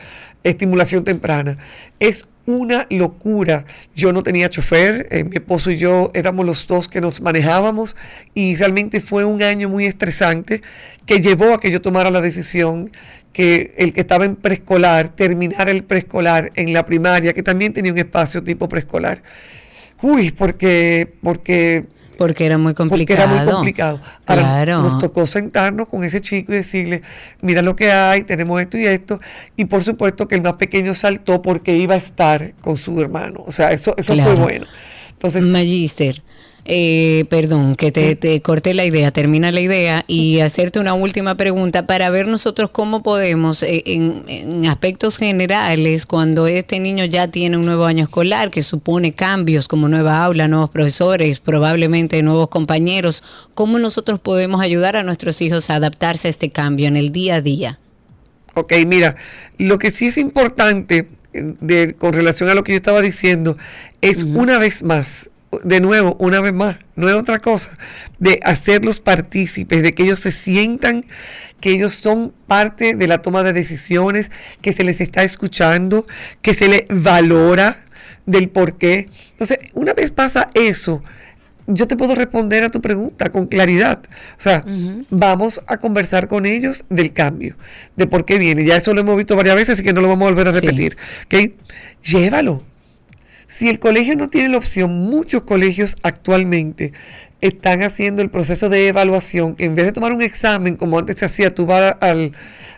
estimulación 0.42 1.04
temprana. 1.04 1.58
Es 2.00 2.26
una 2.46 2.86
locura. 2.90 3.64
Yo 3.94 4.12
no 4.12 4.22
tenía 4.22 4.50
chofer, 4.50 5.08
eh, 5.10 5.24
mi 5.24 5.36
esposo 5.36 5.70
y 5.70 5.78
yo 5.78 6.10
éramos 6.14 6.46
los 6.46 6.66
dos 6.66 6.88
que 6.88 7.00
nos 7.00 7.20
manejábamos 7.20 7.96
y 8.34 8.56
realmente 8.56 9.00
fue 9.00 9.24
un 9.24 9.42
año 9.42 9.68
muy 9.68 9.86
estresante 9.86 10.62
que 11.06 11.20
llevó 11.20 11.54
a 11.54 11.60
que 11.60 11.70
yo 11.70 11.80
tomara 11.80 12.10
la 12.10 12.20
decisión 12.20 12.90
que 13.32 13.74
el 13.78 13.92
que 13.92 14.00
estaba 14.00 14.24
en 14.24 14.36
preescolar 14.36 15.10
terminara 15.14 15.70
el 15.70 15.84
preescolar 15.84 16.50
en 16.56 16.72
la 16.72 16.84
primaria, 16.84 17.32
que 17.32 17.42
también 17.42 17.72
tenía 17.72 17.92
un 17.92 17.98
espacio 17.98 18.42
tipo 18.42 18.68
preescolar. 18.68 19.22
Uy, 20.02 20.30
porque, 20.30 21.12
porque 21.22 21.84
Porque 22.20 22.44
era 22.44 22.58
muy 22.58 22.74
complicado. 22.74 23.18
porque 23.18 23.32
era 23.34 23.44
muy 23.44 23.50
complicado. 23.54 23.98
Ahora, 24.26 24.42
Claro. 24.42 24.82
nos 24.82 24.98
tocó 24.98 25.26
sentarnos 25.26 25.88
con 25.88 26.04
ese 26.04 26.20
chico 26.20 26.52
y 26.52 26.56
decirle, 26.56 27.00
mira 27.40 27.62
lo 27.62 27.74
que 27.74 27.90
hay, 27.90 28.24
tenemos 28.24 28.60
esto 28.60 28.76
y 28.76 28.84
esto. 28.84 29.18
Y 29.56 29.64
por 29.64 29.82
supuesto 29.82 30.28
que 30.28 30.34
el 30.34 30.42
más 30.42 30.52
pequeño 30.54 30.94
saltó 30.94 31.40
porque 31.40 31.78
iba 31.78 31.94
a 31.94 31.96
estar 31.96 32.52
con 32.60 32.76
su 32.76 33.00
hermano. 33.00 33.42
O 33.46 33.52
sea, 33.52 33.72
eso, 33.72 33.94
eso 33.96 34.12
Claro. 34.12 34.32
fue 34.32 34.42
bueno. 34.42 34.66
Entonces, 35.12 35.42
Magister, 35.44 36.22
eh, 36.72 37.24
perdón, 37.28 37.74
que 37.74 37.90
te, 37.90 38.14
te 38.14 38.40
corté 38.42 38.74
la 38.74 38.84
idea, 38.84 39.10
termina 39.10 39.50
la 39.50 39.58
idea 39.58 40.04
y 40.06 40.38
hacerte 40.38 40.78
una 40.78 40.94
última 40.94 41.34
pregunta 41.34 41.84
para 41.84 42.10
ver 42.10 42.28
nosotros 42.28 42.70
cómo 42.70 43.02
podemos, 43.02 43.64
eh, 43.64 43.82
en, 43.86 44.22
en 44.28 44.64
aspectos 44.66 45.18
generales, 45.18 46.06
cuando 46.06 46.46
este 46.46 46.78
niño 46.78 47.04
ya 47.06 47.26
tiene 47.26 47.56
un 47.56 47.66
nuevo 47.66 47.86
año 47.86 48.04
escolar 48.04 48.52
que 48.52 48.62
supone 48.62 49.10
cambios 49.12 49.66
como 49.66 49.88
nueva 49.88 50.22
aula, 50.22 50.46
nuevos 50.46 50.70
profesores, 50.70 51.40
probablemente 51.40 52.22
nuevos 52.22 52.48
compañeros, 52.50 53.24
¿cómo 53.54 53.80
nosotros 53.80 54.20
podemos 54.20 54.62
ayudar 54.62 54.94
a 54.94 55.02
nuestros 55.02 55.42
hijos 55.42 55.70
a 55.70 55.74
adaptarse 55.74 56.28
a 56.28 56.30
este 56.30 56.50
cambio 56.50 56.86
en 56.86 56.96
el 56.96 57.10
día 57.10 57.34
a 57.34 57.40
día? 57.40 57.80
Ok, 58.54 58.74
mira, 58.86 59.16
lo 59.58 59.80
que 59.80 59.90
sí 59.90 60.06
es 60.06 60.18
importante 60.18 61.08
eh, 61.32 61.54
de, 61.60 61.94
con 61.94 62.12
relación 62.12 62.48
a 62.48 62.54
lo 62.54 62.62
que 62.62 62.72
yo 62.72 62.76
estaba 62.76 63.00
diciendo 63.00 63.56
es 64.00 64.22
una 64.22 64.58
vez 64.58 64.84
más, 64.84 65.29
de 65.64 65.80
nuevo, 65.80 66.16
una 66.20 66.40
vez 66.40 66.52
más, 66.52 66.76
no 66.94 67.08
es 67.08 67.14
otra 67.14 67.38
cosa, 67.40 67.70
de 68.18 68.38
hacerlos 68.44 69.00
partícipes, 69.00 69.82
de 69.82 69.94
que 69.94 70.04
ellos 70.04 70.20
se 70.20 70.32
sientan 70.32 71.04
que 71.60 71.70
ellos 71.72 71.94
son 71.94 72.32
parte 72.46 72.94
de 72.94 73.06
la 73.06 73.18
toma 73.18 73.42
de 73.42 73.52
decisiones, 73.52 74.30
que 74.62 74.72
se 74.72 74.84
les 74.84 75.00
está 75.00 75.24
escuchando, 75.24 76.06
que 76.40 76.54
se 76.54 76.68
les 76.68 76.84
valora 76.88 77.76
del 78.26 78.48
por 78.48 78.78
qué. 78.78 79.08
Entonces, 79.32 79.58
una 79.74 79.92
vez 79.92 80.12
pasa 80.12 80.48
eso, 80.54 81.02
yo 81.66 81.86
te 81.86 81.96
puedo 81.96 82.14
responder 82.14 82.64
a 82.64 82.70
tu 82.70 82.80
pregunta 82.80 83.30
con 83.30 83.46
claridad. 83.46 84.00
O 84.38 84.42
sea, 84.42 84.64
vamos 85.10 85.60
a 85.66 85.78
conversar 85.78 86.28
con 86.28 86.46
ellos 86.46 86.84
del 86.88 87.12
cambio, 87.12 87.56
de 87.96 88.06
por 88.06 88.24
qué 88.24 88.38
viene. 88.38 88.64
Ya 88.64 88.76
eso 88.76 88.94
lo 88.94 89.00
hemos 89.00 89.16
visto 89.16 89.36
varias 89.36 89.56
veces, 89.56 89.74
así 89.74 89.82
que 89.82 89.92
no 89.92 90.00
lo 90.00 90.08
vamos 90.08 90.26
a 90.26 90.30
volver 90.30 90.48
a 90.48 90.54
Sí. 90.54 90.60
repetir. 90.60 90.96
¿ok? 91.26 91.52
Llévalo. 92.04 92.64
Si 93.52 93.68
el 93.68 93.80
colegio 93.80 94.14
no 94.14 94.30
tiene 94.30 94.48
la 94.48 94.58
opción, 94.58 94.92
muchos 94.92 95.42
colegios 95.42 95.96
actualmente 96.04 96.92
están 97.40 97.82
haciendo 97.82 98.22
el 98.22 98.30
proceso 98.30 98.68
de 98.68 98.86
evaluación, 98.86 99.56
que 99.56 99.64
en 99.64 99.74
vez 99.74 99.86
de 99.86 99.92
tomar 99.92 100.12
un 100.12 100.22
examen 100.22 100.76
como 100.76 101.00
antes 101.00 101.18
se 101.18 101.24
hacía, 101.24 101.52
tú 101.52 101.66
vas 101.66 101.96
al, 102.00 102.32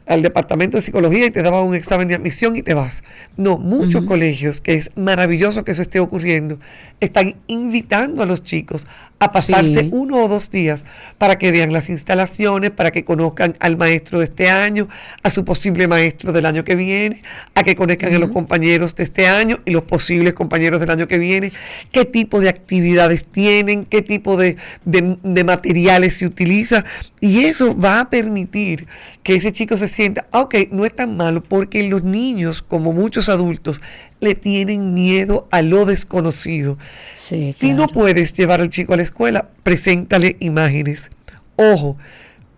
al 0.06 0.22
departamento 0.22 0.76
de 0.76 0.82
psicología 0.82 1.26
y 1.26 1.30
te 1.30 1.42
daban 1.42 1.62
un 1.64 1.74
examen 1.74 2.08
de 2.08 2.14
admisión 2.14 2.56
y 2.56 2.62
te 2.62 2.74
vas. 2.74 3.02
No, 3.36 3.56
muchos 3.58 4.04
colegios, 4.04 4.60
que 4.60 4.74
es 4.74 4.90
maravilloso 4.96 5.64
que 5.64 5.72
eso 5.72 5.82
esté 5.82 6.00
ocurriendo, 6.00 6.58
están 7.00 7.36
invitando 7.46 8.22
a 8.22 8.26
los 8.26 8.42
chicos 8.42 8.86
a 9.18 9.30
pasarse 9.30 9.80
Sí. 9.82 9.88
uno 9.92 10.24
o 10.24 10.28
dos 10.28 10.50
días 10.50 10.84
para 11.18 11.38
que 11.38 11.52
vean 11.52 11.72
las 11.72 11.88
instalaciones, 11.88 12.72
para 12.72 12.90
que 12.90 13.04
conozcan 13.04 13.54
al 13.60 13.76
maestro 13.76 14.18
de 14.18 14.24
este 14.24 14.50
año, 14.50 14.88
a 15.22 15.30
su 15.30 15.44
posible 15.44 15.86
maestro 15.86 16.32
del 16.32 16.44
año 16.46 16.64
que 16.64 16.74
viene, 16.74 17.22
a 17.54 17.62
que 17.62 17.76
conozcan 17.76 18.12
a 18.14 18.18
los 18.18 18.30
compañeros 18.30 18.96
de 18.96 19.04
este 19.04 19.28
año 19.28 19.60
y 19.64 19.70
los 19.70 19.82
posibles 19.84 20.34
compañeros 20.34 20.80
del 20.80 20.90
año 20.90 21.06
que 21.06 21.18
viene, 21.18 21.52
qué 21.92 22.04
tipo 22.04 22.40
de 22.40 22.48
actividades 22.48 23.24
tienen, 23.24 23.84
qué 23.84 24.02
tipo 24.02 24.36
de, 24.36 24.56
de- 24.84 25.18
de 25.22 25.44
materiales 25.44 26.16
se 26.16 26.26
utiliza. 26.26 26.84
Y 27.24 27.44
eso 27.44 27.78
va 27.78 28.00
a 28.00 28.10
permitir 28.10 28.88
que 29.22 29.36
ese 29.36 29.52
chico 29.52 29.76
se 29.76 29.86
sienta, 29.86 30.26
"Ah, 30.32 30.40
ok, 30.40 30.56
no 30.72 30.84
es 30.84 30.94
tan 30.94 31.16
malo, 31.16 31.40
porque 31.40 31.88
los 31.88 32.02
niños, 32.02 32.62
como 32.62 32.92
muchos 32.92 33.28
adultos, 33.28 33.80
le 34.18 34.34
tienen 34.34 34.92
miedo 34.92 35.46
a 35.52 35.62
lo 35.62 35.86
desconocido. 35.86 36.78
Sí, 37.14 37.54
Si 37.56 37.74
no 37.74 37.86
puedes 37.86 38.32
llevar 38.32 38.60
al 38.60 38.70
chico 38.70 38.94
a 38.94 38.96
la 38.96 39.04
escuela, 39.04 39.48
preséntale 39.62 40.36
imágenes. 40.40 41.10
Ojo, 41.54 41.96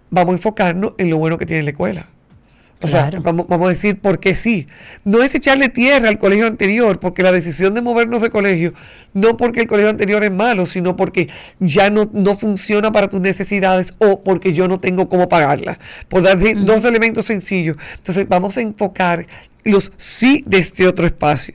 vamos 0.08 0.32
a 0.32 0.36
enfocarnos 0.36 0.94
en 0.96 1.10
lo 1.10 1.18
bueno 1.18 1.36
que 1.36 1.44
tiene 1.44 1.62
la 1.62 1.70
escuela. 1.70 2.06
O 2.80 2.88
sea, 2.88 3.10
vamos, 3.22 3.46
vamos 3.48 3.68
a 3.68 3.70
decir 3.70 3.98
por 3.98 4.20
qué 4.20 4.34
sí. 4.34 4.66
No 5.04 5.22
es 5.22 5.34
echarle 5.34 5.68
tierra 5.70 6.08
al 6.08 6.18
colegio 6.18 6.46
anterior, 6.46 7.00
porque 7.00 7.22
la 7.22 7.32
decisión 7.32 7.72
de 7.72 7.80
movernos 7.80 8.20
de 8.20 8.28
colegio, 8.28 8.74
no 9.14 9.36
porque 9.36 9.60
el 9.60 9.66
colegio 9.66 9.90
anterior 9.90 10.22
es 10.22 10.32
malo, 10.32 10.66
sino 10.66 10.94
porque 10.94 11.28
ya 11.60 11.88
no, 11.88 12.10
no 12.12 12.36
funciona 12.36 12.92
para 12.92 13.08
tus 13.08 13.20
necesidades 13.20 13.94
o 13.98 14.22
porque 14.22 14.52
yo 14.52 14.68
no 14.68 14.80
tengo 14.80 15.08
cómo 15.08 15.28
pagarla. 15.28 15.78
Por 16.08 16.22
dar 16.22 16.38
dos 16.38 16.84
elementos 16.84 17.24
sencillos. 17.26 17.76
Entonces, 17.96 18.28
vamos 18.28 18.58
a 18.58 18.60
enfocar 18.60 19.26
los 19.64 19.90
sí 19.96 20.44
de 20.46 20.58
este 20.58 20.86
otro 20.86 21.06
espacio 21.06 21.54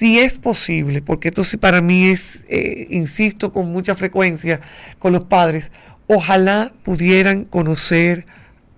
si 0.00 0.18
es 0.18 0.38
posible, 0.38 1.02
porque 1.02 1.28
esto 1.28 1.44
sí 1.44 1.58
para 1.58 1.82
mí 1.82 2.06
es, 2.06 2.38
eh, 2.48 2.86
insisto 2.88 3.52
con 3.52 3.70
mucha 3.70 3.94
frecuencia 3.94 4.60
con 4.98 5.12
los 5.12 5.24
padres, 5.24 5.72
ojalá 6.06 6.72
pudieran 6.82 7.44
conocer 7.44 8.24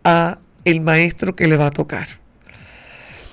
a 0.02 0.38
el 0.64 0.80
maestro 0.80 1.34
que 1.36 1.46
le 1.46 1.56
va 1.56 1.66
a 1.66 1.70
tocar. 1.70 2.08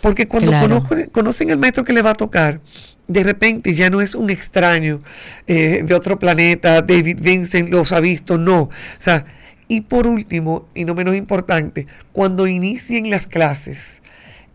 Porque 0.02 0.28
cuando 0.28 0.52
Claro. 0.52 0.68
conozco- 0.88 1.12
conocen 1.12 1.52
al 1.52 1.58
maestro 1.58 1.84
que 1.84 1.94
le 1.94 2.02
va 2.02 2.12
a 2.12 2.16
tocar, 2.16 2.62
de 3.08 3.24
repente 3.24 3.74
ya 3.74 3.90
no 3.90 4.02
es 4.02 4.16
un 4.16 4.30
extraño 4.30 5.02
eh, 5.48 5.82
de 5.84 5.94
otro 5.96 6.18
planeta, 6.20 6.82
David 6.82 7.18
Vincent 7.22 7.70
los 7.70 7.92
ha 7.92 8.00
visto, 8.00 8.38
no. 8.38 8.62
O 8.64 8.70
sea, 9.00 9.26
y 9.68 9.82
por 9.82 10.08
último, 10.08 10.68
y 10.74 10.86
no 10.86 10.96
menos 10.96 11.16
importante, 11.16 11.86
cuando 12.12 12.48
inicien 12.48 13.10
las 13.10 13.28
clases, 13.28 14.02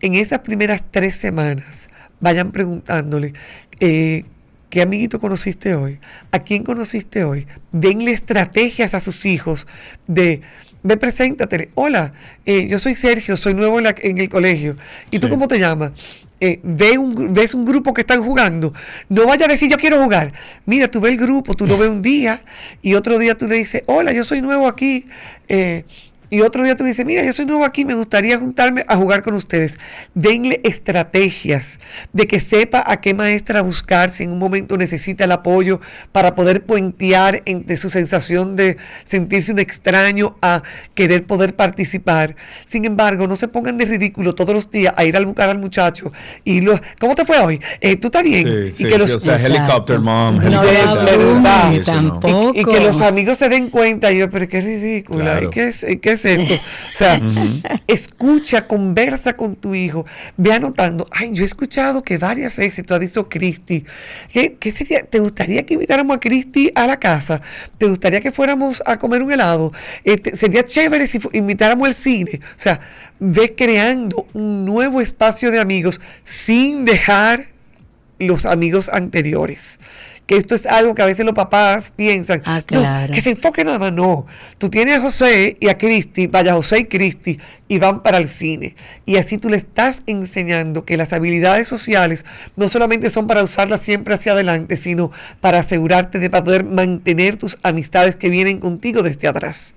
en 0.01 0.15
esas 0.15 0.39
primeras 0.39 0.81
tres 0.91 1.15
semanas, 1.15 1.89
vayan 2.19 2.51
preguntándole, 2.51 3.33
eh, 3.79 4.23
¿qué 4.69 4.81
amiguito 4.81 5.19
conociste 5.19 5.75
hoy? 5.75 5.99
¿A 6.31 6.39
quién 6.39 6.63
conociste 6.63 7.23
hoy? 7.23 7.45
Denle 7.71 8.11
estrategias 8.11 8.93
a 8.93 8.99
sus 8.99 9.25
hijos 9.25 9.67
de, 10.07 10.41
ve, 10.85 10.97
preséntate, 10.97 11.69
hola, 11.75 12.13
eh, 12.45 12.67
yo 12.67 12.77
soy 12.79 12.95
Sergio, 12.95 13.35
soy 13.37 13.53
nuevo 13.53 13.77
en, 13.79 13.85
la- 13.85 13.95
en 13.97 14.17
el 14.17 14.29
colegio. 14.29 14.75
¿Y 15.11 15.19
tú 15.19 15.27
cómo 15.29 15.47
te 15.47 15.59
llamas? 15.59 15.91
Eh, 16.39 16.59
ve 16.63 16.97
un, 16.97 17.33
ves 17.33 17.53
un 17.53 17.65
grupo 17.65 17.93
que 17.93 18.01
están 18.01 18.21
jugando. 18.23 18.73
No 19.09 19.25
vaya 19.25 19.45
a 19.45 19.49
decir 19.49 19.69
yo 19.69 19.77
quiero 19.77 20.01
jugar. 20.03 20.31
Mira, 20.65 20.87
tú 20.87 20.99
ves 21.01 21.13
el 21.13 21.17
grupo, 21.17 21.55
tú 21.55 21.65
lo 21.65 21.77
ves 21.77 21.89
un 21.89 22.01
día 22.01 22.41
y 22.81 22.93
otro 22.93 23.17
día 23.17 23.35
tú 23.37 23.47
le 23.47 23.55
dices, 23.55 23.83
hola, 23.87 24.11
yo 24.13 24.23
soy 24.23 24.41
nuevo 24.41 24.67
aquí. 24.67 25.05
eh, 25.47 25.85
y 26.29 26.41
otro 26.41 26.63
día 26.63 26.75
tú 26.75 26.83
dices, 26.83 27.05
mira, 27.05 27.23
yo 27.23 27.33
soy 27.33 27.45
nuevo 27.45 27.65
aquí, 27.65 27.85
me 27.85 27.93
gustaría 27.93 28.37
juntarme 28.39 28.83
a 28.87 28.95
jugar 28.95 29.21
con 29.23 29.33
ustedes. 29.35 29.73
Denle 30.13 30.59
estrategias 30.63 31.79
de 32.13 32.27
que 32.27 32.39
sepa 32.39 32.83
a 32.85 33.01
qué 33.01 33.13
maestra 33.13 33.61
buscar 33.61 34.11
si 34.11 34.23
en 34.23 34.31
un 34.31 34.39
momento 34.39 34.77
necesita 34.77 35.23
el 35.25 35.31
apoyo 35.31 35.79
para 36.11 36.35
poder 36.35 36.63
puentear 36.65 37.41
entre 37.45 37.77
su 37.77 37.89
sensación 37.89 38.55
de 38.55 38.77
sentirse 39.05 39.51
un 39.51 39.59
extraño 39.59 40.37
a 40.41 40.61
querer 40.93 41.25
poder 41.25 41.55
participar. 41.55 42.35
Sin 42.67 42.85
embargo, 42.85 43.27
no 43.27 43.35
se 43.35 43.47
pongan 43.47 43.77
de 43.77 43.85
ridículo 43.85 44.35
todos 44.35 44.53
los 44.55 44.71
días 44.71 44.93
a 44.97 45.05
ir 45.05 45.15
a 45.17 45.21
buscar 45.21 45.49
al 45.49 45.59
muchacho 45.59 46.11
y 46.43 46.61
lo, 46.61 46.79
¿cómo 46.99 47.15
te 47.15 47.25
fue 47.25 47.39
hoy? 47.39 47.59
Eh, 47.81 47.95
¿Tú 47.97 48.07
estás 48.07 48.23
bien? 48.23 48.47
Sí, 48.47 48.67
y 48.67 48.71
sí, 48.71 48.83
que 48.85 48.91
sí, 48.93 48.97
los, 48.97 49.11
o 49.15 49.19
sea, 49.19 49.35
helicopter 49.37 49.99
mom, 49.99 50.41
helicopter 50.41 51.17
no. 51.19 51.81
tampoco. 51.83 52.51
y, 52.55 52.61
y 52.61 52.65
que 52.65 52.79
los 52.79 53.01
amigos 53.01 53.37
se 53.37 53.49
den 53.49 53.69
cuenta, 53.69 54.11
y 54.11 54.19
yo, 54.19 54.29
pero 54.29 54.47
qué 54.47 54.61
ridícula, 54.61 55.23
Claro. 55.25 55.47
y 55.47 55.49
qué, 55.49 55.67
es- 55.67 55.85
y 55.87 55.97
qué 55.97 56.14
es 56.15 56.25
esto. 56.25 56.53
O 56.55 56.97
sea, 56.97 57.21
escucha, 57.87 58.67
conversa 58.67 59.33
con 59.33 59.55
tu 59.55 59.75
hijo, 59.75 60.05
ve 60.37 60.53
anotando. 60.53 61.07
Ay, 61.11 61.31
yo 61.33 61.43
he 61.43 61.45
escuchado 61.45 62.03
que 62.03 62.17
varias 62.17 62.57
veces 62.57 62.85
tú 62.85 62.93
has 62.93 62.99
dicho 62.99 63.29
Cristi. 63.29 63.85
¿Qué, 64.31 64.55
qué 64.59 64.71
sería? 64.71 65.03
¿Te 65.03 65.19
gustaría 65.19 65.65
que 65.65 65.75
invitáramos 65.75 66.17
a 66.17 66.19
Cristi 66.19 66.71
a 66.75 66.87
la 66.87 66.99
casa? 66.99 67.41
¿Te 67.77 67.87
gustaría 67.87 68.21
que 68.21 68.31
fuéramos 68.31 68.81
a 68.85 68.97
comer 68.97 69.21
un 69.21 69.31
helado? 69.31 69.71
Este, 70.03 70.35
sería 70.35 70.63
chévere 70.63 71.07
si 71.07 71.19
invitáramos 71.33 71.87
al 71.87 71.95
cine. 71.95 72.39
O 72.43 72.59
sea, 72.59 72.79
ve 73.19 73.55
creando 73.55 74.27
un 74.33 74.65
nuevo 74.65 75.01
espacio 75.01 75.51
de 75.51 75.59
amigos 75.59 76.01
sin 76.23 76.85
dejar 76.85 77.45
los 78.19 78.45
amigos 78.45 78.89
anteriores. 78.89 79.79
Que 80.25 80.37
esto 80.37 80.55
es 80.55 80.65
algo 80.65 80.95
que 80.95 81.03
a 81.03 81.05
veces 81.05 81.23
los 81.23 81.35
papás 81.35 81.91
piensan. 81.95 82.41
Ah, 82.45 82.57
"No, 82.57 82.65
claro. 82.65 83.13
que 83.13 83.21
se 83.21 83.29
enfoque 83.29 83.63
nada 83.63 83.77
más. 83.77 83.93
No. 83.93 84.25
Tú 84.57 84.69
tienes 84.69 84.97
a 84.97 85.01
José 85.01 85.55
y 85.59 85.67
a 85.67 85.77
Cristi, 85.77 86.25
vaya 86.27 86.55
José 86.55 86.79
y 86.79 86.85
Cristi, 86.85 87.39
y 87.67 87.77
van 87.77 88.01
para 88.01 88.17
el 88.17 88.27
cine. 88.27 88.75
Y 89.05 89.17
así 89.17 89.37
tú 89.37 89.49
le 89.49 89.57
estás 89.57 89.97
enseñando 90.07 90.83
que 90.83 90.97
las 90.97 91.13
habilidades 91.13 91.67
sociales 91.67 92.25
no 92.55 92.67
solamente 92.67 93.09
son 93.11 93.27
para 93.27 93.43
usarlas 93.43 93.81
siempre 93.81 94.15
hacia 94.15 94.31
adelante, 94.31 94.77
sino 94.77 95.11
para 95.41 95.59
asegurarte 95.59 96.17
de 96.19 96.29
poder 96.29 96.63
mantener 96.63 97.37
tus 97.37 97.57
amistades 97.61 98.15
que 98.15 98.29
vienen 98.29 98.59
contigo 98.59 99.03
desde 99.03 99.27
atrás. 99.27 99.73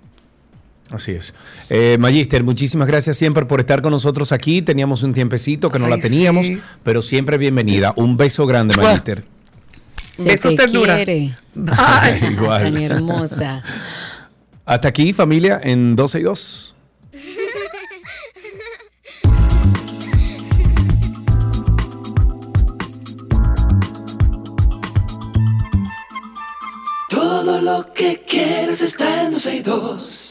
Así 0.91 1.13
es. 1.13 1.35
Eh, 1.69 1.99
Magister, 2.01 2.43
muchísimas 2.43 2.89
gracias 2.89 3.17
siempre 3.19 3.45
por 3.45 3.61
estar 3.61 3.83
con 3.83 3.91
nosotros 3.91 4.33
aquí. 4.33 4.63
Teníamos 4.63 5.03
un 5.03 5.13
tiempecito 5.13 5.71
que 5.71 5.79
no 5.79 5.87
la 5.87 5.99
teníamos, 5.99 6.47
sí. 6.47 6.59
pero 6.83 7.03
siempre 7.03 7.37
bienvenida. 7.37 7.93
Un 7.97 8.17
beso 8.17 8.47
grande. 8.47 8.75
Magister. 8.75 9.25
Se 10.19 10.25
Besos, 10.25 10.51
te 10.51 10.57
ternura. 10.57 10.97
quiere. 10.97 11.37
Ay. 11.77 12.21
Igual. 12.33 12.63
Tan 12.75 12.83
hermosa. 12.83 13.63
Hasta 14.65 14.89
aquí, 14.89 15.13
familia, 15.13 15.61
en 15.63 15.95
12 15.97 16.19
y 16.21 16.23
2. 16.25 16.75
Todo 27.09 27.61
lo 27.61 27.93
que 27.95 28.23
quieres 28.27 28.83
está 28.83 29.25
en 29.25 29.33
12 29.33 29.57
y 29.57 29.61
2. 29.63 30.28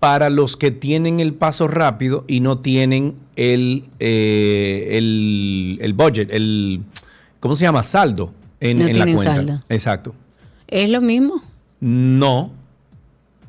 Para 0.00 0.30
los 0.30 0.56
que 0.56 0.70
tienen 0.70 1.20
el 1.20 1.34
paso 1.34 1.68
rápido 1.68 2.24
y 2.28 2.40
no 2.40 2.58
tienen 2.58 3.14
el, 3.36 3.84
eh, 3.98 4.88
el, 4.92 5.78
el 5.80 5.92
budget, 5.94 6.30
el, 6.32 6.82
¿cómo 7.40 7.54
se 7.56 7.64
llama? 7.64 7.82
Saldo 7.82 8.32
en, 8.60 8.78
No 8.78 8.86
en 8.86 8.98
la 8.98 9.04
cuenta. 9.04 9.22
saldo. 9.22 9.62
Exacto. 9.68 10.14
¿Es 10.68 10.88
lo 10.90 11.00
mismo? 11.00 11.42
No. 11.80 12.50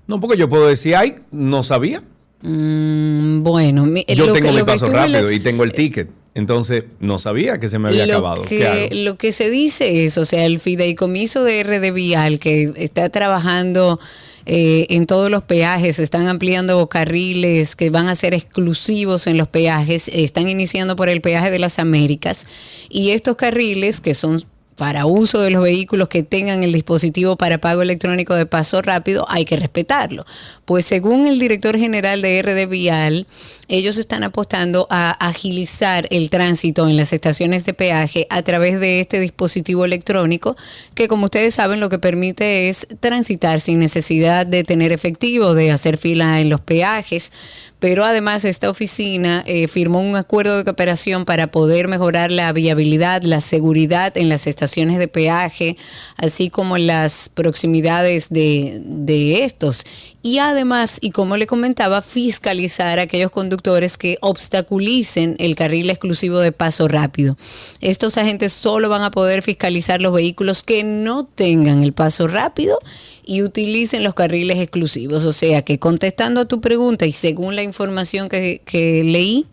No, 0.08 0.20
porque 0.20 0.38
yo 0.38 0.48
puedo 0.50 0.68
decir, 0.68 0.96
ay, 0.96 1.16
no 1.32 1.64
sabía. 1.64 2.02
Mm, 2.42 3.44
bueno, 3.44 3.86
mi- 3.86 4.06
Yo 4.08 4.28
lo 4.28 4.34
tengo 4.34 4.48
que- 4.48 4.52
mi 4.54 4.60
lo 4.60 4.66
paso 4.66 4.86
rápido 4.88 5.28
le- 5.28 5.36
y 5.36 5.40
tengo 5.40 5.64
el 5.64 5.74
ticket. 5.74 6.10
Entonces, 6.38 6.84
no 7.00 7.18
sabía 7.18 7.60
que 7.60 7.68
se 7.68 7.80
me 7.80 7.88
había 7.88 8.06
lo 8.06 8.14
acabado. 8.14 8.44
Lo 8.92 9.18
que 9.18 9.32
se 9.32 9.50
dice 9.50 10.06
es, 10.06 10.20
o 10.20 10.26
sea, 10.26 10.46
el 10.46 10.60
fideicomiso 10.60 11.44
de 11.44 11.64
RD 11.64 11.92
Vial 11.92 12.40
que 12.40 12.74
está 12.76 13.10
trabajando 13.10 14.00
eh, 14.46 14.86
en 14.92 15.08
todos 15.08 15.32
los 15.32 15.42
peajes, 15.42 15.98
están 15.98 16.28
ampliando 16.28 16.88
carriles 16.90 17.76
que 17.76 17.90
van 17.90 18.08
a 18.08 18.14
ser 18.14 18.36
exclusivos 18.36 19.26
en 19.26 19.36
los 19.36 19.48
peajes, 19.48 20.10
están 20.14 20.48
iniciando 20.48 20.96
por 20.96 21.10
el 21.10 21.22
peaje 21.22 21.50
de 21.50 21.58
las 21.58 21.80
Américas 21.80 22.46
y 22.88 23.10
estos 23.10 23.36
carriles 23.36 24.00
que 24.00 24.14
son 24.14 24.46
para 24.78 25.08
uso 25.08 25.42
de 25.42 25.50
los 25.50 25.64
vehículos 25.64 26.08
que 26.08 26.24
tengan 26.24 26.64
el 26.64 26.72
dispositivo 26.72 27.36
para 27.36 27.58
pago 27.58 27.82
electrónico 27.82 28.36
de 28.36 28.46
paso 28.46 28.82
rápido, 28.82 29.26
hay 29.28 29.44
que 29.44 29.58
respetarlo. 29.58 30.26
Pues 30.66 30.86
según 30.86 31.26
el 31.26 31.40
director 31.40 31.78
general 31.78 32.22
de 32.22 32.42
RD 32.42 32.70
Vial, 32.70 33.28
ellos 33.68 33.98
están 33.98 34.24
apostando 34.24 34.88
a 34.90 35.12
agilizar 35.12 36.08
el 36.12 36.30
tránsito 36.30 36.88
en 36.88 36.96
las 36.96 37.12
estaciones 37.12 37.66
de 37.66 37.74
peaje 37.74 38.28
a 38.30 38.44
través 38.44 38.80
de 38.80 39.02
este 39.02 39.20
dispositivo 39.20 39.84
electrónico 39.84 40.56
que 40.94 41.08
como 41.08 41.26
ustedes 41.26 41.56
saben 41.56 41.80
lo 41.80 41.90
que 41.90 42.00
permite 42.00 42.70
es 42.70 42.88
transitar 43.00 43.60
sin 43.60 43.80
necesidad 43.80 44.46
de 44.46 44.64
tener 44.64 44.92
efectivo, 44.92 45.54
de 45.54 45.72
hacer 45.72 45.98
fila 45.98 46.40
en 46.40 46.50
los 46.50 46.62
peajes. 46.62 47.34
Pero 47.80 48.04
además 48.04 48.44
esta 48.44 48.70
oficina 48.70 49.44
eh, 49.46 49.68
firmó 49.68 50.02
un 50.02 50.16
acuerdo 50.16 50.58
de 50.58 50.64
cooperación 50.64 51.26
para 51.26 51.48
poder 51.48 51.88
mejorar 51.88 52.32
la 52.32 52.52
viabilidad, 52.52 53.22
la 53.22 53.40
seguridad 53.40 54.18
en 54.18 54.30
las 54.30 54.48
estaciones 54.48 54.98
de 54.98 55.08
peaje, 55.08 55.78
así 56.16 56.50
como 56.50 56.78
las 56.80 57.30
proximidades 57.30 58.30
de, 58.30 58.82
de 58.84 59.44
estos. 59.44 59.86
Y 60.24 60.40
además, 60.40 60.98
y 61.02 61.12
como 61.12 61.38
le 61.38 61.46
comentaba, 61.46 62.02
fiscalizar 62.02 63.00
a 63.00 63.04
aquellos 63.04 63.32
conductores 63.32 63.98
que 63.98 64.18
obstaculicen 64.22 65.36
el 65.38 65.56
carril 65.56 65.90
exclusivo 65.90 66.40
de 66.40 66.52
paso 66.52 66.88
rápido. 66.88 67.38
Estos 67.80 68.18
agentes 68.18 68.54
solo 68.54 68.90
van 68.90 69.04
a 69.04 69.12
poder 69.12 69.44
fiscalizar 69.44 70.02
los 70.02 70.14
vehículos 70.14 70.64
que 70.64 70.84
no 70.84 71.26
tengan 71.26 71.84
el 71.84 71.94
paso 71.94 72.28
rápido 72.28 72.80
y 73.28 73.44
utilicen 73.44 74.04
los 74.04 74.16
carriles 74.16 74.58
exclusivos. 74.58 75.26
O 75.26 75.34
sea 75.34 75.62
que 75.62 75.78
contestando 75.78 76.42
a 76.42 76.46
tu 76.46 76.62
pregunta 76.62 77.06
y 77.06 77.12
según 77.12 77.56
la 77.56 77.62
información 77.62 78.30
que, 78.30 79.02
leí, 79.06 79.46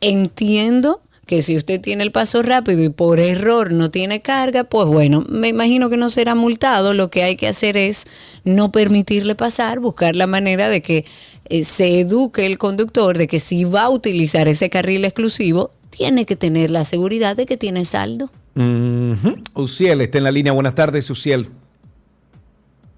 entiendo 0.00 1.02
que 1.26 1.42
si 1.42 1.56
usted 1.56 1.80
tiene 1.80 2.02
el 2.02 2.10
paso 2.10 2.42
rápido 2.42 2.82
y 2.82 2.88
por 2.88 3.20
error 3.20 3.70
no 3.70 3.90
tiene 3.90 4.22
carga, 4.22 4.64
pues 4.64 4.86
bueno, 4.86 5.24
me 5.28 5.48
imagino 5.48 5.90
que 5.90 5.98
no 5.98 6.08
será 6.08 6.34
multado. 6.34 6.94
Lo 6.94 7.10
que 7.10 7.22
hay 7.22 7.36
que 7.36 7.46
hacer 7.46 7.76
es 7.76 8.06
no 8.44 8.72
permitirle 8.72 9.34
pasar, 9.34 9.78
buscar 9.78 10.16
la 10.16 10.26
manera 10.26 10.68
de 10.68 10.80
que 10.82 11.04
eh, 11.50 11.64
se 11.64 12.00
eduque 12.00 12.46
el 12.46 12.56
conductor 12.56 13.16
de 13.18 13.28
que 13.28 13.40
si 13.40 13.64
va 13.64 13.82
a 13.82 13.90
utilizar 13.90 14.48
ese 14.48 14.70
carril 14.70 15.04
exclusivo, 15.04 15.70
tiene 15.90 16.24
que 16.24 16.34
tener 16.34 16.70
la 16.70 16.86
seguridad 16.86 17.36
de 17.36 17.44
que 17.44 17.58
tiene 17.58 17.84
saldo. 17.84 18.30
Ujú. 18.56 19.36
Uciel 19.54 20.00
está 20.00 20.18
en 20.18 20.24
la 20.24 20.32
línea. 20.32 20.52
Buenas 20.52 20.74
tardes, 20.74 21.08
Uciel. 21.10 21.48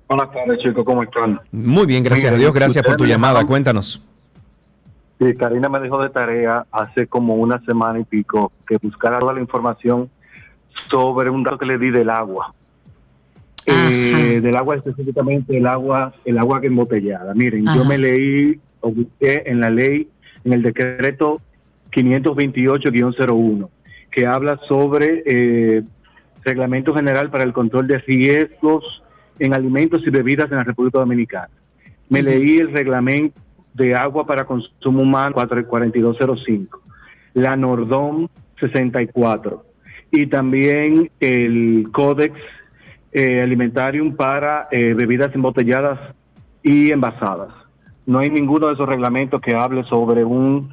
Buenas 0.08 0.32
tardes, 0.32 0.58
chicos, 0.58 0.84
¿cómo 0.84 1.02
están? 1.02 1.40
Muy 1.50 1.86
bien, 1.86 2.02
gracias 2.02 2.32
a 2.32 2.36
Dios. 2.36 2.52
Gracias 2.52 2.84
por 2.84 2.96
tu 2.96 3.06
llamada. 3.06 3.44
Cuéntanos. 3.44 4.02
Sí, 5.18 5.34
Karina 5.34 5.68
me 5.68 5.80
dejó 5.80 6.02
de 6.02 6.10
tarea 6.10 6.66
hace 6.70 7.06
como 7.06 7.34
una 7.36 7.58
semana 7.64 8.00
y 8.00 8.04
pico 8.04 8.52
que 8.66 8.76
buscara 8.76 9.18
toda 9.18 9.32
la 9.32 9.40
información 9.40 10.10
sobre 10.90 11.30
un 11.30 11.42
dato 11.42 11.56
que 11.58 11.66
le 11.66 11.78
di 11.78 11.90
del 11.90 12.10
agua. 12.10 12.52
Eh, 13.66 14.40
del 14.42 14.56
agua 14.56 14.76
específicamente 14.76 15.56
el 15.56 15.66
agua 15.66 16.12
el 16.26 16.36
agua 16.36 16.60
que 16.60 16.66
embotellada. 16.66 17.32
Miren, 17.34 17.64
yo 17.74 17.84
me 17.86 17.96
leí 17.96 18.60
o 18.80 18.90
busqué 18.90 19.44
en 19.46 19.60
la 19.60 19.70
ley, 19.70 20.06
en 20.44 20.52
el 20.52 20.62
decreto 20.62 21.40
528-01, 21.92 23.68
que 24.10 24.26
habla 24.26 24.60
sobre 24.68 25.22
eh, 25.24 25.82
reglamento 26.42 26.94
general 26.94 27.30
para 27.30 27.44
el 27.44 27.54
control 27.54 27.86
de 27.86 27.98
riesgos 27.98 29.03
en 29.38 29.54
alimentos 29.54 30.02
y 30.06 30.10
bebidas 30.10 30.50
en 30.50 30.58
la 30.58 30.64
República 30.64 30.98
Dominicana. 30.98 31.50
Me 32.08 32.22
leí 32.22 32.58
el 32.58 32.72
reglamento 32.72 33.40
de 33.72 33.94
agua 33.94 34.26
para 34.26 34.44
consumo 34.44 35.02
humano 35.02 35.34
4- 35.34 35.66
4205, 35.66 36.80
la 37.34 37.56
Nordom 37.56 38.28
64 38.60 39.64
y 40.10 40.26
también 40.26 41.10
el 41.18 41.88
Codex 41.92 42.38
eh, 43.12 43.42
Alimentarium 43.42 44.14
para 44.14 44.68
eh, 44.70 44.94
bebidas 44.94 45.34
embotelladas 45.34 45.98
y 46.62 46.92
envasadas. 46.92 47.52
No 48.06 48.20
hay 48.20 48.30
ninguno 48.30 48.68
de 48.68 48.74
esos 48.74 48.88
reglamentos 48.88 49.40
que 49.40 49.54
hable 49.54 49.82
sobre 49.84 50.24
un, 50.24 50.72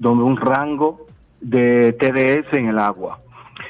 sobre 0.00 0.24
un 0.24 0.36
rango 0.36 1.06
de 1.40 1.92
TDS 1.94 2.52
en 2.56 2.68
el 2.68 2.78
agua. 2.78 3.20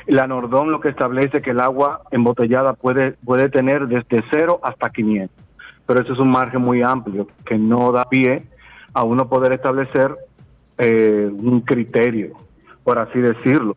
La 0.07 0.27
Nordom 0.27 0.69
lo 0.69 0.81
que 0.81 0.89
establece 0.89 1.43
que 1.43 1.51
el 1.51 1.61
agua 1.61 2.03
embotellada 2.13 2.75
puede, 2.75 3.13
puede 3.25 3.49
tener 3.49 3.89
desde 3.89 4.23
0 4.31 4.61
hasta 4.63 4.91
500, 4.91 5.37
pero 5.85 6.01
eso 6.01 6.13
es 6.13 6.19
un 6.21 6.31
margen 6.31 6.63
muy 6.63 6.83
amplio 6.83 7.27
que 7.45 7.59
no 7.59 7.91
da 7.91 8.05
pie 8.09 8.45
a 8.95 9.03
uno 9.03 9.29
poder 9.29 9.53
establecer 9.53 10.15
eh, 10.79 11.29
un 11.31 11.61
criterio, 11.61 12.37
por 12.85 12.99
así 12.99 13.19
decirlo. 13.19 13.77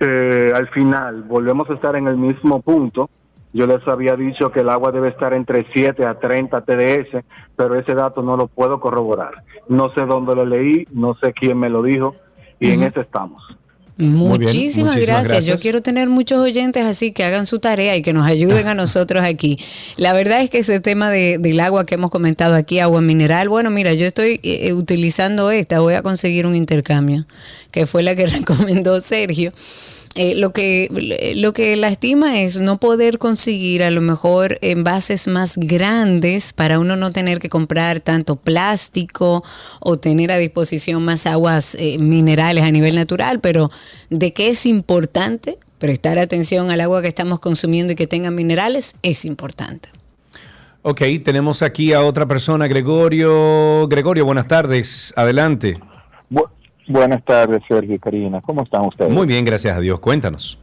Eh, 0.00 0.52
al 0.54 0.68
final, 0.68 1.22
volvemos 1.22 1.70
a 1.70 1.74
estar 1.74 1.94
en 1.96 2.08
el 2.08 2.16
mismo 2.16 2.60
punto. 2.60 3.08
Yo 3.52 3.66
les 3.68 3.86
había 3.86 4.16
dicho 4.16 4.50
que 4.50 4.60
el 4.60 4.68
agua 4.68 4.90
debe 4.90 5.08
estar 5.08 5.32
entre 5.32 5.66
7 5.72 6.04
a 6.04 6.18
30 6.18 6.62
TDS, 6.62 7.24
pero 7.54 7.78
ese 7.78 7.94
dato 7.94 8.22
no 8.22 8.36
lo 8.36 8.48
puedo 8.48 8.80
corroborar. 8.80 9.44
No 9.68 9.90
sé 9.90 10.04
dónde 10.04 10.34
lo 10.34 10.44
leí, 10.44 10.86
no 10.92 11.14
sé 11.14 11.32
quién 11.32 11.58
me 11.58 11.70
lo 11.70 11.82
dijo, 11.82 12.16
y 12.58 12.72
en 12.72 12.82
eso 12.82 13.00
estamos. 13.00 13.56
Bien, 13.96 14.10
Muchísimas, 14.12 14.54
muchísimas 14.94 14.96
gracias. 14.96 15.28
gracias. 15.28 15.44
Yo 15.46 15.56
quiero 15.62 15.80
tener 15.80 16.08
muchos 16.08 16.40
oyentes 16.40 16.84
así 16.84 17.12
que 17.12 17.22
hagan 17.22 17.46
su 17.46 17.60
tarea 17.60 17.96
y 17.96 18.02
que 18.02 18.12
nos 18.12 18.26
ayuden 18.26 18.66
a 18.66 18.74
nosotros 18.74 19.24
aquí. 19.24 19.58
La 19.96 20.12
verdad 20.12 20.40
es 20.42 20.50
que 20.50 20.58
ese 20.58 20.80
tema 20.80 21.10
de- 21.10 21.38
del 21.38 21.60
agua 21.60 21.86
que 21.86 21.94
hemos 21.94 22.10
comentado 22.10 22.56
aquí, 22.56 22.80
agua 22.80 23.00
mineral, 23.00 23.48
bueno, 23.48 23.70
mira, 23.70 23.94
yo 23.94 24.04
estoy 24.06 24.40
eh, 24.42 24.72
utilizando 24.72 25.50
esta, 25.52 25.78
voy 25.78 25.94
a 25.94 26.02
conseguir 26.02 26.46
un 26.46 26.56
intercambio, 26.56 27.24
que 27.70 27.86
fue 27.86 28.02
la 28.02 28.16
que 28.16 28.26
recomendó 28.38 29.00
Sergio. 29.00 29.52
Eh, 30.16 30.36
lo 30.36 30.52
que 30.52 30.88
lo 31.34 31.52
que 31.52 31.76
lastima 31.76 32.40
es 32.40 32.60
no 32.60 32.78
poder 32.78 33.18
conseguir 33.18 33.82
a 33.82 33.90
lo 33.90 34.00
mejor 34.00 34.58
envases 34.60 35.26
más 35.26 35.56
grandes 35.56 36.52
para 36.52 36.78
uno 36.78 36.94
no 36.94 37.10
tener 37.10 37.40
que 37.40 37.48
comprar 37.48 37.98
tanto 37.98 38.36
plástico 38.36 39.42
o 39.80 39.98
tener 39.98 40.30
a 40.30 40.36
disposición 40.36 41.04
más 41.04 41.26
aguas 41.26 41.74
eh, 41.80 41.98
minerales 41.98 42.62
a 42.62 42.70
nivel 42.70 42.94
natural, 42.94 43.40
pero 43.40 43.72
de 44.08 44.32
que 44.32 44.50
es 44.50 44.66
importante 44.66 45.58
prestar 45.78 46.20
atención 46.20 46.70
al 46.70 46.80
agua 46.80 47.02
que 47.02 47.08
estamos 47.08 47.40
consumiendo 47.40 47.92
y 47.94 47.96
que 47.96 48.06
tengan 48.06 48.36
minerales 48.36 48.94
es 49.02 49.24
importante. 49.24 49.88
Ok, 50.82 51.02
tenemos 51.24 51.62
aquí 51.62 51.92
a 51.92 52.02
otra 52.02 52.26
persona, 52.26 52.68
Gregorio. 52.68 53.88
Gregorio, 53.88 54.24
buenas 54.26 54.46
tardes. 54.46 55.12
Adelante. 55.16 55.80
Bu- 56.30 56.48
buenas 56.88 57.24
tardes, 57.24 57.62
Sergio 57.68 57.94
y 57.94 57.98
Karina. 57.98 58.40
¿Cómo 58.40 58.62
están 58.62 58.86
ustedes? 58.86 59.12
Muy 59.12 59.26
bien, 59.26 59.44
gracias 59.44 59.76
a 59.76 59.80
Dios. 59.80 60.00
Cuéntanos. 60.00 60.58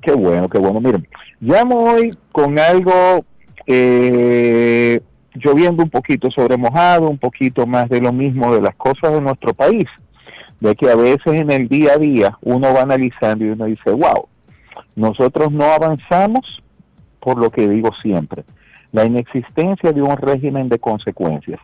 Qué 0.00 0.12
bueno, 0.12 0.48
qué 0.48 0.58
bueno. 0.58 0.80
Miren, 0.80 1.06
llamo 1.40 1.84
hoy 1.84 2.16
con 2.32 2.58
algo 2.58 3.24
eh, 3.66 5.00
lloviendo 5.34 5.82
un 5.82 5.90
poquito 5.90 6.30
sobre 6.30 6.56
mojado, 6.56 7.08
un 7.08 7.18
poquito 7.18 7.66
más 7.66 7.88
de 7.88 8.00
lo 8.00 8.12
mismo 8.12 8.54
de 8.54 8.62
las 8.62 8.74
cosas 8.76 9.12
de 9.12 9.20
nuestro 9.20 9.54
país. 9.54 9.86
De 10.60 10.74
que 10.74 10.90
a 10.90 10.96
veces 10.96 11.34
en 11.34 11.52
el 11.52 11.68
día 11.68 11.92
a 11.92 11.98
día 11.98 12.38
uno 12.42 12.72
va 12.74 12.82
analizando 12.82 13.44
y 13.44 13.50
uno 13.50 13.66
dice, 13.66 13.90
wow, 13.90 14.26
nosotros 14.96 15.52
no 15.52 15.64
avanzamos 15.64 16.62
por 17.20 17.38
lo 17.38 17.50
que 17.50 17.68
digo 17.68 17.90
siempre, 18.02 18.44
la 18.92 19.04
inexistencia 19.04 19.92
de 19.92 20.02
un 20.02 20.16
régimen 20.16 20.68
de 20.68 20.78
consecuencias. 20.78 21.60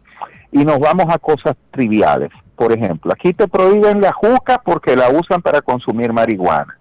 Y 0.52 0.64
nos 0.64 0.78
vamos 0.78 1.06
a 1.08 1.18
cosas 1.18 1.56
triviales. 1.70 2.30
Por 2.56 2.72
ejemplo, 2.72 3.12
aquí 3.12 3.32
te 3.32 3.48
prohíben 3.48 4.00
la 4.00 4.12
juca 4.12 4.60
porque 4.64 4.96
la 4.96 5.10
usan 5.10 5.42
para 5.42 5.60
consumir 5.60 6.12
marihuana. 6.12 6.78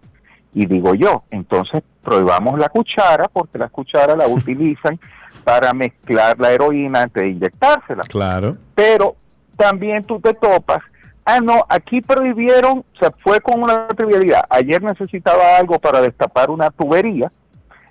Y 0.54 0.68
digo 0.68 0.94
yo, 0.94 1.24
entonces 1.32 1.82
prohibamos 2.04 2.60
la 2.60 2.70
cuchara 2.70 3.28
porque 3.32 3.58
la 3.58 3.70
cuchara 3.70 4.16
la 4.16 4.28
utilizan 4.28 5.00
para 5.44 5.74
mezclar 5.74 6.40
la 6.40 6.52
heroína 6.52 7.04
antes 7.04 7.24
de 7.24 7.30
inyectársela. 7.30 8.04
Claro. 8.04 8.58
Pero 8.76 9.16
también 9.58 10.04
tú 10.04 10.20
te 10.20 10.34
topas, 10.34 10.80
ah, 11.26 11.40
no, 11.40 11.66
aquí 11.70 12.02
prohibieron, 12.02 12.84
se 13.00 13.10
fue 13.24 13.40
con 13.41 13.64
una 13.64 13.88
trivialidad. 13.88 14.45
Ayer 14.50 14.82
necesitaba 14.82 15.58
algo 15.58 15.80
para 15.80 16.02
destapar 16.02 16.52
una 16.52 16.70
tubería 16.70 17.32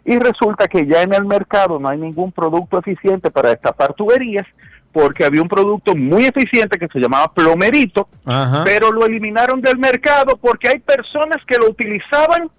y 0.05 0.19
resulta 0.19 0.69
que 0.69 0.87
ya 0.87 1.03
en 1.03 1.15
el 1.15 1.25
mercado 1.25 1.79
no 1.79 1.89
hay 1.89 1.99
ningún 1.99 2.33
producto 2.33 2.79
eficiente 2.79 3.31
para 3.31 3.51
destapar 3.51 3.95
tuberías 3.95 4.47
porque 4.93 5.24
había 5.24 5.43
un 5.43 5.48
producto 5.48 5.94
muy 5.97 6.24
eficiente 6.27 6.78
que 6.78 6.86
se 6.89 6.98
llamaba 7.01 7.32
plomerito, 7.32 8.09
Ajá. 8.24 8.62
pero 8.64 8.93
lo 8.93 9.06
eliminaron 9.06 9.60
del 9.60 9.78
mercado 9.78 10.36
porque 10.36 10.69
hay 10.69 10.78
personas 10.78 11.39
que 11.47 11.56
lo 11.59 11.70
utilizaban 11.70 12.51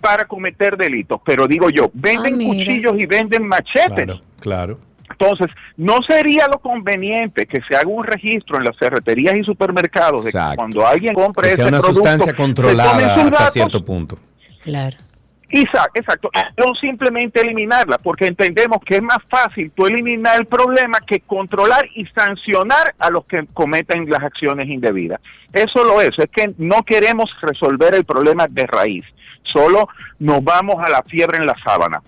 para 0.00 0.24
cometer 0.26 0.76
delitos. 0.76 1.20
Pero 1.24 1.46
digo 1.46 1.70
yo, 1.70 1.90
venden 1.94 2.34
Ah, 2.34 2.44
cuchillos 2.46 2.94
y 2.98 3.06
venden 3.06 3.46
machetes. 3.48 4.06
Claro, 4.06 4.20
claro. 4.40 4.78
Entonces, 5.10 5.48
no 5.76 5.96
sería 6.06 6.46
lo 6.52 6.58
conveniente 6.60 7.46
que 7.46 7.60
se 7.68 7.74
haga 7.74 7.88
un 7.88 8.04
registro 8.04 8.58
en 8.58 8.64
las 8.64 8.76
ferreterías 8.76 9.36
y 9.38 9.42
supermercados 9.42 10.24
de 10.24 10.30
que 10.32 10.38
Exacto. 10.38 10.56
cuando 10.56 10.86
alguien 10.86 11.14
compre 11.14 11.44
Que 11.48 11.54
ese 11.54 11.56
sea 11.62 11.68
una 11.68 11.78
producto, 11.78 11.94
sustancia 11.94 12.34
controlada 12.36 12.96
hasta 13.14 13.30
datos 13.30 13.52
cierto 13.52 13.84
punto. 13.84 14.18
Claro. 14.62 14.96
Exacto, 15.50 16.30
no 16.58 16.74
simplemente 16.80 17.40
eliminarla, 17.40 17.96
porque 17.98 18.26
entendemos 18.26 18.78
que 18.84 18.96
es 18.96 19.02
más 19.02 19.18
fácil 19.30 19.72
tú 19.74 19.86
eliminar 19.86 20.38
el 20.38 20.44
problema 20.46 20.98
que 21.06 21.20
controlar 21.20 21.88
y 21.94 22.04
sancionar 22.06 22.94
a 22.98 23.08
los 23.10 23.24
que 23.24 23.46
cometen 23.54 24.10
las 24.10 24.22
acciones 24.22 24.68
indebidas. 24.68 25.20
Eso 25.52 25.84
lo 25.84 26.02
es, 26.02 26.10
es 26.18 26.28
que 26.30 26.52
no 26.58 26.82
queremos 26.82 27.30
resolver 27.40 27.94
el 27.94 28.04
problema 28.04 28.46
de 28.48 28.66
raíz, 28.66 29.04
solo 29.52 29.88
nos 30.18 30.44
vamos 30.44 30.76
a 30.84 30.90
la 30.90 31.02
fiebre 31.02 31.38
en 31.38 31.46
la 31.46 31.56
sábana. 31.64 32.02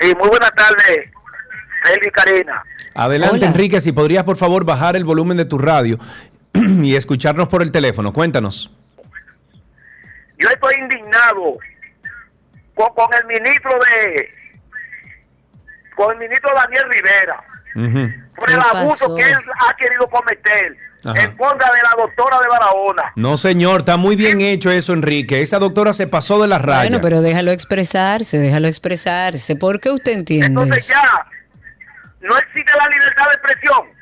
Sí, 0.00 0.12
muy 0.16 0.28
buenas 0.28 0.52
tardes, 0.52 1.10
Y 2.06 2.10
Karina. 2.10 2.62
Adelante, 2.94 3.36
Hola. 3.36 3.46
Enrique, 3.46 3.80
si 3.80 3.92
podrías 3.92 4.24
por 4.24 4.36
favor 4.36 4.64
bajar 4.64 4.96
el 4.96 5.04
volumen 5.04 5.36
de 5.36 5.44
tu 5.44 5.58
radio 5.58 5.98
y 6.54 6.94
escucharnos 6.96 7.48
por 7.48 7.62
el 7.62 7.70
teléfono. 7.70 8.12
Cuéntanos. 8.12 8.70
Yo 10.38 10.48
estoy 10.48 10.74
indignado 10.80 11.58
con, 12.74 12.88
con 12.94 13.06
el 13.20 13.26
ministro 13.26 13.70
de 13.72 14.28
con 15.94 16.12
el 16.12 16.18
ministro 16.18 16.50
Daniel 16.54 16.84
Rivera 16.90 17.42
por 18.36 18.50
el 18.50 18.56
¿Qué 18.56 18.78
abuso 18.78 19.04
pasó? 19.06 19.14
que 19.16 19.22
él 19.24 19.36
ha 19.66 19.74
querido 19.76 20.06
cometer 20.08 20.76
Ajá. 21.04 21.22
en 21.22 21.36
contra 21.36 21.70
de 21.70 21.78
la 21.82 22.02
doctora 22.02 22.38
de 22.40 22.48
Barahona. 22.48 23.12
No, 23.16 23.36
señor, 23.36 23.80
está 23.80 23.96
muy 23.96 24.16
bien 24.16 24.40
hecho 24.40 24.70
eso, 24.70 24.92
Enrique. 24.92 25.40
Esa 25.42 25.58
doctora 25.58 25.92
se 25.92 26.06
pasó 26.06 26.40
de 26.40 26.48
las 26.48 26.60
rayas. 26.62 26.84
Bueno, 26.90 26.98
pero 27.02 27.20
déjalo 27.22 27.50
expresarse, 27.50 28.38
déjalo 28.38 28.68
expresarse. 28.68 29.56
¿Por 29.56 29.80
qué 29.80 29.90
usted 29.90 30.12
entiende 30.12 30.46
Entonces 30.46 30.84
eso? 30.84 30.92
ya 30.94 31.26
no 32.28 32.36
existe 32.38 32.72
la 32.78 32.86
libertad 32.88 33.24
de 33.26 33.32
expresión. 33.34 33.96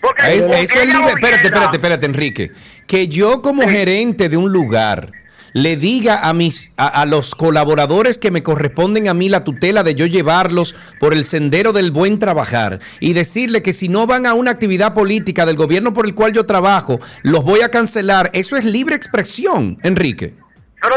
Porque, 0.00 0.36
Es- 0.36 0.44
porque 0.44 0.62
eso 0.62 0.78
es 0.80 0.86
libre. 0.86 1.08
Espérate, 1.12 1.46
espérate, 1.46 1.76
espérate, 1.76 2.06
Enrique. 2.06 2.52
Que 2.86 3.08
yo 3.08 3.42
como 3.42 3.68
gerente 3.68 4.28
de 4.28 4.36
un 4.36 4.52
lugar 4.52 5.12
le 5.54 5.76
diga 5.76 6.20
a 6.28 6.32
mis 6.34 6.72
a, 6.76 6.86
a 6.86 7.06
los 7.06 7.34
colaboradores 7.34 8.18
que 8.18 8.30
me 8.30 8.42
corresponden 8.42 9.08
a 9.08 9.14
mí 9.14 9.28
la 9.28 9.44
tutela 9.44 9.82
de 9.82 9.94
yo 9.94 10.06
llevarlos 10.06 10.76
por 11.00 11.14
el 11.14 11.24
sendero 11.24 11.72
del 11.72 11.90
buen 11.90 12.18
trabajar 12.18 12.78
y 13.00 13.14
decirle 13.14 13.62
que 13.62 13.72
si 13.72 13.88
no 13.88 14.06
van 14.06 14.26
a 14.26 14.34
una 14.34 14.50
actividad 14.52 14.92
política 14.94 15.46
del 15.46 15.56
gobierno 15.56 15.92
por 15.94 16.04
el 16.06 16.14
cual 16.14 16.32
yo 16.32 16.46
trabajo, 16.46 17.00
los 17.22 17.42
voy 17.44 17.62
a 17.62 17.70
cancelar. 17.70 18.30
Eso 18.34 18.56
es 18.56 18.66
libre 18.66 18.94
expresión, 18.94 19.78
Enrique. 19.82 20.34
Pero, 20.80 20.96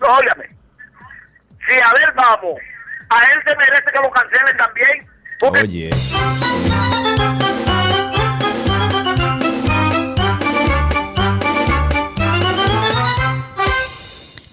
no, 0.00 0.06
óigame, 0.16 0.46
si 1.68 1.74
a 1.74 1.92
ver 1.92 2.12
vamos, 2.16 2.58
a 3.10 3.20
él 3.30 3.38
se 3.46 3.54
merece 3.56 3.84
que 3.94 4.00
lo 4.02 4.10
cancelen 4.10 4.56
también. 4.56 5.11
Oye. 5.42 5.90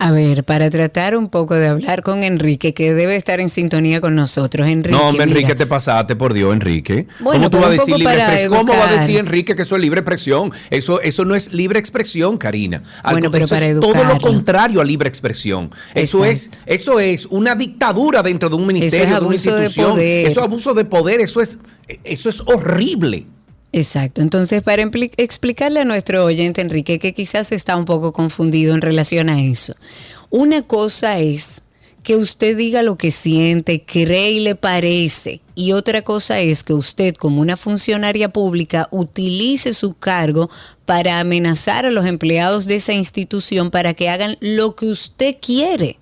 A 0.01 0.11
ver, 0.11 0.45
para 0.45 0.69
tratar 0.69 1.17
un 1.17 1.27
poco 1.27 1.55
de 1.55 1.67
hablar 1.67 2.03
con 2.03 2.23
Enrique, 2.23 2.73
que 2.73 2.93
debe 2.93 3.17
estar 3.17 3.41
en 3.41 3.49
sintonía 3.49 3.99
con 3.99 4.15
nosotros. 4.15 4.65
Enrique, 4.69 4.97
no, 4.97 5.09
hombre, 5.09 5.25
Enrique, 5.25 5.47
mira, 5.47 5.57
te 5.57 5.67
pasaste, 5.67 6.15
por 6.15 6.33
Dios, 6.33 6.53
Enrique. 6.53 7.05
Bueno, 7.19 7.41
¿Cómo 7.41 7.49
tú 7.49 7.57
pero 7.57 7.61
vas 7.61 7.67
a 7.67 7.71
un 7.71 7.77
decir 7.77 7.85
poco 7.85 7.97
libre 7.97 8.13
para 8.13 8.33
expresión? 8.33 8.65
¿Cómo 8.65 8.79
va 8.79 8.89
a 8.89 8.93
decir 8.93 9.17
Enrique 9.17 9.55
que 9.57 9.61
eso 9.63 9.75
es 9.75 9.81
libre 9.81 9.99
expresión? 9.99 10.53
Eso, 10.69 11.01
eso 11.01 11.25
no 11.25 11.35
es 11.35 11.53
libre 11.53 11.79
expresión, 11.79 12.37
Karina. 12.37 12.81
Bueno, 13.03 13.29
pero 13.29 13.43
eso 13.43 13.55
para 13.55 13.65
es 13.65 13.79
todo 13.79 14.03
lo 14.05 14.17
contrario 14.19 14.79
a 14.79 14.85
libre 14.85 15.09
expresión. 15.09 15.69
Eso 15.93 16.23
es, 16.23 16.49
eso 16.65 17.01
es 17.01 17.25
una 17.25 17.55
dictadura 17.55 18.23
dentro 18.23 18.49
de 18.49 18.55
un 18.55 18.67
ministerio, 18.67 19.05
de 19.05 19.11
una 19.11 19.17
abuso 19.17 19.55
de 19.55 19.63
institución. 19.63 19.91
poder. 19.91 20.27
Eso 20.27 20.39
es 20.39 20.45
abuso 20.45 20.73
de 20.73 20.85
poder, 20.85 21.19
eso 21.19 21.41
es, 21.41 21.59
eso 22.05 22.29
es 22.29 22.41
horrible. 22.45 23.25
Exacto. 23.71 24.21
Entonces, 24.21 24.63
para 24.63 24.89
explicarle 25.17 25.81
a 25.81 25.85
nuestro 25.85 26.25
oyente 26.25 26.61
Enrique 26.61 26.99
que 26.99 27.13
quizás 27.13 27.51
está 27.51 27.75
un 27.75 27.85
poco 27.85 28.13
confundido 28.13 28.73
en 28.73 28.81
relación 28.81 29.29
a 29.29 29.41
eso. 29.41 29.75
Una 30.29 30.63
cosa 30.63 31.19
es 31.19 31.61
que 32.01 32.15
usted 32.15 32.57
diga 32.57 32.81
lo 32.81 32.97
que 32.97 33.11
siente, 33.11 33.83
cree 33.83 34.31
y 34.31 34.39
le 34.39 34.55
parece. 34.55 35.41
Y 35.53 35.73
otra 35.73 36.01
cosa 36.01 36.39
es 36.39 36.63
que 36.63 36.73
usted, 36.73 37.13
como 37.13 37.41
una 37.41 37.57
funcionaria 37.57 38.29
pública, 38.29 38.87
utilice 38.91 39.73
su 39.73 39.93
cargo 39.93 40.49
para 40.85 41.19
amenazar 41.19 41.85
a 41.85 41.91
los 41.91 42.05
empleados 42.05 42.65
de 42.65 42.77
esa 42.77 42.93
institución 42.93 43.69
para 43.69 43.93
que 43.93 44.09
hagan 44.09 44.37
lo 44.39 44.75
que 44.75 44.87
usted 44.87 45.37
quiere. 45.39 45.99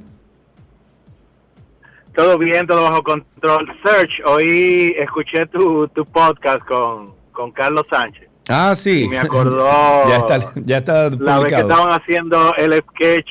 Todo 2.16 2.38
bien, 2.38 2.68
todo 2.68 2.84
bajo 2.84 3.02
control. 3.04 3.68
Search, 3.84 4.12
hoy 4.26 4.96
escuché 5.00 5.46
tu, 5.48 5.88
tu 5.90 6.06
podcast 6.06 6.60
con, 6.66 7.14
con 7.32 7.52
Carlos 7.52 7.86
Sánchez. 7.90 8.28
Ah, 8.50 8.74
sí. 8.76 9.06
Y 9.06 9.08
me 9.08 9.20
acordó 9.20 9.66
ya 10.10 10.18
está, 10.18 10.54
ya 10.56 10.78
está 10.78 10.94
la 11.04 11.10
vez 11.10 11.18
que 11.18 11.26
publicado. 11.56 11.70
estaban 11.70 12.02
haciendo 12.02 12.54
el 12.58 12.74
sketch, 12.74 13.30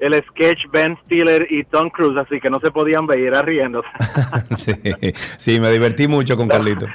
el 0.00 0.14
sketch 0.28 0.58
Ben 0.72 0.98
Stiller 1.04 1.46
y 1.50 1.62
Tom 1.64 1.88
Cruise, 1.90 2.16
así 2.18 2.40
que 2.40 2.50
no 2.50 2.58
se 2.60 2.70
podían 2.70 3.06
ver, 3.06 3.20
era 3.20 3.42
riéndose. 3.42 3.88
sí, 4.56 4.72
sí, 5.36 5.60
me 5.60 5.70
divertí 5.70 6.08
mucho 6.08 6.36
con 6.36 6.48
Carlito. 6.48 6.86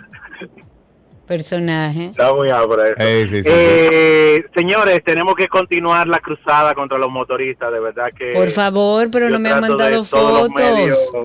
Personaje. 1.27 2.05
Está 2.05 2.33
muy 2.33 2.49
eso. 2.49 2.95
Eh, 2.97 3.27
sí, 3.27 3.37
sí, 3.37 3.43
sí. 3.43 3.49
Eh, 3.51 4.45
Señores, 4.55 5.03
tenemos 5.03 5.35
que 5.35 5.47
continuar 5.47 6.07
la 6.07 6.19
cruzada 6.19 6.73
contra 6.73 6.97
los 6.97 7.09
motoristas, 7.09 7.71
de 7.71 7.79
verdad 7.79 8.11
que... 8.15 8.33
Por 8.33 8.49
favor, 8.49 9.09
pero 9.11 9.29
no 9.29 9.39
me 9.39 9.49
han 9.49 9.61
de 9.61 9.69
mandado 9.69 9.89
los 9.89 10.09
fotos. 10.09 11.21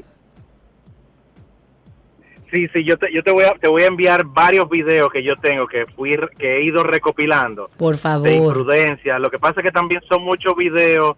Sí, 2.53 2.67
sí, 2.73 2.85
yo 2.85 2.97
te, 2.97 3.13
yo 3.13 3.23
te 3.23 3.31
voy 3.31 3.45
a 3.45 3.53
te 3.53 3.69
voy 3.69 3.83
a 3.83 3.87
enviar 3.87 4.25
varios 4.25 4.69
videos 4.69 5.09
que 5.13 5.23
yo 5.23 5.37
tengo 5.37 5.69
que 5.69 5.87
fui 5.87 6.19
que 6.37 6.57
he 6.57 6.65
ido 6.65 6.83
recopilando 6.83 7.71
Por 7.77 7.95
de 7.95 8.01
favor. 8.01 8.29
imprudencia. 8.29 9.21
Lo 9.21 9.31
que 9.31 9.39
pasa 9.39 9.61
es 9.61 9.67
que 9.67 9.71
también 9.71 10.03
son 10.09 10.25
muchos 10.25 10.57
videos 10.57 11.17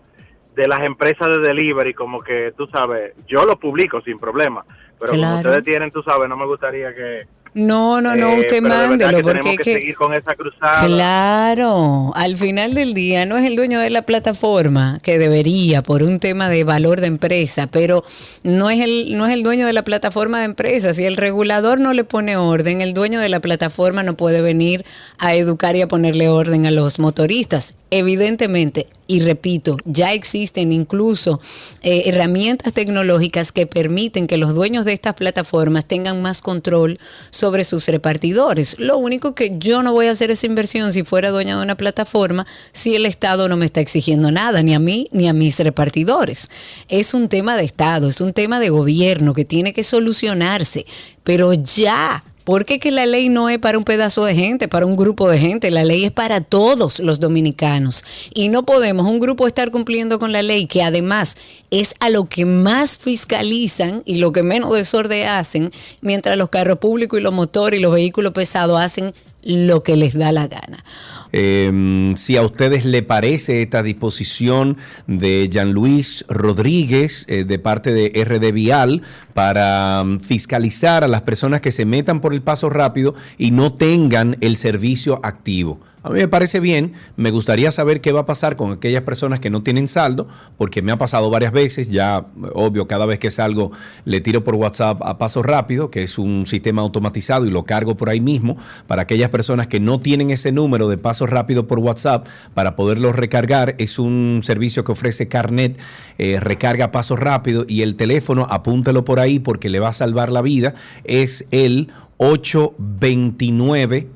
de 0.54 0.68
las 0.68 0.84
empresas 0.84 1.30
de 1.30 1.38
delivery, 1.38 1.94
como 1.94 2.20
que 2.20 2.52
tú 2.54 2.66
sabes, 2.66 3.14
yo 3.26 3.46
lo 3.46 3.58
publico 3.58 4.02
sin 4.02 4.18
problema, 4.18 4.62
pero 5.00 5.12
como 5.12 5.36
ustedes 5.36 5.64
tienen, 5.64 5.90
tú 5.90 6.02
sabes, 6.02 6.28
no 6.28 6.36
me 6.36 6.44
gustaría 6.44 6.94
que 6.94 7.22
No, 7.54 8.00
no, 8.00 8.16
no, 8.16 8.32
eh, 8.32 8.40
usted 8.40 8.62
mándelo 8.62 9.18
que 9.18 9.22
porque 9.22 9.40
tenemos 9.40 9.52
es 9.52 9.58
que, 9.58 9.64
que 9.64 9.80
seguir 9.80 9.94
con 9.94 10.14
esa 10.14 10.34
cruzada. 10.34 10.86
Claro, 10.86 12.10
al 12.14 12.38
final 12.38 12.72
del 12.72 12.94
día 12.94 13.26
no 13.26 13.36
es 13.36 13.44
el 13.44 13.56
dueño 13.56 13.78
de 13.78 13.90
la 13.90 14.02
plataforma 14.02 15.00
que 15.02 15.18
debería 15.18 15.82
por 15.82 16.02
un 16.02 16.18
tema 16.18 16.48
de 16.48 16.64
valor 16.64 17.02
de 17.02 17.08
empresa, 17.08 17.66
pero 17.66 18.04
no 18.42 18.70
es 18.70 18.80
el 18.80 19.18
no 19.18 19.26
es 19.26 19.34
el 19.34 19.42
dueño 19.42 19.66
de 19.66 19.74
la 19.74 19.84
plataforma 19.84 20.38
de 20.38 20.46
empresa. 20.46 20.94
Si 20.94 21.04
el 21.04 21.16
regulador 21.16 21.78
no 21.78 21.92
le 21.92 22.04
pone 22.04 22.38
orden, 22.38 22.80
el 22.80 22.94
dueño 22.94 23.20
de 23.20 23.28
la 23.28 23.40
plataforma 23.40 24.02
no 24.02 24.16
puede 24.16 24.40
venir 24.40 24.84
a 25.18 25.34
educar 25.34 25.76
y 25.76 25.82
a 25.82 25.88
ponerle 25.88 26.30
orden 26.30 26.64
a 26.64 26.70
los 26.70 26.98
motoristas. 26.98 27.74
Evidentemente, 27.90 28.86
y 29.06 29.20
repito, 29.20 29.76
ya 29.84 30.14
existen 30.14 30.72
incluso 30.72 31.38
eh, 31.82 32.04
herramientas 32.06 32.72
tecnológicas 32.72 33.52
que 33.52 33.66
permiten 33.66 34.26
que 34.26 34.38
los 34.38 34.54
dueños 34.54 34.86
de 34.86 34.94
estas 34.94 35.14
plataformas 35.14 35.84
tengan 35.84 36.22
más 36.22 36.40
control 36.40 36.98
sobre 37.30 37.41
sus 37.64 37.86
repartidores. 37.88 38.76
Lo 38.78 38.98
único 38.98 39.34
que 39.34 39.56
yo 39.58 39.82
no 39.82 39.92
voy 39.92 40.06
a 40.06 40.12
hacer 40.12 40.30
esa 40.30 40.46
inversión 40.46 40.92
si 40.92 41.02
fuera 41.02 41.30
dueña 41.30 41.56
de 41.56 41.62
una 41.62 41.76
plataforma 41.76 42.46
si 42.72 42.94
el 42.94 43.06
Estado 43.06 43.48
no 43.48 43.56
me 43.56 43.66
está 43.66 43.80
exigiendo 43.80 44.30
nada, 44.30 44.62
ni 44.62 44.74
a 44.74 44.78
mí 44.78 45.08
ni 45.12 45.28
a 45.28 45.32
mis 45.32 45.58
repartidores. 45.58 46.50
Es 46.88 47.14
un 47.14 47.28
tema 47.28 47.56
de 47.56 47.64
Estado, 47.64 48.08
es 48.08 48.20
un 48.20 48.32
tema 48.32 48.60
de 48.60 48.70
gobierno 48.70 49.34
que 49.34 49.44
tiene 49.44 49.72
que 49.72 49.82
solucionarse, 49.82 50.86
pero 51.24 51.52
ya. 51.52 52.24
Porque 52.44 52.78
que 52.78 52.90
la 52.90 53.06
ley 53.06 53.28
no 53.28 53.48
es 53.48 53.58
para 53.58 53.78
un 53.78 53.84
pedazo 53.84 54.24
de 54.24 54.34
gente, 54.34 54.68
para 54.68 54.86
un 54.86 54.96
grupo 54.96 55.30
de 55.30 55.38
gente, 55.38 55.70
la 55.70 55.84
ley 55.84 56.04
es 56.04 56.10
para 56.10 56.40
todos 56.40 56.98
los 57.00 57.20
dominicanos. 57.20 58.04
Y 58.34 58.48
no 58.48 58.64
podemos 58.64 59.06
un 59.06 59.20
grupo 59.20 59.46
estar 59.46 59.70
cumpliendo 59.70 60.18
con 60.18 60.32
la 60.32 60.42
ley, 60.42 60.66
que 60.66 60.82
además 60.82 61.36
es 61.70 61.94
a 62.00 62.10
lo 62.10 62.26
que 62.26 62.44
más 62.44 62.98
fiscalizan 62.98 64.02
y 64.04 64.16
lo 64.16 64.32
que 64.32 64.42
menos 64.42 64.74
desorden 64.74 65.28
hacen, 65.28 65.72
mientras 66.00 66.36
los 66.36 66.48
carros 66.48 66.78
públicos 66.78 67.18
y 67.18 67.22
los 67.22 67.32
motores 67.32 67.78
y 67.78 67.82
los 67.82 67.92
vehículos 67.92 68.32
pesados 68.32 68.80
hacen 68.80 69.14
lo 69.42 69.82
que 69.82 69.96
les 69.96 70.14
da 70.14 70.32
la 70.32 70.48
gana. 70.48 70.84
Eh, 71.32 72.12
si 72.16 72.36
a 72.36 72.42
ustedes 72.42 72.84
le 72.84 73.02
parece 73.02 73.62
esta 73.62 73.82
disposición 73.82 74.76
de 75.06 75.48
Jean 75.50 75.72
Luis 75.72 76.24
Rodríguez 76.28 77.24
eh, 77.28 77.44
de 77.44 77.58
parte 77.58 77.92
de 77.92 78.22
RD 78.22 78.52
Vial 78.52 79.02
para 79.32 80.04
mm, 80.04 80.20
fiscalizar 80.20 81.04
a 81.04 81.08
las 81.08 81.22
personas 81.22 81.62
que 81.62 81.72
se 81.72 81.86
metan 81.86 82.20
por 82.20 82.34
el 82.34 82.42
paso 82.42 82.68
rápido 82.68 83.14
y 83.38 83.50
no 83.50 83.72
tengan 83.72 84.36
el 84.40 84.56
servicio 84.56 85.20
activo. 85.22 85.80
A 86.04 86.10
mí 86.10 86.18
me 86.18 86.26
parece 86.26 86.58
bien, 86.58 86.94
me 87.16 87.30
gustaría 87.30 87.70
saber 87.70 88.00
qué 88.00 88.10
va 88.10 88.22
a 88.22 88.26
pasar 88.26 88.56
con 88.56 88.72
aquellas 88.72 89.02
personas 89.02 89.38
que 89.38 89.50
no 89.50 89.62
tienen 89.62 89.86
saldo, 89.86 90.26
porque 90.58 90.82
me 90.82 90.90
ha 90.90 90.98
pasado 90.98 91.30
varias 91.30 91.52
veces, 91.52 91.92
ya 91.92 92.26
obvio, 92.54 92.88
cada 92.88 93.06
vez 93.06 93.20
que 93.20 93.30
salgo 93.30 93.70
le 94.04 94.20
tiro 94.20 94.42
por 94.42 94.56
WhatsApp 94.56 95.00
a 95.04 95.16
paso 95.16 95.44
rápido, 95.44 95.92
que 95.92 96.02
es 96.02 96.18
un 96.18 96.44
sistema 96.46 96.82
automatizado 96.82 97.46
y 97.46 97.50
lo 97.50 97.62
cargo 97.62 97.96
por 97.96 98.08
ahí 98.08 98.20
mismo, 98.20 98.56
para 98.88 99.02
aquellas 99.02 99.30
personas 99.30 99.68
que 99.68 99.78
no 99.78 100.00
tienen 100.00 100.32
ese 100.32 100.50
número 100.50 100.88
de 100.88 100.98
paso 100.98 101.24
rápido 101.26 101.68
por 101.68 101.78
WhatsApp, 101.78 102.26
para 102.52 102.74
poderlo 102.74 103.12
recargar, 103.12 103.76
es 103.78 104.00
un 104.00 104.40
servicio 104.42 104.82
que 104.82 104.90
ofrece 104.90 105.28
Carnet, 105.28 105.78
eh, 106.18 106.40
recarga 106.40 106.90
paso 106.90 107.14
rápido 107.14 107.64
y 107.68 107.82
el 107.82 107.94
teléfono, 107.94 108.48
apúntelo 108.50 109.04
por 109.04 109.20
ahí 109.20 109.38
porque 109.38 109.70
le 109.70 109.78
va 109.78 109.90
a 109.90 109.92
salvar 109.92 110.32
la 110.32 110.42
vida, 110.42 110.74
es 111.04 111.46
el 111.52 111.92
829 112.16 114.08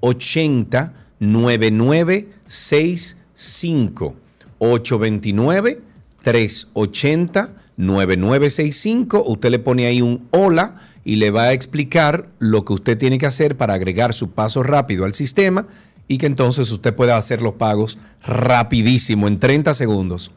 380 0.00 0.92
9965 1.20 4.16
829 4.58 5.80
380 6.22 7.50
9965 7.76 9.24
usted 9.26 9.50
le 9.50 9.58
pone 9.58 9.86
ahí 9.86 10.02
un 10.02 10.28
hola 10.30 10.76
y 11.04 11.16
le 11.16 11.30
va 11.30 11.44
a 11.44 11.52
explicar 11.52 12.28
lo 12.38 12.64
que 12.64 12.74
usted 12.74 12.98
tiene 12.98 13.18
que 13.18 13.26
hacer 13.26 13.56
para 13.56 13.74
agregar 13.74 14.12
su 14.12 14.32
paso 14.32 14.62
rápido 14.62 15.04
al 15.04 15.14
sistema 15.14 15.66
y 16.06 16.18
que 16.18 16.26
entonces 16.26 16.70
usted 16.70 16.94
pueda 16.94 17.16
hacer 17.16 17.40
los 17.40 17.54
pagos 17.54 17.98
rapidísimo 18.22 19.26
en 19.28 19.38
30 19.38 19.72
segundos 19.74 20.32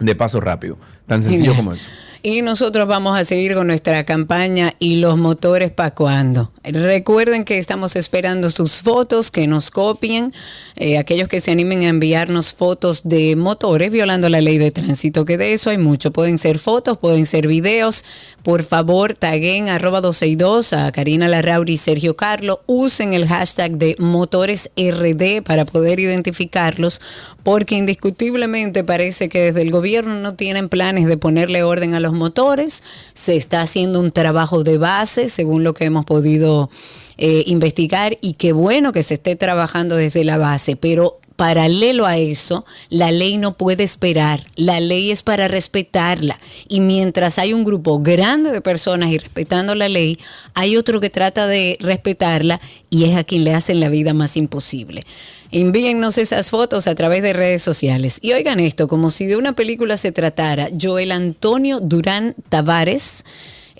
de 0.00 0.14
paso 0.14 0.40
rápido 0.40 0.78
tan 1.06 1.22
sencillo 1.22 1.54
como 1.54 1.72
eso 1.72 1.88
Y 2.22 2.42
nosotros 2.42 2.86
vamos 2.86 3.18
a 3.18 3.24
seguir 3.24 3.54
con 3.54 3.66
nuestra 3.66 4.04
campaña 4.04 4.74
y 4.78 4.96
los 4.96 5.16
motores 5.16 5.70
para 5.70 5.90
cuando. 5.92 6.52
Recuerden 6.64 7.44
que 7.44 7.58
estamos 7.58 7.96
esperando 7.96 8.48
sus 8.48 8.82
fotos, 8.82 9.32
que 9.32 9.48
nos 9.48 9.72
copien, 9.72 10.32
eh, 10.76 10.96
aquellos 10.96 11.26
que 11.26 11.40
se 11.40 11.50
animen 11.50 11.82
a 11.82 11.88
enviarnos 11.88 12.54
fotos 12.54 13.02
de 13.02 13.34
motores 13.34 13.90
violando 13.90 14.28
la 14.28 14.40
ley 14.40 14.58
de 14.58 14.70
tránsito, 14.70 15.24
que 15.24 15.36
de 15.36 15.54
eso 15.54 15.70
hay 15.70 15.78
mucho. 15.78 16.12
Pueden 16.12 16.38
ser 16.38 16.60
fotos, 16.60 16.98
pueden 16.98 17.26
ser 17.26 17.48
videos. 17.48 18.04
Por 18.44 18.62
favor, 18.62 19.14
taguen 19.14 19.68
arroba 19.68 20.00
262 20.00 20.72
a 20.74 20.92
Karina 20.92 21.26
Larrauri 21.26 21.72
y 21.72 21.78
Sergio 21.78 22.14
Carlo. 22.14 22.60
Usen 22.66 23.12
el 23.12 23.26
hashtag 23.26 23.72
de 23.72 23.96
motoresRD 23.98 25.42
para 25.42 25.66
poder 25.66 25.98
identificarlos, 25.98 27.00
porque 27.42 27.74
indiscutiblemente 27.74 28.84
parece 28.84 29.28
que 29.28 29.40
desde 29.40 29.62
el 29.62 29.72
gobierno 29.72 30.14
no 30.20 30.34
tienen 30.36 30.68
de 30.92 31.16
ponerle 31.16 31.62
orden 31.62 31.94
a 31.94 32.00
los 32.00 32.12
motores. 32.12 32.82
Se 33.14 33.36
está 33.36 33.62
haciendo 33.62 34.00
un 34.00 34.12
trabajo 34.12 34.62
de 34.62 34.78
base, 34.78 35.28
según 35.28 35.64
lo 35.64 35.74
que 35.74 35.84
hemos 35.84 36.04
podido 36.04 36.70
eh, 37.16 37.42
investigar, 37.46 38.16
y 38.20 38.34
qué 38.34 38.52
bueno 38.52 38.92
que 38.92 39.02
se 39.02 39.14
esté 39.14 39.36
trabajando 39.36 39.96
desde 39.96 40.24
la 40.24 40.38
base, 40.38 40.76
pero 40.76 41.18
paralelo 41.42 42.06
a 42.06 42.18
eso, 42.18 42.64
la 42.88 43.10
ley 43.10 43.36
no 43.36 43.56
puede 43.56 43.82
esperar. 43.82 44.46
La 44.54 44.78
ley 44.78 45.10
es 45.10 45.24
para 45.24 45.48
respetarla. 45.48 46.38
Y 46.68 46.80
mientras 46.80 47.36
hay 47.40 47.52
un 47.52 47.64
grupo 47.64 47.98
grande 47.98 48.52
de 48.52 48.60
personas 48.60 49.10
y 49.10 49.18
respetando 49.18 49.74
la 49.74 49.88
ley, 49.88 50.20
hay 50.54 50.76
otro 50.76 51.00
que 51.00 51.10
trata 51.10 51.48
de 51.48 51.78
respetarla 51.80 52.60
y 52.90 53.06
es 53.06 53.16
a 53.16 53.24
quien 53.24 53.42
le 53.42 53.54
hacen 53.54 53.80
la 53.80 53.88
vida 53.88 54.14
más 54.14 54.36
imposible. 54.36 55.02
Envíennos 55.50 56.16
esas 56.16 56.48
fotos 56.48 56.86
a 56.86 56.94
través 56.94 57.24
de 57.24 57.32
redes 57.32 57.60
sociales. 57.64 58.20
Y 58.22 58.34
oigan 58.34 58.60
esto, 58.60 58.86
como 58.86 59.10
si 59.10 59.26
de 59.26 59.36
una 59.36 59.56
película 59.56 59.96
se 59.96 60.12
tratara, 60.12 60.68
Joel 60.80 61.10
Antonio 61.10 61.80
Durán 61.80 62.36
Tavares, 62.50 63.24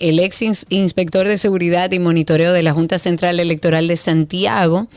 el 0.09 0.19
ex 0.19 0.41
ins- 0.41 0.65
inspector 0.69 1.27
de 1.27 1.37
seguridad 1.37 1.91
y 1.91 1.99
monitoreo 1.99 2.51
de 2.53 2.61
la 2.63 2.73
Junta 2.73 2.99
Central 2.99 3.39
Electoral 3.39 3.87
de 3.87 3.95
Santiago, 3.97 4.87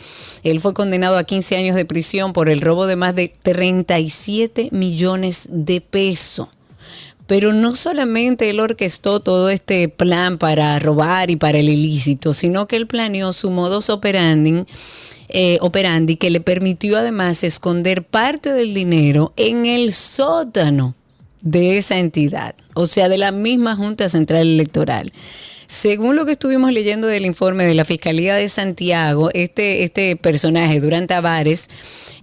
él 0.43 0.61
fue 0.61 0.75
condenado 0.75 1.17
a 1.17 1.25
15 1.25 1.57
años 1.57 1.77
de 1.77 1.85
prisión 1.85 2.33
por 2.33 2.49
el 2.49 2.61
robo 2.61 2.87
de 2.87 2.97
más 2.97 3.15
de 3.15 3.33
37 3.43 4.69
millones 4.73 5.49
de 5.51 5.81
pesos. 5.81 6.49
Pero 7.27 7.53
no 7.53 7.75
solamente 7.75 8.51
él 8.51 8.61
orquestó 8.61 9.21
todo 9.21 9.49
este 9.51 9.89
plan 9.89 10.39
para 10.39 10.79
robar 10.79 11.31
y 11.31 11.37
para 11.37 11.59
el 11.59 11.69
ilícito, 11.69 12.35
sino 12.35 12.69
que 12.69 12.77
él 12.77 12.87
planeó 12.87 13.33
su 13.33 13.51
modus 13.51 13.91
operandi, 13.91 14.65
eh, 15.29 15.59
operandi 15.61 16.17
que 16.17 16.31
le 16.31 16.41
permitió 16.41 16.99
además 16.99 17.43
esconder 17.43 18.05
parte 18.05 18.53
del 18.53 18.75
dinero 18.75 19.33
en 19.37 19.67
el 19.67 19.93
sótano 19.93 20.95
de 21.41 21.79
esa 21.79 21.99
entidad, 21.99 22.55
o 22.77 22.87
sea, 22.87 23.09
de 23.09 23.19
la 23.19 23.33
misma 23.33 23.75
Junta 23.75 24.09
Central 24.09 24.43
Electoral. 24.43 25.13
Según 25.67 26.15
lo 26.15 26.27
que 26.27 26.33
estuvimos 26.33 26.73
leyendo 26.73 27.09
del 27.09 27.27
informe 27.27 27.65
de 27.65 27.75
la 27.75 27.85
Fiscalía 27.85 28.37
de 28.37 28.49
Santiago, 28.49 29.31
este, 29.33 29.83
este 29.83 30.15
personaje, 30.15 30.81
Durán 30.81 31.09
Tavares, 31.09 31.69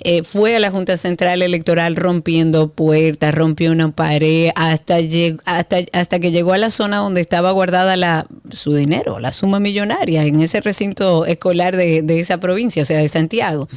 eh, 0.01 0.23
fue 0.23 0.55
a 0.55 0.59
la 0.59 0.71
Junta 0.71 0.95
Central 0.95 1.41
Electoral 1.41 1.97
rompiendo 1.97 2.69
puertas, 2.69 3.35
rompió 3.35 3.71
una 3.71 3.91
pared, 3.91 4.51
hasta, 4.55 4.97
hasta, 5.45 5.77
hasta 5.91 6.19
que 6.19 6.31
llegó 6.31 6.53
a 6.53 6.57
la 6.57 6.69
zona 6.69 6.97
donde 6.97 7.19
estaba 7.19 7.51
guardada 7.51 7.97
la, 7.97 8.27
su 8.51 8.75
dinero, 8.75 9.19
la 9.19 9.33
suma 9.33 9.59
millonaria, 9.59 10.23
en 10.23 10.39
ese 10.39 10.61
recinto 10.61 11.25
escolar 11.25 11.75
de, 11.75 12.01
de 12.01 12.19
esa 12.21 12.39
provincia, 12.39 12.83
o 12.83 12.85
sea, 12.85 12.99
de 12.99 13.09
Santiago. 13.09 13.67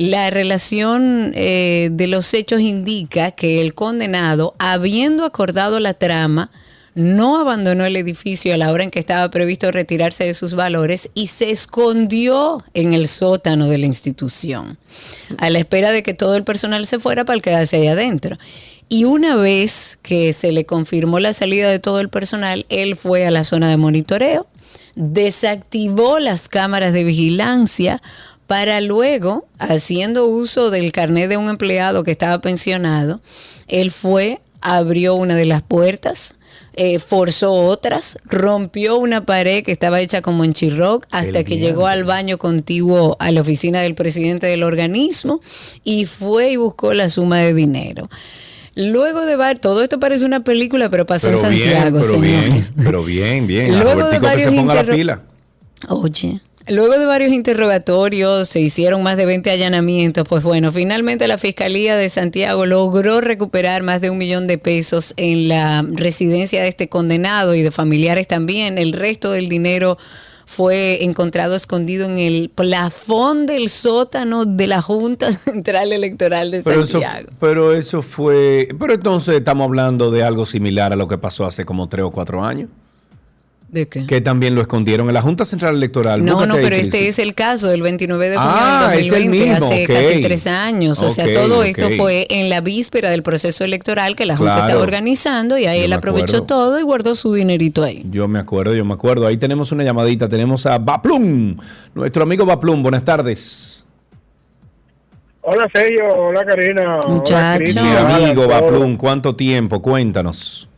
La 0.00 0.30
relación 0.30 1.32
eh, 1.34 1.90
de 1.92 2.06
los 2.06 2.32
hechos 2.32 2.62
indica 2.62 3.32
que 3.32 3.60
el 3.60 3.74
condenado, 3.74 4.54
habiendo 4.58 5.26
acordado 5.26 5.78
la 5.78 5.92
trama, 5.92 6.50
no 6.94 7.38
abandonó 7.38 7.84
el 7.84 7.96
edificio 7.96 8.54
a 8.54 8.56
la 8.56 8.72
hora 8.72 8.84
en 8.84 8.90
que 8.90 8.98
estaba 8.98 9.28
previsto 9.30 9.70
retirarse 9.70 10.24
de 10.24 10.32
sus 10.32 10.54
valores 10.54 11.10
y 11.12 11.26
se 11.26 11.50
escondió 11.50 12.64
en 12.72 12.94
el 12.94 13.08
sótano 13.08 13.68
de 13.68 13.76
la 13.76 13.84
institución, 13.84 14.78
a 15.36 15.50
la 15.50 15.58
espera 15.58 15.92
de 15.92 16.02
que 16.02 16.14
todo 16.14 16.34
el 16.34 16.44
personal 16.44 16.86
se 16.86 16.98
fuera 16.98 17.26
para 17.26 17.38
quedarse 17.42 17.76
ahí 17.76 17.88
adentro. 17.88 18.38
Y 18.88 19.04
una 19.04 19.36
vez 19.36 19.98
que 20.00 20.32
se 20.32 20.50
le 20.50 20.64
confirmó 20.64 21.20
la 21.20 21.34
salida 21.34 21.68
de 21.68 21.78
todo 21.78 22.00
el 22.00 22.08
personal, 22.08 22.64
él 22.70 22.96
fue 22.96 23.26
a 23.26 23.30
la 23.30 23.44
zona 23.44 23.68
de 23.68 23.76
monitoreo, 23.76 24.46
desactivó 24.94 26.18
las 26.20 26.48
cámaras 26.48 26.94
de 26.94 27.04
vigilancia 27.04 28.02
para 28.50 28.80
luego, 28.80 29.46
haciendo 29.60 30.26
uso 30.26 30.72
del 30.72 30.90
carnet 30.90 31.30
de 31.30 31.36
un 31.36 31.48
empleado 31.48 32.02
que 32.02 32.10
estaba 32.10 32.40
pensionado, 32.40 33.20
él 33.68 33.92
fue, 33.92 34.40
abrió 34.60 35.14
una 35.14 35.36
de 35.36 35.44
las 35.44 35.62
puertas, 35.62 36.34
eh, 36.74 36.98
forzó 36.98 37.52
otras, 37.52 38.18
rompió 38.24 38.98
una 38.98 39.24
pared 39.24 39.62
que 39.62 39.70
estaba 39.70 40.00
hecha 40.00 40.20
como 40.20 40.42
en 40.42 40.52
Chirroc 40.52 41.06
hasta 41.12 41.38
El 41.38 41.44
que 41.44 41.58
llegó 41.58 41.86
al 41.86 42.02
baño 42.02 42.38
contiguo 42.38 43.16
a 43.20 43.30
la 43.30 43.40
oficina 43.40 43.82
del 43.82 43.94
presidente 43.94 44.48
del 44.48 44.64
organismo 44.64 45.40
y 45.84 46.06
fue 46.06 46.50
y 46.50 46.56
buscó 46.56 46.92
la 46.92 47.08
suma 47.08 47.38
de 47.38 47.54
dinero. 47.54 48.10
Luego 48.74 49.26
de 49.26 49.36
ver, 49.36 49.60
todo 49.60 49.80
esto 49.84 50.00
parece 50.00 50.24
una 50.24 50.42
película, 50.42 50.90
pero 50.90 51.06
pasó 51.06 51.28
en 51.28 51.36
Pero 51.36 51.50
bien, 51.50 51.70
Santiago, 51.70 52.00
pero 52.00 52.14
señores. 52.14 52.50
bien, 52.50 52.66
pero 52.82 53.04
bien, 53.04 53.46
bien. 53.46 53.80
Luego 53.80 54.06
de 54.06 54.10
que 54.10 54.16
se 54.16 54.18
varios 54.18 54.54
ponga 54.54 54.74
la 54.74 54.84
pila. 54.84 55.22
Oye. 55.88 56.40
Luego 56.68 56.98
de 56.98 57.06
varios 57.06 57.32
interrogatorios, 57.32 58.48
se 58.48 58.60
hicieron 58.60 59.02
más 59.02 59.16
de 59.16 59.26
20 59.26 59.50
allanamientos, 59.50 60.28
pues 60.28 60.42
bueno, 60.42 60.70
finalmente 60.72 61.26
la 61.26 61.38
Fiscalía 61.38 61.96
de 61.96 62.08
Santiago 62.10 62.66
logró 62.66 63.20
recuperar 63.20 63.82
más 63.82 64.00
de 64.00 64.10
un 64.10 64.18
millón 64.18 64.46
de 64.46 64.58
pesos 64.58 65.14
en 65.16 65.48
la 65.48 65.84
residencia 65.90 66.62
de 66.62 66.68
este 66.68 66.88
condenado 66.88 67.54
y 67.54 67.62
de 67.62 67.70
familiares 67.70 68.28
también. 68.28 68.76
El 68.78 68.92
resto 68.92 69.32
del 69.32 69.48
dinero 69.48 69.96
fue 70.50 71.04
encontrado 71.04 71.54
escondido 71.54 72.06
en 72.06 72.18
el 72.18 72.50
plafón 72.52 73.46
del 73.46 73.68
sótano 73.68 74.44
de 74.44 74.66
la 74.66 74.82
Junta 74.82 75.32
Central 75.32 75.92
Electoral 75.92 76.50
de 76.50 76.62
Pero 76.62 76.82
eso, 76.82 77.00
Santiago. 77.00 77.28
pero 77.38 77.72
eso 77.72 78.02
fue. 78.02 78.68
Pero 78.78 78.94
entonces 78.94 79.36
estamos 79.36 79.64
hablando 79.64 80.10
de 80.10 80.24
algo 80.24 80.44
similar 80.44 80.92
a 80.92 80.96
lo 80.96 81.08
que 81.08 81.18
pasó 81.18 81.46
hace 81.46 81.64
como 81.64 81.88
tres 81.88 82.04
o 82.04 82.10
cuatro 82.10 82.44
años. 82.44 82.68
¿De 83.70 83.86
qué? 83.86 84.04
Que 84.04 84.20
también 84.20 84.56
lo 84.56 84.62
escondieron 84.62 85.06
en 85.06 85.14
la 85.14 85.22
Junta 85.22 85.44
Central 85.44 85.76
Electoral. 85.76 86.24
No, 86.24 86.34
Búscate 86.34 86.56
no, 86.56 86.62
pero 86.64 86.74
este 86.74 87.06
es 87.06 87.20
el 87.20 87.34
caso 87.34 87.68
del 87.68 87.82
29 87.82 88.30
de 88.30 88.36
junio 88.36 88.50
Ah, 88.52 88.88
del 88.90 89.00
es 89.00 89.06
el 89.06 89.12
2020, 89.12 89.50
mismo, 89.50 89.66
hace 89.66 89.86
casi 89.86 90.22
tres 90.22 90.46
años. 90.48 91.00
O 91.02 91.08
sea, 91.08 91.32
todo 91.32 91.62
esto 91.62 91.88
fue 91.96 92.26
en 92.30 92.48
la 92.50 92.60
víspera 92.60 93.10
del 93.10 93.22
proceso 93.22 93.62
electoral 93.64 94.16
que 94.16 94.26
la 94.26 94.36
Junta 94.36 94.54
Claro. 94.54 94.66
estaba 94.66 94.82
organizando 94.82 95.56
y 95.56 95.66
ahí 95.66 95.78
Yo 95.78 95.84
él 95.84 95.92
aprovechó 95.92 96.38
acuerdo. 96.38 96.46
todo 96.46 96.80
y 96.80 96.82
guardó 96.82 97.14
su 97.14 97.32
dinerito 97.32 97.84
ahí. 97.84 98.02
Yo 98.10 98.26
me 98.26 98.40
acuerdo, 98.40 98.74
yo 98.74 98.84
me 98.84 98.94
acuerdo. 98.94 99.26
Ahí 99.28 99.36
tenemos 99.36 99.70
una 99.70 99.84
llamadita. 99.84 100.28
Tenemos 100.28 100.66
a 100.66 100.76
Baplum, 100.78 101.54
nuestro 101.94 102.24
amigo 102.24 102.44
Baplum. 102.44 102.82
Buenas 102.82 103.04
tardes. 103.04 103.84
Hola 105.42 105.68
Sergio, 105.72 106.06
hola 106.08 106.44
Karina. 106.44 106.98
hola, 107.04 107.14
Muchacho. 107.14 107.58
Cristi, 107.58 107.80
Mi 107.80 107.88
hola, 107.88 108.16
amigo. 108.16 108.46
Baplum, 108.48 108.96
¿cuánto 108.96 109.34
tiempo? 109.36 109.80
Cuéntanos. 109.80 110.68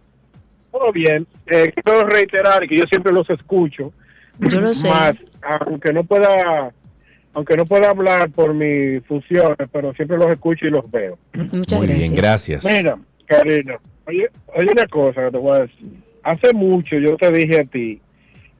Todo 0.71 0.93
bien. 0.93 1.27
Eh, 1.53 1.71
quiero 1.75 2.07
reiterar 2.07 2.67
que 2.67 2.79
yo 2.79 2.85
siempre 2.87 3.13
los 3.13 3.29
escucho. 3.29 3.93
Yo 4.39 4.61
lo 4.63 4.73
sé. 4.73 4.89
Más, 4.89 5.17
aunque 5.43 5.93
no 5.93 6.03
pueda, 6.03 6.73
aunque 7.35 7.57
no 7.59 7.67
pueda 7.67 7.91
hablar 7.91 8.31
por 8.31 8.55
mis 8.55 9.05
funciones, 9.05 9.69
pero 9.71 9.93
siempre 9.93 10.17
los 10.17 10.31
escucho 10.31 10.67
y 10.67 10.71
los 10.71 10.91
veo. 10.91 11.19
Muchas 11.35 11.79
Muy 11.79 11.89
bien, 11.89 12.15
gracias. 12.15 12.65
Mira, 12.65 12.97
Karina, 13.27 13.79
oye, 14.07 14.31
oye 14.55 14.69
una 14.73 14.87
cosa 14.87 15.27
que 15.27 15.31
te 15.31 15.37
voy 15.37 15.59
a 15.59 15.61
decir. 15.61 15.91
Hace 16.23 16.55
mucho 16.55 16.97
yo 16.97 17.17
te 17.19 17.31
dije 17.31 17.61
a 17.61 17.65
ti 17.65 18.01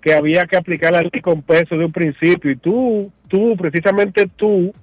que 0.03 0.13
había 0.13 0.45
que 0.45 0.57
aplicar 0.57 0.93
la 0.93 1.01
ley 1.01 1.23
con 1.23 1.41
peso 1.41 1.79
de 1.79 1.87
un 1.87 1.93
principio 1.93 2.51
y 2.51 2.57
tú, 2.57 3.11
tú, 3.29 3.57
precisamente 3.57 4.27
tú, 4.37 4.75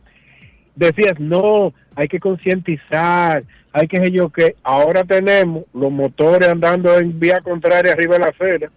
decías, 0.75 1.19
no, 1.19 1.73
hay 1.99 2.07
que 2.07 2.21
concientizar, 2.21 3.43
hay 3.73 3.87
que 3.89 4.09
yo 4.09 4.29
que 4.29 4.55
ahora 4.63 5.03
tenemos 5.03 5.65
los 5.73 5.91
motores 5.91 6.47
andando 6.47 6.97
en 6.97 7.19
vía 7.19 7.41
contraria 7.41 7.91
arriba 7.91 8.13
de 8.13 8.19
la 8.19 8.29
acera. 8.29 8.71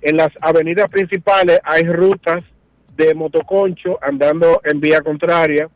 En 0.00 0.16
las 0.16 0.30
avenidas 0.40 0.88
principales 0.88 1.58
hay 1.64 1.82
rutas 1.88 2.44
de 2.96 3.14
motoconcho 3.14 3.98
andando 4.00 4.60
en 4.62 4.78
vía 4.78 5.00
contraria. 5.00 5.68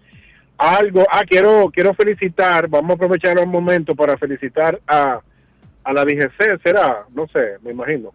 Algo, 0.59 1.05
ah, 1.11 1.25
quiero, 1.29 1.73
quiero 1.75 1.93
felicitar, 1.93 2.69
vamos 2.69 2.93
a 2.93 2.95
aprovechar 2.95 3.37
un 3.41 3.51
momento 3.51 3.97
para 3.97 4.17
felicitar 4.17 4.81
a, 4.87 5.21
a 5.83 5.93
la 5.93 6.05
DGC, 6.05 6.63
será, 6.63 7.05
no 7.13 7.27
sé, 7.33 7.57
me 7.65 7.73
imagino, 7.73 8.13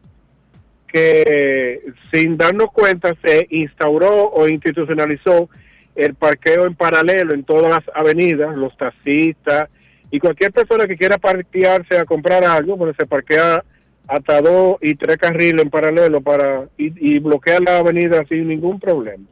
que 0.87 1.81
sin 2.09 2.37
darnos 2.37 2.71
cuenta 2.71 3.13
se 3.21 3.47
instauró 3.49 4.29
o 4.29 4.47
institucionalizó 4.47 5.49
el 5.95 6.13
parqueo 6.15 6.65
en 6.65 6.75
paralelo 6.75 7.33
en 7.33 7.43
todas 7.43 7.71
las 7.71 7.83
avenidas, 7.95 8.55
los 8.55 8.75
taxistas 8.77 9.69
y 10.11 10.19
cualquier 10.19 10.51
persona 10.51 10.85
que 10.85 10.97
quiera 10.97 11.17
parquearse 11.17 11.97
a 11.97 12.05
comprar 12.05 12.43
algo, 12.43 12.77
pues 12.77 12.95
se 12.97 13.05
parquea 13.05 13.63
hasta 14.07 14.41
dos 14.41 14.77
y 14.81 14.95
tres 14.95 15.17
carriles 15.17 15.63
en 15.63 15.69
paralelo 15.69 16.21
para 16.21 16.67
y, 16.77 17.19
bloquea 17.19 17.59
la 17.59 17.79
avenida 17.79 18.23
sin 18.25 18.47
ningún 18.47 18.79
problema. 18.79 19.23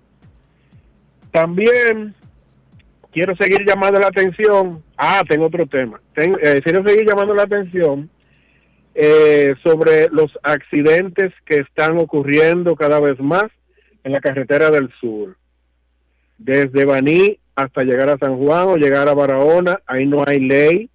También 1.31 2.14
quiero 3.11 3.35
seguir 3.35 3.65
llamando 3.68 3.99
la 3.99 4.07
atención. 4.07 4.84
Ah, 4.98 5.23
tengo 5.27 5.45
otro 5.45 5.65
tema. 5.68 6.02
Eh, 6.15 6.61
quiero 6.64 6.84
seguir 6.88 7.07
llamando 7.07 7.34
la 7.34 7.44
atención 7.44 8.10
eh, 8.95 9.56
sobre 9.64 10.10
los 10.10 10.38
accidentes 10.44 11.34
que 11.45 11.57
están 11.57 11.98
ocurriendo 11.98 12.76
cada 12.76 12.99
vez 12.99 13.19
más 13.19 13.45
en 14.03 14.11
la 14.11 14.22
carretera 14.22 14.69
del 14.69 14.90
sur. 14.99 15.35
Desde 16.38 16.85
Baní 16.85 17.39
hasta 17.55 17.84
llegar 17.84 18.10
a 18.10 18.18
San 18.18 18.38
Juan 18.38 18.68
o 18.69 18.77
llegar 18.77 19.07
a 19.07 19.14
Barahona, 19.14 19.80
ahí 19.85 20.05
no 20.05 20.23
hay 20.26 20.39
ley. 20.39 20.89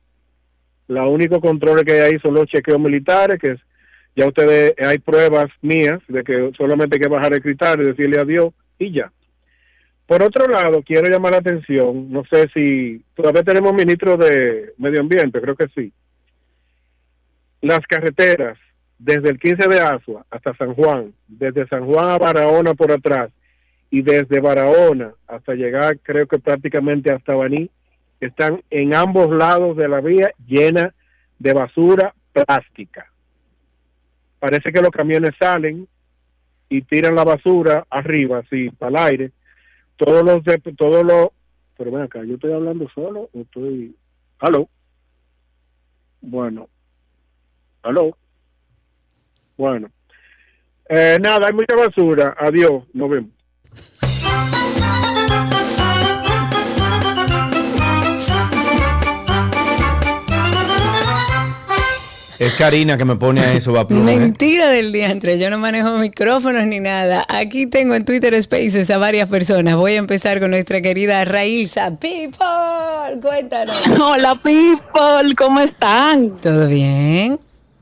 La 0.89 1.07
único 1.07 1.41
control 1.41 1.85
que 1.85 1.93
hay 1.93 2.01
ahí 2.01 2.19
son 2.21 2.35
los 2.35 2.47
chequeos 2.47 2.81
militares, 2.81 3.39
que 3.39 3.57
ya 4.17 4.27
ustedes, 4.27 4.75
hay 4.79 4.99
pruebas 4.99 5.47
mías 5.63 6.01
de 6.09 6.25
que 6.25 6.51
solamente 6.57 6.97
hay 6.97 7.01
que 7.01 7.09
bajar 7.09 7.35
el 7.35 7.43
cristal 7.43 7.81
y 7.81 7.87
decirle 7.87 8.19
adiós 8.19 8.53
y 8.79 8.93
ya. 8.93 9.13
Por 10.07 10.23
otro 10.23 10.49
lado, 10.49 10.83
quiero 10.83 11.09
llamar 11.09 11.33
la 11.33 11.39
atención, 11.39 12.11
no 12.11 12.25
sé 12.25 12.49
si 12.55 13.05
todavía 13.15 13.43
tenemos 13.43 13.75
ministro 13.75 14.17
de 14.17 14.73
Medio 14.79 15.01
Ambiente, 15.01 15.41
creo 15.41 15.55
que 15.55 15.69
sí. 15.69 15.93
Las 17.61 17.81
carreteras, 17.87 18.59
desde 18.99 19.29
el 19.29 19.39
15 19.39 19.69
de 19.69 19.81
Asua 19.81 20.25
hasta 20.31 20.57
San 20.57 20.75
Juan, 20.75 21.13
desde 21.27 21.69
San 21.69 21.85
Juan 21.85 22.09
a 22.09 22.19
Barahona 22.19 22.75
por 22.75 22.91
atrás 22.91 23.31
y 23.91 24.03
desde 24.03 24.41
Barahona 24.41 25.15
hasta 25.27 25.55
llegar, 25.55 25.99
creo 26.01 26.27
que 26.27 26.39
prácticamente 26.39 27.13
hasta 27.13 27.35
Baní, 27.35 27.71
están 28.21 28.63
en 28.71 28.95
ambos 28.95 29.31
lados 29.31 29.77
de 29.77 29.89
la 29.89 30.01
vía 30.01 30.33
llenas 30.47 30.93
de 31.39 31.53
basura 31.53 32.15
plástica. 32.33 33.11
Parece 34.39 34.73
que 34.73 34.81
los 34.81 34.91
camiones 34.91 35.33
salen 35.39 35.89
y 36.69 36.83
tiran 36.83 37.15
la 37.15 37.25
basura 37.25 37.87
arriba, 37.89 38.39
así, 38.39 38.71
para 38.71 38.91
el 38.91 38.97
aire. 39.11 39.33
Todos 39.97 40.25
los, 40.25 40.45
de, 40.45 40.59
todos 40.77 41.05
los, 41.05 41.29
pero 41.77 41.91
ven 41.91 42.03
acá, 42.03 42.23
yo 42.25 42.35
estoy 42.35 42.53
hablando 42.53 42.89
solo 42.95 43.31
estoy, 43.33 43.97
aló. 44.39 44.69
Bueno, 46.21 46.69
aló. 47.83 48.17
Bueno, 49.57 49.89
eh, 50.89 51.19
nada, 51.21 51.49
hay 51.49 51.53
mucha 51.53 51.75
basura. 51.75 52.37
Adiós, 52.39 52.85
nos 52.93 53.11
vemos. 53.11 53.38
Es 62.39 62.55
Karina 62.55 62.97
que 62.97 63.05
me 63.05 63.17
pone 63.17 63.41
a 63.41 63.53
eso, 63.53 63.73
Baplum. 63.73 64.09
¿eh? 64.09 64.17
Mentira 64.17 64.69
del 64.69 64.93
día 64.93 65.11
entre 65.11 65.41
yo 65.41 65.51
no 65.51 65.59
manejo 65.59 65.99
micrófonos 65.99 66.67
ni 66.67 66.79
nada. 66.79 67.27
Aquí 67.29 67.67
tengo 67.67 67.97
en 67.97 68.05
Twitter 68.05 68.41
Spaces 68.41 68.89
a 68.93 68.99
varias 68.99 69.29
personas. 69.29 69.75
Voy 69.75 69.95
a 69.95 69.97
empezar 69.97 70.39
con 70.39 70.53
nuestra 70.53 70.81
querida 70.81 71.25
Railsa. 71.25 71.91
People, 71.99 73.21
cuéntanos. 73.21 73.77
Hola 74.01 74.41
people, 74.41 75.35
¿cómo 75.37 75.59
están? 75.59 76.39
¿Todo 76.41 76.69
bien? 76.69 77.41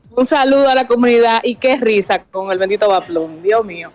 Un 0.09 0.25
saludo 0.25 0.69
a 0.69 0.73
la 0.73 0.87
comunidad 0.87 1.41
y 1.43 1.53
qué 1.53 1.75
risa 1.75 2.23
con 2.23 2.51
el 2.51 2.57
bendito 2.57 2.89
Baplón, 2.89 3.43
Dios 3.43 3.63
mío. 3.63 3.91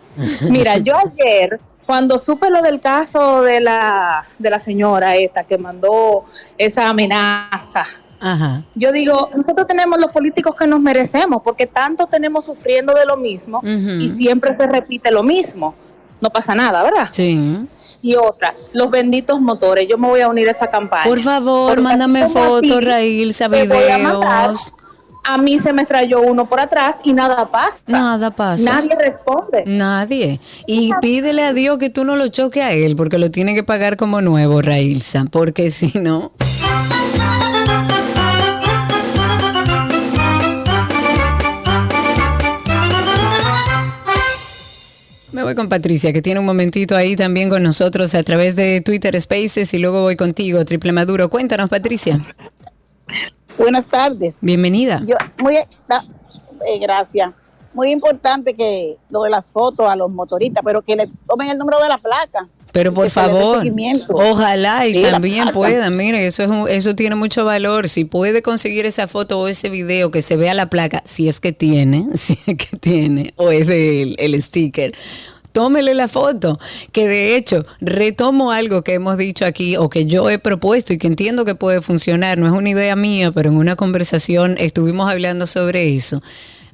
Mira, 0.49 0.79
yo 0.79 0.95
ayer, 0.97 1.59
cuando 1.85 2.17
supe 2.19 2.51
lo 2.51 2.63
del 2.63 2.79
caso 2.79 3.43
de 3.43 3.61
la, 3.61 4.25
de 4.39 4.49
la 4.49 4.61
señora 4.61 5.17
esta 5.17 5.43
que 5.43 5.59
mandó 5.59 6.25
esa 6.57 6.89
amenaza, 6.89 7.85
Ajá. 8.23 8.63
yo 8.77 8.93
digo, 8.93 9.31
nosotros 9.37 9.67
tenemos 9.67 9.99
los 9.99 10.13
políticos 10.13 10.55
que 10.55 10.67
nos 10.67 10.81
merecemos, 10.81 11.43
porque 11.43 11.67
tanto 11.67 12.07
tenemos 12.07 12.45
sufriendo 12.45 12.95
de 12.95 13.05
lo 13.05 13.17
mismo 13.17 13.61
y 13.65 14.09
siempre 14.09 14.55
se 14.55 14.67
repite 14.67 15.11
lo 15.11 15.23
mismo. 15.23 15.75
No 16.21 16.31
pasa 16.31 16.55
nada, 16.55 16.85
¿verdad? 16.85 17.09
Sí. 17.11 17.67
Y 18.01 18.15
otra, 18.15 18.55
los 18.73 18.91
benditos 18.91 19.41
motores. 19.41 19.89
Yo 19.89 19.99
me 19.99 20.07
voy 20.07 20.21
a 20.21 20.29
unir 20.29 20.47
a 20.47 20.53
esa 20.53 20.69
campaña. 20.69 21.05
Por 21.05 21.19
favor, 21.19 21.81
mándame 21.81 22.29
fotos, 22.29 22.85
Raílsa, 22.85 23.49
te 23.49 23.67
voy 23.67 23.89
a 23.91 23.99
mandar, 23.99 24.51
videos. 24.51 24.73
A 25.25 25.39
mí 25.39 25.59
se 25.59 25.73
me 25.73 25.83
estrelló 25.83 26.21
uno 26.21 26.49
por 26.49 26.61
atrás 26.61 26.97
y 27.05 27.13
nada 27.13 27.51
pasa. 27.51 27.83
Nada 27.89 28.31
pasa. 28.31 28.65
Nadie 28.65 28.97
responde. 28.97 29.63
Nadie. 29.67 30.41
Y 30.67 30.91
pídele 31.01 31.43
a 31.43 31.53
Dios 31.53 31.79
que 31.79 31.91
tú 31.91 32.05
no 32.05 32.17
lo 32.17 32.29
choques 32.29 32.63
a 32.63 32.73
él, 32.73 32.97
porque 32.97 33.19
lo 33.19 33.31
tiene 33.31 33.55
que 33.55 33.63
pagar 33.63 33.97
como 33.97 34.21
nuevo, 34.21 34.63
Raílsa, 34.63 35.27
porque 35.31 35.71
si 35.73 35.93
no... 35.99 36.33
voy 45.53 45.57
con 45.57 45.69
Patricia, 45.69 46.13
que 46.15 46.23
tiene 46.23 46.41
un 46.41 46.47
momentito 46.47 46.97
ahí 46.97 47.15
también 47.15 47.51
con 47.51 47.63
nosotros 47.63 48.15
a 48.15 48.23
través 48.23 48.57
de 48.57 48.81
Twitter 48.81 49.21
Spaces 49.21 49.75
y 49.75 49.79
luego 49.79 50.01
voy 50.01 50.17
contigo, 50.17 50.65
Triple 50.65 50.93
Maduro. 50.93 51.29
Cuéntanos, 51.29 51.69
Patricia. 51.69 52.25
Buenas 53.59 53.85
tardes. 53.87 54.37
Bienvenida. 54.41 55.03
Yo, 55.07 55.17
muy, 55.43 55.57
eh, 55.57 56.79
gracias. 56.81 57.33
Muy 57.75 57.91
importante 57.91 58.55
que 58.55 58.97
lo 59.11 59.23
de 59.25 59.31
las 59.31 59.51
fotos 59.51 59.87
a 59.89 59.95
los 59.97 60.11
motoristas, 60.11 60.63
pero 60.65 60.81
que 60.81 60.97
le 60.97 61.09
tomen 61.29 61.51
el 61.51 61.59
número 61.59 61.79
de 61.81 61.89
la 61.89 61.99
placa. 61.99 62.49
Pero 62.73 62.95
por 62.95 63.11
favor, 63.11 63.63
ojalá 64.09 64.87
y 64.87 64.95
Sí, 64.95 65.03
también 65.03 65.53
puedan, 65.53 65.95
mire, 65.95 66.27
eso 66.27 66.43
es 66.45 66.49
un- 66.49 66.69
eso 66.71 66.97
tiene 66.97 67.17
mucho 67.17 67.45
valor. 67.45 67.87
Si 67.87 68.07
puede 68.07 68.41
conseguir 68.41 68.87
esa 68.87 69.07
foto 69.09 69.39
o 69.41 69.49
ese 69.49 69.69
video 69.69 70.11
que 70.11 70.23
se 70.23 70.37
vea 70.39 70.55
la 70.55 70.71
placa, 70.71 71.03
si 71.05 71.29
es 71.29 71.39
que 71.39 71.53
tiene, 71.53 72.07
si 72.15 72.39
es 72.47 72.57
que 72.57 72.77
tiene, 72.79 73.35
o 73.37 73.51
es 73.51 73.67
de 73.67 74.03
él, 74.03 74.17
el 74.19 74.41
sticker. 74.43 74.95
Tómele 75.53 75.95
la 75.95 76.09
foto, 76.09 76.59
que 76.93 77.07
de 77.07 77.37
hecho 77.37 77.67
retomo 77.81 78.53
algo 78.53 78.83
que 78.83 78.95
hemos 78.95 79.19
dicho 79.19 79.45
aquí 79.45 79.77
o 79.77 79.91
que 79.91 80.07
yo 80.07 80.31
he 80.31 80.39
propuesto 80.39 80.93
y 80.93 80.99
que 80.99 81.07
entiendo 81.07 81.45
que 81.45 81.55
puede 81.55 81.83
funcionar, 81.83 82.39
no 82.39 82.47
es 82.47 82.53
una 82.53 82.71
idea 82.71 82.97
mía, 82.97 83.33
pero 83.33 83.51
en 83.51 83.57
una 83.57 83.77
conversación 83.77 84.57
estuvimos 84.59 85.11
hablando 85.11 85.47
sobre 85.47 85.95
eso. 85.95 86.23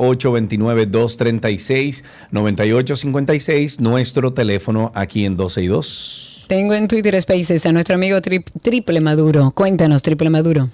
829-236-9856, 2.31 3.79
nuestro 3.79 4.33
teléfono 4.33 4.91
aquí 4.95 5.25
en 5.25 5.35
12 5.35 5.63
y 5.63 5.67
2. 5.67 6.27
Tengo 6.51 6.73
en 6.73 6.89
Twitter 6.89 7.15
Spaces 7.21 7.65
a 7.65 7.71
nuestro 7.71 7.95
amigo 7.95 8.17
Tri- 8.19 8.43
Triple 8.61 8.99
Maduro. 8.99 9.51
Cuéntanos, 9.55 10.01
Triple 10.01 10.29
Maduro. 10.29 10.67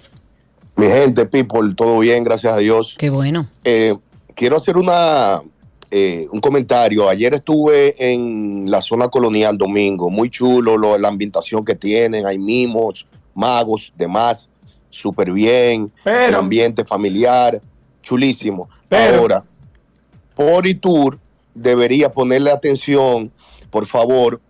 Mi 0.75 0.87
gente, 0.87 1.23
people, 1.27 1.75
todo 1.75 1.99
bien, 1.99 2.23
gracias 2.23 2.51
a 2.55 2.57
Dios. 2.57 2.95
Qué 2.97 3.11
bueno. 3.11 3.47
Eh, 3.63 3.95
quiero 4.33 4.57
hacer 4.57 4.75
una 4.75 5.39
eh, 5.91 6.27
un 6.31 6.41
comentario. 6.41 7.07
Ayer 7.07 7.35
estuve 7.35 7.93
en 8.11 8.71
la 8.71 8.81
zona 8.81 9.07
colonial 9.09 9.55
domingo, 9.55 10.09
muy 10.09 10.31
chulo 10.31 10.79
lo- 10.79 10.97
la 10.97 11.09
ambientación 11.09 11.63
que 11.63 11.75
tienen, 11.75 12.25
hay 12.25 12.39
mimos, 12.39 13.05
magos, 13.35 13.93
demás, 13.95 14.49
súper 14.89 15.31
bien, 15.31 15.91
el 16.05 16.33
ambiente 16.33 16.85
familiar, 16.85 17.61
chulísimo. 18.01 18.67
Ahora, 18.89 19.43
Politur 20.33 21.19
debería 21.53 22.11
ponerle 22.11 22.49
atención, 22.49 23.31
por 23.69 23.85
favor, 23.85 24.41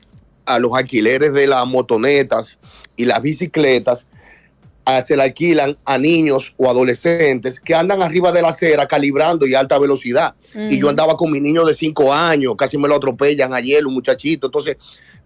a 0.47 0.57
los 0.59 0.73
alquileres 0.73 1.33
de 1.33 1.45
las 1.45 1.67
motonetas 1.67 2.57
y 2.95 3.05
las 3.05 3.21
bicicletas 3.21 4.07
se 5.05 5.17
le 5.17 5.23
alquilan 5.23 5.77
a 5.83 5.97
niños 5.97 6.53
o 6.55 6.69
adolescentes 6.69 7.59
que 7.59 7.75
andan 7.75 8.01
arriba 8.01 8.31
de 8.31 8.41
la 8.41 8.49
acera 8.49 8.87
calibrando 8.87 9.45
y 9.45 9.53
a 9.53 9.59
alta 9.59 9.77
velocidad. 9.77 10.33
Y 10.55 10.79
yo 10.79 10.89
andaba 10.89 11.17
con 11.17 11.29
mi 11.29 11.41
niño 11.41 11.65
de 11.65 11.75
5 11.75 12.13
años, 12.13 12.55
casi 12.57 12.77
me 12.77 12.87
lo 12.87 12.95
atropellan 12.95 13.53
ayer, 13.53 13.85
un 13.85 13.93
muchachito. 13.93 14.47
Entonces, 14.47 14.77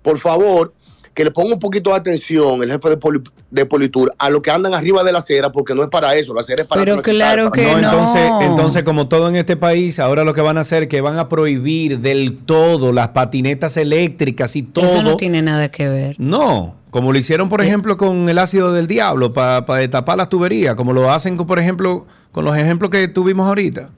por 0.02 0.18
favor, 0.18 0.73
que 1.13 1.25
le 1.25 1.31
ponga 1.31 1.53
un 1.53 1.59
poquito 1.59 1.89
de 1.89 1.97
atención 1.97 2.63
el 2.63 2.71
jefe 2.71 2.89
de, 2.89 2.97
Poli- 2.97 3.21
de 3.49 3.65
Politur 3.65 4.13
a 4.17 4.29
los 4.29 4.41
que 4.41 4.49
andan 4.51 4.73
arriba 4.73 5.03
de 5.03 5.11
la 5.11 5.19
acera, 5.19 5.51
porque 5.51 5.75
no 5.75 5.81
es 5.83 5.89
para 5.89 6.15
eso, 6.15 6.33
la 6.33 6.41
acera 6.41 6.61
es 6.63 6.67
para 6.67 6.81
Pero 6.83 7.01
claro 7.01 7.49
para- 7.49 7.61
que 7.61 7.71
no. 7.71 7.77
Entonces, 7.79 8.31
entonces, 8.41 8.83
como 8.83 9.07
todo 9.09 9.27
en 9.27 9.35
este 9.35 9.57
país, 9.57 9.99
ahora 9.99 10.23
lo 10.23 10.33
que 10.33 10.41
van 10.41 10.57
a 10.57 10.61
hacer 10.61 10.83
es 10.83 10.89
que 10.89 11.01
van 11.01 11.17
a 11.19 11.27
prohibir 11.27 11.99
del 11.99 12.38
todo 12.45 12.91
las 12.93 13.09
patinetas 13.09 13.75
eléctricas 13.77 14.55
y 14.55 14.63
todo. 14.63 14.85
Eso 14.85 15.03
no 15.03 15.17
tiene 15.17 15.41
nada 15.41 15.69
que 15.69 15.89
ver. 15.89 16.15
No, 16.17 16.75
como 16.91 17.11
lo 17.11 17.17
hicieron, 17.19 17.49
por 17.49 17.61
ejemplo, 17.61 17.97
con 17.97 18.29
el 18.29 18.38
ácido 18.38 18.71
del 18.73 18.88
diablo 18.88 19.33
para 19.33 19.65
tapar 19.89 20.17
las 20.17 20.29
tuberías, 20.29 20.75
como 20.75 20.93
lo 20.93 21.11
hacen, 21.11 21.35
por 21.38 21.59
ejemplo, 21.59 22.05
con 22.31 22.45
los 22.45 22.55
ejemplos 22.55 22.89
que 22.89 23.07
tuvimos 23.09 23.47
ahorita. 23.47 23.89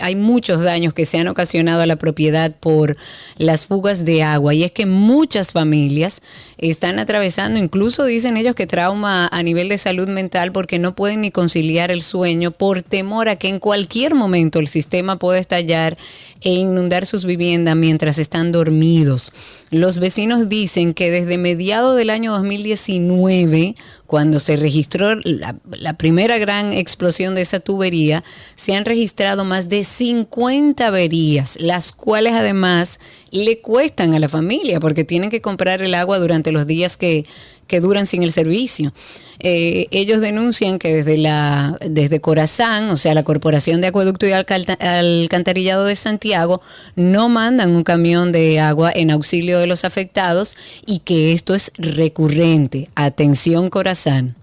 hay 0.00 0.16
muchos 0.16 0.60
daños 0.60 0.92
que 0.92 1.06
se 1.06 1.18
han 1.18 1.28
ocasionado 1.28 1.82
a 1.82 1.86
la 1.86 1.94
propiedad 1.94 2.52
por 2.58 2.96
las 3.38 3.66
fugas 3.66 4.04
de 4.04 4.24
agua 4.24 4.54
y 4.54 4.64
es 4.64 4.72
que 4.72 4.86
muchas 4.86 5.52
familias 5.52 6.20
están 6.58 6.98
atravesando, 6.98 7.60
incluso 7.60 8.04
dicen 8.04 8.36
ellos 8.36 8.56
que 8.56 8.66
trauma 8.66 9.28
a 9.30 9.42
nivel 9.44 9.68
de 9.68 9.78
salud 9.78 10.08
mental 10.08 10.50
porque 10.50 10.80
no 10.80 10.96
pueden 10.96 11.20
ni 11.20 11.30
conciliar 11.30 11.92
el 11.92 12.02
sueño 12.02 12.50
por 12.50 12.82
temor 12.82 13.28
a 13.28 13.36
que 13.36 13.46
en 13.46 13.60
cualquier 13.60 14.16
momento 14.16 14.58
el 14.58 14.66
sistema 14.66 15.16
pueda 15.16 15.38
estallar 15.38 15.96
e 16.40 16.50
inundar 16.50 17.06
sus 17.06 17.24
viviendas 17.24 17.76
mientras 17.76 18.18
están 18.18 18.50
dormidos. 18.50 19.32
Los 19.70 20.00
vecinos 20.00 20.48
dicen 20.48 20.92
que 20.92 21.10
desde 21.10 21.38
mediados 21.38 21.96
del 21.96 22.10
año 22.10 22.32
2019, 22.32 23.76
cuando 24.12 24.40
se 24.40 24.56
registró 24.56 25.14
la, 25.24 25.96
primera 25.96 26.36
gran 26.36 26.74
explosión 26.74 27.34
de 27.34 27.40
esa 27.40 27.60
tubería, 27.60 28.22
se 28.56 28.74
han 28.74 28.84
registrado 28.84 29.46
más 29.46 29.70
de 29.70 29.84
50 29.84 30.86
averías, 30.86 31.58
las 31.58 31.92
cuales 31.92 32.34
además 32.34 33.00
le 33.30 33.62
cuestan 33.62 34.12
a 34.12 34.18
la 34.18 34.28
familia 34.28 34.80
porque 34.80 35.04
tienen 35.04 35.30
que 35.30 35.40
comprar 35.40 35.80
el 35.80 35.94
agua 35.94 36.18
durante 36.18 36.52
los 36.52 36.66
días 36.66 36.98
que, 36.98 37.24
que 37.66 37.80
duran 37.80 38.06
sin 38.06 38.22
el 38.22 38.32
servicio. 38.32 38.92
Eh, 39.40 39.86
ellos 39.90 40.20
denuncian 40.20 40.78
que 40.78 40.94
desde 40.94 41.18
la 41.18 41.76
desde 41.80 42.20
Corazán, 42.20 42.90
o 42.90 42.96
sea, 42.96 43.14
la 43.14 43.24
Corporación 43.24 43.80
de 43.80 43.88
Acueducto 43.88 44.26
y 44.26 44.32
Alcantarillado 44.32 45.84
de 45.84 45.96
Santiago, 45.96 46.60
no 46.96 47.28
mandan 47.28 47.70
un 47.70 47.82
camión 47.82 48.30
de 48.30 48.60
agua 48.60 48.92
en 48.94 49.10
auxilio 49.10 49.58
de 49.58 49.66
los 49.66 49.84
afectados 49.84 50.56
y 50.86 51.00
que 51.00 51.32
esto 51.32 51.54
es 51.54 51.72
recurrente. 51.76 52.88
Atención, 52.94 53.68
Corazán. 53.70 54.36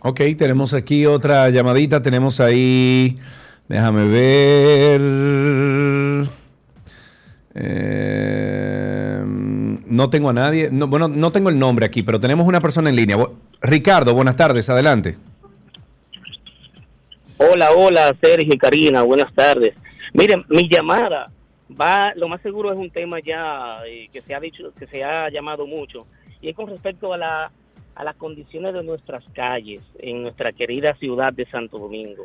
Ok, 0.00 0.20
tenemos 0.36 0.74
aquí 0.74 1.06
otra 1.06 1.48
llamadita. 1.50 2.02
Tenemos 2.02 2.40
ahí. 2.40 3.16
Déjame 3.68 4.04
ver. 4.08 5.00
Eh, 7.54 9.22
no 9.24 10.10
tengo 10.10 10.30
a 10.30 10.32
nadie. 10.32 10.70
No, 10.70 10.86
bueno, 10.86 11.08
no 11.08 11.30
tengo 11.30 11.48
el 11.50 11.58
nombre 11.58 11.86
aquí, 11.86 12.02
pero 12.02 12.20
tenemos 12.20 12.46
una 12.46 12.60
persona 12.60 12.90
en 12.90 12.96
línea. 12.96 13.16
Ricardo, 13.60 14.14
buenas 14.14 14.36
tardes, 14.36 14.70
adelante. 14.70 15.16
Hola, 17.38 17.72
hola, 17.72 18.14
Sergio 18.20 18.54
y 18.54 18.58
Karina, 18.58 19.02
buenas 19.02 19.32
tardes. 19.34 19.74
Miren, 20.12 20.44
mi 20.48 20.68
llamada 20.68 21.30
va, 21.80 22.12
lo 22.14 22.28
más 22.28 22.40
seguro 22.42 22.72
es 22.72 22.78
un 22.78 22.90
tema 22.90 23.18
ya 23.20 23.80
eh, 23.86 24.08
que 24.12 24.20
se 24.22 24.34
ha 24.34 24.40
dicho, 24.40 24.72
que 24.78 24.86
se 24.86 25.02
ha 25.02 25.28
llamado 25.28 25.66
mucho, 25.66 26.06
y 26.40 26.48
es 26.48 26.56
con 26.56 26.68
respecto 26.68 27.12
a 27.12 27.18
la 27.18 27.50
a 27.94 28.04
las 28.04 28.16
condiciones 28.16 28.72
de 28.74 28.82
nuestras 28.82 29.22
calles 29.34 29.80
en 29.98 30.22
nuestra 30.22 30.52
querida 30.52 30.94
ciudad 30.94 31.32
de 31.32 31.46
Santo 31.46 31.78
Domingo, 31.78 32.24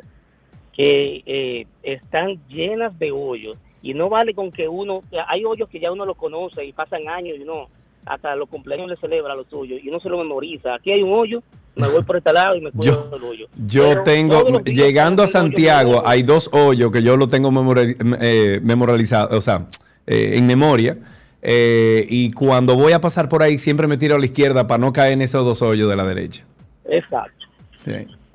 que 0.72 1.22
eh, 1.26 1.66
están 1.82 2.40
llenas 2.48 2.98
de 2.98 3.10
hoyos 3.10 3.58
y 3.82 3.94
no 3.94 4.08
vale 4.08 4.34
con 4.34 4.50
que 4.50 4.68
uno, 4.68 5.02
hay 5.28 5.44
hoyos 5.44 5.68
que 5.68 5.80
ya 5.80 5.92
uno 5.92 6.04
los 6.04 6.16
conoce 6.16 6.64
y 6.64 6.72
pasan 6.72 7.08
años 7.08 7.36
y 7.38 7.42
uno 7.42 7.68
hasta 8.06 8.34
los 8.36 8.48
cumpleaños 8.48 8.88
le 8.88 8.96
celebra 8.96 9.34
los 9.34 9.46
suyos 9.48 9.80
y 9.82 9.88
uno 9.88 10.00
se 10.00 10.08
lo 10.08 10.18
memoriza. 10.18 10.74
Aquí 10.74 10.90
hay 10.92 11.02
un 11.02 11.12
hoyo, 11.12 11.42
me 11.76 11.88
voy 11.88 12.02
por 12.02 12.16
este 12.16 12.32
lado 12.32 12.56
y 12.56 12.60
me 12.60 12.70
cuido 12.72 13.08
del 13.10 13.22
hoyo. 13.22 13.46
Yo 13.66 13.88
Pero 13.90 14.02
tengo, 14.02 14.60
llegando 14.64 15.22
a 15.22 15.26
Santiago, 15.26 16.02
hay 16.06 16.22
dos 16.22 16.48
hoyos 16.52 16.90
que 16.90 17.02
yo 17.02 17.16
lo 17.16 17.28
tengo 17.28 17.50
memori- 17.50 17.96
eh, 18.20 18.60
memorializado, 18.62 19.36
o 19.36 19.40
sea, 19.40 19.66
eh, 20.06 20.32
en 20.36 20.46
memoria. 20.46 20.96
eh, 21.40 22.04
y 22.08 22.32
cuando 22.32 22.74
voy 22.74 22.92
a 22.92 23.00
pasar 23.00 23.28
por 23.28 23.42
ahí, 23.44 23.58
siempre 23.58 23.86
me 23.86 23.96
tiro 23.96 24.16
a 24.16 24.18
la 24.18 24.24
izquierda 24.24 24.66
para 24.66 24.78
no 24.78 24.92
caer 24.92 25.12
en 25.12 25.22
esos 25.22 25.44
dos 25.44 25.62
hoyos 25.62 25.88
de 25.88 25.94
la 25.96 26.04
derecha. 26.04 26.44
Exacto. 26.88 27.46
Sí, 27.84 27.92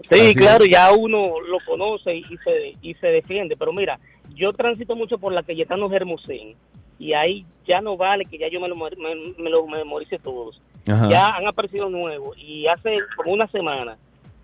Sí, 0.09 0.19
Así 0.19 0.35
claro, 0.35 0.63
es. 0.65 0.69
ya 0.69 0.91
uno 0.91 1.39
lo 1.41 1.57
conoce 1.65 2.13
y 2.15 2.23
se, 2.43 2.75
y 2.81 2.93
se 2.95 3.07
defiende, 3.07 3.55
pero 3.57 3.73
mira, 3.73 3.97
yo 4.35 4.53
transito 4.53 4.95
mucho 4.95 5.17
por 5.17 5.33
la 5.33 5.43
Cayetano 5.43 5.91
Hermosén 5.91 6.55
y 6.99 7.13
ahí 7.13 7.45
ya 7.67 7.81
no 7.81 7.97
vale 7.97 8.25
que 8.25 8.37
ya 8.37 8.47
yo 8.49 8.59
me 8.59 8.67
lo, 8.67 8.75
me, 8.75 8.89
me 9.37 9.49
lo 9.49 9.65
memorice 9.67 10.19
todos. 10.19 10.61
Ajá. 10.87 11.09
Ya 11.09 11.25
han 11.27 11.47
aparecido 11.47 11.89
nuevos 11.89 12.37
y 12.37 12.67
hace 12.67 12.97
como 13.15 13.31
una 13.33 13.47
semana 13.47 13.97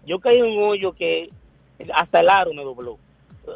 yo 0.06 0.20
caí 0.20 0.38
en 0.38 0.46
un 0.46 0.64
hoyo 0.64 0.94
que 0.94 1.30
hasta 1.94 2.20
el 2.22 2.30
aro 2.30 2.54
me 2.54 2.64
dobló. 2.64 2.98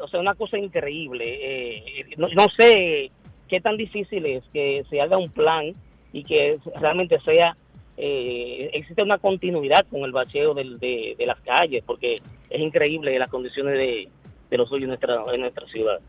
O 0.02 0.08
sea, 0.08 0.20
una 0.20 0.34
cosa 0.36 0.58
increíble. 0.58 1.26
Eh, 1.42 2.06
no, 2.18 2.28
no 2.30 2.46
sé 2.58 3.10
qué 3.48 3.62
tan 3.62 3.78
difícil 3.78 4.26
es 4.26 4.44
que 4.52 4.84
se 4.90 5.02
haga 5.02 5.18
un 5.18 5.30
plan 5.30 5.72
y 6.12 6.24
que 6.24 6.58
realmente 6.80 7.20
sea 7.22 7.56
eh, 7.98 8.72
existe 8.74 9.04
una 9.04 9.18
continuidad 9.20 9.86
con 9.90 10.02
el 10.02 10.12
bacheo 10.12 10.54
del- 10.56 10.80
de, 10.80 11.16
de 11.18 11.26
las 11.28 11.40
calles, 11.42 11.84
porque 11.86 12.16
es 12.50 12.62
increíble 12.62 13.18
las 13.20 13.30
condiciones 13.30 13.76
de, 13.78 14.10
de 14.50 14.58
los 14.58 14.72
hoyos 14.72 14.84
en 14.84 14.88
nuestra, 14.90 15.24
en 15.32 15.42
nuestra 15.42 15.68
ciudad. 15.68 16.00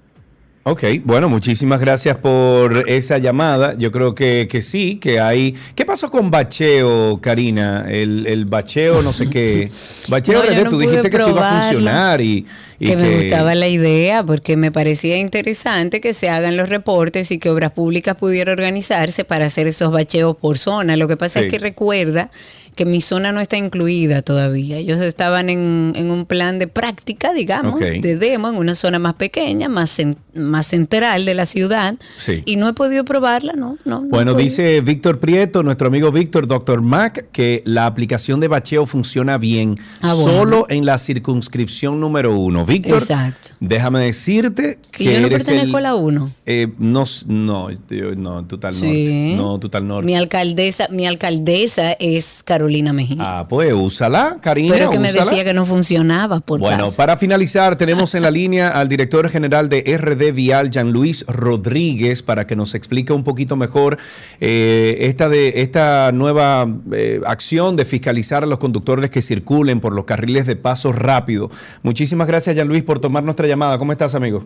Ok, 0.67 0.83
bueno, 1.05 1.29
muchísimas 1.29 1.79
gracias 1.79 2.17
por 2.17 2.89
esa 2.89 3.19
llamada. 3.19 3.75
Yo 3.77 3.93
creo 3.93 4.15
que, 4.15 4.49
que 4.51 4.63
sí, 4.63 4.97
que 4.97 5.21
hay... 5.21 5.55
¿Qué 5.75 5.85
pasó 5.85 6.11
con 6.11 6.31
bacheo, 6.31 7.21
Karina? 7.21 7.85
El, 7.87 8.27
el 8.27 8.47
bacheo, 8.47 9.03
no 9.03 9.13
sé 9.13 9.29
qué. 9.29 9.71
Bacheo, 10.09 10.39
No, 10.39 10.45
yo 10.45 10.51
René, 10.51 10.65
no 10.65 10.71
tú 10.71 10.79
dijiste 10.79 11.11
que 11.11 11.19
se 11.19 11.29
iba 11.29 11.59
a 11.59 11.61
funcionar 11.61 12.23
y, 12.23 12.47
y 12.79 12.87
que, 12.87 12.97
me 12.97 13.17
gustaba 13.17 13.55
la 13.55 13.69
idea 13.69 14.25
porque 14.25 14.57
me 14.57 14.71
parecía 14.73 15.19
interesante 15.19 16.01
que 16.01 16.15
se 16.15 16.29
hagan 16.29 16.57
los 16.57 16.69
reportes 16.69 17.31
y 17.31 17.39
que 17.39 17.51
Obras 17.51 17.73
Públicas 17.73 18.17
pudiera 18.17 18.53
organizarse 18.53 19.25
para 19.25 19.47
hacer 19.47 19.67
esos 19.67 19.91
bacheos 19.93 20.37
por 20.37 20.59
zona. 20.59 20.97
Lo 20.97 21.09
que 21.09 21.17
pasa 21.17 21.41
Sí. 21.41 21.47
es 21.47 21.53
que 21.53 21.59
recuerda 21.59 22.31
que 22.77 22.85
mi 22.87 23.01
zona 23.01 23.31
no 23.31 23.41
está 23.41 23.57
incluida 23.57 24.23
todavía. 24.23 24.79
Ellos 24.79 25.01
estaban 25.01 25.49
en, 25.49 25.93
en 25.95 26.11
un 26.11 26.27
plan 26.27 26.59
de 26.59 26.67
práctica, 26.67 27.33
digamos, 27.33 27.77
Ok. 27.77 28.01
de 28.01 28.17
demo 28.17 28.49
en 28.49 28.57
una 28.57 28.75
zona 28.75 28.99
más 28.99 29.15
pequeña, 29.15 29.69
más, 29.69 29.97
cen- 29.97 30.17
más 30.35 30.67
central 30.67 31.25
de 31.25 31.35
la 31.35 31.47
ciudad. 31.47 31.95
Sí. 32.17 32.43
Y 32.47 32.57
no 32.57 32.69
he 32.69 32.73
podido 32.73 33.05
probarla, 33.05 33.53
¿no? 33.53 33.79
no, 33.85 34.01
Bueno, 34.01 34.35
dice 34.35 34.81
Víctor 34.81 35.21
Prieto, 35.21 35.63
nuestro 35.63 35.87
amigo 35.87 36.11
Víctor, 36.11 36.49
Doctor 36.49 36.83
Mac, 36.83 37.27
que 37.31 37.63
la 37.65 37.87
aplicación 37.87 38.41
de 38.41 38.49
bacheo 38.49 38.87
funciona 38.87 39.39
bien, 39.39 39.77
Ah, 40.01 40.15
bueno. 40.15 40.33
solo 40.33 40.67
en 40.69 40.85
la 40.85 40.99
circunscripción 40.99 42.01
número 42.01 42.37
uno. 42.37 42.64
Víctor, 42.67 42.99
Exacto. 42.99 43.53
déjame 43.61 44.01
decirte 44.01 44.79
que 44.91 45.05
Que 45.05 45.15
yo 45.15 45.21
no 45.21 45.27
eres 45.27 45.45
pertenezco 45.45 45.79
el- 45.79 45.87
a 45.87 45.89
la 45.91 45.95
1. 45.97 46.33
eh, 46.47 46.69
no, 46.79 47.05
no, 47.27 47.69
no, 48.17 48.45
total 48.47 48.75
Sí. 48.75 48.87
norte. 48.87 49.35
No, 49.37 49.59
total 49.61 49.87
norte. 49.89 50.07
Mi 50.07 50.15
alcaldesa, 50.17 50.89
mi 50.91 51.07
alcaldesa 51.07 51.93
es 51.99 52.43
Carolina 52.45 52.93
Mejía. 52.93 53.17
Ah, 53.21 53.47
pues 53.49 53.73
úsala, 53.73 54.39
Karina. 54.41 54.75
pero 54.75 54.91
que 54.91 54.99
me 54.99 55.13
decía 55.13 55.45
que 55.45 55.55
no 55.55 55.65
funcionaba 55.65 56.41
por 56.41 56.61
Bueno, 56.61 56.91
para 56.93 57.17
finalizar, 57.17 57.77
tenemos 57.77 58.15
en 58.15 58.23
la 58.23 58.31
línea 58.31 58.69
al 58.69 58.89
director 58.89 59.29
general 59.29 59.69
de 59.69 59.83
RD 59.97 60.33
Vial, 60.33 60.71
Jean 60.71 60.93
Luis 60.93 61.25
Rodríguez, 61.29 62.23
para 62.23 62.47
que 62.47 62.57
nos 62.57 62.75
explique 62.75 63.13
un 63.13 63.25
poquito 63.25 63.57
mejor 63.57 63.99
eh, 64.41 64.97
esta, 65.01 65.29
de, 65.29 65.55
esta 65.57 66.11
nueva 66.13 66.67
eh, 66.93 67.21
acción 67.27 67.77
de 67.77 67.85
fiscalizar 67.85 68.43
a 68.43 68.47
los 68.47 68.59
conductores 68.59 69.11
que 69.11 69.23
circulen 69.23 69.81
por 69.81 69.95
los 69.95 70.05
carriles 70.05 70.47
de 70.47 70.57
paso 70.57 70.93
rápido. 70.93 71.51
Muchísimas 71.83 72.27
gracias, 72.29 72.54
Jean 72.55 72.69
Luis, 72.69 72.83
por 72.83 72.99
tomar 72.99 73.23
nuestra 73.23 73.47
llamada. 73.47 73.79
¿Cómo 73.79 73.93
estás, 73.93 74.15
amigo? 74.15 74.45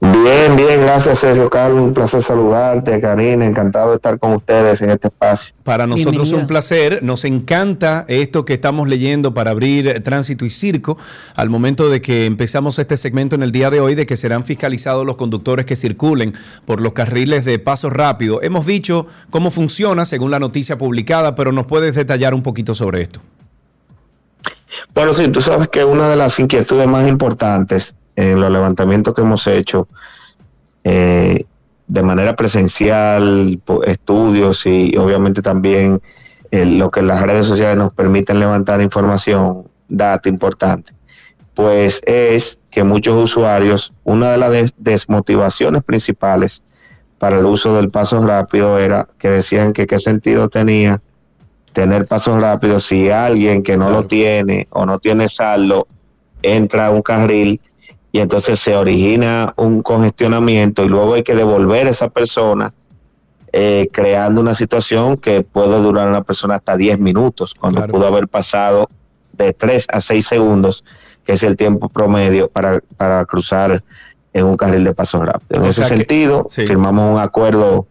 Bien, 0.00 0.56
bien, 0.56 0.80
gracias 0.80 1.18
Sergio 1.18 1.50
Carlos, 1.50 1.80
un 1.80 1.92
placer 1.92 2.22
saludarte, 2.22 2.98
Karina, 3.02 3.44
encantado 3.44 3.90
de 3.90 3.96
estar 3.96 4.18
con 4.18 4.32
ustedes 4.32 4.80
en 4.80 4.88
este 4.88 5.08
espacio. 5.08 5.54
Para 5.62 5.86
nosotros 5.86 6.14
Bienvenido. 6.14 6.38
un 6.38 6.46
placer, 6.46 7.02
nos 7.02 7.26
encanta 7.26 8.06
esto 8.08 8.46
que 8.46 8.54
estamos 8.54 8.88
leyendo 8.88 9.34
para 9.34 9.50
abrir 9.50 10.02
tránsito 10.02 10.46
y 10.46 10.50
circo 10.50 10.96
al 11.34 11.50
momento 11.50 11.90
de 11.90 12.00
que 12.00 12.24
empezamos 12.24 12.78
este 12.78 12.96
segmento 12.96 13.36
en 13.36 13.42
el 13.42 13.52
día 13.52 13.68
de 13.68 13.80
hoy 13.80 13.94
de 13.94 14.06
que 14.06 14.16
serán 14.16 14.46
fiscalizados 14.46 15.04
los 15.04 15.16
conductores 15.16 15.66
que 15.66 15.76
circulen 15.76 16.32
por 16.64 16.80
los 16.80 16.94
carriles 16.94 17.44
de 17.44 17.58
paso 17.58 17.90
rápido. 17.90 18.40
Hemos 18.40 18.64
dicho 18.64 19.06
cómo 19.28 19.50
funciona 19.50 20.06
según 20.06 20.30
la 20.30 20.38
noticia 20.38 20.78
publicada, 20.78 21.34
pero 21.34 21.52
nos 21.52 21.66
puedes 21.66 21.94
detallar 21.94 22.32
un 22.32 22.42
poquito 22.42 22.74
sobre 22.74 23.02
esto. 23.02 23.20
Bueno, 24.94 25.12
sí, 25.12 25.28
tú 25.28 25.40
sabes 25.40 25.68
que 25.68 25.84
una 25.84 26.08
de 26.08 26.16
las 26.16 26.38
inquietudes 26.38 26.86
más 26.86 27.06
importantes 27.08 27.94
en 28.16 28.40
los 28.40 28.50
levantamientos 28.50 29.14
que 29.14 29.22
hemos 29.22 29.46
hecho 29.46 29.88
eh, 30.84 31.44
de 31.86 32.02
manera 32.02 32.36
presencial, 32.36 33.60
estudios 33.86 34.66
y 34.66 34.96
obviamente 34.96 35.42
también 35.42 36.00
eh, 36.50 36.64
lo 36.64 36.90
que 36.90 37.02
las 37.02 37.22
redes 37.22 37.46
sociales 37.46 37.76
nos 37.76 37.92
permiten 37.92 38.40
levantar 38.40 38.80
información, 38.80 39.68
data 39.88 40.28
importante, 40.28 40.92
pues 41.54 42.00
es 42.06 42.58
que 42.70 42.84
muchos 42.84 43.22
usuarios, 43.22 43.92
una 44.04 44.32
de 44.32 44.38
las 44.38 44.50
des- 44.50 44.74
desmotivaciones 44.76 45.82
principales 45.84 46.62
para 47.18 47.38
el 47.38 47.44
uso 47.44 47.74
del 47.76 47.90
paso 47.90 48.24
rápido 48.24 48.78
era 48.78 49.08
que 49.18 49.28
decían 49.28 49.72
que 49.72 49.86
qué 49.86 49.98
sentido 49.98 50.48
tenía 50.48 51.02
tener 51.72 52.06
pasos 52.06 52.40
rápidos 52.40 52.84
si 52.84 53.10
alguien 53.10 53.62
que 53.62 53.76
no 53.76 53.90
lo 53.90 54.04
tiene 54.04 54.66
o 54.70 54.86
no 54.86 54.98
tiene 54.98 55.28
saldo 55.28 55.86
entra 56.42 56.86
a 56.86 56.90
un 56.90 57.02
carril 57.02 57.60
y 58.12 58.18
entonces 58.20 58.58
se 58.58 58.74
origina 58.74 59.52
un 59.56 59.82
congestionamiento 59.82 60.82
y 60.84 60.88
luego 60.88 61.14
hay 61.14 61.22
que 61.22 61.34
devolver 61.34 61.86
a 61.86 61.90
esa 61.90 62.08
persona 62.08 62.72
eh, 63.52 63.88
creando 63.92 64.40
una 64.40 64.54
situación 64.54 65.16
que 65.16 65.42
puede 65.42 65.80
durar 65.80 66.06
a 66.08 66.10
una 66.10 66.22
persona 66.22 66.54
hasta 66.56 66.76
10 66.76 66.98
minutos 66.98 67.54
cuando 67.54 67.78
Claro. 67.80 67.92
pudo 67.92 68.06
haber 68.06 68.26
pasado 68.28 68.88
de 69.32 69.52
3 69.52 69.86
a 69.92 70.00
6 70.00 70.26
segundos 70.26 70.84
que 71.24 71.32
es 71.32 71.42
el 71.44 71.56
tiempo 71.56 71.88
promedio 71.88 72.48
para, 72.48 72.80
para 72.96 73.24
cruzar 73.26 73.82
en 74.32 74.44
un 74.44 74.56
carril 74.56 74.84
de 74.84 74.94
paso 74.94 75.22
rápido. 75.24 75.60
En 75.60 75.66
O 75.66 75.70
ese 75.70 75.82
que- 75.82 75.88
sentido, 75.88 76.46
sí. 76.48 76.66
firmamos 76.66 77.12
un 77.12 77.20
acuerdo 77.20 77.86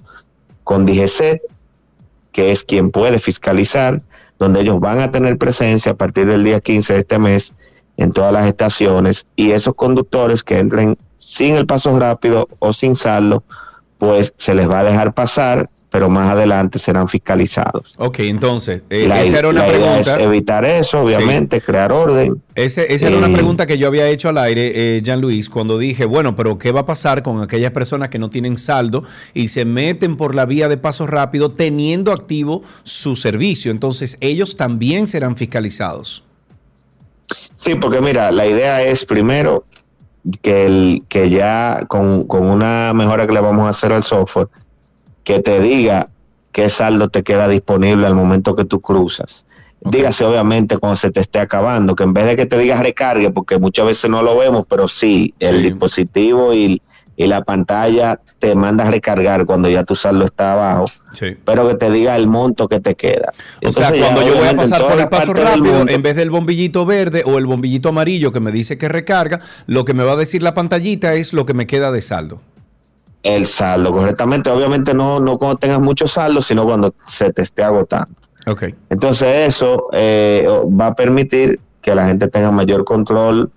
con 0.63 0.85
DGC 0.85 1.41
que 2.31 2.51
es 2.51 2.63
quien 2.63 2.91
puede 2.91 3.19
fiscalizar, 3.19 4.01
donde 4.37 4.61
ellos 4.61 4.79
van 4.79 4.99
a 4.99 5.11
tener 5.11 5.37
presencia 5.37 5.93
a 5.93 5.95
partir 5.95 6.27
del 6.27 6.43
día 6.43 6.61
15 6.61 6.93
de 6.93 6.99
este 6.99 7.19
mes 7.19 7.55
en 7.97 8.13
todas 8.13 8.31
las 8.31 8.45
estaciones 8.45 9.25
y 9.35 9.51
esos 9.51 9.75
conductores 9.75 10.43
que 10.43 10.59
entren 10.59 10.97
sin 11.15 11.55
el 11.55 11.65
paso 11.65 11.97
rápido 11.99 12.47
o 12.59 12.71
sin 12.71 12.95
saldo, 12.95 13.43
pues 13.97 14.33
se 14.37 14.53
les 14.53 14.69
va 14.69 14.79
a 14.79 14.83
dejar 14.85 15.13
pasar 15.13 15.69
pero 15.91 16.07
más 16.09 16.29
adelante 16.29 16.77
serán 16.77 17.07
fiscalizados. 17.07 17.95
Ok, 17.97 18.19
entonces, 18.19 18.83
eh, 18.91 19.07
La- 19.07 19.23
esa 19.23 19.39
era 19.39 19.49
una 19.49 19.65
pregunta. 19.65 19.99
es 20.17 20.23
evitar 20.23 20.63
eso, 20.63 21.01
obviamente, 21.01 21.59
crear 21.61 21.91
orden. 21.91 22.41
Ese- 22.53 22.93
esa 22.93 23.07
era 23.07 23.17
una 23.17 23.31
pregunta 23.31 23.65
que 23.65 23.77
yo 23.77 23.87
había 23.87 24.07
hecho 24.07 24.29
al 24.29 24.37
aire, 24.37 24.71
eh, 24.97 25.01
Jean 25.01 25.19
Luis, 25.19 25.49
cuando 25.49 25.77
dije, 25.79 26.05
bueno, 26.05 26.35
pero 26.35 26.57
¿qué 26.59 26.71
va 26.71 26.81
a 26.81 26.85
pasar 26.85 27.23
con 27.23 27.41
aquellas 27.41 27.71
personas 27.71 28.09
que 28.09 28.19
no 28.19 28.29
tienen 28.29 28.57
saldo 28.59 29.03
y 29.33 29.47
se 29.47 29.65
meten 29.65 30.15
por 30.15 30.35
la 30.35 30.45
vía 30.45 30.67
de 30.69 30.77
paso 30.77 31.07
rápido 31.07 31.51
teniendo 31.51 32.11
activo 32.11 32.61
su 32.83 33.15
servicio? 33.15 33.71
Entonces, 33.71 34.17
ellos 34.21 34.57
también 34.57 35.07
serán 35.07 35.35
fiscalizados. 35.37 36.23
Sí, 37.53 37.75
porque 37.75 37.99
mira, 38.01 38.31
la 38.31 38.45
idea 38.45 38.83
es 38.83 39.05
primero 39.05 39.65
que, 40.41 40.65
el, 40.65 41.03
que 41.09 41.29
ya 41.29 41.85
con, 41.87 42.25
con 42.25 42.45
una 42.45 42.93
mejora 42.93 43.25
que 43.25 43.33
le 43.33 43.39
vamos 43.39 43.65
a 43.65 43.69
hacer 43.69 43.91
al 43.91 44.03
software, 44.03 44.47
que 45.23 45.39
te 45.39 45.59
diga 45.59 46.09
qué 46.51 46.69
saldo 46.69 47.09
te 47.09 47.23
queda 47.23 47.47
disponible 47.47 48.07
al 48.07 48.15
momento 48.15 48.55
que 48.55 48.65
tú 48.65 48.79
cruzas. 48.81 49.45
Dígase 49.81 50.25
obviamente 50.25 50.77
cuando 50.77 50.97
se 50.97 51.09
te 51.11 51.21
esté 51.21 51.39
acabando, 51.39 51.95
que 51.95 52.03
en 52.03 52.13
vez 52.13 52.25
de 52.25 52.35
que 52.35 52.45
te 52.45 52.57
diga 52.57 52.81
recargue, 52.81 53.29
porque 53.31 53.57
muchas 53.57 53.85
veces 53.85 54.09
no 54.09 54.21
lo 54.21 54.37
vemos, 54.37 54.65
pero 54.69 54.87
sí, 54.87 55.33
el 55.39 55.57
Sí. 55.57 55.61
dispositivo 55.63 56.53
y, 56.53 56.81
y 57.15 57.27
la 57.27 57.43
pantalla 57.43 58.19
te 58.39 58.55
manda 58.55 58.87
a 58.87 58.91
recargar 58.91 59.45
cuando 59.45 59.69
ya 59.69 59.83
tu 59.83 59.93
saldo 59.95 60.25
está 60.25 60.53
abajo, 60.53 60.85
Sí. 61.13 61.37
pero 61.45 61.67
que 61.67 61.75
te 61.75 61.91
diga 61.91 62.15
el 62.17 62.27
monto 62.27 62.67
que 62.67 62.79
te 62.79 62.95
queda. 62.95 63.31
O 63.65 63.71
sea, 63.71 63.87
Entonces, 63.89 63.99
cuando 63.99 64.25
yo 64.25 64.37
voy 64.37 64.47
a 64.47 64.55
pasar 64.55 64.81
por 64.87 64.99
el 64.99 65.07
paso 65.09 65.33
rápido, 65.33 65.73
mundo- 65.77 65.91
en 65.93 66.01
vez 66.01 66.15
del 66.15 66.29
bombillito 66.29 66.85
verde 66.85 67.23
o 67.25 67.37
el 67.37 67.45
bombillito 67.45 67.89
amarillo 67.89 68.31
que 68.33 68.39
me 68.39 68.51
dice 68.51 68.77
que 68.77 68.87
recarga, 68.89 69.39
lo 69.67 69.85
que 69.85 69.93
me 69.93 70.03
va 70.03 70.13
a 70.13 70.17
decir 70.17 70.41
la 70.43 70.53
pantallita 70.53 71.13
es 71.13 71.31
lo 71.33 71.45
que 71.45 71.53
me 71.53 71.67
queda 71.67 71.91
de 71.91 72.01
saldo. 72.01 72.41
El 73.23 73.45
saldo, 73.45 73.91
correctamente. 73.91 74.49
Obviamente 74.49 74.93
no, 74.93 75.19
no 75.19 75.37
cuando 75.37 75.57
tengas 75.57 75.79
mucho 75.79 76.07
saldo, 76.07 76.41
sino 76.41 76.65
cuando 76.65 76.93
se 77.05 77.33
te 77.33 77.41
esté 77.41 77.63
agotando. 77.63 78.15
Ok. 78.47 78.63
Entonces 78.89 79.47
eso 79.47 79.89
eh, 79.91 80.47
va 80.79 80.87
a 80.87 80.95
permitir 80.95 81.59
que 81.81 81.93
la 81.93 82.05
gente 82.05 82.27
tenga 82.27 82.51
mayor 82.51 82.85
control. 82.85 83.51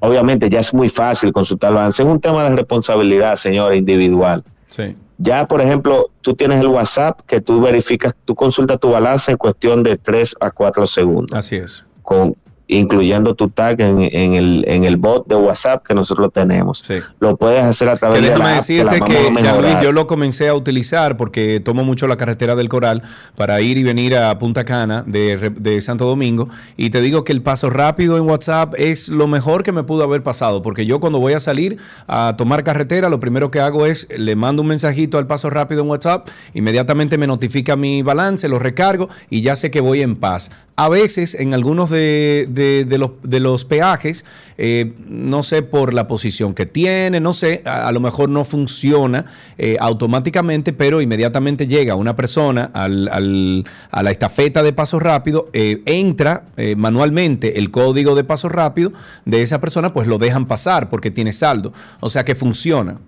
Obviamente 0.00 0.48
ya 0.48 0.60
es 0.60 0.72
muy 0.74 0.88
fácil 0.88 1.32
consultar 1.32 1.72
balance. 1.72 2.02
Es 2.02 2.08
un 2.08 2.20
tema 2.20 2.44
de 2.48 2.56
responsabilidad, 2.56 3.36
señor, 3.36 3.74
individual. 3.74 4.44
Sí. 4.66 4.96
Ya, 5.16 5.48
por 5.48 5.60
ejemplo, 5.60 6.10
tú 6.20 6.34
tienes 6.34 6.60
el 6.60 6.68
WhatsApp 6.68 7.20
que 7.26 7.40
tú 7.40 7.60
verificas, 7.60 8.14
tú 8.24 8.36
consultas 8.36 8.78
tu 8.78 8.90
balance 8.90 9.32
en 9.32 9.36
cuestión 9.36 9.82
de 9.82 9.96
3 9.96 10.36
a 10.40 10.50
4 10.52 10.86
segundos. 10.86 11.36
Así 11.36 11.56
es. 11.56 11.84
Con, 12.02 12.34
incluyendo 12.68 13.34
tu 13.34 13.48
tag 13.48 13.80
en, 13.80 14.00
en 14.02 14.34
el, 14.34 14.64
en 14.68 14.84
el 14.84 14.96
bot 14.98 15.26
de 15.26 15.34
WhatsApp 15.36 15.84
que 15.86 15.94
nosotros 15.94 16.30
tenemos. 16.32 16.84
Lo 17.18 17.36
puedes 17.36 17.64
hacer 17.64 17.88
a 17.88 17.96
través 17.96 18.20
Que 18.20 18.26
de 18.26 18.28
la 18.30 18.34
app, 18.36 18.42
la 18.42 18.54
decirte 18.54 19.00
que, 19.00 19.16
a 19.16 19.20
Jean 19.22 19.34
Luis, 19.34 19.44
mejorar. 19.44 19.82
yo 19.82 19.92
lo 19.92 20.06
comencé 20.06 20.48
a 20.48 20.54
utilizar 20.54 21.16
porque 21.16 21.60
tomo 21.60 21.82
mucho 21.82 22.06
la 22.06 22.16
carretera 22.16 22.54
del 22.56 22.68
Coral 22.68 23.02
para 23.36 23.60
ir 23.62 23.78
y 23.78 23.82
venir 23.84 24.16
a 24.16 24.38
Punta 24.38 24.64
Cana 24.64 25.02
de, 25.06 25.50
de 25.56 25.80
Santo 25.80 26.04
Domingo. 26.06 26.48
Y 26.76 26.90
te 26.90 27.00
digo 27.00 27.24
que 27.24 27.32
el 27.32 27.40
paso 27.40 27.70
rápido 27.70 28.18
en 28.18 28.24
WhatsApp 28.24 28.74
es 28.76 29.08
lo 29.08 29.26
mejor 29.28 29.62
que 29.62 29.72
me 29.72 29.82
pudo 29.82 30.04
haber 30.04 30.22
pasado. 30.22 30.60
Porque 30.60 30.84
yo 30.84 31.00
cuando 31.00 31.18
voy 31.20 31.32
a 31.32 31.40
salir 31.40 31.78
a 32.06 32.34
tomar 32.36 32.64
carretera, 32.64 33.08
lo 33.08 33.18
primero 33.18 33.50
que 33.50 33.60
hago 33.60 33.86
es 33.86 34.06
le 34.16 34.36
mando 34.36 34.60
un 34.60 34.68
mensajito 34.68 35.16
al 35.16 35.26
paso 35.26 35.48
rápido 35.48 35.80
en 35.80 35.88
WhatsApp, 35.88 36.28
inmediatamente 36.52 37.16
me 37.16 37.26
notifica 37.26 37.76
mi 37.76 38.02
balance, 38.02 38.46
lo 38.48 38.58
recargo 38.58 39.08
y 39.30 39.40
ya 39.40 39.56
sé 39.56 39.70
que 39.70 39.80
voy 39.80 40.02
en 40.02 40.16
paz. 40.16 40.50
A 40.76 40.88
veces 40.88 41.34
en 41.34 41.54
algunos 41.54 41.90
de, 41.90 42.46
de- 42.48 42.57
de 42.58 42.98
los, 42.98 43.10
de 43.22 43.40
los 43.40 43.64
peajes, 43.64 44.24
eh, 44.56 44.92
no 45.08 45.42
sé 45.42 45.62
por 45.62 45.94
la 45.94 46.06
posición 46.06 46.54
que 46.54 46.66
tiene, 46.66 47.20
no 47.20 47.32
sé, 47.32 47.62
a, 47.64 47.90
lo 47.92 48.00
mejor 48.00 48.28
no 48.28 48.44
funciona 48.44 49.24
eh, 49.56 49.76
automáticamente, 49.80 50.72
pero 50.72 51.00
inmediatamente 51.00 51.66
llega 51.66 51.94
una 51.94 52.16
persona 52.16 52.70
al- 52.74 53.08
al- 53.08 53.64
a 53.90 54.02
la 54.02 54.10
estafeta 54.10 54.62
de 54.62 54.72
paso 54.72 54.98
rápido, 54.98 55.48
eh, 55.52 55.82
entra 55.86 56.44
manualmente 56.76 57.58
el 57.58 57.70
código 57.70 58.14
de 58.14 58.24
paso 58.24 58.48
rápido 58.48 58.92
de 59.24 59.42
esa 59.42 59.60
persona, 59.60 59.92
pues 59.92 60.06
lo 60.08 60.18
dejan 60.18 60.46
pasar 60.46 60.88
porque 60.90 61.10
tiene 61.10 61.32
saldo. 61.32 61.72
O 62.00 62.08
sea 62.10 62.24
que 62.24 62.34
funciona. 62.34 62.98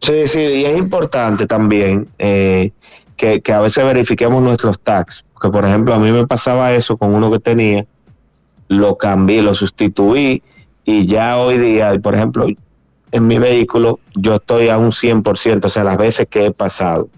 Sí, 0.00 0.26
sí, 0.26 0.38
y 0.40 0.64
es 0.64 0.78
importante 0.78 1.46
también 1.46 2.08
que, 2.18 2.72
que 3.42 3.52
a 3.52 3.60
veces 3.60 3.84
verifiquemos 3.84 4.42
nuestros 4.42 4.78
tags. 4.80 5.24
Porque, 5.34 5.50
por 5.50 5.64
ejemplo, 5.64 5.94
a 5.94 5.98
mí 5.98 6.10
me 6.12 6.26
pasaba 6.26 6.72
eso 6.72 6.96
con 6.96 7.14
uno 7.14 7.30
que 7.30 7.38
tenía, 7.40 7.84
lo 8.68 8.96
cambié, 8.96 9.42
lo 9.42 9.54
sustituí 9.54 10.42
y 10.84 11.06
ya 11.06 11.38
hoy 11.38 11.58
día, 11.58 11.98
por 12.02 12.14
ejemplo, 12.14 12.46
en 13.10 13.26
mi 13.26 13.38
vehículo 13.38 14.00
yo 14.14 14.36
estoy 14.36 14.68
a 14.68 14.78
un 14.78 14.90
100%, 14.90 15.64
o 15.64 15.68
sea, 15.68 15.84
las 15.84 15.96
veces 15.96 16.26
que 16.28 16.46
he 16.46 16.50
pasado. 16.50 17.08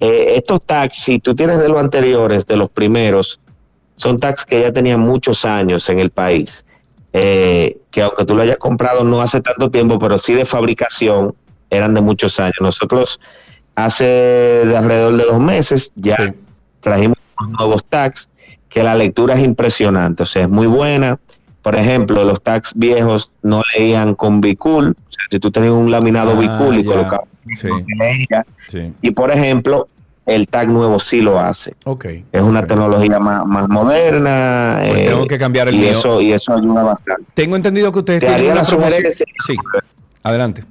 Eh, 0.00 0.34
estos 0.36 0.64
tags, 0.64 0.96
si 0.96 1.18
tú 1.18 1.34
tienes 1.34 1.58
de 1.58 1.68
los 1.68 1.78
anteriores, 1.78 2.46
de 2.46 2.56
los 2.56 2.70
primeros, 2.70 3.40
son 3.96 4.18
tags 4.18 4.44
que 4.44 4.60
ya 4.60 4.72
tenían 4.72 5.00
muchos 5.00 5.44
años 5.44 5.88
en 5.88 6.00
el 6.00 6.10
país. 6.10 6.64
Eh, 7.12 7.78
que 7.90 8.02
aunque 8.02 8.24
tú 8.24 8.34
lo 8.34 8.42
hayas 8.42 8.56
comprado 8.56 9.04
no 9.04 9.20
hace 9.20 9.40
tanto 9.40 9.70
tiempo, 9.70 9.98
pero 9.98 10.18
sí 10.18 10.34
de 10.34 10.44
fabricación, 10.44 11.34
eran 11.70 11.94
de 11.94 12.00
muchos 12.00 12.40
años. 12.40 12.56
Nosotros 12.60 13.20
hace 13.74 14.04
de 14.04 14.76
alrededor 14.76 15.16
de 15.16 15.24
dos 15.24 15.40
meses 15.40 15.92
ya 15.94 16.16
trajimos 16.80 17.16
nuevos 17.58 17.84
tags 17.84 18.28
que 18.72 18.82
la 18.82 18.94
lectura 18.94 19.34
es 19.34 19.40
impresionante, 19.44 20.22
o 20.22 20.26
sea, 20.26 20.42
es 20.42 20.48
muy 20.48 20.66
buena. 20.66 21.18
Por 21.62 21.76
ejemplo, 21.76 22.24
los 22.24 22.42
tags 22.42 22.72
viejos 22.74 23.32
no 23.42 23.62
leían 23.76 24.14
con 24.16 24.40
bicul, 24.40 24.88
o 24.98 25.12
sea, 25.12 25.24
si 25.30 25.38
tú 25.38 25.50
tenías 25.50 25.72
un 25.72 25.90
laminado 25.90 26.32
Ah, 26.32 26.40
bicul 26.40 26.78
y 26.78 26.84
colocabas 26.84 27.28
Sí. 27.56 27.68
leía. 27.98 28.46
Sí. 28.68 28.92
y 29.02 29.10
por 29.10 29.30
ejemplo, 29.30 29.88
el 30.26 30.46
tag 30.48 30.68
nuevo 30.68 30.98
sí 31.00 31.20
lo 31.20 31.38
hace. 31.40 31.74
Ok. 31.84 32.06
Es 32.30 32.40
una 32.42 32.64
tecnología 32.66 33.18
más, 33.18 33.44
más 33.44 33.68
moderna. 33.68 34.78
Pues 34.86 34.98
eh, 34.98 35.06
tengo 35.08 35.26
que 35.26 35.36
cambiar 35.38 35.68
el 35.68 35.74
y 35.74 35.78
mío. 35.78 35.90
Eso, 35.90 36.20
y 36.20 36.32
eso 36.32 36.54
ayuda 36.54 36.84
bastante. 36.84 37.24
Tengo 37.34 37.56
entendido 37.56 37.90
que 37.92 37.98
ustedes 37.98 38.20
Te 38.20 38.26
tienen 38.28 38.46
una 38.52 38.62
la 38.62 38.62
promoción. 38.62 39.12
Sí, 39.46 39.56
adelante. 40.22 40.64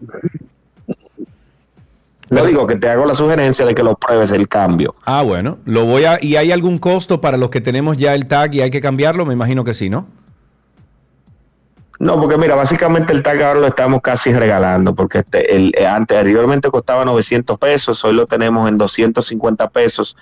No 2.31 2.45
digo 2.45 2.65
que 2.65 2.77
te 2.77 2.87
hago 2.87 3.05
la 3.05 3.13
sugerencia 3.13 3.65
de 3.65 3.75
que 3.75 3.83
lo 3.83 3.95
pruebes 3.95 4.31
el 4.31 4.47
cambio. 4.47 4.95
Ah, 5.03 5.21
bueno, 5.21 5.57
lo 5.65 5.85
voy 5.85 6.05
a. 6.05 6.17
¿Y 6.21 6.37
hay 6.37 6.53
algún 6.53 6.77
costo 6.77 7.19
para 7.19 7.37
los 7.37 7.49
que 7.49 7.59
tenemos 7.59 7.97
ya 7.97 8.13
el 8.13 8.25
tag 8.25 8.55
y 8.55 8.61
hay 8.61 8.71
que 8.71 8.79
cambiarlo? 8.79 9.25
Me 9.25 9.33
imagino 9.33 9.65
que 9.65 9.73
sí, 9.73 9.89
¿no? 9.89 10.07
No, 11.99 12.19
porque 12.19 12.37
mira, 12.37 12.55
básicamente 12.55 13.11
el 13.11 13.21
tag 13.21 13.43
ahora 13.43 13.59
lo 13.59 13.67
estamos 13.67 14.01
casi 14.01 14.31
regalando, 14.33 14.95
porque 14.95 15.19
este, 15.19 15.53
el, 15.53 15.73
eh, 15.77 15.85
anteriormente 15.85 16.71
costaba 16.71 17.03
900 17.03 17.59
pesos, 17.59 18.03
hoy 18.05 18.13
lo 18.13 18.25
tenemos 18.25 18.67
en 18.69 18.77
250 18.77 19.69
pesos 19.69 20.15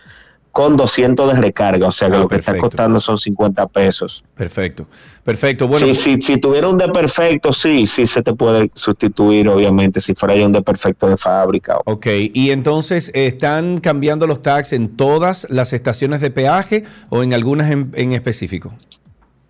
con 0.51 0.75
200 0.75 1.31
de 1.33 1.39
recarga, 1.39 1.87
o 1.87 1.91
sea 1.91 2.09
que 2.09 2.15
Ah, 2.15 2.19
lo 2.19 2.27
que 2.27 2.37
está 2.37 2.57
costando 2.57 2.99
son 2.99 3.17
50 3.17 3.67
pesos. 3.67 4.23
Perfecto, 4.35 4.87
perfecto. 5.23 5.67
Bueno, 5.67 5.85
si, 5.87 5.93
si, 5.93 6.21
si 6.21 6.39
tuviera 6.41 6.67
un 6.67 6.77
de 6.77 6.89
perfecto, 6.89 7.53
sí, 7.53 7.85
sí 7.85 8.05
se 8.07 8.21
te 8.23 8.33
puede 8.33 8.71
sustituir, 8.73 9.47
obviamente, 9.47 10.01
si 10.01 10.15
fuera 10.15 10.35
ya 10.35 10.45
un 10.45 10.51
de 10.51 10.61
perfecto 10.61 11.07
de 11.07 11.17
fábrica. 11.17 11.77
ok. 11.85 12.07
Y 12.33 12.51
entonces, 12.51 13.11
¿están 13.13 13.79
cambiando 13.79 14.25
los 14.27 14.41
tags 14.41 14.73
en 14.73 14.97
todas 14.97 15.47
las 15.49 15.71
estaciones 15.73 16.19
de 16.21 16.31
peaje 16.31 16.83
o 17.09 17.21
en 17.23 17.33
algunas 17.33 17.69
en, 17.71 17.91
en 17.95 18.11
específico? 18.13 18.73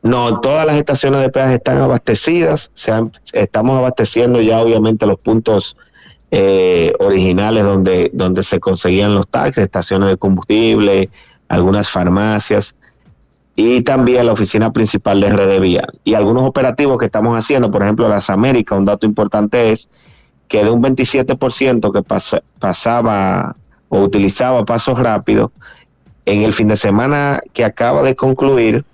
No, 0.02 0.40
todas 0.40 0.66
las 0.66 0.76
estaciones 0.78 1.22
de 1.22 1.30
peaje 1.30 1.56
están 1.56 1.78
abastecidas. 1.78 2.72
Se 2.74 2.92
han- 2.92 3.12
estamos 3.34 3.78
abasteciendo 3.78 4.40
ya, 4.42 4.62
obviamente, 4.62 5.06
los 5.06 5.20
puntos 5.20 5.76
eh, 6.32 6.94
originales 7.00 7.64
donde, 7.64 8.10
donde 8.14 8.44
se 8.44 8.60
conseguían 8.60 9.16
los 9.16 9.28
taxis, 9.28 9.64
estaciones 9.64 10.10
de 10.10 10.18
combustible, 10.18 11.10
algunas 11.48 11.90
farmacias 11.90 12.76
y 13.56 13.82
también 13.82 14.26
la 14.26 14.34
oficina 14.34 14.72
principal 14.72 15.20
de 15.20 15.30
RD 15.30 15.60
Vial. 15.60 16.00
Y 16.04 16.14
algunos 16.14 16.44
operativos 16.44 16.98
que 16.98 17.06
estamos 17.06 17.36
haciendo, 17.38 17.70
por 17.72 17.82
ejemplo, 17.84 18.08
las 18.08 18.30
Américas, 18.30 18.78
un 18.78 18.86
dato 18.86 19.06
importante 19.06 19.72
es 19.72 19.90
que 20.48 20.64
de 20.64 20.70
un 20.70 20.82
27% 20.82 21.92
que 21.92 22.02
pasa- 22.04 22.42
pasaba 22.60 23.56
o 23.90 24.00
utilizaba 24.00 24.64
pasos 24.66 24.98
rápidos, 25.00 25.52
en 26.26 26.44
el 26.44 26.54
fin 26.54 26.68
de 26.68 26.78
semana 26.78 27.42
que 27.54 27.66
acaba 27.66 28.04
de 28.04 28.16
concluir, 28.16 28.86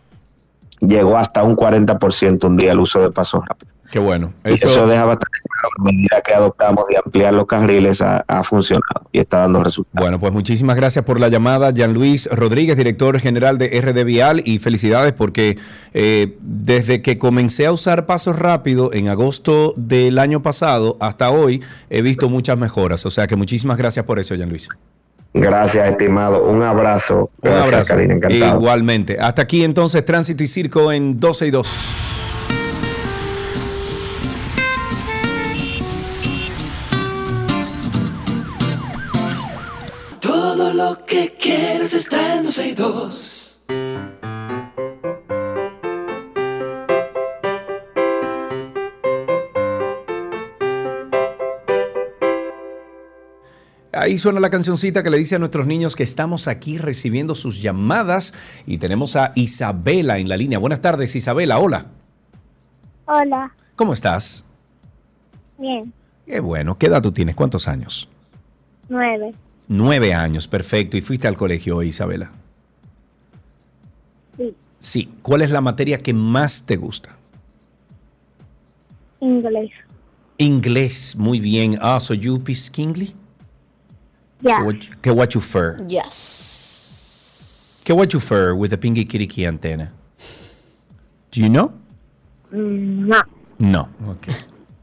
llegó 0.80 1.18
hasta 1.18 1.44
un 1.44 1.56
40% 1.56 2.48
un 2.48 2.57
día 2.57 2.72
el 2.72 2.80
uso 2.80 2.99
de 3.02 3.12
pasos 3.12 3.44
rápidos. 3.45 3.74
Qué 3.95 3.99
bueno. 3.99 4.34
Y 4.43 4.55
eso, 4.55 4.88
deja 4.88 5.05
bastante 5.05 5.39
claro, 5.41 5.69
la 5.77 5.84
medida 5.85 6.22
que 6.22 6.34
adoptamos 6.34 6.85
de 6.88 6.97
ampliar 6.97 7.34
los 7.34 7.47
carriles 7.47 8.01
ha, 8.01 8.26
ha 8.27 8.43
funcionado 8.43 9.07
y 9.13 9.19
está 9.19 9.38
dando 9.39 9.63
resultados. 9.63 10.03
Bueno, 10.03 10.19
pues 10.19 10.34
muchísimas 10.34 10.76
gracias 10.76 11.05
por 11.05 11.17
la 11.17 11.30
llamada, 11.30 11.69
Jean 11.72 11.93
Luis 11.93 12.30
Rodríguez, 12.30 12.76
director 12.76 13.17
general 13.22 13.57
de 13.57 13.69
RD 13.80 14.03
Vial, 14.03 14.41
y 14.43 14.59
felicidades 14.59 15.13
porque 15.13 15.57
eh, 15.93 16.35
desde 16.41 17.01
que 17.01 17.17
comencé 17.17 17.67
a 17.67 17.72
usar 17.72 18.05
pasos 18.05 18.38
rápidos 18.38 18.93
en 18.93 19.07
agosto 19.07 19.73
del 19.77 20.19
año 20.19 20.41
pasado 20.41 20.97
hasta 20.99 21.30
hoy 21.30 21.63
he 21.89 22.01
visto 22.01 22.27
muchas 22.27 22.57
mejoras. 22.57 23.05
O 23.05 23.09
sea 23.09 23.27
que 23.27 23.38
muchísimas 23.38 23.77
gracias 23.77 24.03
por 24.03 24.19
eso, 24.19 24.35
Jean 24.35 24.49
Luis. 24.49 24.67
Gracias, 25.34 25.89
estimado. 25.89 26.43
Un 26.43 26.63
abrazo. 26.63 27.30
Un 27.41 27.49
Gracias, 27.49 27.73
abrazo. 27.73 27.95
Karina. 27.95 28.13
Encantado. 28.15 28.59
Igualmente. 28.59 29.17
Hasta 29.22 29.43
aquí 29.43 29.63
entonces 29.63 30.03
Tránsito 30.03 30.43
y 30.43 30.47
Circo 30.47 30.91
en 30.91 31.17
12 31.17 31.47
y 31.47 31.51
2. 31.51 32.05
Quieres 40.94 41.94
está 41.94 42.36
en 42.36 42.44
12 42.44 42.68
y 42.68 42.74
2. 42.74 43.62
Ahí 53.94 54.18
suena 54.18 54.41
la 54.41 54.49
cancioncita 54.49 55.03
que 55.03 55.10
le 55.10 55.18
dice 55.18 55.36
a 55.36 55.40
nuestros 55.40 55.66
niños 55.66 55.95
que 55.95 56.03
estamos 56.03 56.49
aquí 56.49 56.78
recibiendo 56.78 57.34
sus 57.34 57.62
llamadas 57.62 58.34
y 58.66 58.78
tenemos 58.78 59.16
a 59.16 59.32
Isabela 59.36 60.18
en 60.18 60.28
la 60.28 60.36
línea. 60.36 60.60
Buenas 60.60 60.82
tardes, 60.82 61.16
Isabela. 61.16 61.60
Hola. 61.60 61.86
Hola, 63.06 63.53
¿Cómo 63.76 63.94
estás? 63.94 64.44
bien, 65.57 65.94
Qué 66.26 66.40
bueno. 66.40 66.78
¿Qué 66.78 66.88
edad 66.88 67.02
tú 67.02 67.12
tienes? 67.12 67.36
¿Cuántos 67.36 67.68
años? 67.68 68.10
nueve, 68.90 69.34
Nueve 69.67 70.13
años, 70.13 70.47
perfecto. 70.47 70.95
¿Y 70.97 71.01
fuiste 71.01 71.27
al 71.27 71.35
colegio 71.37 71.77
hoy, 71.77 71.87
Isabela? 71.89 72.31
sí, 74.37 74.55
Sí. 74.79 75.09
¿Cuál 75.21 75.41
es 75.41 75.49
la 75.49 75.61
materia 75.61 75.97
que 75.97 76.13
más 76.13 76.63
te 76.65 76.75
gusta? 76.75 77.17
inglés, 79.21 79.71
Inglés, 80.37 81.15
muy 81.15 81.39
bien. 81.39 81.79
Ah, 81.81 81.99
so 81.99 82.13
you 82.13 82.35
speak 82.37 82.77
English? 82.79 83.15
ya, 84.41 84.61
What, 84.61 84.75
¿Qué 85.01 85.09
what 85.11 85.29
you 85.29 85.39
prefer? 85.39 85.87
Yes. 85.87 87.81
¿Qué 87.83 87.93
what 87.93 88.09
you 88.09 88.19
prefer 88.19 88.53
with 88.53 88.69
the 88.69 88.77
pinky 88.77 89.05
kiriki 89.05 89.45
antenna? 89.47 89.91
Do 91.31 91.41
you 91.41 91.49
know? 91.49 91.71
Mm, 92.51 93.07
no, 93.07 93.21
No. 93.57 93.89
Ok. 94.07 94.27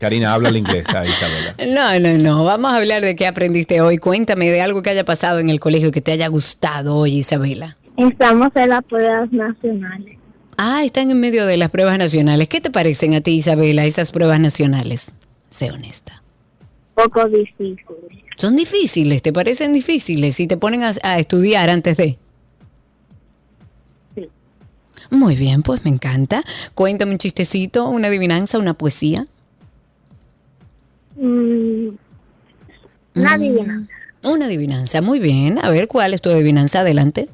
Karina, 0.03 0.35
habla 0.35 0.49
el 0.49 0.57
inglés 0.57 0.93
a 0.97 1.07
Isabela. 1.07 1.55
No, 1.69 2.01
no, 2.01 2.19
no. 2.19 2.43
Vamos 2.43 2.73
a 2.73 2.77
hablar 2.79 3.03
de 3.05 3.15
qué 3.15 3.25
aprendiste 3.25 3.81
hoy. 3.81 3.99
Cuéntame 3.99 4.51
de 4.51 4.61
algo 4.61 4.83
que 4.83 4.91
haya 4.91 5.05
pasado 5.05 5.39
en 5.39 5.49
el 5.49 5.61
colegio 5.61 5.93
que 5.93 6.01
te 6.01 6.11
haya 6.11 6.27
gustado 6.27 6.97
hoy, 6.97 7.19
Isabela. 7.19 7.77
estamos 7.97 8.49
en 8.57 8.71
las 8.71 8.83
pruebas 8.83 9.31
nacionales, 9.31 10.19
Ah, 10.57 10.83
están 10.85 11.13
en 11.13 11.21
medio 11.21 11.47
de 11.47 11.57
las 11.57 11.71
pruebas 11.71 11.99
nacionales. 11.99 12.49
¿Qué 12.49 12.61
te 12.61 12.69
parecen 12.73 13.15
a 13.15 13.21
ti, 13.21 13.37
Isabela, 13.37 13.85
esas 13.85 14.11
pruebas 14.11 14.41
nacionales? 14.41 15.15
Sé 15.51 15.71
honesta. 15.71 16.21
poco 16.97 17.25
difíciles, 17.29 17.87
Son 18.39 18.57
difíciles, 18.57 19.23
¿te 19.23 19.33
parecen 19.33 19.73
difíciles? 19.73 20.35
Si 20.35 20.49
te 20.49 20.57
ponen 20.57 20.83
a, 20.83 20.91
a 21.05 21.21
estudiar 21.21 21.71
antes 21.71 21.97
de. 21.97 22.19
Sí. 24.17 24.29
Muy 25.11 25.37
bien, 25.37 25.63
pues 25.63 25.85
me 25.85 25.91
encanta. 25.91 26.43
Cuéntame 26.75 27.13
un 27.13 27.19
chistecito, 27.19 27.89
una 27.89 28.09
adivinanza, 28.09 28.59
una 28.59 28.75
poesía. 28.75 29.29
Mm, 31.17 31.89
una 33.15 33.31
Mm, 33.37 33.41
adivinanza. 33.41 33.93
Una 34.25 34.45
adivinanza, 34.47 35.03
muy 35.03 35.19
bien. 35.19 35.59
A 35.63 35.69
ver, 35.71 35.89
¿cuál 35.89 36.15
es 36.15 36.23
tu 36.23 36.31
adivinanza? 36.31 36.81
Adelante. 36.81 37.29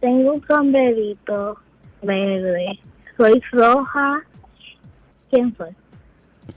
Tengo 0.00 0.32
un 0.34 0.46
sombrerito 0.46 1.58
verde, 2.02 2.78
soy 3.16 3.42
roja, 3.52 4.22
¿quién 5.30 5.54
soy? 5.56 5.70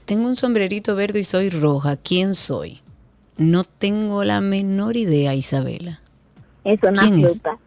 Tengo 0.06 0.26
un 0.28 0.36
sombrerito 0.36 0.94
verde 0.94 1.20
y 1.20 1.24
soy 1.24 1.50
roja. 1.50 1.96
¿Quién 1.96 2.34
soy? 2.34 2.80
No 3.36 3.64
tengo 3.64 4.24
la 4.24 4.40
menor 4.40 4.96
idea, 4.96 5.34
Isabela. 5.34 6.00
Es 6.64 6.80
una 6.82 6.92
¿Quién 7.02 7.18
es? 7.18 7.32
fruta. 7.32 7.58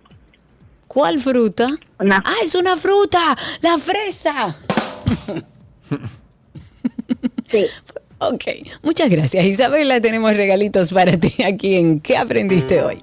¿Cuál 0.88 1.20
fruta? 1.20 1.70
Ah, 2.00 2.34
es 2.44 2.56
una 2.56 2.78
fruta. 2.78 3.36
La 3.62 3.78
fresa. 3.78 4.56
Sí. 7.48 7.66
Ok, 8.20 8.44
muchas 8.82 9.10
gracias 9.10 9.46
Isabela. 9.46 10.00
Tenemos 10.00 10.36
regalitos 10.36 10.92
para 10.94 11.18
ti 11.18 11.44
aquí 11.44 11.76
en 11.76 12.00
¿Qué 12.00 12.18
aprendiste 12.18 12.82
hoy? 12.82 13.02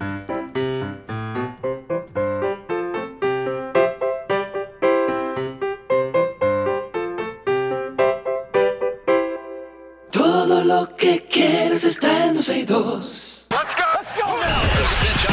Todo 10.10 10.64
lo 10.64 10.96
que 10.96 11.24
quieres 11.30 11.84
está 11.84 12.26
en 12.26 12.34
12 12.34 12.58
y 12.58 12.64
2. 12.64 13.48
Let's 13.50 15.31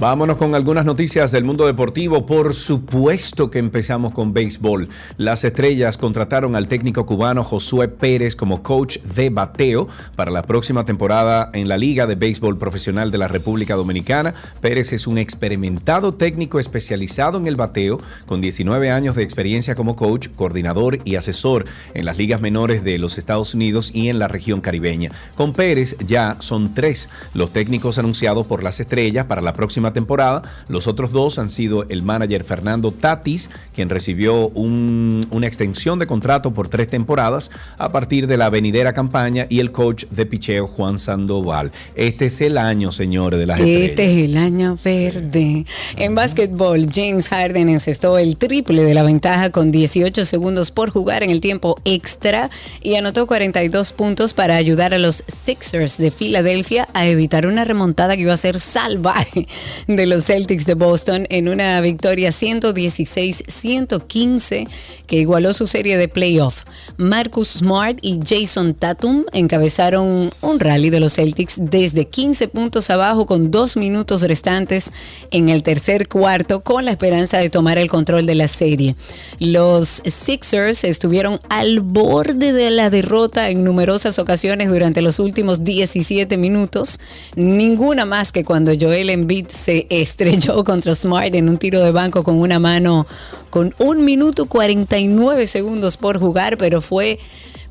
Vámonos 0.00 0.38
con 0.38 0.54
algunas 0.54 0.86
noticias 0.86 1.30
del 1.30 1.44
mundo 1.44 1.66
deportivo. 1.66 2.24
Por 2.24 2.54
supuesto 2.54 3.50
que 3.50 3.58
empezamos 3.58 4.14
con 4.14 4.32
béisbol. 4.32 4.88
Las 5.18 5.44
estrellas 5.44 5.98
contrataron 5.98 6.56
al 6.56 6.68
técnico 6.68 7.04
cubano 7.04 7.44
Josué 7.44 7.88
Pérez 7.88 8.34
como 8.34 8.62
coach 8.62 8.96
de 9.00 9.28
bateo 9.28 9.88
para 10.16 10.30
la 10.30 10.44
próxima 10.44 10.86
temporada 10.86 11.50
en 11.52 11.68
la 11.68 11.76
Liga 11.76 12.06
de 12.06 12.14
Béisbol 12.14 12.56
Profesional 12.56 13.10
de 13.10 13.18
la 13.18 13.28
República 13.28 13.74
Dominicana. 13.74 14.32
Pérez 14.62 14.94
es 14.94 15.06
un 15.06 15.18
experimentado 15.18 16.14
técnico 16.14 16.58
especializado 16.58 17.36
en 17.36 17.46
el 17.46 17.56
bateo, 17.56 18.00
con 18.24 18.40
19 18.40 18.90
años 18.90 19.16
de 19.16 19.22
experiencia 19.22 19.74
como 19.74 19.96
coach, 19.96 20.28
coordinador 20.34 21.00
y 21.04 21.16
asesor 21.16 21.66
en 21.92 22.06
las 22.06 22.16
ligas 22.16 22.40
menores 22.40 22.82
de 22.84 22.96
los 22.96 23.18
Estados 23.18 23.52
Unidos 23.52 23.90
y 23.92 24.08
en 24.08 24.18
la 24.18 24.28
región 24.28 24.62
caribeña. 24.62 25.10
Con 25.34 25.52
Pérez 25.52 25.98
ya 26.06 26.36
son 26.38 26.72
tres 26.72 27.10
los 27.34 27.52
técnicos 27.52 27.98
anunciados 27.98 28.46
por 28.46 28.62
las 28.62 28.80
estrellas 28.80 29.26
para 29.26 29.42
la 29.42 29.52
próxima 29.52 29.89
temporada. 29.92 30.42
Los 30.68 30.86
otros 30.86 31.12
dos 31.12 31.38
han 31.38 31.50
sido 31.50 31.84
el 31.88 32.02
manager 32.02 32.44
Fernando 32.44 32.92
Tatis, 32.92 33.50
quien 33.74 33.88
recibió 33.88 34.48
un- 34.48 35.26
una 35.30 35.46
extensión 35.46 35.98
de 35.98 36.06
contrato 36.06 36.52
por 36.52 36.68
tres 36.68 36.88
temporadas 36.88 37.50
a 37.78 37.90
partir 37.92 38.26
de 38.26 38.36
la 38.36 38.50
venidera 38.50 38.92
campaña, 38.92 39.46
y 39.48 39.60
el 39.60 39.72
coach 39.72 40.04
de 40.10 40.26
picheo 40.26 40.66
Juan 40.66 40.98
Sandoval. 40.98 41.72
Este 41.94 42.26
es 42.26 42.40
el 42.40 42.58
año, 42.58 42.92
señores, 42.92 43.38
de 43.38 43.46
las 43.46 43.58
estrellas. 43.60 43.90
Este 43.90 44.04
es 44.04 44.24
el 44.30 44.36
año 44.36 44.78
verde. 44.84 45.64
En 45.96 46.14
básquetbol, 46.14 46.86
James 46.92 47.28
Harden 47.28 47.68
encestó 47.68 48.18
el 48.18 48.36
triple 48.36 48.82
de 48.84 48.94
la 48.94 49.02
ventaja 49.02 49.50
con 49.50 49.70
18 49.70 50.24
segundos 50.24 50.70
por 50.70 50.90
jugar 50.90 51.22
en 51.22 51.30
el 51.30 51.40
tiempo 51.40 51.76
extra 51.84 52.50
y 52.82 52.94
anotó 52.96 53.26
42 53.26 53.92
puntos 53.92 54.34
para 54.34 54.56
ayudar 54.56 54.94
a 54.94 54.98
los 54.98 55.24
Sixers 55.26 55.98
de 55.98 56.10
Filadelfia 56.10 56.88
a 56.94 57.06
evitar 57.06 57.46
una 57.46 57.64
remontada 57.64 58.16
que 58.16 58.22
iba 58.22 58.32
a 58.32 58.36
ser 58.36 58.60
salvaje 58.60 59.46
de 59.86 60.06
los 60.06 60.24
Celtics 60.24 60.66
de 60.66 60.74
Boston 60.74 61.26
en 61.30 61.48
una 61.48 61.80
victoria 61.80 62.30
116-115 62.30 64.68
que 65.06 65.16
igualó 65.16 65.52
su 65.52 65.66
serie 65.66 65.96
de 65.96 66.08
playoff. 66.08 66.64
Marcus 66.96 67.58
Smart 67.58 67.98
y 68.02 68.20
Jason 68.24 68.74
Tatum 68.74 69.24
encabezaron 69.32 70.30
un 70.40 70.60
rally 70.60 70.90
de 70.90 71.00
los 71.00 71.14
Celtics 71.14 71.56
desde 71.58 72.06
15 72.06 72.48
puntos 72.48 72.90
abajo 72.90 73.26
con 73.26 73.50
dos 73.50 73.76
minutos 73.76 74.22
restantes 74.22 74.90
en 75.30 75.48
el 75.48 75.62
tercer 75.62 76.08
cuarto 76.08 76.60
con 76.60 76.84
la 76.84 76.92
esperanza 76.92 77.38
de 77.38 77.50
tomar 77.50 77.78
el 77.78 77.88
control 77.88 78.26
de 78.26 78.34
la 78.34 78.48
serie. 78.48 78.94
Los 79.38 80.02
Sixers 80.04 80.84
estuvieron 80.84 81.40
al 81.48 81.80
borde 81.80 82.52
de 82.52 82.70
la 82.70 82.90
derrota 82.90 83.50
en 83.50 83.64
numerosas 83.64 84.18
ocasiones 84.18 84.68
durante 84.68 85.02
los 85.02 85.18
últimos 85.18 85.64
17 85.64 86.36
minutos, 86.36 87.00
ninguna 87.36 88.04
más 88.04 88.32
que 88.32 88.44
cuando 88.44 88.72
Joel 88.78 89.10
Embiid 89.10 89.48
se 89.48 89.69
estrelló 89.90 90.64
contra 90.64 90.94
Smart 90.94 91.34
en 91.34 91.48
un 91.48 91.58
tiro 91.58 91.80
de 91.80 91.92
banco 91.92 92.22
con 92.24 92.38
una 92.38 92.58
mano 92.58 93.06
con 93.50 93.74
un 93.78 94.04
minuto 94.04 94.46
49 94.46 95.46
segundos 95.46 95.96
por 95.96 96.18
jugar, 96.18 96.56
pero 96.56 96.80
fue 96.80 97.18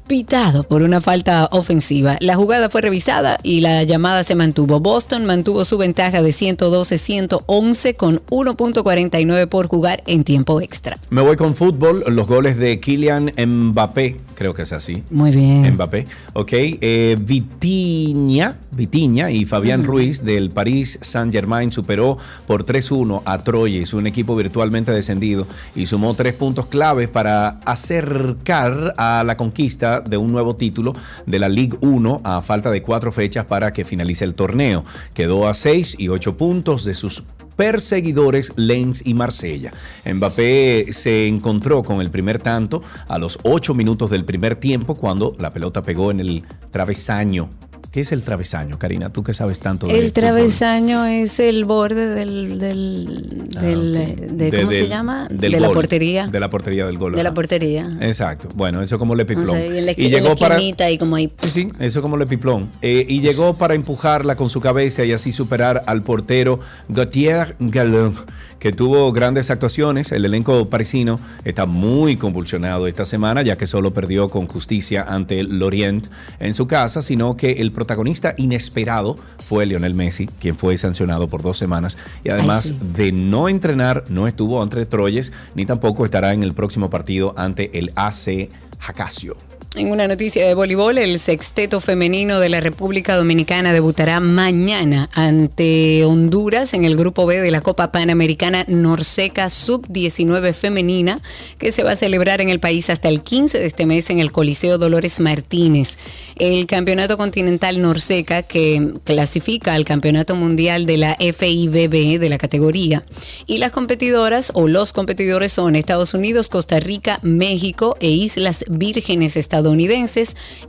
pitado 0.10 0.64
por 0.64 0.82
una 0.82 1.02
falta 1.02 1.48
ofensiva. 1.52 2.18
La 2.20 2.36
jugada 2.36 2.70
fue 2.72 2.82
revisada 2.82 3.40
y 3.44 3.62
la 3.62 3.84
llamada 3.84 4.24
se 4.24 4.34
mantuvo. 4.34 4.80
Boston 4.80 5.24
mantuvo 5.26 5.64
su 5.66 5.78
ventaja 5.78 6.24
de 6.24 6.32
112-111 6.32 7.96
con 7.96 8.20
1.49 8.26 9.48
por 9.48 9.68
jugar 9.68 10.02
en 10.08 10.24
tiempo 10.24 10.62
extra. 10.62 10.98
Me 11.12 11.22
voy 11.22 11.38
con 11.38 11.56
fútbol. 11.56 12.04
Los 12.08 12.28
goles 12.28 12.58
de 12.58 12.80
Kylian 12.80 13.32
Mbappé, 13.38 14.18
creo 14.34 14.56
que 14.56 14.64
es 14.64 14.74
así. 14.74 15.04
Muy 15.12 15.30
bien. 15.30 15.76
Mbappé, 15.76 16.08
ok. 16.34 16.52
Eh, 16.54 17.16
Vitiña, 17.20 18.58
Vitiña 18.80 19.30
y 19.30 19.46
Fabián 19.46 19.84
Ruiz 19.84 20.24
del 20.24 20.52
París 20.52 20.98
Saint 21.02 21.34
Germain 21.34 21.72
superó 21.72 22.18
por 22.48 22.66
3-1 22.66 23.22
a 23.26 23.44
Troyes, 23.44 23.94
un 23.94 24.08
equipo 24.08 24.38
virtualmente 24.38 24.94
descendido, 24.94 25.46
y 25.76 25.86
sumó 25.86 26.14
tres 26.14 26.34
puntos 26.36 26.68
claves 26.68 27.10
para 27.10 27.60
acercar 27.66 28.94
a 28.98 29.24
la 29.26 29.36
conquista 29.36 30.00
de 30.00 30.16
un 30.16 30.32
nuevo 30.32 30.56
título 30.56 30.96
de 31.26 31.40
la 31.40 31.50
Ligue 31.50 31.78
1 31.82 32.22
a 32.24 32.42
falta 32.42 32.72
de 32.72 32.82
cuatro 32.82 33.12
fechas 33.12 33.46
para 33.46 33.74
que 33.74 33.84
finalice 33.84 34.24
el 34.24 34.34
torneo. 34.34 34.86
Quedó 35.14 35.50
a 35.50 35.54
seis 35.54 35.96
y 36.00 36.08
ocho 36.08 36.38
puntos 36.38 36.86
de 36.86 36.94
sus 36.94 37.24
perseguidores 37.58 38.54
Lens 38.56 39.06
y 39.06 39.14
Marsella. 39.14 39.74
Mbappé 40.06 40.94
se 40.94 41.28
encontró 41.28 41.84
con 41.84 42.00
el 42.00 42.10
primer 42.10 42.40
tanto 42.40 42.82
a 43.10 43.20
los 43.20 43.38
8 43.44 43.74
minutos 43.74 44.10
del 44.10 44.24
primer 44.24 44.56
tiempo 44.56 44.96
cuando 44.96 45.36
la 45.38 45.52
pelota 45.52 45.82
pegó 45.82 46.10
en 46.12 46.22
el 46.22 46.46
travesaño. 46.72 47.50
¿Qué 47.91 48.02
es 48.02 48.11
el 48.11 48.22
travesaño, 48.22 48.78
Karina? 48.78 49.10
Tú 49.11 49.24
que 49.24 49.34
sabes 49.34 49.60
tanto 49.60 49.88
de 49.88 49.94
El 49.94 49.99
fútbol. 49.99 50.11
travesaño 50.14 51.06
es 51.06 51.40
el 51.40 51.66
borde 51.66 52.07
del, 52.07 52.60
del, 52.60 53.48
del- 53.49 53.94
de, 54.38 54.48
Ah, 54.48 54.49
De- 54.52 54.60
¿cómo 54.60 54.72
se 54.72 54.82
del- 54.82 54.90
llama? 54.90 55.28
de 55.30 55.49
la 55.49 55.72
portería. 55.72 56.28
De 56.28 56.40
la 56.40 56.49
portería 56.52 56.86
del 56.86 56.99
gol. 56.99 57.16
De 57.16 57.24
la 57.24 57.34
portería. 57.34 57.98
Exacto. 58.02 58.48
Bueno, 58.53 58.82
eso 58.84 58.99
como 58.99 59.16
le 59.16 59.24
O 59.24 59.28
piplón. 59.28 59.48
sea, 59.48 59.66
y 59.66 60.10
llegó 60.10 60.36
para 60.36 60.60
y 60.61 60.98
como 60.99 61.16
ahí. 61.16 61.32
Sí, 61.38 61.49
sí, 61.49 61.70
eso 61.80 62.02
como 62.03 62.16
le 62.16 62.28
piplón. 62.28 62.70
Eh, 62.84 63.06
y 63.10 63.22
llegó 63.22 63.57
para 63.57 63.74
empujarla 63.74 64.36
con 64.36 64.49
su 64.49 64.61
cabeza 64.61 65.03
y 65.03 65.11
así 65.11 65.32
superar 65.32 65.82
al 65.88 66.03
portero 66.03 66.60
Gautier 66.90 67.56
Galon, 67.60 68.16
que 68.60 68.72
tuvo 68.72 69.11
grandes 69.11 69.49
actuaciones. 69.49 70.11
El 70.11 70.26
elenco 70.26 70.69
parisino 70.69 71.19
está 71.44 71.65
muy 71.65 72.18
convulsionado 72.18 72.88
esta 72.88 73.06
semana, 73.06 73.41
ya 73.41 73.57
que 73.57 73.68
solo 73.68 73.94
perdió 73.94 74.30
con 74.30 74.48
justicia 74.48 75.06
ante 75.07 75.40
el 75.40 75.60
Lorient 75.60 76.07
en 76.40 76.53
su 76.53 76.68
casa, 76.68 77.02
sino 77.02 77.38
que 77.38 77.53
el 77.53 77.72
protagonista 77.72 78.36
inesperado 78.38 79.18
fue 79.44 79.65
Lionel 79.65 79.94
Messi, 79.94 80.27
quien 80.27 80.57
fue 80.57 80.77
sancionado 80.77 81.27
por 81.27 81.41
dos 81.41 81.57
semanas. 81.57 81.98
Y 82.23 82.30
además 82.30 82.65
sí. 82.65 82.80
de 82.95 83.11
no 83.11 83.49
entrenar, 83.49 84.03
no 84.10 84.27
estuvo 84.27 84.61
ante 84.61 84.86
Troyes, 84.86 85.31
ni 85.56 85.65
tampoco 85.65 86.06
estará 86.06 86.34
en 86.34 86.44
el 86.44 86.53
próximo 86.53 86.90
partido 86.90 87.34
ante 87.38 87.77
el 87.77 87.91
AC 87.95 88.49
Jacasio. 88.80 89.49
En 89.80 89.92
una 89.92 90.10
noticia 90.10 90.46
de 90.46 90.56
voleibol, 90.56 90.98
el 90.98 91.20
sexteto 91.20 91.80
femenino 91.80 92.42
de 92.42 92.50
la 92.50 92.60
República 92.60 93.16
Dominicana 93.16 93.72
debutará 93.72 94.20
mañana 94.20 95.10
ante 95.14 96.04
Honduras 96.04 96.74
en 96.74 96.84
el 96.84 96.98
grupo 96.98 97.26
B 97.26 97.40
de 97.40 97.50
la 97.50 97.62
Copa 97.62 97.90
Panamericana 97.90 98.66
Norseca 98.68 99.50
Sub-19 99.50 100.54
femenina, 100.54 101.22
que 101.60 101.72
se 101.72 101.84
va 101.84 101.92
a 101.92 101.96
celebrar 101.96 102.42
en 102.42 102.50
el 102.50 102.60
país 102.60 102.90
hasta 102.90 103.08
el 103.08 103.22
15 103.22 103.58
de 103.58 103.68
este 103.68 103.86
mes 103.86 104.10
en 104.10 104.20
el 104.20 104.34
Coliseo 104.34 104.78
Dolores 104.78 105.22
Martínez. 105.22 105.98
El 106.36 106.68
Campeonato 106.68 107.18
Continental 107.18 107.82
Norseca, 107.82 108.44
que 108.44 108.92
clasifica 109.06 109.76
al 109.76 109.86
Campeonato 109.86 110.36
Mundial 110.36 110.88
de 110.88 110.98
la 110.98 111.16
FIBB 111.16 112.20
de 112.20 112.30
la 112.30 112.38
categoría. 112.38 113.06
Y 113.46 113.60
las 113.60 113.72
competidoras 113.72 114.52
o 114.56 114.68
los 114.68 114.92
competidores 114.92 115.54
son 115.54 115.78
Estados 115.78 116.14
Unidos, 116.14 116.50
Costa 116.50 116.82
Rica, 116.82 117.20
México 117.24 117.96
e 118.02 118.10
Islas 118.10 118.66
Vírgenes 118.68 119.38
estadounidenses 119.38 119.69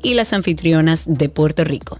y 0.03 0.15
las 0.15 0.33
anfitrionas 0.33 1.05
de 1.07 1.29
Puerto 1.29 1.65
Rico. 1.65 1.99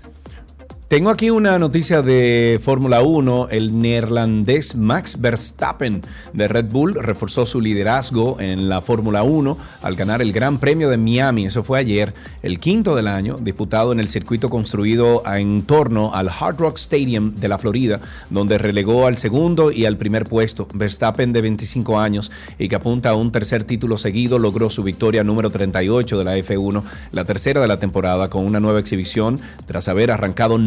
Tengo 0.91 1.11
aquí 1.11 1.31
una 1.31 1.57
noticia 1.61 2.03
de 2.03 2.59
Fórmula 2.61 3.01
1. 3.01 3.51
El 3.53 3.79
neerlandés 3.79 4.75
Max 4.75 5.21
Verstappen 5.21 6.03
de 6.33 6.49
Red 6.49 6.65
Bull 6.65 6.95
reforzó 6.95 7.47
su 7.47 7.61
liderazgo 7.61 8.41
en 8.41 8.69
la 8.69 8.81
Fórmula 8.81 9.23
1 9.23 9.57
al 9.83 9.95
ganar 9.95 10.21
el 10.21 10.33
Gran 10.33 10.59
Premio 10.59 10.89
de 10.89 10.97
Miami. 10.97 11.47
Eso 11.47 11.63
fue 11.63 11.79
ayer, 11.79 12.13
el 12.43 12.59
quinto 12.59 12.97
del 12.97 13.07
año, 13.07 13.37
disputado 13.41 13.93
en 13.93 14.01
el 14.01 14.09
circuito 14.09 14.51
construido 14.51 15.23
en 15.33 15.63
torno 15.63 16.13
al 16.13 16.29
Hard 16.29 16.57
Rock 16.59 16.79
Stadium 16.79 17.37
de 17.37 17.47
la 17.47 17.59
Florida, 17.59 18.01
donde 18.29 18.59
relegó 18.59 19.07
al 19.07 19.17
segundo 19.17 19.71
y 19.71 19.85
al 19.85 19.97
primer 19.97 20.25
puesto. 20.25 20.67
Verstappen, 20.75 21.33
de 21.33 21.41
25 21.41 22.01
años 22.01 22.33
y 22.59 22.67
que 22.67 22.75
apunta 22.75 23.11
a 23.11 23.15
un 23.15 23.31
tercer 23.31 23.63
título 23.63 23.97
seguido, 23.97 24.41
logró 24.41 24.69
su 24.71 24.83
victoria 24.83 25.23
número 25.23 25.51
38 25.51 26.19
de 26.19 26.25
la 26.25 26.37
F1, 26.37 26.83
la 27.13 27.25
tercera 27.25 27.61
de 27.61 27.69
la 27.69 27.79
temporada, 27.79 28.29
con 28.29 28.45
una 28.45 28.59
nueva 28.59 28.81
exhibición 28.81 29.41
tras 29.67 29.87
haber 29.87 30.11
arrancado 30.11 30.59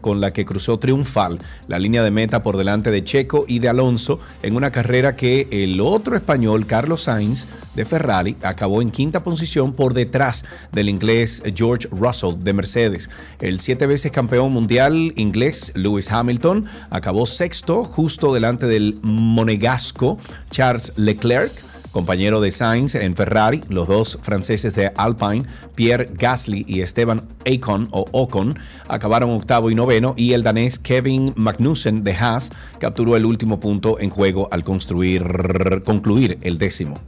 con 0.00 0.20
la 0.20 0.32
que 0.32 0.44
cruzó 0.44 0.78
triunfal 0.78 1.38
la 1.66 1.78
línea 1.78 2.02
de 2.02 2.10
meta 2.10 2.42
por 2.42 2.56
delante 2.56 2.90
de 2.90 3.02
Checo 3.02 3.44
y 3.48 3.58
de 3.58 3.68
Alonso 3.68 4.20
en 4.42 4.54
una 4.54 4.70
carrera 4.70 5.16
que 5.16 5.48
el 5.50 5.80
otro 5.80 6.16
español, 6.16 6.66
Carlos 6.66 7.02
Sainz, 7.02 7.46
de 7.74 7.84
Ferrari, 7.84 8.36
acabó 8.42 8.80
en 8.80 8.90
quinta 8.90 9.24
posición 9.24 9.72
por 9.72 9.92
detrás 9.94 10.44
del 10.72 10.88
inglés 10.88 11.42
George 11.54 11.88
Russell 11.90 12.36
de 12.38 12.52
Mercedes. 12.52 13.10
El 13.40 13.60
siete 13.60 13.86
veces 13.86 14.12
campeón 14.12 14.52
mundial 14.52 15.12
inglés 15.16 15.72
Lewis 15.74 16.10
Hamilton 16.10 16.66
acabó 16.90 17.26
sexto 17.26 17.84
justo 17.84 18.32
delante 18.32 18.66
del 18.66 18.98
monegasco 19.02 20.18
Charles 20.50 20.92
Leclerc 20.96 21.69
compañero 21.92 22.40
de 22.40 22.50
Sainz 22.50 22.94
en 22.94 23.16
Ferrari, 23.16 23.62
los 23.68 23.88
dos 23.88 24.18
franceses 24.22 24.74
de 24.74 24.92
Alpine, 24.96 25.44
Pierre 25.74 26.08
Gasly 26.12 26.64
y 26.68 26.80
Esteban 26.80 27.22
Ocon 27.46 27.88
o 27.90 28.04
Ocon, 28.12 28.58
acabaron 28.88 29.30
octavo 29.30 29.70
y 29.70 29.74
noveno 29.74 30.14
y 30.16 30.32
el 30.32 30.42
danés 30.42 30.78
Kevin 30.78 31.32
Magnussen 31.36 32.04
de 32.04 32.14
Haas 32.14 32.50
capturó 32.78 33.16
el 33.16 33.24
último 33.24 33.60
punto 33.60 33.98
en 34.00 34.10
juego 34.10 34.48
al 34.50 34.64
construir, 34.64 35.82
concluir 35.84 36.38
el 36.42 36.58
décimo. 36.58 36.98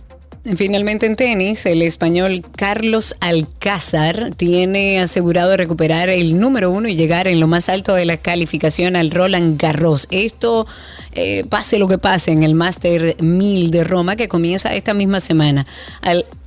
Finalmente 0.45 1.07
en 1.07 1.15
tenis, 1.15 1.67
el 1.67 1.83
español 1.83 2.43
Carlos 2.57 3.15
Alcázar 3.21 4.33
tiene 4.37 4.99
asegurado 4.99 5.57
recuperar 5.57 6.09
el 6.09 6.37
número 6.41 6.73
uno 6.73 6.89
y 6.89 6.97
llegar 6.97 7.29
en 7.29 7.39
lo 7.39 7.47
más 7.47 7.69
alto 7.69 7.95
de 7.95 8.05
la 8.07 8.17
calificación 8.17 8.97
al 8.97 9.13
Roland 9.13 9.57
Garros. 9.57 10.09
Esto, 10.11 10.67
eh, 11.13 11.45
pase 11.49 11.79
lo 11.79 11.87
que 11.87 11.99
pase, 11.99 12.33
en 12.33 12.43
el 12.43 12.57
Master 12.57 13.17
1000 13.23 13.71
de 13.71 13.85
Roma 13.85 14.17
que 14.17 14.27
comienza 14.27 14.75
esta 14.75 14.95
misma 14.95 15.21
semana. 15.21 15.65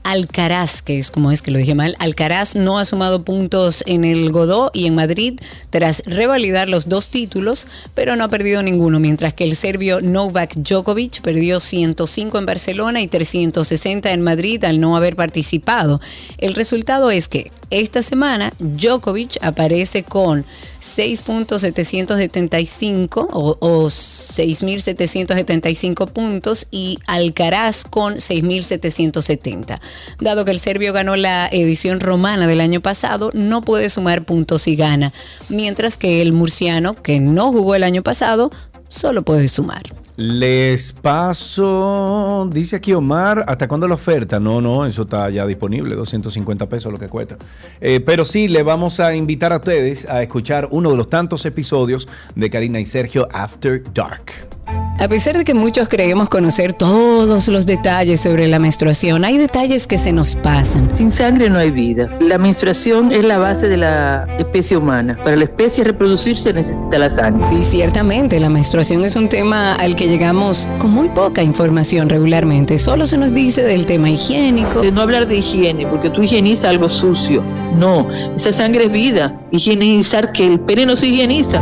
Alcaraz, 0.06 0.84
que 0.84 1.00
es 1.00 1.10
como 1.10 1.32
es 1.32 1.42
que 1.42 1.50
lo 1.50 1.58
dije 1.58 1.74
mal, 1.74 1.96
Alcaraz 1.98 2.56
no 2.56 2.78
ha 2.78 2.86
sumado 2.86 3.26
puntos 3.26 3.84
en 3.88 4.06
el 4.06 4.32
Godó 4.32 4.70
y 4.72 4.86
en 4.86 4.94
Madrid 4.94 5.40
tras 5.72 6.04
revalidar 6.06 6.70
los 6.70 6.88
dos 6.88 7.10
títulos, 7.10 7.66
pero 7.96 8.16
no 8.16 8.24
ha 8.24 8.30
perdido 8.30 8.62
ninguno, 8.62 9.00
mientras 9.00 9.34
que 9.34 9.46
el 9.46 9.56
serbio 9.56 10.02
Novak 10.02 10.54
Djokovic 10.58 11.22
perdió 11.22 11.60
105 11.60 12.38
en 12.38 12.46
Barcelona 12.46 13.02
y 13.02 13.08
360 13.08 14.12
en 14.12 14.22
Madrid 14.22 14.64
al 14.64 14.80
no 14.80 14.96
haber 14.96 15.16
participado. 15.16 16.00
El 16.38 16.54
resultado 16.54 17.10
es 17.10 17.28
que 17.28 17.52
esta 17.80 18.02
semana 18.02 18.52
Djokovic 18.60 19.38
aparece 19.42 20.04
con 20.04 20.46
6.775 20.82 23.28
o, 23.32 23.58
o 23.60 23.86
6.775 23.88 26.12
puntos 26.12 26.68
y 26.72 27.00
Alcaraz 27.06 27.84
con 27.84 28.16
6.770. 28.16 29.80
Dado 30.20 30.46
que 30.46 30.52
el 30.52 30.60
serbio 30.60 30.94
ganó 30.94 31.16
la 31.16 31.48
edición 31.52 32.00
romana 32.00 32.48
del 32.48 32.62
año 32.62 32.82
pasado, 32.82 33.30
no 33.34 33.62
puede 33.62 33.90
sumar 33.90 34.24
puntos 34.24 34.68
y 34.68 34.76
gana, 34.76 35.12
mientras 35.50 35.98
que 35.98 36.22
el 36.22 36.34
murciano, 36.34 36.94
que 36.96 37.20
no 37.20 37.52
jugó 37.52 37.76
el 37.76 37.84
año 37.84 38.04
pasado, 38.04 38.52
solo 38.90 39.24
puede 39.24 39.48
sumar. 39.48 39.84
Les 40.18 40.94
paso, 40.94 42.50
dice 42.50 42.78
aquí 42.78 42.94
Omar, 42.94 43.44
¿hasta 43.48 43.68
cuándo 43.68 43.86
la 43.86 43.96
oferta? 43.96 44.40
No, 44.40 44.62
no, 44.62 44.86
eso 44.86 45.02
está 45.02 45.30
ya 45.30 45.46
disponible, 45.46 45.94
250 45.94 46.68
pesos 46.68 46.90
lo 46.92 46.98
que 46.98 47.10
cuesta. 47.10 47.38
Eh, 47.82 48.00
pero 48.00 48.24
sí, 48.24 48.48
le 48.48 48.64
vamos 48.64 49.02
a 49.02 49.14
invitar 49.14 49.52
a 49.52 49.58
ustedes 49.58 50.06
a 50.06 50.24
escuchar 50.24 50.70
uno 50.72 50.92
de 50.92 50.98
los 50.98 51.10
tantos 51.10 51.46
episodios 51.46 52.08
de 52.34 52.50
Karina 52.50 52.80
y 52.80 52.86
Sergio 52.86 53.28
After 53.30 53.84
Dark. 53.94 54.55
A 54.98 55.08
pesar 55.08 55.38
de 55.38 55.44
que 55.44 55.54
muchos 55.54 55.90
creemos 55.90 56.30
conocer 56.30 56.74
todos 56.74 57.48
los 57.50 57.66
detalles 57.66 58.22
sobre 58.22 58.48
la 58.48 58.60
menstruación, 58.60 59.26
hay 59.26 59.38
detalles 59.38 59.88
que 59.88 59.98
se 59.98 60.14
nos 60.14 60.36
pasan. 60.36 60.90
Sin 60.96 61.12
sangre 61.12 61.50
no 61.50 61.60
hay 61.60 61.70
vida. 61.70 62.10
La 62.22 62.38
menstruación 62.38 63.12
es 63.12 63.26
la 63.26 63.38
base 63.38 63.68
de 63.68 63.78
la 63.78 64.26
especie 64.40 64.78
humana. 64.78 65.18
Para 65.24 65.36
la 65.36 65.44
especie 65.44 65.84
reproducirse 65.84 66.54
necesita 66.54 66.98
la 66.98 67.10
sangre. 67.10 67.46
Y 67.56 67.62
ciertamente 67.62 68.40
la 68.40 68.50
menstruación 68.50 69.04
es 69.04 69.16
un 69.16 69.30
tema 69.30 69.76
al 69.76 69.96
que 69.96 70.08
llegamos 70.08 70.68
con 70.80 70.92
muy 70.92 71.10
poca 71.10 71.44
información 71.44 72.10
regularmente. 72.10 72.80
Solo 72.80 73.06
se 73.06 73.18
nos 73.18 73.34
dice 73.34 73.64
del 73.64 73.86
tema 73.86 74.10
higiénico. 74.10 74.82
De 74.82 74.92
no 74.92 75.02
hablar 75.02 75.28
de 75.28 75.36
higiene, 75.36 75.86
porque 75.88 76.10
tú 76.10 76.24
higienizas 76.24 76.66
algo 76.66 76.90
sucio. 76.90 77.44
No, 77.76 78.08
esa 78.36 78.54
sangre 78.54 78.86
es 78.86 78.92
vida. 78.92 79.40
Higienizar 79.52 80.32
que 80.32 80.48
el 80.48 80.60
pene 80.62 80.86
no 80.86 80.96
se 80.96 81.08
higieniza. 81.08 81.62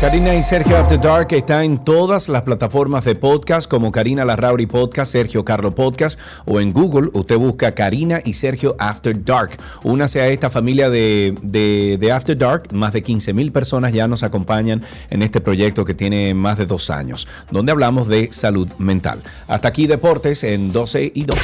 Karina 0.00 0.34
y 0.34 0.42
Sergio 0.42 0.78
After 0.78 0.98
Dark 0.98 1.28
está 1.32 1.62
en 1.62 1.84
todas 1.84 2.30
las 2.30 2.40
plataformas 2.40 3.04
de 3.04 3.14
podcast 3.14 3.70
como 3.70 3.92
Karina 3.92 4.24
Larrauri 4.24 4.64
Podcast, 4.64 5.12
Sergio 5.12 5.44
Carlo 5.44 5.74
Podcast 5.74 6.18
o 6.46 6.58
en 6.58 6.72
Google 6.72 7.10
usted 7.12 7.36
busca 7.36 7.74
Karina 7.74 8.22
y 8.24 8.32
Sergio 8.32 8.76
After 8.78 9.22
Dark. 9.22 9.58
Únase 9.82 10.22
a 10.22 10.28
esta 10.28 10.48
familia 10.48 10.88
de, 10.88 11.34
de, 11.42 11.98
de 12.00 12.12
After 12.12 12.36
Dark. 12.36 12.72
Más 12.72 12.94
de 12.94 13.02
15 13.02 13.34
mil 13.34 13.52
personas 13.52 13.92
ya 13.92 14.08
nos 14.08 14.22
acompañan 14.22 14.82
en 15.10 15.20
este 15.20 15.42
proyecto 15.42 15.84
que 15.84 15.92
tiene 15.92 16.32
más 16.32 16.56
de 16.56 16.64
dos 16.64 16.88
años, 16.88 17.28
donde 17.50 17.70
hablamos 17.70 18.08
de 18.08 18.32
salud 18.32 18.72
mental. 18.78 19.22
Hasta 19.48 19.68
aquí 19.68 19.86
deportes 19.86 20.44
en 20.44 20.72
12 20.72 21.12
y 21.14 21.24
2. 21.24 21.36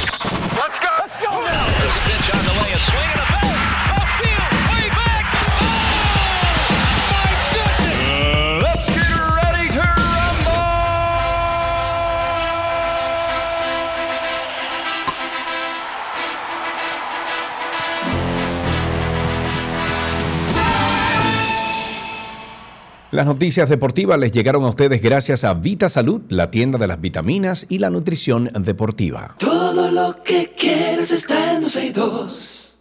Las 23.17 23.25
noticias 23.25 23.67
deportivas 23.67 24.19
les 24.19 24.31
llegaron 24.31 24.63
a 24.63 24.69
ustedes 24.69 25.01
gracias 25.01 25.43
a 25.43 25.55
Vita 25.55 25.89
Salud, 25.89 26.21
la 26.29 26.51
tienda 26.51 26.77
de 26.77 26.85
las 26.85 27.01
vitaminas 27.01 27.65
y 27.67 27.79
la 27.79 27.89
nutrición 27.89 28.51
deportiva. 28.59 29.33
Todo 29.39 29.89
lo 29.89 30.21
que 30.21 30.53
quieres 30.55 31.09
está 31.09 31.55
en 31.55 31.61
262. 31.61 32.77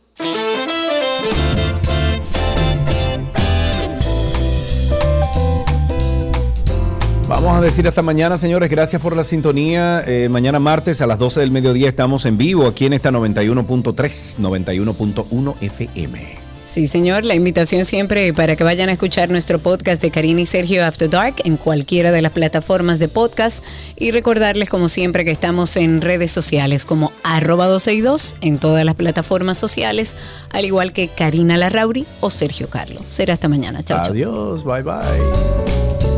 Vamos 7.27 7.57
a 7.57 7.63
decir 7.63 7.89
hasta 7.89 8.03
mañana, 8.03 8.37
señores. 8.37 8.71
Gracias 8.71 9.01
por 9.01 9.17
la 9.17 9.25
sintonía. 9.25 10.05
Eh, 10.07 10.29
mañana 10.29 10.59
martes 10.59 11.01
a 11.01 11.07
las 11.07 11.19
12 11.19 11.41
del 11.41 11.51
mediodía 11.51 11.89
estamos 11.89 12.27
en 12.27 12.37
vivo 12.37 12.67
aquí 12.67 12.85
en 12.85 12.93
esta 12.93 13.11
91.3, 13.11 14.37
91.1 14.37 15.55
FM. 15.63 16.46
Sí, 16.77 16.89
señor. 16.89 17.25
La 17.25 17.35
invitación 17.35 17.87
siempre 17.87 18.35
para 18.35 18.55
que 18.55 18.63
vayan 18.63 18.91
a 18.91 18.93
escuchar 18.93 19.31
nuestro 19.31 19.59
podcast 19.59 20.03
de 20.03 20.11
Karina 20.11 20.43
y 20.43 20.45
Sergio 20.45 20.85
After 20.85 21.09
Dark 21.09 21.37
en 21.45 21.57
cualquiera 21.57 22.13
de 22.13 22.21
las 22.21 22.33
plataformas 22.33 22.99
de 22.99 23.09
podcast 23.09 23.65
y 23.97 24.11
recordarles 24.11 24.69
como 24.69 24.91
siempre 24.91 25.25
que 25.25 25.31
estamos 25.31 25.75
en 25.79 26.03
redes 26.03 26.33
sociales 26.33 26.85
como 26.85 27.13
arroba 27.23 27.67
262 27.67 28.37
en 28.43 28.59
todas 28.59 28.85
las 28.85 28.95
plataformas 28.95 29.57
sociales, 29.57 30.19
al 30.53 30.67
igual 30.67 30.93
que 30.93 31.09
Karina 31.09 31.57
Larrauri 31.57 32.05
o 32.21 32.29
Sergio 32.29 32.69
Carlos. 32.69 33.05
Será 33.09 33.33
hasta 33.33 33.49
mañana. 33.49 33.83
Chao. 33.83 34.05
Adiós, 34.05 34.63
bye 34.63 34.83
bye. 34.83 36.16